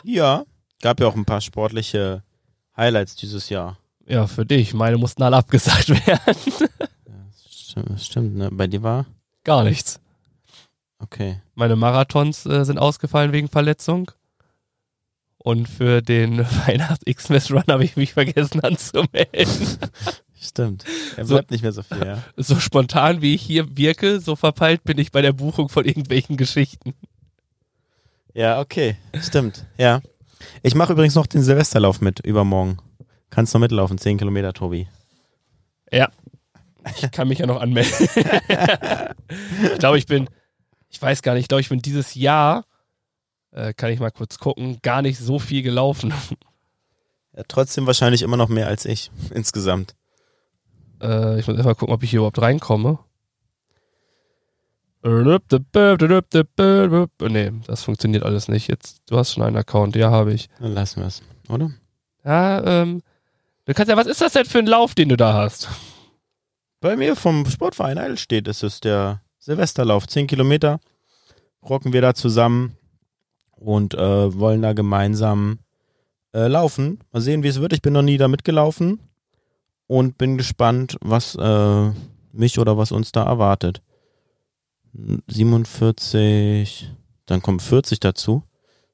Ja, 0.03 0.43
gab 0.81 0.99
ja 0.99 1.07
auch 1.07 1.15
ein 1.15 1.23
paar 1.23 1.39
sportliche 1.39 2.23
Highlights 2.75 3.15
dieses 3.15 3.47
Jahr. 3.47 3.77
ja, 4.05 4.27
für 4.27 4.45
dich. 4.45 4.73
Meine 4.73 4.97
mussten 4.97 5.23
alle 5.23 5.37
abgesagt 5.37 5.87
werden. 6.07 6.35
Stimmt, 7.49 8.01
stimmt 8.01 8.35
ne? 8.35 8.49
Bei 8.51 8.67
dir 8.67 8.83
war? 8.83 9.05
Gar 9.43 9.63
nichts. 9.63 9.99
Okay. 10.99 11.41
Meine 11.55 11.75
Marathons 11.75 12.45
äh, 12.45 12.63
sind 12.63 12.77
ausgefallen 12.77 13.31
wegen 13.31 13.47
Verletzung. 13.49 14.11
Und 15.37 15.67
für 15.67 16.01
den 16.03 16.39
Weihnachts-Xmas-Run 16.67 17.63
habe 17.69 17.83
ich 17.83 17.95
mich 17.95 18.13
vergessen 18.13 18.61
anzumelden. 18.61 19.27
Stimmt. 20.39 20.85
Er 21.17 21.25
So- 21.25 21.35
bleibt 21.35 21.51
nicht 21.51 21.61
mehr 21.63 21.71
so 21.71 21.81
viel, 21.83 22.03
ja. 22.05 22.23
so 22.37 22.59
spontan 22.59 23.21
wie 23.21 23.33
ich 23.35 23.41
hier 23.41 23.75
wirke, 23.77 24.19
so 24.19 24.35
verpeilt 24.35 24.83
bin 24.83 24.97
ich 24.99 25.11
bei 25.11 25.21
der 25.21 25.33
Buchung 25.33 25.69
von 25.69 25.85
irgendwelchen 25.85 26.37
Geschichten. 26.37 26.93
Ja, 28.33 28.59
okay. 28.59 28.95
Stimmt. 29.21 29.65
Ja. 29.77 30.01
Ich 30.63 30.73
mache 30.75 30.93
übrigens 30.93 31.15
noch 31.15 31.27
den 31.27 31.41
Silvesterlauf 31.43 32.01
mit 32.01 32.19
übermorgen. 32.21 32.77
Kannst 33.29 33.53
noch 33.53 33.61
mitlaufen, 33.61 33.97
10 33.97 34.17
Kilometer, 34.17 34.53
Tobi. 34.53 34.87
Ja. 35.91 36.09
Ich 36.95 37.11
kann 37.11 37.27
mich 37.27 37.39
ja 37.39 37.45
noch 37.45 37.61
anmelden. 37.61 37.93
ich 39.73 39.79
glaube, 39.79 39.97
ich 39.97 40.05
bin, 40.05 40.29
ich 40.89 41.01
weiß 41.01 41.21
gar 41.21 41.33
nicht, 41.33 41.43
ich 41.43 41.47
glaube, 41.47 41.61
ich 41.61 41.69
bin 41.69 41.81
dieses 41.81 42.15
Jahr, 42.15 42.65
äh, 43.51 43.73
kann 43.73 43.91
ich 43.91 43.99
mal 43.99 44.11
kurz 44.11 44.39
gucken, 44.39 44.79
gar 44.81 45.01
nicht 45.01 45.19
so 45.19 45.39
viel 45.39 45.61
gelaufen. 45.61 46.13
Ja, 47.33 47.43
trotzdem 47.47 47.87
wahrscheinlich 47.87 48.23
immer 48.23 48.35
noch 48.35 48.49
mehr 48.49 48.67
als 48.67 48.83
ich 48.85 49.09
insgesamt. 49.33 49.95
Äh, 51.01 51.39
ich 51.39 51.47
muss 51.47 51.55
erst 51.55 51.65
mal 51.65 51.75
gucken, 51.75 51.93
ob 51.93 52.03
ich 52.03 52.09
hier 52.09 52.19
überhaupt 52.19 52.41
reinkomme. 52.41 52.99
Nee, 57.21 57.51
das 57.65 57.83
funktioniert 57.83 58.23
alles 58.23 58.47
nicht. 58.47 58.67
Jetzt, 58.67 59.01
du 59.07 59.17
hast 59.17 59.33
schon 59.33 59.43
einen 59.43 59.57
Account, 59.57 59.95
ja, 59.95 60.11
habe 60.11 60.33
ich. 60.33 60.49
Dann 60.59 60.73
lassen 60.73 60.99
wir 60.99 61.07
es, 61.07 61.23
oder? 61.49 61.71
Ja, 62.23 62.63
ähm, 62.81 63.01
du 63.65 63.73
kannst 63.73 63.89
ja, 63.89 63.97
was 63.97 64.07
ist 64.07 64.21
das 64.21 64.33
denn 64.33 64.45
für 64.45 64.59
ein 64.59 64.67
Lauf, 64.67 64.93
den 64.93 65.09
du 65.09 65.17
da 65.17 65.33
hast? 65.33 65.69
Bei 66.81 66.95
mir 66.95 67.15
vom 67.15 67.45
Sportverein 67.45 67.99
Eidelstedt 67.99 68.47
ist 68.47 68.63
es 68.63 68.79
der 68.79 69.21
Silvesterlauf. 69.37 70.07
10 70.07 70.25
Kilometer 70.25 70.79
rocken 71.61 71.93
wir 71.93 72.01
da 72.01 72.15
zusammen 72.15 72.75
und 73.51 73.93
äh, 73.93 74.39
wollen 74.39 74.63
da 74.63 74.73
gemeinsam 74.73 75.59
äh, 76.33 76.47
laufen. 76.47 76.99
Mal 77.11 77.21
sehen, 77.21 77.43
wie 77.43 77.49
es 77.49 77.61
wird. 77.61 77.73
Ich 77.73 77.83
bin 77.83 77.93
noch 77.93 78.01
nie 78.01 78.17
da 78.17 78.27
mitgelaufen 78.27 78.99
und 79.85 80.17
bin 80.17 80.39
gespannt, 80.39 80.97
was 81.01 81.35
äh, 81.35 81.91
mich 82.31 82.57
oder 82.57 82.79
was 82.79 82.91
uns 82.91 83.11
da 83.11 83.25
erwartet. 83.25 83.83
47, 85.27 86.91
dann 87.27 87.43
kommen 87.43 87.59
40 87.59 87.99
dazu. 87.99 88.41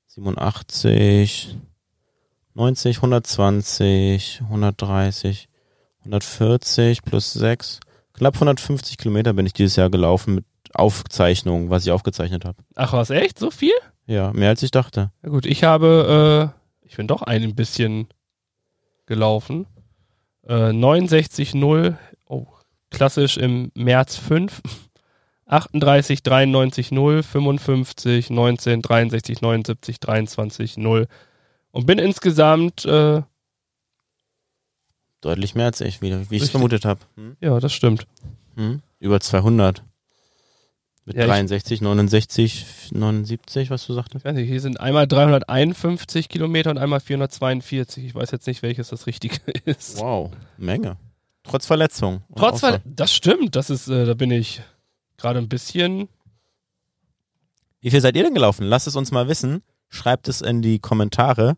87, 0.08 1.58
90, 2.54 2.98
120, 2.98 4.42
130, 4.42 5.48
140 6.08 7.04
plus 7.04 7.34
6. 7.34 7.80
Knapp 8.14 8.36
150 8.36 8.98
Kilometer 8.98 9.34
bin 9.34 9.46
ich 9.46 9.54
dieses 9.54 9.76
Jahr 9.76 9.90
gelaufen 9.90 10.36
mit 10.36 10.46
Aufzeichnungen, 10.74 11.70
was 11.70 11.86
ich 11.86 11.92
aufgezeichnet 11.92 12.46
habe. 12.46 12.58
Ach 12.76 12.94
was, 12.94 13.10
echt? 13.10 13.38
So 13.40 13.52
viel? 13.52 13.74
Ja, 14.06 14.32
mehr 14.34 14.50
als 14.50 14.64
ich 14.64 14.72
dachte. 14.72 15.12
Na 15.22 15.30
gut, 15.30 15.46
ich 15.46 15.64
habe, 15.64 16.54
äh, 16.84 16.88
ich 16.88 16.96
bin 16.96 17.08
doch 17.08 17.22
ein 17.22 17.56
bisschen 17.56 18.08
gelaufen. 19.06 19.68
Äh, 20.48 20.72
69,0, 20.72 21.96
oh, 22.26 22.48
klassisch 22.90 23.38
im 23.38 23.72
März 23.76 24.16
5. 24.18 24.62
38, 25.46 26.24
93, 26.24 26.92
0, 26.92 27.24
55, 27.24 28.30
19, 28.30 28.82
63, 28.82 29.42
79, 29.42 30.00
23, 30.00 30.78
0. 30.78 31.08
Und 31.72 31.86
bin 31.86 32.00
insgesamt, 32.00 32.86
äh, 32.86 33.22
Deutlich 35.22 35.56
mehr 35.56 35.66
als 35.66 35.82
ich, 35.82 36.02
wie, 36.02 36.30
wie 36.30 36.36
ich 36.38 36.44
es 36.44 36.50
vermutet 36.50 36.86
habe. 36.86 37.00
Hm? 37.16 37.36
ja, 37.42 37.60
das 37.60 37.74
stimmt. 37.74 38.06
Hm? 38.56 38.82
Über 39.00 39.20
200. 39.20 39.84
Mit 41.06 41.16
Ja, 41.16 41.24
ich- 41.24 41.30
63, 41.30 41.82
69, 41.82 42.66
79, 42.92 43.70
was 43.70 43.86
du 43.88 43.94
sagtest? 43.94 44.18
Ich 44.24 44.26
weiß 44.26 44.36
nicht, 44.36 44.48
hier 44.48 44.60
sind 44.62 44.80
einmal 44.80 45.08
351 45.08 46.28
Kilometer 46.30 46.70
und 46.72 46.78
einmal 46.78 47.00
442. 47.00 48.06
Ich 48.06 48.14
weiß 48.16 48.32
jetzt 48.32 48.46
nicht, 48.48 48.62
welches 48.62 48.90
das 48.90 49.08
richtige 49.08 49.38
ist. 49.66 50.00
Wow, 50.00 50.32
Menge. 50.58 50.98
Trotz 51.44 51.66
Verletzung. 51.66 52.22
Trotz 52.36 52.56
Ausfall. 52.56 52.82
das 52.84 53.14
stimmt, 53.14 53.56
das 53.56 53.70
ist, 53.70 53.88
äh, 53.88 54.06
da 54.06 54.14
bin 54.16 54.32
ich 54.32 54.62
gerade 55.16 55.40
ein 55.40 55.48
bisschen 55.48 56.10
Wie 57.80 57.90
viel 57.90 58.02
seid 58.02 58.16
ihr 58.18 58.24
denn 58.24 58.34
gelaufen? 58.34 58.66
Lasst 58.66 58.88
es 58.88 58.96
uns 58.98 59.12
mal 59.12 59.28
wissen. 59.30 59.62
Schreibt 59.90 60.28
es 60.28 60.42
in 60.42 60.62
die 60.62 60.80
Kommentare. 60.80 61.56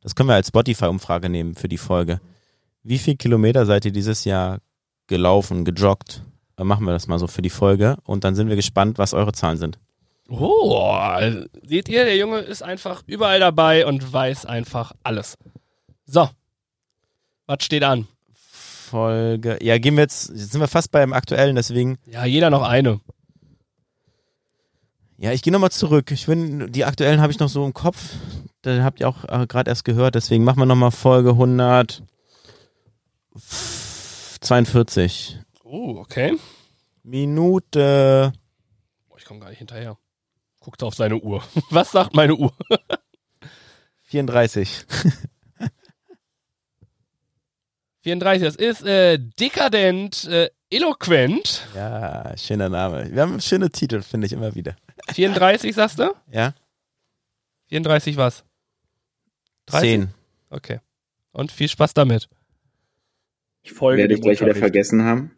Das 0.00 0.14
können 0.14 0.28
wir 0.28 0.34
als 0.34 0.48
Spotify-Umfrage 0.48 1.28
nehmen 1.28 1.56
für 1.56 1.66
die 1.68 1.78
Folge. 1.78 2.20
Wie 2.84 2.98
viel 2.98 3.16
Kilometer 3.16 3.64
seid 3.64 3.86
ihr 3.86 3.92
dieses 3.92 4.24
Jahr 4.24 4.58
gelaufen, 5.06 5.64
gejoggt? 5.64 6.22
Dann 6.56 6.66
machen 6.66 6.84
wir 6.84 6.92
das 6.92 7.08
mal 7.08 7.18
so 7.18 7.26
für 7.26 7.42
die 7.42 7.50
Folge 7.50 7.96
und 8.04 8.24
dann 8.24 8.34
sind 8.34 8.48
wir 8.48 8.56
gespannt, 8.56 8.98
was 8.98 9.14
eure 9.14 9.32
Zahlen 9.32 9.56
sind. 9.56 9.78
Oh, 10.28 11.18
seht 11.66 11.88
ihr, 11.88 12.04
der 12.04 12.16
Junge 12.16 12.38
ist 12.38 12.62
einfach 12.62 13.02
überall 13.06 13.40
dabei 13.40 13.86
und 13.86 14.12
weiß 14.12 14.46
einfach 14.46 14.92
alles. 15.02 15.36
So. 16.06 16.28
Was 17.46 17.64
steht 17.64 17.84
an? 17.84 18.06
Folge. 18.34 19.58
Ja, 19.62 19.78
gehen 19.78 19.96
wir 19.96 20.02
jetzt, 20.02 20.30
jetzt 20.30 20.52
sind 20.52 20.60
wir 20.60 20.68
fast 20.68 20.92
beim 20.92 21.12
aktuellen, 21.12 21.56
deswegen. 21.56 21.98
Ja, 22.06 22.24
jeder 22.24 22.50
noch 22.50 22.62
eine. 22.62 23.00
Ja, 25.16 25.32
ich 25.32 25.42
gehe 25.42 25.52
nochmal 25.52 25.70
zurück. 25.70 26.10
Ich 26.10 26.26
bin, 26.26 26.70
die 26.70 26.84
aktuellen 26.84 27.20
habe 27.20 27.32
ich 27.32 27.38
noch 27.38 27.48
so 27.48 27.64
im 27.64 27.72
Kopf. 27.72 28.14
Da 28.62 28.82
habt 28.82 29.00
ihr 29.00 29.08
auch 29.08 29.24
äh, 29.24 29.46
gerade 29.46 29.70
erst 29.70 29.84
gehört, 29.84 30.14
deswegen 30.14 30.44
machen 30.44 30.58
wir 30.58 30.66
nochmal 30.66 30.90
Folge 30.90 31.36
142. 33.34 35.38
Oh, 35.64 35.96
okay. 35.98 36.38
Minute 37.02 38.32
Boah, 39.08 39.18
ich 39.18 39.24
komme 39.24 39.40
gar 39.40 39.48
nicht 39.48 39.58
hinterher. 39.58 39.98
Guckt 40.60 40.82
auf 40.82 40.94
seine 40.94 41.18
Uhr. 41.18 41.42
Was 41.70 41.92
sagt 41.92 42.14
meine 42.14 42.36
Uhr? 42.36 42.54
34. 44.04 44.86
34, 48.02 48.44
das 48.46 48.56
ist 48.56 48.82
äh, 48.82 49.18
dekadent, 49.18 50.24
äh, 50.24 50.50
eloquent. 50.70 51.66
Ja, 51.74 52.36
schöner 52.36 52.68
Name. 52.68 53.10
Wir 53.10 53.22
haben 53.22 53.40
schöne 53.40 53.70
Titel, 53.70 54.02
finde 54.02 54.26
ich 54.26 54.32
immer 54.32 54.54
wieder. 54.54 54.76
34, 55.12 55.74
sagst 55.74 55.98
du? 55.98 56.14
Ja? 56.30 56.54
34 57.68 58.16
was? 58.16 58.44
30? 59.66 59.90
10. 59.90 60.14
Okay. 60.50 60.80
Und 61.32 61.50
viel 61.50 61.68
Spaß 61.68 61.94
damit. 61.94 62.28
Ich 63.64 63.72
folge 63.72 64.02
Werde 64.02 64.14
ich 64.14 64.20
gleich 64.20 64.40
wieder 64.42 64.54
vergessen 64.54 65.04
haben. 65.04 65.32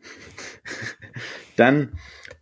Dann 1.56 1.92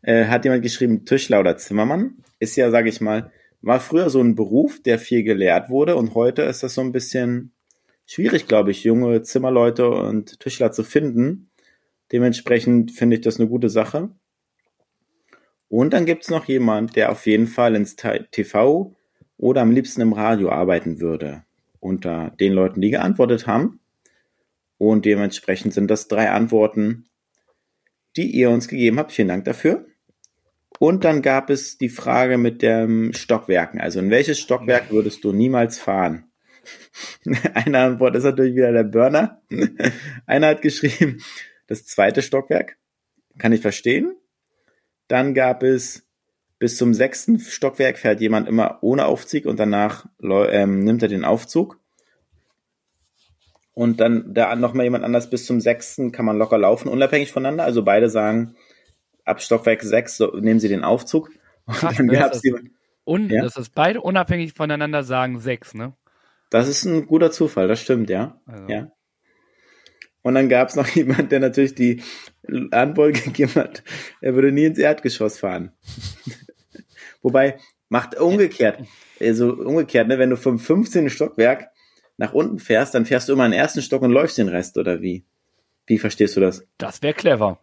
äh, 0.01 0.24
hat 0.24 0.44
jemand 0.44 0.62
geschrieben, 0.62 1.05
Tischler 1.05 1.40
oder 1.40 1.59
Zimmermann. 1.59 2.16
Ist 2.40 2.56
ja, 2.56 2.70
sage 2.70 2.89
ich 2.89 3.02
mal, 3.02 3.31
war 3.61 3.81
früher 3.81 4.09
so 4.09 4.20
ein 4.20 4.35
Beruf, 4.35 4.82
der 4.82 4.98
viel 4.98 5.23
gelehrt 5.23 5.69
wurde 5.69 5.97
und 5.97 6.15
heute 6.15 6.43
ist 6.43 6.62
das 6.62 6.74
so 6.74 6.81
ein 6.81 6.93
bisschen 6.93 7.52
schwierig, 8.06 8.48
glaube 8.48 8.70
ich, 8.70 8.82
junge 8.82 9.23
Zimmerleute 9.23 9.89
und 9.89 10.40
Tischler 10.40 10.73
zu 10.73 10.85
finden. 10.85 11.51
Dementsprechend 12.12 12.93
finde 12.93 13.16
ich 13.16 13.23
das 13.23 13.39
eine 13.39 13.48
gute 13.48 13.69
Sache. 13.69 14.11
Und 15.69 15.93
dann 15.93 16.06
gibt's 16.06 16.31
noch 16.31 16.47
jemand, 16.47 16.97
der 16.97 17.12
auf 17.12 17.27
jeden 17.27 17.47
Fall 17.47 17.74
ins 17.74 17.97
TV 17.97 18.94
oder 19.36 19.61
am 19.61 19.70
liebsten 19.70 20.01
im 20.01 20.15
Radio 20.15 20.51
arbeiten 20.51 21.01
würde. 21.01 21.44
Unter 21.78 22.32
den 22.40 22.55
Leuten, 22.55 22.81
die 22.81 22.90
geantwortet 22.90 23.47
haben. 23.47 23.81
Und 24.90 25.06
dementsprechend 25.06 25.73
sind 25.73 25.90
das 25.90 26.09
drei 26.09 26.31
Antworten, 26.31 27.06
die 28.16 28.31
ihr 28.31 28.51
uns 28.51 28.69
gegeben 28.69 28.98
habt. 28.98 29.12
Vielen 29.12 29.28
Dank 29.28 29.44
dafür. 29.47 29.86
Und 30.78 31.05
dann 31.05 31.23
gab 31.23 31.48
es 31.48 31.78
die 31.78 31.89
Frage 31.89 32.36
mit 32.36 32.61
dem 32.61 33.12
Stockwerken. 33.15 33.81
Also 33.81 34.01
in 34.01 34.11
welches 34.11 34.39
Stockwerk 34.39 34.90
würdest 34.90 35.24
du 35.24 35.32
niemals 35.32 35.78
fahren? 35.78 36.31
Eine 37.55 37.78
Antwort 37.78 38.15
ist 38.16 38.24
natürlich 38.24 38.56
wieder 38.56 38.73
der 38.73 38.85
Burner. 38.85 39.43
Einer 40.27 40.48
hat 40.48 40.62
geschrieben, 40.62 41.23
das 41.66 41.86
zweite 41.86 42.20
Stockwerk. 42.20 42.77
Kann 43.39 43.52
ich 43.52 43.62
verstehen. 43.62 44.15
Dann 45.09 45.32
gab 45.32 45.62
es 45.62 46.06
bis 46.59 46.77
zum 46.77 46.93
sechsten 46.93 47.39
Stockwerk 47.40 47.98
fährt 47.98 48.20
jemand 48.20 48.48
immer 48.48 48.78
ohne 48.82 49.06
Aufzug 49.06 49.47
und 49.47 49.59
danach 49.59 50.06
ähm, 50.23 50.81
nimmt 50.81 51.02
er 51.02 51.09
den 51.09 51.24
Aufzug. 51.24 51.81
Und 53.74 53.98
dann 54.01 54.32
da 54.34 54.55
noch 54.55 54.72
mal 54.72 54.84
jemand 54.84 55.05
anders 55.05 55.28
bis 55.30 55.46
zum 55.46 55.60
sechsten 55.60 56.12
kann 56.12 56.24
man 56.24 56.38
locker 56.38 56.59
laufen, 56.59 56.88
unabhängig 56.88 57.32
voneinander. 57.32 57.64
Also 57.64 57.82
beide 57.82 58.09
sagen, 58.09 58.55
ab 59.24 59.42
Stockwerk 59.42 59.82
sechs 59.82 60.16
so, 60.16 60.28
nehmen 60.36 60.60
sie 60.60 60.68
den 60.68 60.84
Aufzug. 60.84 61.30
Und 61.66 61.74
Krass, 61.74 61.96
dann 61.96 62.06
ne? 62.06 62.12
gab's 62.12 62.36
Das- 62.36 62.42
jemand, 62.44 62.70
Und 63.05 63.30
Ja? 63.30 63.42
das 63.42 63.68
beide 63.70 64.01
unabhängig 64.01 64.52
voneinander 64.55 65.02
sagen 65.02 65.40
sechs, 65.40 65.74
ne? 65.74 65.92
das 66.51 66.68
ist 66.68 66.84
ein 66.84 67.06
guter 67.06 67.32
Zufall, 67.32 67.66
das 67.66 67.80
stimmt, 67.80 68.10
ja. 68.10 68.40
Also, 68.46 68.68
Ja. 68.68 68.92
Und 70.22 70.36
dann 70.36 70.48
gab 70.48 70.68
es 70.68 70.76
noch 70.76 70.86
jemand, 70.94 71.32
der 71.32 71.40
natürlich 71.40 71.74
die 71.74 72.01
Antwort 72.70 73.24
gegeben 73.24 73.55
hat, 73.56 73.82
er 74.20 74.34
würde 74.34 74.52
nie 74.52 74.64
ins 74.66 74.78
Erdgeschoss 74.78 75.38
fahren. 75.38 75.72
Wobei, 77.22 77.59
macht 77.88 78.18
umgekehrt, 78.20 78.78
also 79.20 79.52
umgekehrt, 79.55 80.09
ne, 80.09 80.18
wenn 80.18 80.30
du 80.30 80.36
vom 80.36 80.59
15. 80.59 81.10
Stockwerk 81.10 81.68
nach 82.16 82.32
unten 82.32 82.58
fährst, 82.58 82.94
dann 82.94 83.06
fährst 83.06 83.28
du 83.28 83.32
immer 83.32 83.44
in 83.46 83.52
den 83.52 83.60
ersten 83.60 83.82
Stock 83.82 84.02
und 84.02 84.10
läufst 84.12 84.38
den 84.38 84.48
Rest, 84.48 84.76
oder 84.78 85.00
wie? 85.02 85.24
Wie 85.86 85.98
verstehst 85.98 86.36
du 86.36 86.40
das? 86.40 86.66
Das 86.78 87.02
wäre 87.02 87.14
clever. 87.14 87.58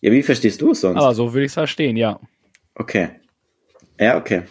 Ja, 0.00 0.12
wie 0.12 0.22
verstehst 0.22 0.60
du 0.60 0.70
es 0.72 0.80
sonst? 0.82 0.96
Aber 1.00 1.14
so 1.14 1.32
würde 1.32 1.44
ich 1.44 1.50
es 1.50 1.54
verstehen, 1.54 1.96
ja. 1.96 2.20
Okay. 2.74 3.08
Ja, 3.98 4.16
okay. 4.16 4.42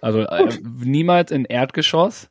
Also 0.00 0.20
äh, 0.20 0.58
niemals 0.62 1.30
in 1.30 1.44
Erdgeschoss. 1.44 2.30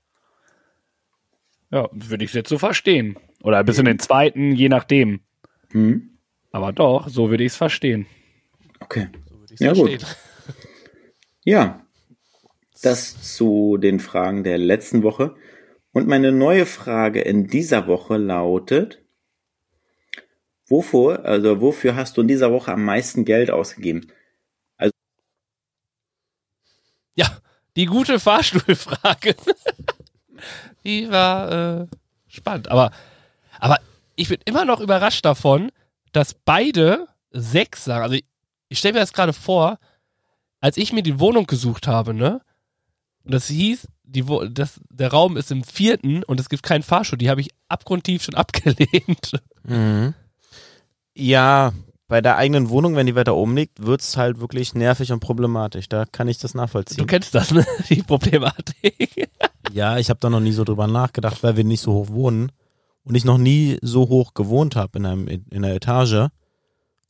Ja, 1.69 1.87
würde 1.93 2.23
ich 2.25 2.31
es 2.31 2.35
jetzt 2.35 2.49
so 2.49 2.57
verstehen. 2.57 3.17
Oder 3.43 3.63
bis 3.63 3.77
in 3.77 3.85
den 3.85 3.99
zweiten, 3.99 4.53
je 4.55 4.69
nachdem. 4.69 5.21
Hm? 5.71 6.17
Aber 6.51 6.73
doch, 6.73 7.07
so 7.07 7.29
würde 7.29 7.43
ich 7.43 7.51
es 7.53 7.57
verstehen. 7.57 8.07
Okay. 8.79 9.07
Würde 9.29 9.53
ich 9.53 9.59
Ja, 9.59 9.73
verstehen. 9.73 9.99
gut. 9.99 10.17
Ja, 11.43 11.80
das 12.81 13.35
zu 13.35 13.77
den 13.77 13.99
Fragen 13.99 14.43
der 14.43 14.57
letzten 14.57 15.03
Woche. 15.03 15.35
Und 15.93 16.07
meine 16.07 16.31
neue 16.31 16.65
Frage 16.65 17.21
in 17.21 17.47
dieser 17.47 17.87
Woche 17.87 18.17
lautet, 18.17 19.03
wofür, 20.67 21.25
also 21.25 21.61
wofür 21.61 21.95
hast 21.95 22.17
du 22.17 22.21
in 22.21 22.27
dieser 22.27 22.51
Woche 22.51 22.71
am 22.71 22.83
meisten 22.83 23.25
Geld 23.25 23.51
ausgegeben? 23.51 24.11
Ja, 27.15 27.27
die 27.75 27.85
gute 27.85 28.19
Fahrstuhlfrage. 28.19 29.35
die 30.83 31.09
war 31.09 31.81
äh, 31.81 31.87
spannend. 32.27 32.69
Aber, 32.69 32.91
aber 33.59 33.79
ich 34.15 34.29
bin 34.29 34.39
immer 34.45 34.65
noch 34.65 34.79
überrascht 34.79 35.25
davon, 35.25 35.71
dass 36.13 36.33
beide 36.33 37.07
sechs 37.31 37.83
sagen. 37.83 38.03
Also 38.03 38.15
ich, 38.15 38.25
ich 38.69 38.79
stelle 38.79 38.93
mir 38.93 38.99
das 38.99 39.13
gerade 39.13 39.33
vor, 39.33 39.77
als 40.59 40.77
ich 40.77 40.93
mir 40.93 41.03
die 41.03 41.19
Wohnung 41.19 41.47
gesucht 41.47 41.87
habe, 41.87 42.13
ne? 42.13 42.41
Und 43.23 43.33
das 43.33 43.47
hieß, 43.47 43.87
die, 44.03 44.25
das, 44.51 44.79
der 44.89 45.11
Raum 45.11 45.37
ist 45.37 45.51
im 45.51 45.63
vierten 45.63 46.23
und 46.23 46.39
es 46.39 46.49
gibt 46.49 46.63
keinen 46.63 46.83
Fahrstuhl. 46.83 47.17
Die 47.17 47.29
habe 47.29 47.41
ich 47.41 47.49
abgrundtief 47.67 48.23
schon 48.23 48.35
abgelehnt. 48.35 49.33
Mhm. 49.63 50.13
Ja, 51.13 51.73
bei 52.07 52.21
der 52.21 52.35
eigenen 52.37 52.69
Wohnung, 52.69 52.95
wenn 52.95 53.05
die 53.05 53.15
weiter 53.15 53.35
oben 53.35 53.55
liegt, 53.55 53.85
wird's 53.85 54.17
halt 54.17 54.39
wirklich 54.41 54.73
nervig 54.75 55.11
und 55.13 55.19
problematisch. 55.21 55.87
Da 55.87 56.05
kann 56.05 56.27
ich 56.27 56.39
das 56.39 56.51
Du 56.53 56.57
nachvollziehen. 56.57 57.07
kennst 57.07 57.33
das, 57.35 57.51
ne? 57.51 57.65
Die 57.89 58.03
Problematik. 58.03 59.29
Ja, 59.71 59.97
ich 59.97 60.09
habe 60.09 60.19
da 60.19 60.29
noch 60.29 60.41
nie 60.41 60.51
so 60.51 60.63
drüber 60.65 60.87
nachgedacht, 60.87 61.41
weil 61.43 61.55
wir 61.55 61.63
nicht 61.63 61.79
so 61.81 61.93
hoch 61.93 62.09
wohnen 62.09 62.51
und 63.03 63.15
ich 63.15 63.23
noch 63.23 63.37
nie 63.37 63.77
so 63.81 64.09
hoch 64.09 64.33
gewohnt 64.33 64.75
habe 64.75 64.97
in 64.99 65.05
einem 65.05 65.27
in 65.27 65.45
einer 65.53 65.73
Etage 65.73 66.27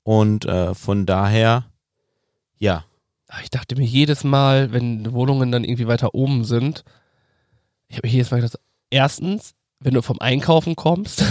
und 0.03 0.45
äh, 0.45 0.75
von 0.75 1.05
daher 1.07 1.65
ja, 2.59 2.85
Ich 3.41 3.49
dachte 3.49 3.76
mir 3.76 3.86
jedes 3.86 4.24
Mal, 4.24 4.72
wenn 4.74 5.14
Wohnungen 5.14 5.52
dann 5.52 5.64
irgendwie 5.64 5.88
weiter 5.88 6.14
oben 6.14 6.44
sind, 6.44 6.84
ich 7.88 7.98
habe 7.98 8.08
mir 8.08 8.14
jedes 8.14 8.32
Mal 8.32 8.38
gedacht, 8.38 8.60
erstens, 8.90 9.53
wenn 9.80 9.94
du 9.94 10.02
vom 10.02 10.20
Einkaufen 10.20 10.76
kommst, 10.76 11.24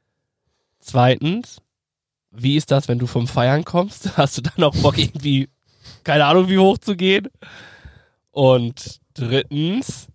zweitens, 0.80 1.60
wie 2.30 2.56
ist 2.56 2.70
das, 2.70 2.88
wenn 2.88 2.98
du 2.98 3.06
vom 3.06 3.26
Feiern 3.26 3.64
kommst? 3.64 4.16
Hast 4.16 4.38
du 4.38 4.42
dann 4.42 4.64
auch 4.64 4.74
Bock 4.76 4.98
irgendwie, 4.98 5.48
keine 6.04 6.26
Ahnung, 6.26 6.48
wie 6.48 6.58
hoch 6.58 6.78
zu 6.78 6.96
gehen? 6.96 7.28
Und 8.30 9.00
drittens, 9.14 10.08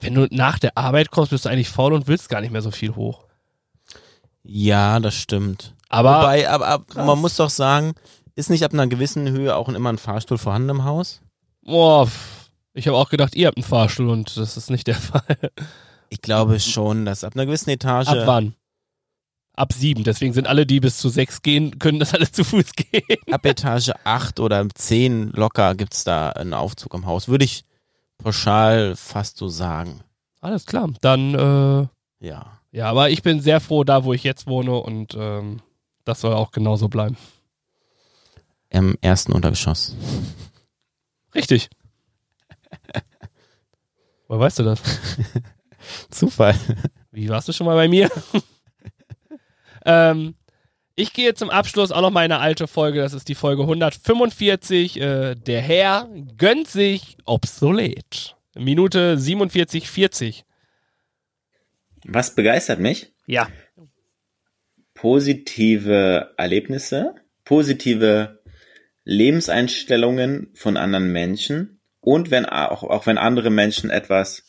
wenn 0.00 0.14
du 0.14 0.26
nach 0.30 0.58
der 0.58 0.76
Arbeit 0.76 1.10
kommst, 1.10 1.30
bist 1.30 1.44
du 1.44 1.48
eigentlich 1.48 1.68
faul 1.68 1.92
und 1.92 2.06
willst 2.06 2.28
gar 2.28 2.40
nicht 2.40 2.52
mehr 2.52 2.62
so 2.62 2.70
viel 2.70 2.94
hoch. 2.94 3.24
ja, 4.44 4.98
das 5.00 5.14
stimmt. 5.14 5.74
Aber 5.88 6.20
Wobei, 6.20 6.48
aber, 6.48 6.66
aber 6.66 7.04
man 7.04 7.20
muss 7.20 7.36
doch 7.36 7.50
sagen, 7.50 7.94
ist 8.34 8.50
nicht 8.50 8.64
ab 8.64 8.72
einer 8.72 8.86
gewissen 8.86 9.28
Höhe 9.30 9.54
auch 9.56 9.68
immer 9.68 9.92
ein 9.92 9.98
Fahrstuhl 9.98 10.38
vorhanden 10.38 10.70
im 10.70 10.84
Haus? 10.84 11.20
boah, 11.64 12.08
ich 12.74 12.88
habe 12.88 12.96
auch 12.96 13.10
gedacht, 13.10 13.34
ihr 13.36 13.46
habt 13.46 13.56
einen 13.58 13.64
Fahrstuhl 13.64 14.08
und 14.08 14.36
das 14.36 14.56
ist 14.56 14.70
nicht 14.70 14.86
der 14.86 14.94
Fall. 15.10 15.22
Ich 16.08 16.20
glaube 16.22 16.58
schon, 16.60 17.04
dass 17.04 17.22
ab 17.24 17.34
einer 17.34 17.46
gewissen 17.46 17.70
Etage 17.70 18.08
Ab 18.08 18.26
wann? 18.26 18.54
Ab 19.54 19.72
sieben. 19.74 20.02
Deswegen 20.02 20.32
sind 20.32 20.46
alle, 20.46 20.64
die 20.66 20.80
bis 20.80 20.96
zu 20.98 21.08
sechs 21.10 21.42
gehen, 21.42 21.78
können 21.78 21.98
das 22.00 22.14
alle 22.14 22.28
zu 22.32 22.42
Fuß 22.44 22.72
gehen. 22.72 23.02
ab 23.30 23.44
Etage 23.44 23.90
8 24.04 24.40
oder 24.40 24.66
10 24.74 25.32
locker 25.32 25.74
gibt's 25.74 26.04
da 26.04 26.30
einen 26.30 26.54
Aufzug 26.54 26.94
im 26.94 27.04
Haus. 27.06 27.28
Würde 27.28 27.44
ich 27.44 27.64
pauschal 28.18 28.96
fast 28.96 29.36
so 29.36 29.48
sagen. 29.48 30.00
Alles 30.40 30.64
klar. 30.66 30.88
Dann, 31.02 31.34
äh, 31.34 32.26
Ja. 32.26 32.58
ja, 32.72 32.88
aber 32.88 33.10
ich 33.10 33.22
bin 33.22 33.40
sehr 33.40 33.60
froh 33.60 33.84
da, 33.84 34.04
wo 34.04 34.12
ich 34.14 34.24
jetzt 34.24 34.46
wohne 34.46 34.72
und 34.74 35.14
ähm, 35.18 35.60
das 36.04 36.20
soll 36.22 36.32
auch 36.32 36.50
genauso 36.50 36.88
bleiben. 36.88 37.16
Im 38.72 38.96
ersten 39.02 39.32
Untergeschoss. 39.32 39.94
Richtig. 41.34 41.68
Woher 44.28 44.40
weißt 44.40 44.60
du 44.60 44.62
das? 44.62 44.82
Zufall. 46.10 46.54
Wie 47.10 47.28
warst 47.28 47.48
du 47.48 47.52
schon 47.52 47.66
mal 47.66 47.74
bei 47.74 47.88
mir? 47.88 48.10
ähm, 49.84 50.34
ich 50.94 51.12
gehe 51.12 51.34
zum 51.34 51.50
Abschluss 51.50 51.92
auch 51.92 52.00
noch 52.00 52.10
mal 52.10 52.24
in 52.24 52.32
eine 52.32 52.40
alte 52.40 52.66
Folge. 52.66 53.00
Das 53.00 53.12
ist 53.12 53.28
die 53.28 53.34
Folge 53.34 53.62
145. 53.62 54.98
Äh, 54.98 55.34
der 55.34 55.60
Herr 55.60 56.08
gönnt 56.38 56.68
sich 56.68 57.18
obsolet. 57.26 58.36
Minute 58.54 59.18
47, 59.18 59.88
40. 59.88 60.44
Was 62.04 62.34
begeistert 62.34 62.80
mich? 62.80 63.12
Ja. 63.26 63.48
Positive 64.94 66.32
Erlebnisse, 66.38 67.14
positive 67.44 68.41
Lebenseinstellungen 69.04 70.50
von 70.54 70.76
anderen 70.76 71.12
Menschen 71.12 71.80
und 72.00 72.30
wenn 72.30 72.46
auch, 72.46 72.82
auch 72.82 73.06
wenn 73.06 73.18
andere 73.18 73.50
Menschen 73.50 73.90
etwas, 73.90 74.44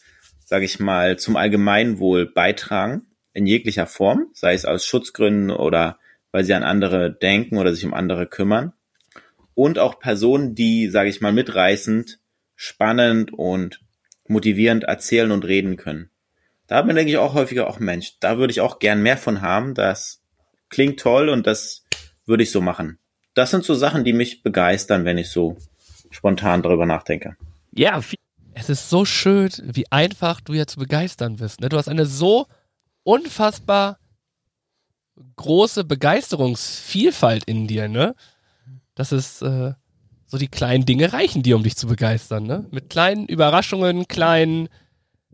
sage 0.45 0.65
ich 0.65 0.79
mal, 0.79 1.17
zum 1.17 1.35
Allgemeinwohl 1.35 2.25
beitragen, 2.31 3.07
in 3.33 3.47
jeglicher 3.47 3.87
Form, 3.87 4.27
sei 4.33 4.53
es 4.53 4.65
aus 4.65 4.85
Schutzgründen 4.85 5.51
oder 5.51 5.97
weil 6.31 6.43
sie 6.43 6.53
an 6.53 6.63
andere 6.63 7.11
denken 7.11 7.57
oder 7.57 7.73
sich 7.73 7.85
um 7.85 7.93
andere 7.93 8.27
kümmern. 8.27 8.73
Und 9.55 9.77
auch 9.77 9.99
Personen, 9.99 10.55
die, 10.55 10.89
sage 10.89 11.09
ich 11.09 11.21
mal, 11.21 11.31
mitreißend, 11.31 12.19
spannend 12.55 13.33
und 13.33 13.81
motivierend 14.27 14.83
erzählen 14.83 15.31
und 15.31 15.45
reden 15.45 15.77
können. 15.77 16.09
Da 16.67 16.81
bin 16.81 16.95
denke 16.95 17.11
ich 17.11 17.17
auch 17.17 17.33
häufiger 17.33 17.67
auch 17.67 17.79
Mensch. 17.79 18.17
Da 18.19 18.37
würde 18.37 18.51
ich 18.51 18.61
auch 18.61 18.79
gern 18.79 19.03
mehr 19.03 19.17
von 19.17 19.41
haben. 19.41 19.75
Das 19.75 20.23
klingt 20.69 20.99
toll 20.99 21.29
und 21.29 21.45
das 21.45 21.85
würde 22.25 22.43
ich 22.43 22.51
so 22.51 22.61
machen. 22.61 22.97
Das 23.33 23.51
sind 23.51 23.63
so 23.63 23.73
Sachen, 23.73 24.03
die 24.03 24.13
mich 24.13 24.43
begeistern, 24.43 25.05
wenn 25.05 25.17
ich 25.17 25.29
so 25.29 25.57
spontan 26.11 26.61
darüber 26.61 26.85
nachdenke. 26.85 27.35
Ja, 27.71 28.01
Es 28.53 28.69
ist 28.69 28.89
so 28.89 29.03
schön, 29.03 29.49
wie 29.63 29.91
einfach 29.91 30.39
du 30.41 30.53
jetzt 30.53 30.73
zu 30.73 30.79
begeistern 30.79 31.37
bist. 31.37 31.59
Ne? 31.59 31.69
Du 31.69 31.77
hast 31.77 31.89
eine 31.89 32.05
so 32.05 32.47
unfassbar 33.03 33.97
große 35.35 35.83
Begeisterungsvielfalt 35.83 37.43
in 37.45 37.67
dir, 37.67 37.87
ne? 37.87 38.15
Das 38.95 39.11
ist 39.11 39.41
äh, 39.41 39.73
so 40.25 40.37
die 40.37 40.47
kleinen 40.47 40.85
Dinge 40.85 41.13
reichen 41.13 41.43
dir, 41.43 41.55
um 41.55 41.63
dich 41.63 41.75
zu 41.75 41.87
begeistern, 41.87 42.43
ne? 42.43 42.65
Mit 42.71 42.89
kleinen 42.89 43.27
Überraschungen, 43.27 44.07
kleinen, 44.07 44.69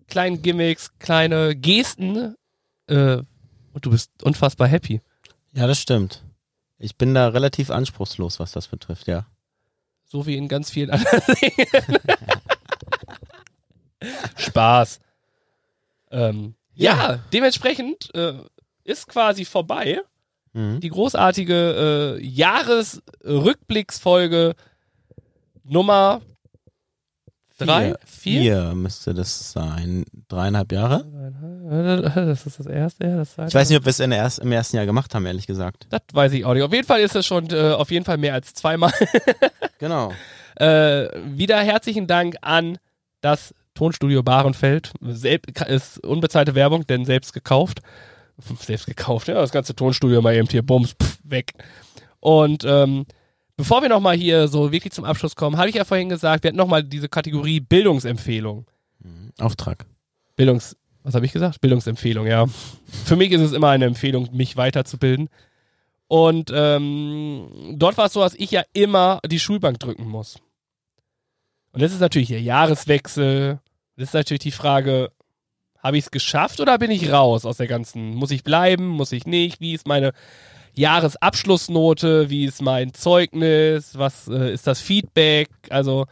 kleinen 0.07 0.41
Gimmicks, 0.41 0.97
kleine 0.99 1.55
Gesten 1.55 2.35
äh, 2.87 3.17
und 3.73 3.85
du 3.85 3.91
bist 3.91 4.11
unfassbar 4.23 4.67
happy. 4.67 5.01
Ja, 5.53 5.67
das 5.67 5.79
stimmt. 5.79 6.23
Ich 6.79 6.97
bin 6.97 7.13
da 7.13 7.27
relativ 7.27 7.69
anspruchslos, 7.69 8.39
was 8.39 8.53
das 8.53 8.67
betrifft, 8.67 9.05
ja. 9.07 9.25
So 10.05 10.25
wie 10.25 10.35
in 10.37 10.47
ganz 10.47 10.71
vielen 10.71 10.89
anderen 10.89 11.21
Dingen. 11.41 11.67
Spaß. 14.37 14.99
Ähm, 16.11 16.55
ja. 16.73 17.19
dementsprechend 17.33 18.09
äh, 18.15 18.33
ist 18.83 19.07
quasi 19.07 19.45
vorbei 19.45 20.01
Mhm. 20.51 20.79
die 20.79 20.89
großartige 20.89 22.17
äh, 22.19 22.25
Jahresrückblicksfolge 22.25 24.55
Nummer 25.63 26.21
Drei? 27.59 27.93
Vier? 28.05 28.41
Vier 28.41 28.73
müsste 28.73 29.13
das 29.13 29.51
sein. 29.51 30.05
Dreieinhalb 30.27 30.71
Jahre? 30.71 31.05
Das 32.15 32.45
ist 32.45 32.59
das 32.59 32.65
erste, 32.65 33.05
ja, 33.05 33.17
das 33.17 33.33
zweite. 33.33 33.49
Ich 33.49 33.55
weiß 33.55 33.69
nicht, 33.69 33.77
ob 33.77 33.85
wir 33.85 33.89
es 33.91 33.99
erst, 33.99 34.39
im 34.39 34.51
ersten 34.51 34.77
Jahr 34.77 34.85
gemacht 34.85 35.13
haben, 35.13 35.25
ehrlich 35.25 35.45
gesagt. 35.45 35.87
Das 35.89 36.01
weiß 36.11 36.33
ich 36.33 36.45
auch 36.45 36.53
nicht. 36.53 36.63
Auf 36.63 36.73
jeden 36.73 36.87
Fall 36.87 37.01
ist 37.01 37.15
es 37.15 37.25
schon 37.25 37.49
äh, 37.51 37.73
auf 37.73 37.91
jeden 37.91 38.05
Fall 38.05 38.17
mehr 38.17 38.33
als 38.33 38.53
zweimal. 38.53 38.91
Genau. 39.77 40.11
äh, 40.57 41.07
wieder 41.23 41.57
herzlichen 41.61 42.05
Dank 42.05 42.35
an 42.41 42.79
das 43.21 43.55
Tonstudio 43.75 44.23
Bahrenfeld. 44.23 44.91
Selb 45.01 45.57
ist 45.61 46.03
unbezahlte 46.03 46.53
Werbung, 46.53 46.85
denn 46.85 47.05
selbst 47.05 47.31
gekauft. 47.31 47.79
Selbst 48.59 48.85
gekauft, 48.85 49.29
ja, 49.29 49.35
das 49.35 49.51
ganze 49.51 49.73
Tonstudio 49.73 50.21
mal 50.21 50.35
eben 50.35 50.49
hier, 50.49 50.63
bums, 50.63 50.95
pff, 51.01 51.19
weg. 51.23 51.53
Und 52.19 52.65
ähm, 52.65 53.05
bevor 53.55 53.81
wir 53.81 53.87
nochmal 53.87 54.17
hier 54.17 54.49
so 54.49 54.73
wirklich 54.73 54.91
zum 54.91 55.05
Abschluss 55.05 55.37
kommen, 55.37 55.57
habe 55.57 55.69
ich 55.69 55.75
ja 55.75 55.85
vorhin 55.85 56.09
gesagt, 56.09 56.43
wir 56.43 56.49
hatten 56.49 56.57
nochmal 56.57 56.83
diese 56.83 57.07
Kategorie 57.07 57.61
Bildungsempfehlung. 57.61 58.65
Auftrag. 59.39 59.85
Bildungs, 60.35 60.75
was 61.03 61.15
habe 61.15 61.25
ich 61.25 61.31
gesagt? 61.31 61.61
Bildungsempfehlung, 61.61 62.27
ja. 62.27 62.45
Für 63.05 63.15
mich 63.15 63.31
ist 63.31 63.41
es 63.41 63.53
immer 63.53 63.69
eine 63.69 63.85
Empfehlung, 63.85 64.29
mich 64.31 64.57
weiterzubilden. 64.57 65.29
Und 66.07 66.51
ähm, 66.53 67.75
dort 67.77 67.97
war 67.97 68.07
es 68.07 68.13
so, 68.13 68.21
dass 68.21 68.33
ich 68.35 68.51
ja 68.51 68.63
immer 68.73 69.19
die 69.25 69.39
Schulbank 69.39 69.79
drücken 69.79 70.07
muss. 70.07 70.39
Und 71.71 71.81
das 71.81 71.93
ist 71.93 71.99
natürlich 71.99 72.29
der 72.29 72.41
Jahreswechsel. 72.41 73.59
Das 73.95 74.09
ist 74.09 74.13
natürlich 74.13 74.41
die 74.41 74.51
Frage, 74.51 75.11
habe 75.81 75.97
ich 75.97 76.05
es 76.05 76.11
geschafft 76.11 76.59
oder 76.59 76.77
bin 76.77 76.91
ich 76.91 77.11
raus 77.11 77.45
aus 77.45 77.57
der 77.57 77.67
ganzen? 77.67 78.15
Muss 78.15 78.31
ich 78.31 78.43
bleiben? 78.43 78.87
Muss 78.87 79.11
ich 79.11 79.25
nicht? 79.25 79.61
Wie 79.61 79.73
ist 79.73 79.87
meine 79.87 80.13
Jahresabschlussnote? 80.73 82.29
Wie 82.29 82.45
ist 82.45 82.61
mein 82.61 82.93
Zeugnis? 82.93 83.97
Was 83.97 84.27
äh, 84.27 84.51
ist 84.51 84.67
das 84.67 84.81
Feedback? 84.81 85.49
Also, 85.69 86.05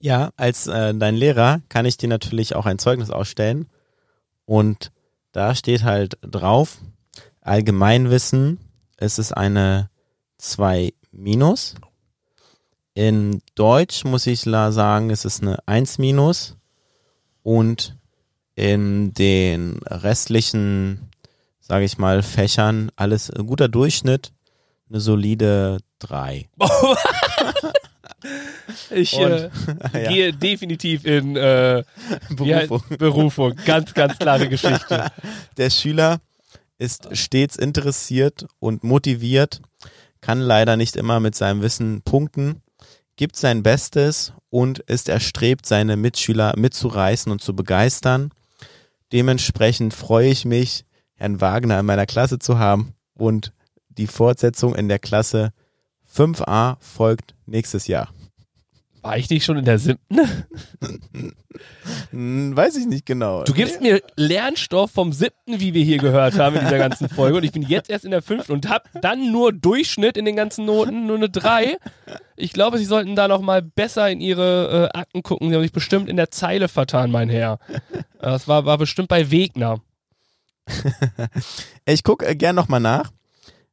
Ja, 0.00 0.30
als 0.36 0.66
äh, 0.66 0.94
dein 0.94 1.14
Lehrer 1.14 1.60
kann 1.68 1.84
ich 1.84 1.98
dir 1.98 2.08
natürlich 2.08 2.56
auch 2.56 2.64
ein 2.64 2.78
Zeugnis 2.78 3.10
ausstellen. 3.10 3.68
Und 4.46 4.92
da 5.32 5.54
steht 5.54 5.84
halt 5.84 6.18
drauf, 6.22 6.78
Allgemeinwissen, 7.42 8.58
es 8.96 9.18
ist 9.18 9.32
eine 9.32 9.90
2 10.38 10.92
minus. 11.12 11.74
In 12.94 13.42
Deutsch 13.54 14.04
muss 14.04 14.26
ich 14.26 14.40
sagen, 14.42 15.10
es 15.10 15.24
ist 15.24 15.42
eine 15.42 15.58
1 15.66 15.98
minus. 15.98 16.56
Und 17.42 17.96
in 18.54 19.14
den 19.14 19.80
restlichen, 19.84 21.10
sage 21.60 21.84
ich 21.84 21.98
mal, 21.98 22.22
Fächern 22.22 22.90
alles 22.96 23.30
ein 23.30 23.46
guter 23.46 23.68
Durchschnitt, 23.68 24.32
eine 24.88 25.00
solide 25.00 25.78
3. 26.00 26.48
ich 28.90 29.18
äh, 29.18 29.50
Ja. 29.94 30.08
gehe 30.08 30.32
definitiv 30.32 31.04
in 31.04 31.36
äh, 31.36 31.82
Berufung. 32.30 32.82
Berufung. 32.98 33.56
Ganz, 33.64 33.94
ganz 33.94 34.18
klare 34.18 34.48
Geschichte. 34.48 35.10
Der 35.56 35.70
Schüler 35.70 36.20
ist 36.78 37.16
stets 37.16 37.56
interessiert 37.56 38.46
und 38.58 38.84
motiviert, 38.84 39.60
kann 40.20 40.40
leider 40.40 40.76
nicht 40.76 40.96
immer 40.96 41.20
mit 41.20 41.34
seinem 41.34 41.62
Wissen 41.62 42.02
punkten, 42.02 42.62
gibt 43.16 43.36
sein 43.36 43.62
Bestes 43.62 44.32
und 44.48 44.78
ist 44.80 45.08
erstrebt, 45.08 45.66
seine 45.66 45.96
Mitschüler 45.96 46.54
mitzureißen 46.56 47.30
und 47.30 47.42
zu 47.42 47.54
begeistern. 47.54 48.30
Dementsprechend 49.12 49.92
freue 49.92 50.28
ich 50.30 50.44
mich, 50.44 50.84
Herrn 51.14 51.40
Wagner 51.40 51.80
in 51.80 51.86
meiner 51.86 52.06
Klasse 52.06 52.38
zu 52.38 52.58
haben 52.58 52.94
und 53.14 53.52
die 53.88 54.06
Fortsetzung 54.06 54.74
in 54.74 54.88
der 54.88 54.98
Klasse 54.98 55.52
5a 56.14 56.76
folgt 56.80 57.34
nächstes 57.46 57.86
Jahr. 57.86 58.08
War 59.02 59.16
ich 59.16 59.30
nicht 59.30 59.44
schon 59.44 59.56
in 59.56 59.64
der 59.64 59.78
siebten? 59.78 60.20
Hm, 62.10 62.54
weiß 62.54 62.76
ich 62.76 62.86
nicht 62.86 63.06
genau. 63.06 63.44
Du 63.44 63.54
gibst 63.54 63.80
mir 63.80 64.02
Lernstoff 64.16 64.90
vom 64.90 65.12
siebten, 65.12 65.58
wie 65.60 65.72
wir 65.72 65.82
hier 65.82 65.98
gehört 65.98 66.38
haben 66.38 66.56
in 66.56 66.62
dieser 66.62 66.78
ganzen 66.78 67.08
Folge. 67.08 67.38
Und 67.38 67.44
ich 67.44 67.52
bin 67.52 67.62
jetzt 67.62 67.88
erst 67.88 68.04
in 68.04 68.10
der 68.10 68.20
fünften 68.20 68.52
und 68.52 68.68
hab 68.68 68.88
dann 69.00 69.32
nur 69.32 69.52
Durchschnitt 69.52 70.16
in 70.16 70.24
den 70.26 70.36
ganzen 70.36 70.66
Noten, 70.66 71.06
nur 71.06 71.16
eine 71.16 71.30
drei. 71.30 71.78
Ich 72.36 72.52
glaube, 72.52 72.78
Sie 72.78 72.84
sollten 72.84 73.16
da 73.16 73.26
noch 73.26 73.40
mal 73.40 73.62
besser 73.62 74.10
in 74.10 74.20
Ihre 74.20 74.90
äh, 74.94 74.98
Akten 74.98 75.22
gucken. 75.22 75.48
Sie 75.48 75.54
haben 75.54 75.62
sich 75.62 75.72
bestimmt 75.72 76.08
in 76.08 76.16
der 76.16 76.30
Zeile 76.30 76.68
vertan, 76.68 77.10
mein 77.10 77.30
Herr. 77.30 77.58
Das 78.20 78.48
war, 78.48 78.66
war 78.66 78.76
bestimmt 78.76 79.08
bei 79.08 79.30
Wegner. 79.30 79.80
Ich 81.86 82.04
gucke 82.04 82.26
äh, 82.26 82.36
gern 82.36 82.54
nochmal 82.54 82.80
nach. 82.80 83.10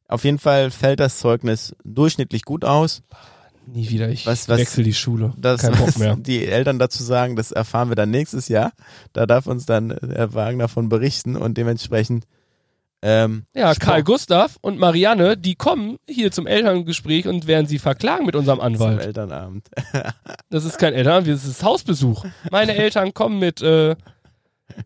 Auf 0.08 0.24
jeden 0.24 0.38
Fall 0.38 0.70
fällt 0.70 1.00
das 1.00 1.18
Zeugnis 1.18 1.76
durchschnittlich 1.84 2.42
gut 2.44 2.64
aus. 2.64 3.02
Nie 3.66 3.90
wieder, 3.90 4.08
ich 4.08 4.26
Was- 4.26 4.48
was- 4.48 4.58
wechsle 4.58 4.82
die 4.82 4.94
Schule. 4.94 5.34
Das, 5.36 5.60
Kein 5.60 5.72
Bock 5.72 5.88
was 5.88 5.98
mehr. 5.98 6.16
die 6.16 6.46
Eltern 6.46 6.78
dazu 6.78 7.02
sagen, 7.02 7.36
das 7.36 7.52
erfahren 7.52 7.90
wir 7.90 7.96
dann 7.96 8.10
nächstes 8.10 8.48
Jahr. 8.48 8.72
Da 9.12 9.26
darf 9.26 9.46
uns 9.46 9.66
dann 9.66 9.94
Herr 10.10 10.32
Wagner 10.32 10.68
von 10.68 10.88
berichten 10.88 11.36
und 11.36 11.58
dementsprechend 11.58 12.24
ähm, 13.02 13.44
Ja, 13.54 13.74
Sport- 13.74 13.80
Karl 13.80 14.02
Gustav 14.04 14.56
und 14.62 14.78
Marianne, 14.78 15.36
die 15.36 15.54
kommen 15.54 15.98
hier 16.08 16.32
zum 16.32 16.46
Elterngespräch 16.46 17.28
und 17.28 17.46
werden 17.46 17.66
sie 17.66 17.78
verklagen 17.78 18.24
mit 18.26 18.34
unserem 18.34 18.58
zum 18.58 18.66
Anwalt. 18.66 19.00
Elternabend. 19.02 19.68
Das 20.50 20.64
ist 20.64 20.78
kein 20.78 20.94
Elternabend, 20.94 21.28
das 21.28 21.44
ist 21.44 21.62
Hausbesuch. 21.62 22.24
Meine 22.50 22.74
Eltern 22.74 23.12
kommen 23.12 23.38
mit 23.38 23.60
äh, 23.60 23.94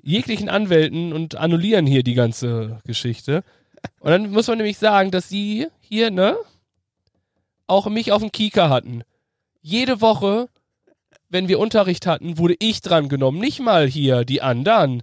jeglichen 0.03 0.49
Anwälten 0.49 1.13
und 1.13 1.37
annullieren 1.37 1.87
hier 1.87 2.03
die 2.03 2.15
ganze 2.15 2.81
Geschichte. 2.85 3.45
Und 4.01 4.11
dann 4.11 4.31
muss 4.31 4.49
man 4.49 4.59
nämlich 4.59 4.79
sagen, 4.79 5.11
dass 5.11 5.29
sie 5.29 5.69
hier, 5.81 6.11
ne, 6.11 6.37
auch 7.67 7.87
mich 7.89 8.13
auf 8.13 8.21
dem 8.21 8.33
Kieker 8.33 8.69
hatten. 8.69 9.03
Jede 9.61 10.01
Woche, 10.01 10.49
wenn 11.29 11.49
wir 11.49 11.59
Unterricht 11.59 12.07
hatten, 12.07 12.39
wurde 12.39 12.57
ich 12.59 12.81
dran 12.81 13.09
genommen. 13.09 13.39
Nicht 13.39 13.61
mal 13.61 13.87
hier 13.87 14.25
die 14.25 14.43
anderen. 14.43 15.03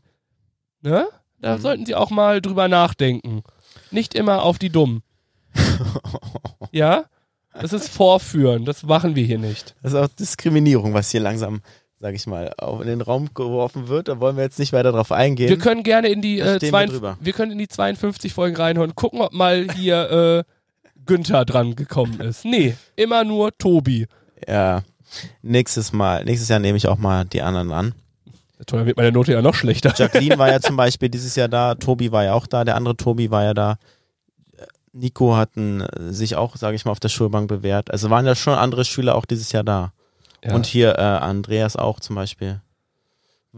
Ne? 0.82 1.08
Da 1.40 1.58
sollten 1.58 1.86
sie 1.86 1.96
auch 1.96 2.10
mal 2.10 2.42
drüber 2.42 2.68
nachdenken. 2.68 3.44
Nicht 3.92 4.14
immer 4.14 4.44
auf 4.44 4.60
die 4.60 4.70
Dummen. 4.70 5.02
ja? 6.72 7.06
Das 7.54 7.74
ist 7.74 7.90
Vorführen. 7.90 8.66
Das 8.66 8.84
machen 8.84 9.16
wir 9.16 9.24
hier 9.24 9.40
nicht. 9.40 9.76
Das 9.82 9.94
ist 9.94 10.00
auch 10.00 10.08
Diskriminierung, 10.08 10.94
was 10.94 11.10
hier 11.10 11.22
langsam, 11.22 11.62
sag 12.00 12.16
ich 12.16 12.28
mal, 12.28 12.54
in 12.82 12.88
den 12.88 13.02
Raum 13.02 13.34
geworfen 13.34 13.88
wird. 13.88 14.08
Da 14.08 14.20
wollen 14.20 14.38
wir 14.38 14.44
jetzt 14.44 14.60
nicht 14.60 14.74
weiter 14.74 14.92
drauf 14.92 15.12
eingehen. 15.12 15.50
Wir 15.50 15.58
können 15.58 15.84
gerne 15.84 16.08
in 16.08 16.22
die, 16.22 16.40
äh, 16.40 16.62
wir 16.62 16.70
zwei, 16.70 16.86
drüber. 16.86 17.18
wir 17.20 17.34
können 17.34 17.52
in 17.52 17.58
die 17.58 17.68
52 17.68 18.34
Folgen 18.34 18.56
reinhören, 18.56 18.96
gucken, 18.96 19.22
ob 19.22 19.34
mal 19.34 19.68
hier 19.76 20.46
äh, 20.46 20.52
Günther 21.06 21.46
dran 21.46 21.76
gekommen 21.76 22.20
ist. 22.22 22.46
Nee, 22.46 22.76
immer 22.96 23.24
nur 23.24 23.58
Tobi. 23.58 24.08
ja, 24.48 24.84
nächstes 25.42 25.92
Mal, 25.92 26.24
nächstes 26.24 26.50
Jahr 26.50 26.60
nehme 26.60 26.78
ich 26.78 26.88
auch 26.88 26.98
mal 26.98 27.26
die 27.26 27.42
anderen 27.42 27.72
an. 27.72 27.94
Toll, 28.66 28.80
dann 28.80 28.88
wird 28.88 28.98
meine 28.98 29.12
Note 29.12 29.32
ja 29.32 29.42
noch 29.42 29.56
schlechter. 29.56 29.94
Jacqueline 29.96 30.38
war 30.38 30.50
ja 30.50 30.60
zum 30.62 30.76
Beispiel 30.76 31.10
dieses 31.10 31.36
Jahr 31.36 31.48
da, 31.48 31.76
Tobi 31.76 32.12
war 32.12 32.24
ja 32.26 32.34
auch 32.34 32.46
da, 32.48 32.64
der 32.66 32.76
andere 32.76 32.96
Tobi 32.98 33.32
war 33.32 33.44
ja 33.44 33.54
da. 33.54 33.78
Nico 34.92 35.36
hatten 35.36 35.82
äh, 35.82 36.12
sich 36.12 36.36
auch, 36.36 36.56
sage 36.56 36.76
ich 36.76 36.86
mal, 36.86 36.92
auf 36.92 37.00
der 37.00 37.10
Schulbank 37.10 37.48
bewährt. 37.48 37.92
Also 37.92 38.10
waren 38.10 38.26
ja 38.26 38.36
schon 38.36 38.54
andere 38.54 38.86
Schüler 38.86 39.16
auch 39.16 39.26
dieses 39.26 39.52
Jahr 39.52 39.64
da. 39.64 39.94
Ja. 40.44 40.54
Und 40.54 40.66
hier 40.66 40.98
äh, 40.98 41.02
Andreas 41.02 41.76
auch 41.76 42.00
zum 42.00 42.16
Beispiel. 42.16 42.62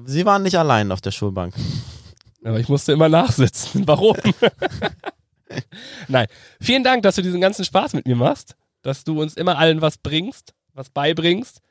Sie 0.06 0.26
waren 0.26 0.44
nicht 0.44 0.58
allein 0.58 0.92
auf 0.92 1.02
der 1.02 1.12
Schulbank. 1.12 1.54
Aber 2.44 2.60
ich 2.60 2.70
musste 2.70 2.92
immer 2.92 3.10
nachsitzen. 3.10 3.84
Warum? 3.88 4.18
Nein. 6.08 6.28
Vielen 6.60 6.84
Dank, 6.84 7.04
dass 7.04 7.16
du 7.16 7.22
diesen 7.22 7.42
ganzen 7.42 7.66
Spaß 7.66 7.94
mit 7.94 8.08
mir 8.08 8.16
machst. 8.16 8.56
Dass 8.82 9.04
du 9.04 9.22
uns 9.22 9.36
immer 9.36 9.58
allen 9.58 9.82
was 9.82 9.98
bringst, 9.98 10.54
was 10.74 10.90
beibringst. 10.90 11.62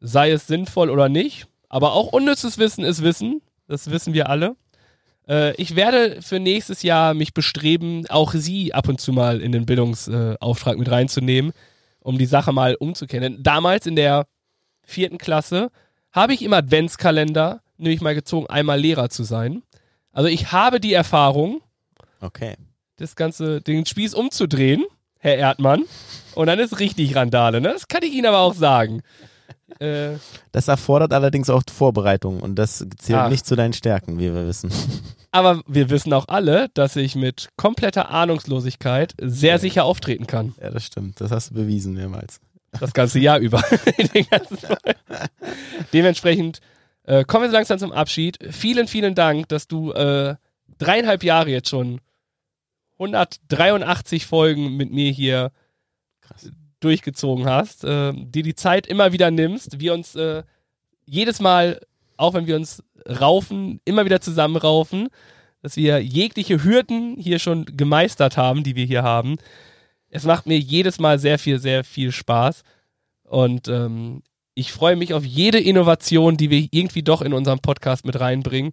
Sei 0.00 0.30
es 0.30 0.46
sinnvoll 0.46 0.90
oder 0.90 1.08
nicht. 1.08 1.46
Aber 1.68 1.92
auch 1.92 2.12
unnützes 2.12 2.56
Wissen 2.56 2.84
ist 2.84 3.02
Wissen. 3.02 3.42
Das 3.68 3.90
wissen 3.90 4.14
wir 4.14 4.30
alle. 4.30 4.56
Äh, 5.28 5.54
ich 5.56 5.76
werde 5.76 6.22
für 6.22 6.38
nächstes 6.38 6.82
Jahr 6.82 7.14
mich 7.14 7.34
bestreben, 7.34 8.06
auch 8.08 8.32
Sie 8.32 8.72
ab 8.72 8.88
und 8.88 9.00
zu 9.00 9.12
mal 9.12 9.40
in 9.40 9.52
den 9.52 9.66
Bildungsauftrag 9.66 10.78
mit 10.78 10.90
reinzunehmen, 10.90 11.52
um 12.00 12.18
die 12.18 12.26
Sache 12.26 12.52
mal 12.52 12.76
umzukennen. 12.76 13.42
Damals 13.42 13.86
in 13.86 13.96
der 13.96 14.26
vierten 14.86 15.18
Klasse 15.18 15.70
habe 16.12 16.32
ich 16.32 16.40
im 16.42 16.52
Adventskalender 16.54 17.60
nämlich 17.76 18.00
mal 18.00 18.14
gezogen, 18.14 18.46
einmal 18.46 18.80
Lehrer 18.80 19.10
zu 19.10 19.22
sein. 19.22 19.62
Also 20.12 20.28
ich 20.30 20.50
habe 20.52 20.80
die 20.80 20.94
Erfahrung, 20.94 21.60
Okay. 22.22 22.54
das 22.96 23.14
ganze, 23.16 23.60
den 23.60 23.84
Spieß 23.84 24.14
umzudrehen, 24.14 24.84
Herr 25.18 25.36
Erdmann. 25.36 25.84
Und 26.34 26.46
dann 26.46 26.58
ist 26.58 26.78
richtig 26.80 27.14
Randale, 27.16 27.60
ne? 27.60 27.72
Das 27.74 27.88
kann 27.88 28.02
ich 28.02 28.12
Ihnen 28.14 28.26
aber 28.26 28.38
auch 28.38 28.54
sagen. 28.54 29.02
Äh, 29.80 30.16
Das 30.52 30.68
erfordert 30.68 31.12
allerdings 31.12 31.50
auch 31.50 31.62
Vorbereitung 31.70 32.40
und 32.40 32.54
das 32.54 32.86
zählt 32.98 33.18
Ah. 33.18 33.28
nicht 33.28 33.44
zu 33.46 33.56
deinen 33.56 33.72
Stärken, 33.74 34.18
wie 34.18 34.32
wir 34.32 34.46
wissen. 34.46 34.70
aber 35.32 35.60
wir 35.66 35.90
wissen 35.90 36.12
auch 36.12 36.28
alle, 36.28 36.68
dass 36.74 36.94
ich 36.96 37.14
mit 37.16 37.48
kompletter 37.56 38.10
Ahnungslosigkeit 38.10 39.14
sehr 39.20 39.58
sicher 39.58 39.84
auftreten 39.84 40.26
kann. 40.26 40.54
Ja, 40.62 40.70
das 40.70 40.84
stimmt. 40.84 41.20
Das 41.20 41.30
hast 41.32 41.50
du 41.50 41.54
bewiesen 41.54 41.94
mehrmals. 41.94 42.40
Das 42.80 42.92
ganze 42.92 43.18
Jahr 43.18 43.38
über. 43.38 43.62
Dementsprechend 45.92 46.60
äh, 47.04 47.24
kommen 47.24 47.44
wir 47.44 47.50
so 47.50 47.56
langsam 47.56 47.78
zum 47.78 47.92
Abschied. 47.92 48.38
Vielen, 48.50 48.88
vielen 48.88 49.14
Dank, 49.14 49.48
dass 49.48 49.68
du 49.68 49.92
äh, 49.92 50.34
dreieinhalb 50.78 51.22
Jahre 51.22 51.50
jetzt 51.50 51.68
schon 51.68 52.00
183 52.98 54.26
Folgen 54.26 54.76
mit 54.76 54.90
mir 54.90 55.10
hier 55.10 55.52
Krass. 56.20 56.50
durchgezogen 56.80 57.46
hast, 57.46 57.84
äh, 57.84 58.12
dir 58.12 58.42
die 58.42 58.54
Zeit 58.54 58.86
immer 58.86 59.12
wieder 59.12 59.30
nimmst, 59.30 59.80
wir 59.80 59.94
uns 59.94 60.14
äh, 60.14 60.42
jedes 61.04 61.40
Mal, 61.40 61.80
auch 62.16 62.34
wenn 62.34 62.46
wir 62.46 62.56
uns 62.56 62.82
raufen, 63.08 63.80
immer 63.84 64.04
wieder 64.04 64.20
zusammenraufen, 64.20 65.08
dass 65.62 65.76
wir 65.76 66.02
jegliche 66.02 66.64
Hürden 66.64 67.16
hier 67.18 67.38
schon 67.38 67.64
gemeistert 67.64 68.36
haben, 68.36 68.64
die 68.64 68.76
wir 68.76 68.84
hier 68.84 69.02
haben. 69.02 69.36
Es 70.10 70.24
macht 70.24 70.46
mir 70.46 70.58
jedes 70.58 70.98
Mal 70.98 71.18
sehr 71.18 71.38
viel, 71.38 71.58
sehr 71.58 71.84
viel 71.84 72.12
Spaß. 72.12 72.62
Und 73.24 73.68
ähm, 73.68 74.22
ich 74.54 74.72
freue 74.72 74.96
mich 74.96 75.12
auf 75.12 75.24
jede 75.24 75.60
Innovation, 75.60 76.36
die 76.36 76.50
wir 76.50 76.68
irgendwie 76.70 77.02
doch 77.02 77.22
in 77.22 77.32
unserem 77.32 77.58
Podcast 77.58 78.06
mit 78.06 78.18
reinbringen. 78.18 78.72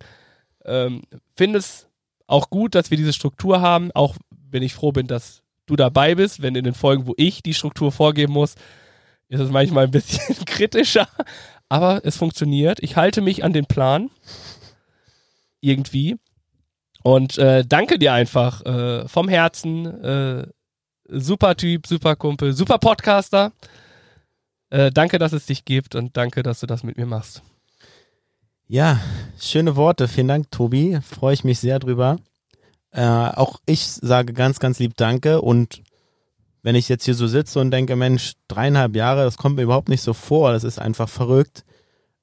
Ähm, 0.66 1.02
Finde 1.36 1.60
es 1.60 1.88
auch 2.28 2.50
gut, 2.50 2.76
dass 2.76 2.90
wir 2.90 2.98
diese 2.98 3.14
Struktur 3.14 3.62
haben, 3.62 3.92
auch 3.94 4.16
wenn 4.50 4.64
ich 4.64 4.74
froh 4.74 4.92
bin, 4.92 5.08
dass 5.08 5.42
du 5.66 5.76
dabei 5.76 6.16
bist, 6.16 6.42
wenn 6.42 6.56
in 6.56 6.64
den 6.64 6.74
Folgen, 6.74 7.08
wo 7.08 7.14
ich 7.18 7.44
die 7.44 7.54
Struktur 7.54 7.92
vorgeben 7.92 8.34
muss, 8.34 8.56
ist 9.28 9.40
es 9.40 9.50
manchmal 9.50 9.86
ein 9.86 9.92
bisschen 9.92 10.36
kritischer, 10.46 11.08
aber 11.70 12.02
es 12.06 12.18
funktioniert. 12.18 12.80
Ich 12.82 12.96
halte 12.96 13.22
mich 13.22 13.44
an 13.44 13.54
den 13.54 13.66
Plan. 13.66 14.10
Irgendwie. 15.60 16.18
Und 17.04 17.38
äh, 17.38 17.66
danke 17.66 17.98
dir 17.98 18.14
einfach 18.14 18.66
äh, 18.66 19.08
vom 19.08 19.28
Herzen. 19.28 19.86
Äh, 19.86 20.48
super 21.08 21.56
Typ, 21.56 21.88
super 21.88 22.16
Kumpel, 22.16 22.54
super 22.54 22.78
Podcaster. 22.78 23.52
Äh, 24.70 24.92
danke, 24.92 25.20
dass 25.20 25.34
es 25.34 25.46
dich 25.46 25.66
gibt 25.66 25.96
und 25.96 26.18
danke, 26.18 26.44
dass 26.44 26.60
du 26.60 26.68
das 26.68 26.84
mit 26.84 26.98
mir 26.98 27.06
machst. 27.06 27.44
Ja, 28.68 29.00
schöne 29.40 29.76
Worte. 29.76 30.08
Vielen 30.08 30.30
Dank, 30.30 30.50
Tobi. 30.50 31.00
Freue 31.02 31.34
ich 31.34 31.44
mich 31.44 31.60
sehr 31.60 31.80
drüber. 31.80 32.18
Äh, 32.92 33.02
auch 33.02 33.60
ich 33.66 33.86
sage 33.86 34.34
ganz, 34.34 34.60
ganz 34.60 34.80
lieb 34.80 34.98
Danke 34.98 35.42
und 35.42 35.84
wenn 36.64 36.76
ich 36.76 36.90
jetzt 36.90 37.06
hier 37.06 37.14
so 37.14 37.28
sitze 37.28 37.60
und 37.60 37.72
denke, 37.72 37.96
Mensch, 37.96 38.34
dreieinhalb 38.48 38.96
Jahre, 38.96 39.26
das 39.26 39.38
kommt 39.38 39.58
mir 39.58 39.64
überhaupt 39.64 39.90
nicht 39.90 40.02
so 40.02 40.14
vor, 40.14 40.54
das 40.54 40.64
ist 40.64 40.80
einfach 40.80 41.10
verrückt. 41.10 41.66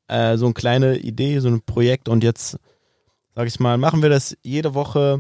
Äh, 0.09 0.39
so 0.39 0.47
eine 0.47 0.55
kleine 0.55 0.97
Idee, 0.97 1.39
so 1.41 1.49
ein 1.49 1.63
Projekt 1.63 2.09
und 2.09 2.25
jetzt, 2.25 2.59
sag 3.35 3.47
ich 3.47 3.61
mal, 3.61 3.79
machen 3.79 4.03
wir 4.03 4.09
das 4.09 4.37
jede 4.43 4.75
Woche 4.75 5.19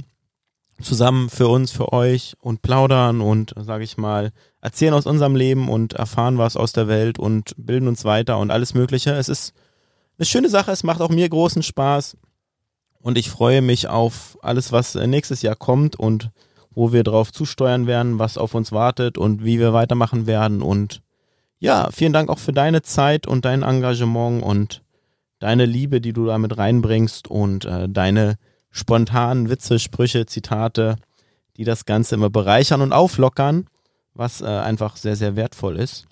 zusammen 0.82 1.28
für 1.28 1.48
uns, 1.48 1.70
für 1.70 1.92
euch 1.92 2.34
und 2.40 2.62
plaudern 2.62 3.20
und, 3.20 3.54
sag 3.56 3.82
ich 3.82 3.96
mal, 3.96 4.32
erzählen 4.60 4.94
aus 4.94 5.06
unserem 5.06 5.36
Leben 5.36 5.68
und 5.68 5.94
erfahren 5.94 6.38
was 6.38 6.56
aus 6.56 6.72
der 6.72 6.88
Welt 6.88 7.18
und 7.18 7.54
bilden 7.56 7.88
uns 7.88 8.04
weiter 8.04 8.38
und 8.38 8.50
alles 8.50 8.74
Mögliche. 8.74 9.12
Es 9.12 9.28
ist 9.28 9.52
eine 10.18 10.26
schöne 10.26 10.48
Sache, 10.48 10.70
es 10.72 10.82
macht 10.82 11.00
auch 11.00 11.08
mir 11.08 11.28
großen 11.28 11.62
Spaß 11.62 12.16
und 13.00 13.16
ich 13.16 13.30
freue 13.30 13.62
mich 13.62 13.88
auf 13.88 14.38
alles, 14.42 14.72
was 14.72 14.94
nächstes 14.94 15.42
Jahr 15.42 15.56
kommt 15.56 15.96
und 15.96 16.30
wo 16.70 16.92
wir 16.92 17.02
drauf 17.02 17.32
zusteuern 17.32 17.86
werden, 17.86 18.18
was 18.18 18.38
auf 18.38 18.54
uns 18.54 18.72
wartet 18.72 19.18
und 19.18 19.44
wie 19.44 19.58
wir 19.58 19.72
weitermachen 19.72 20.26
werden. 20.26 20.62
Und 20.62 21.02
ja, 21.58 21.88
vielen 21.90 22.12
Dank 22.12 22.28
auch 22.28 22.38
für 22.38 22.52
deine 22.52 22.82
Zeit 22.82 23.26
und 23.26 23.44
dein 23.44 23.62
Engagement 23.62 24.42
und 24.42 24.82
deine 25.40 25.66
Liebe, 25.66 26.00
die 26.00 26.12
du 26.12 26.26
damit 26.26 26.56
reinbringst 26.58 27.28
und 27.28 27.64
äh, 27.64 27.88
deine 27.88 28.36
spontanen 28.70 29.50
Witze, 29.50 29.78
Sprüche, 29.78 30.26
Zitate, 30.26 30.96
die 31.56 31.64
das 31.64 31.84
Ganze 31.84 32.14
immer 32.14 32.30
bereichern 32.30 32.80
und 32.80 32.92
auflockern, 32.92 33.66
was 34.14 34.40
äh, 34.40 34.46
einfach 34.46 34.96
sehr, 34.96 35.16
sehr 35.16 35.36
wertvoll 35.36 35.76
ist. 35.76 36.06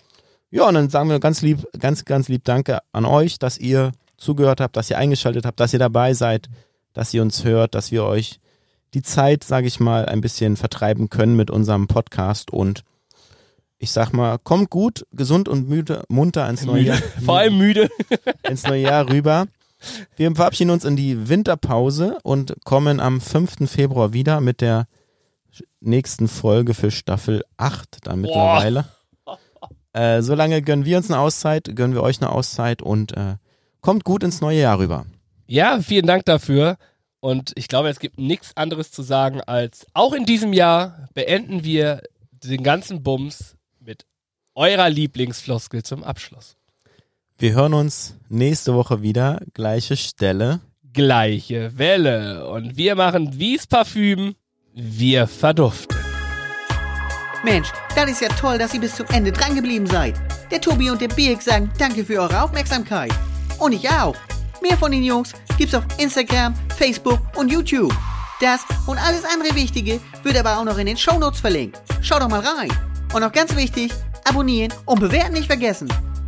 Ja, 0.50 0.66
und 0.66 0.74
dann 0.74 0.88
sagen 0.88 1.10
wir 1.10 1.20
ganz 1.20 1.42
lieb, 1.42 1.66
ganz, 1.78 2.04
ganz 2.04 2.28
lieb 2.28 2.44
Danke 2.44 2.78
an 2.92 3.04
euch, 3.04 3.38
dass 3.38 3.58
ihr 3.58 3.92
zugehört 4.16 4.60
habt, 4.60 4.76
dass 4.76 4.90
ihr 4.90 4.98
eingeschaltet 4.98 5.44
habt, 5.46 5.60
dass 5.60 5.72
ihr 5.72 5.78
dabei 5.78 6.14
seid, 6.14 6.48
dass 6.94 7.12
ihr 7.14 7.22
uns 7.22 7.44
hört, 7.44 7.74
dass 7.74 7.92
wir 7.92 8.04
euch 8.04 8.40
die 8.94 9.02
Zeit, 9.02 9.44
sage 9.44 9.66
ich 9.66 9.80
mal, 9.80 10.06
ein 10.06 10.20
bisschen 10.20 10.56
vertreiben 10.56 11.10
können 11.10 11.36
mit 11.36 11.50
unserem 11.50 11.86
Podcast 11.86 12.50
und 12.50 12.82
ich 13.78 13.92
sag 13.92 14.12
mal, 14.12 14.38
kommt 14.38 14.70
gut, 14.70 15.06
gesund 15.12 15.48
und 15.48 15.68
müde, 15.68 16.02
munter 16.08 16.48
ins 16.48 16.64
neue 16.64 16.78
Müde. 16.78 16.88
Jahr. 16.88 17.02
Vor 17.24 17.38
allem 17.38 17.58
müde. 17.58 17.88
ins 18.42 18.64
neue 18.64 18.82
Jahr 18.82 19.08
rüber. 19.08 19.46
Wir 20.16 20.34
verabschieden 20.34 20.70
uns 20.70 20.84
in 20.84 20.96
die 20.96 21.28
Winterpause 21.28 22.18
und 22.22 22.54
kommen 22.64 23.00
am 23.00 23.20
5. 23.20 23.70
Februar 23.70 24.12
wieder 24.12 24.40
mit 24.40 24.60
der 24.60 24.86
nächsten 25.80 26.28
Folge 26.28 26.74
für 26.74 26.90
Staffel 26.90 27.44
8 27.56 28.06
dann 28.06 28.20
mittlerweile. 28.20 28.86
Äh, 29.92 30.22
solange 30.22 30.62
gönnen 30.62 30.84
wir 30.84 30.96
uns 30.96 31.10
eine 31.10 31.20
Auszeit, 31.20 31.74
gönnen 31.74 31.94
wir 31.94 32.02
euch 32.02 32.20
eine 32.20 32.30
Auszeit 32.30 32.82
und 32.82 33.16
äh, 33.16 33.36
kommt 33.80 34.04
gut 34.04 34.22
ins 34.22 34.40
neue 34.40 34.60
Jahr 34.60 34.78
rüber. 34.78 35.06
Ja, 35.46 35.80
vielen 35.80 36.06
Dank 36.06 36.24
dafür. 36.24 36.76
Und 37.20 37.52
ich 37.56 37.68
glaube, 37.68 37.88
es 37.88 37.98
gibt 37.98 38.18
nichts 38.18 38.56
anderes 38.56 38.92
zu 38.92 39.02
sagen, 39.02 39.40
als 39.40 39.86
auch 39.94 40.12
in 40.12 40.24
diesem 40.24 40.52
Jahr 40.52 41.08
beenden 41.14 41.64
wir 41.64 42.02
den 42.30 42.62
ganzen 42.62 43.02
Bums 43.02 43.56
mit 43.80 44.06
eurer 44.54 44.88
Lieblingsfloskel 44.88 45.82
zum 45.82 46.04
Abschluss. 46.04 46.57
Wir 47.40 47.52
hören 47.52 47.72
uns 47.72 48.16
nächste 48.28 48.74
Woche 48.74 49.00
wieder, 49.00 49.40
gleiche 49.54 49.96
Stelle. 49.96 50.58
Gleiche 50.92 51.78
Welle. 51.78 52.48
Und 52.48 52.76
wir 52.76 52.96
machen 52.96 53.30
wie's 53.38 53.64
Parfüm, 53.64 54.34
wir 54.74 55.28
verduften. 55.28 55.96
Mensch, 57.44 57.68
das 57.94 58.10
ist 58.10 58.22
ja 58.22 58.28
toll, 58.28 58.58
dass 58.58 58.74
ihr 58.74 58.80
bis 58.80 58.96
zum 58.96 59.06
Ende 59.10 59.30
drangeblieben 59.30 59.86
seid. 59.86 60.20
Der 60.50 60.60
Tobi 60.60 60.90
und 60.90 61.00
der 61.00 61.06
Birk 61.06 61.40
sagen 61.40 61.70
danke 61.78 62.04
für 62.04 62.20
eure 62.20 62.42
Aufmerksamkeit. 62.42 63.12
Und 63.60 63.70
ich 63.70 63.88
auch. 63.88 64.16
Mehr 64.60 64.76
von 64.76 64.90
den 64.90 65.04
Jungs 65.04 65.32
gibt's 65.56 65.76
auf 65.76 65.84
Instagram, 65.96 66.56
Facebook 66.76 67.20
und 67.36 67.52
YouTube. 67.52 67.94
Das 68.40 68.62
und 68.88 68.98
alles 68.98 69.22
andere 69.24 69.54
Wichtige 69.54 70.00
wird 70.24 70.36
aber 70.36 70.58
auch 70.58 70.64
noch 70.64 70.78
in 70.78 70.86
den 70.86 70.96
Shownotes 70.96 71.38
verlinkt. 71.38 71.80
Schaut 72.02 72.20
doch 72.20 72.28
mal 72.28 72.40
rein. 72.40 72.72
Und 73.14 73.20
noch 73.20 73.30
ganz 73.30 73.54
wichtig, 73.54 73.92
abonnieren 74.24 74.74
und 74.86 74.98
bewerten 74.98 75.34
nicht 75.34 75.46
vergessen. 75.46 75.88